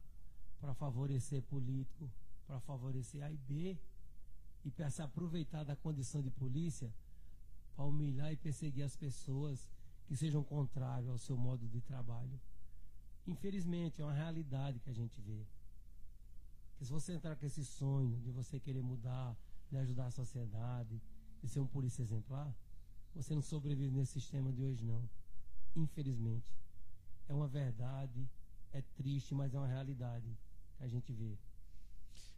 para 0.61 0.73
favorecer 0.73 1.41
político, 1.43 2.09
para 2.47 2.61
favorecer 2.61 3.21
A 3.21 3.29
e 3.29 3.37
B 3.37 3.77
e 4.63 4.71
para 4.71 4.89
se 4.89 5.01
aproveitar 5.01 5.65
da 5.65 5.75
condição 5.75 6.21
de 6.21 6.31
polícia 6.31 6.89
para 7.75 7.83
humilhar 7.83 8.31
e 8.31 8.37
perseguir 8.37 8.85
as 8.85 8.95
pessoas 8.95 9.69
que 10.07 10.15
sejam 10.15 10.41
contrárias 10.41 11.09
ao 11.09 11.17
seu 11.17 11.35
modo 11.35 11.67
de 11.67 11.81
trabalho. 11.81 12.39
Infelizmente, 13.25 14.01
é 14.01 14.05
uma 14.05 14.13
realidade 14.13 14.79
que 14.79 14.89
a 14.89 14.93
gente 14.93 15.21
vê. 15.21 15.45
Que 16.77 16.85
se 16.85 16.91
você 16.91 17.13
entrar 17.13 17.35
com 17.35 17.45
esse 17.45 17.63
sonho 17.63 18.19
de 18.19 18.31
você 18.31 18.59
querer 18.59 18.81
mudar, 18.81 19.37
de 19.69 19.77
ajudar 19.77 20.07
a 20.07 20.11
sociedade, 20.11 21.01
de 21.41 21.47
ser 21.47 21.59
um 21.59 21.67
polícia 21.67 22.01
exemplar, 22.01 22.53
você 23.15 23.33
não 23.33 23.41
sobrevive 23.41 23.95
nesse 23.95 24.13
sistema 24.13 24.51
de 24.51 24.63
hoje, 24.63 24.83
não. 24.83 25.07
Infelizmente. 25.75 26.53
É 27.27 27.33
uma 27.33 27.47
verdade, 27.47 28.29
é 28.71 28.81
triste, 28.81 29.33
mas 29.33 29.53
é 29.53 29.57
uma 29.57 29.67
realidade 29.67 30.37
que 30.77 30.83
a 30.83 30.87
gente 30.87 31.13
vê. 31.13 31.37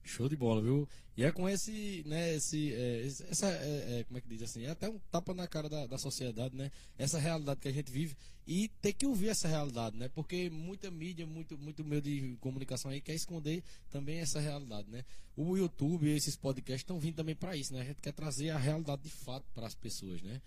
Show 0.06 0.30
de 0.30 0.36
bola, 0.36 0.61
viu? 0.61 0.88
E 1.18 1.23
é 1.23 1.32
com 1.32 1.48
esse, 1.49 2.03
né, 2.06 2.36
esse, 2.36 2.73
é, 2.73 3.06
essa, 3.06 3.48
é, 3.48 3.99
é, 3.99 4.03
como 4.03 4.18
é 4.18 4.22
que 4.22 4.27
diz 4.27 4.44
assim, 4.44 4.64
é 4.64 4.69
até 4.69 4.90
um 4.90 4.99
tapa 5.10 5.34
na 5.34 5.48
cara 5.48 5.68
da, 5.68 5.88
da 5.88 5.98
sociedade, 5.98 6.56
né? 6.56 6.72
Essa 6.98 7.18
realidade 7.18 7.60
que 7.60 7.68
a 7.68 7.72
gente 7.72 7.91
vive 7.91 8.15
e 8.45 8.68
ter 8.82 8.94
que 8.94 9.07
ouvir 9.07 9.30
essa 9.30 9.48
realidade, 9.48 9.98
né? 9.98 10.07
Porque 10.10 10.49
muita 10.49 10.91
mídia, 10.91 11.26
muito, 11.26 11.57
muito 11.57 11.84
meio 11.84 12.02
de 12.02 12.38
comunicação 12.40 12.91
aí 12.91 13.02
quer 13.02 13.15
esconder 13.15 13.64
também 13.90 14.19
essa 14.19 14.40
realidade, 14.40 14.90
né? 14.90 15.03
O 15.36 15.57
YouTube, 15.57 16.07
esses 16.07 16.36
podcasts 16.36 16.82
estão 16.82 16.99
vindo 16.99 17.15
também 17.15 17.36
para 17.36 17.56
isso, 17.56 17.73
né? 17.73 17.82
A 17.82 17.86
gente 17.86 18.02
quer 18.02 18.14
trazer 18.14 18.52
a 18.52 18.57
realidade 18.57 19.02
de 19.02 19.10
fato 19.10 19.45
para 19.53 19.65
as 19.65 19.73
pessoas, 19.73 20.22
né? 20.22 20.41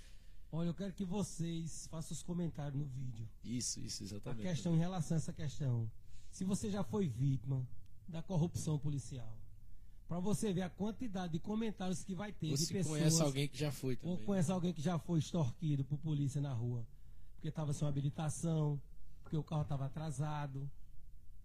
Olha, 0.52 0.68
eu 0.68 0.74
quero 0.74 0.92
que 0.92 1.04
vocês 1.04 1.88
façam 1.90 2.14
os 2.14 2.22
comentários 2.22 2.78
no 2.78 2.86
vídeo. 2.86 3.28
Isso, 3.42 3.80
isso, 3.80 4.02
A 4.02 4.06
exatamente. 4.06 4.42
questão 4.42 4.74
em 4.74 4.78
relação 4.78 5.16
a 5.16 5.18
essa 5.18 5.32
questão. 5.32 5.90
Se 6.30 6.44
você 6.44 6.70
já 6.70 6.84
foi 6.84 7.08
vítima 7.08 7.66
da 8.06 8.22
corrupção 8.22 8.78
policial, 8.78 9.36
para 10.08 10.18
você 10.20 10.52
ver 10.52 10.62
a 10.62 10.70
quantidade 10.70 11.34
de 11.34 11.38
comentários 11.38 12.02
que 12.02 12.14
vai 12.14 12.32
ter 12.32 12.50
Ou 12.50 12.56
de 12.56 12.64
se 12.64 12.72
pessoas 12.72 12.98
conhece 12.98 13.22
alguém 13.22 13.46
que 13.46 13.58
já 13.58 13.70
foi 13.70 13.98
ou 14.02 14.12
também. 14.12 14.26
conhece 14.26 14.50
alguém 14.50 14.72
que 14.72 14.80
já 14.80 14.98
foi 14.98 15.18
extorquido 15.18 15.84
por 15.84 15.98
polícia 15.98 16.40
na 16.40 16.52
rua, 16.52 16.86
porque 17.34 17.48
estava 17.48 17.74
sem 17.74 17.86
habilitação, 17.86 18.80
porque 19.22 19.36
o 19.36 19.42
carro 19.42 19.62
estava 19.62 19.84
atrasado, 19.84 20.68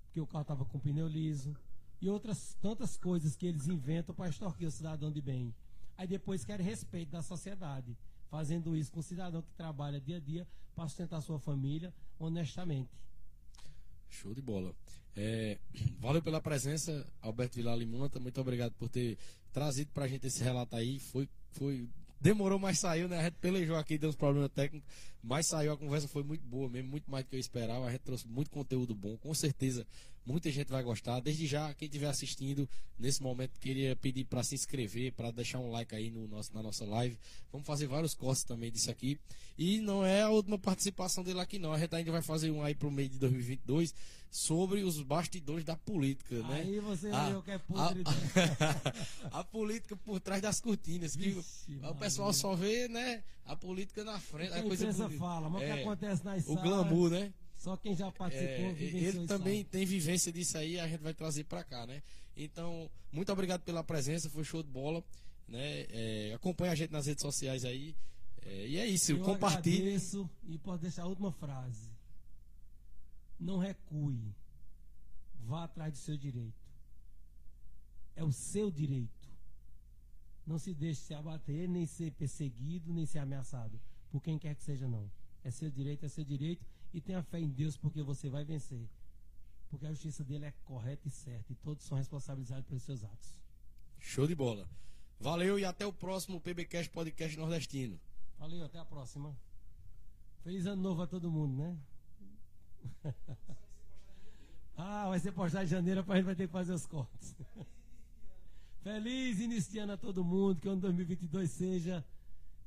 porque 0.05 0.21
o 0.21 0.25
carro 0.25 0.43
estava 0.43 0.63
com 0.63 0.79
pneu 0.79 1.07
liso 1.07 1.53
e 2.01 2.09
outras 2.09 2.55
tantas 2.61 2.95
coisas 2.95 3.35
que 3.35 3.45
eles 3.45 3.67
inventam 3.67 4.15
para 4.15 4.29
extorquir 4.29 4.67
o 4.67 4.71
cidadão 4.71 5.11
de 5.11 5.21
bem. 5.21 5.53
Aí 5.97 6.07
depois 6.07 6.45
querem 6.45 6.65
respeito 6.65 7.11
da 7.11 7.21
sociedade, 7.21 7.97
fazendo 8.29 8.75
isso 8.75 8.91
com 8.91 9.01
o 9.01 9.03
cidadão 9.03 9.41
que 9.41 9.53
trabalha 9.53 9.99
dia 9.99 10.17
a 10.17 10.19
dia 10.19 10.47
para 10.73 10.87
sustentar 10.87 11.21
sua 11.21 11.37
família 11.37 11.93
honestamente. 12.17 12.89
Show 14.09 14.33
de 14.33 14.41
bola. 14.41 14.73
É, 15.15 15.57
valeu 15.99 16.21
pela 16.21 16.41
presença, 16.41 17.05
Alberto 17.21 17.55
Vilar 17.55 17.77
Limonta. 17.77 18.19
Muito 18.19 18.39
obrigado 18.41 18.73
por 18.73 18.89
ter 18.89 19.17
trazido 19.51 19.91
pra 19.93 20.07
gente 20.07 20.27
esse 20.27 20.43
relato 20.43 20.75
aí. 20.75 20.99
Foi, 20.99 21.29
foi, 21.51 21.87
demorou, 22.19 22.57
mas 22.57 22.79
saiu, 22.79 23.07
né? 23.07 23.19
A 23.19 23.23
gente 23.23 23.35
pelejou 23.35 23.75
aqui, 23.75 23.97
deu 23.97 24.09
uns 24.09 24.15
problemas 24.15 24.49
técnicos, 24.51 24.89
mas 25.21 25.45
saiu. 25.45 25.73
A 25.73 25.77
conversa 25.77 26.07
foi 26.07 26.23
muito 26.23 26.43
boa 26.45 26.67
mesmo, 26.67 26.89
muito 26.89 27.09
mais 27.09 27.25
do 27.25 27.29
que 27.29 27.35
eu 27.35 27.39
esperava. 27.39 27.85
A 27.85 27.91
gente 27.91 28.01
trouxe 28.01 28.27
muito 28.27 28.49
conteúdo 28.49 28.95
bom, 28.95 29.15
com 29.17 29.33
certeza. 29.33 29.85
Muita 30.25 30.49
gente 30.49 30.69
vai 30.69 30.81
gostar. 30.81 31.19
Desde 31.19 31.45
já, 31.45 31.73
quem 31.73 31.85
estiver 31.85 32.07
assistindo 32.07 32.67
nesse 32.97 33.21
momento, 33.21 33.59
queria 33.59 33.93
pedir 33.97 34.23
para 34.23 34.41
se 34.41 34.55
inscrever, 34.55 35.11
para 35.11 35.31
deixar 35.31 35.59
um 35.59 35.69
like 35.69 35.93
aí 35.93 36.09
no 36.09 36.27
nosso, 36.27 36.53
na 36.53 36.63
nossa 36.63 36.85
live. 36.85 37.19
Vamos 37.51 37.67
fazer 37.67 37.87
vários 37.87 38.13
cortes 38.13 38.45
também 38.45 38.71
disso 38.71 38.89
aqui. 38.89 39.19
E 39.57 39.79
não 39.81 40.03
é 40.03 40.21
a 40.21 40.29
última 40.29 40.57
participação 40.57 41.25
dele 41.25 41.41
aqui, 41.41 41.59
não. 41.59 41.73
A 41.73 41.77
gente 41.77 41.93
ainda 41.93 42.11
vai 42.11 42.21
fazer 42.21 42.49
um 42.51 42.63
aí 42.63 42.73
pro 42.73 42.89
meio 42.89 43.09
de 43.09 43.19
2022 43.19 43.93
sobre 44.35 44.81
os 44.81 44.99
bastidores 45.03 45.63
da 45.63 45.75
política, 45.75 46.35
né? 46.47 46.61
Aí 46.61 46.79
você 46.79 47.07
Ah, 47.11 47.29
viu 47.29 47.43
que 47.43 47.51
é 47.51 47.57
podre. 47.59 48.01
a, 49.31 49.39
a 49.39 49.43
política 49.43 49.95
por 49.95 50.19
trás 50.19 50.41
das 50.41 50.59
cortinas. 50.59 51.15
Que 51.15 51.29
Vixe, 51.29 51.79
o 51.83 51.93
pessoal 51.93 52.33
só 52.33 52.55
vê, 52.55 52.87
né? 52.87 53.23
A 53.45 53.55
política 53.55 54.03
na 54.03 54.19
frente. 54.19 54.51
a 54.53 54.57
A 54.57 54.63
coisa 54.63 54.85
imprensa 54.85 55.03
bonita. 55.03 55.19
fala, 55.23 55.49
mas 55.51 55.61
o 55.61 55.65
que 55.65 55.71
É, 55.71 55.81
acontece 55.83 56.25
nas 56.25 56.43
O 56.47 56.55
salas, 56.55 56.63
glamour, 56.63 57.11
né? 57.11 57.31
Só 57.57 57.77
quem 57.77 57.95
já 57.95 58.11
participou, 58.11 58.65
É, 58.65 58.75
ele 58.81 59.27
também 59.27 59.57
sabe. 59.59 59.69
tem 59.69 59.85
vivência 59.85 60.31
disso 60.31 60.57
aí, 60.57 60.79
a 60.79 60.87
gente 60.87 61.01
vai 61.01 61.13
trazer 61.13 61.43
pra 61.43 61.63
cá, 61.63 61.85
né? 61.85 62.01
Então, 62.35 62.89
muito 63.11 63.31
obrigado 63.31 63.61
pela 63.61 63.83
presença, 63.83 64.31
foi 64.31 64.43
show 64.43 64.63
de 64.63 64.69
bola, 64.69 65.03
né? 65.47 65.85
É, 65.91 66.31
acompanha 66.35 66.71
a 66.71 66.75
gente 66.75 66.89
nas 66.91 67.05
redes 67.05 67.21
sociais 67.21 67.63
aí. 67.63 67.95
É, 68.41 68.67
e 68.67 68.77
é 68.79 68.87
isso, 68.87 69.11
Eu 69.11 69.19
compartilhe. 69.19 69.77
agradeço 69.77 70.27
e 70.47 70.57
pode 70.57 70.81
deixar 70.81 71.03
a 71.03 71.05
última 71.05 71.31
frase. 71.31 71.92
Não 73.43 73.57
recue. 73.57 74.33
Vá 75.41 75.65
atrás 75.65 75.91
do 75.91 75.97
seu 75.97 76.17
direito. 76.17 76.63
É 78.15 78.23
o 78.23 78.31
seu 78.31 78.71
direito. 78.71 79.29
Não 80.47 80.57
se 80.57 80.73
deixe 80.73 81.01
se 81.01 81.13
abater, 81.13 81.67
nem 81.67 81.85
ser 81.85 82.11
perseguido, 82.13 82.93
nem 82.93 83.05
ser 83.05 83.19
ameaçado. 83.19 83.79
Por 84.09 84.21
quem 84.21 84.39
quer 84.39 84.55
que 84.55 84.63
seja, 84.63 84.87
não. 84.87 85.11
É 85.43 85.51
seu 85.51 85.69
direito, 85.69 86.05
é 86.05 86.09
seu 86.09 86.23
direito. 86.23 86.65
E 86.93 87.01
tenha 87.01 87.21
fé 87.21 87.39
em 87.39 87.49
Deus, 87.49 87.75
porque 87.75 88.01
você 88.01 88.29
vai 88.29 88.45
vencer. 88.45 88.87
Porque 89.69 89.85
a 89.85 89.91
justiça 89.91 90.23
dele 90.23 90.45
é 90.45 90.53
correta 90.63 91.05
e 91.05 91.11
certa. 91.11 91.51
E 91.51 91.55
todos 91.55 91.83
são 91.83 91.97
responsabilizados 91.97 92.65
pelos 92.65 92.83
seus 92.83 93.03
atos. 93.03 93.35
Show 93.99 94.25
de 94.25 94.35
bola. 94.35 94.69
Valeu 95.19 95.59
e 95.59 95.65
até 95.65 95.85
o 95.85 95.91
próximo 95.91 96.39
PBcast 96.39 96.89
Podcast 96.91 97.37
Nordestino. 97.37 97.99
Valeu, 98.39 98.63
até 98.63 98.79
a 98.79 98.85
próxima. 98.85 99.35
Feliz 100.43 100.65
ano 100.65 100.81
novo 100.81 101.01
a 101.01 101.07
todo 101.07 101.31
mundo, 101.31 101.57
né? 101.57 101.77
ah, 104.77 105.09
vai 105.09 105.19
ser 105.19 105.31
postado 105.31 105.65
em 105.65 105.67
janeiro, 105.67 106.05
a 106.07 106.15
gente 106.15 106.25
vai 106.25 106.35
ter 106.35 106.47
que 106.47 106.53
fazer 106.53 106.73
os 106.73 106.85
cortes. 106.85 107.35
Feliz 108.83 109.39
ano 109.77 109.93
a 109.93 109.97
todo 109.97 110.23
mundo, 110.23 110.59
que 110.59 110.67
o 110.67 110.71
ano 110.71 110.81
2022 110.81 111.49
seja 111.49 112.05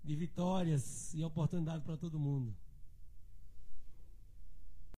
de 0.02 0.14
vitórias 0.14 1.12
e 1.14 1.22
oportunidade 1.24 1.84
para 1.84 1.96
todo 1.96 2.18
mundo. 2.18 2.54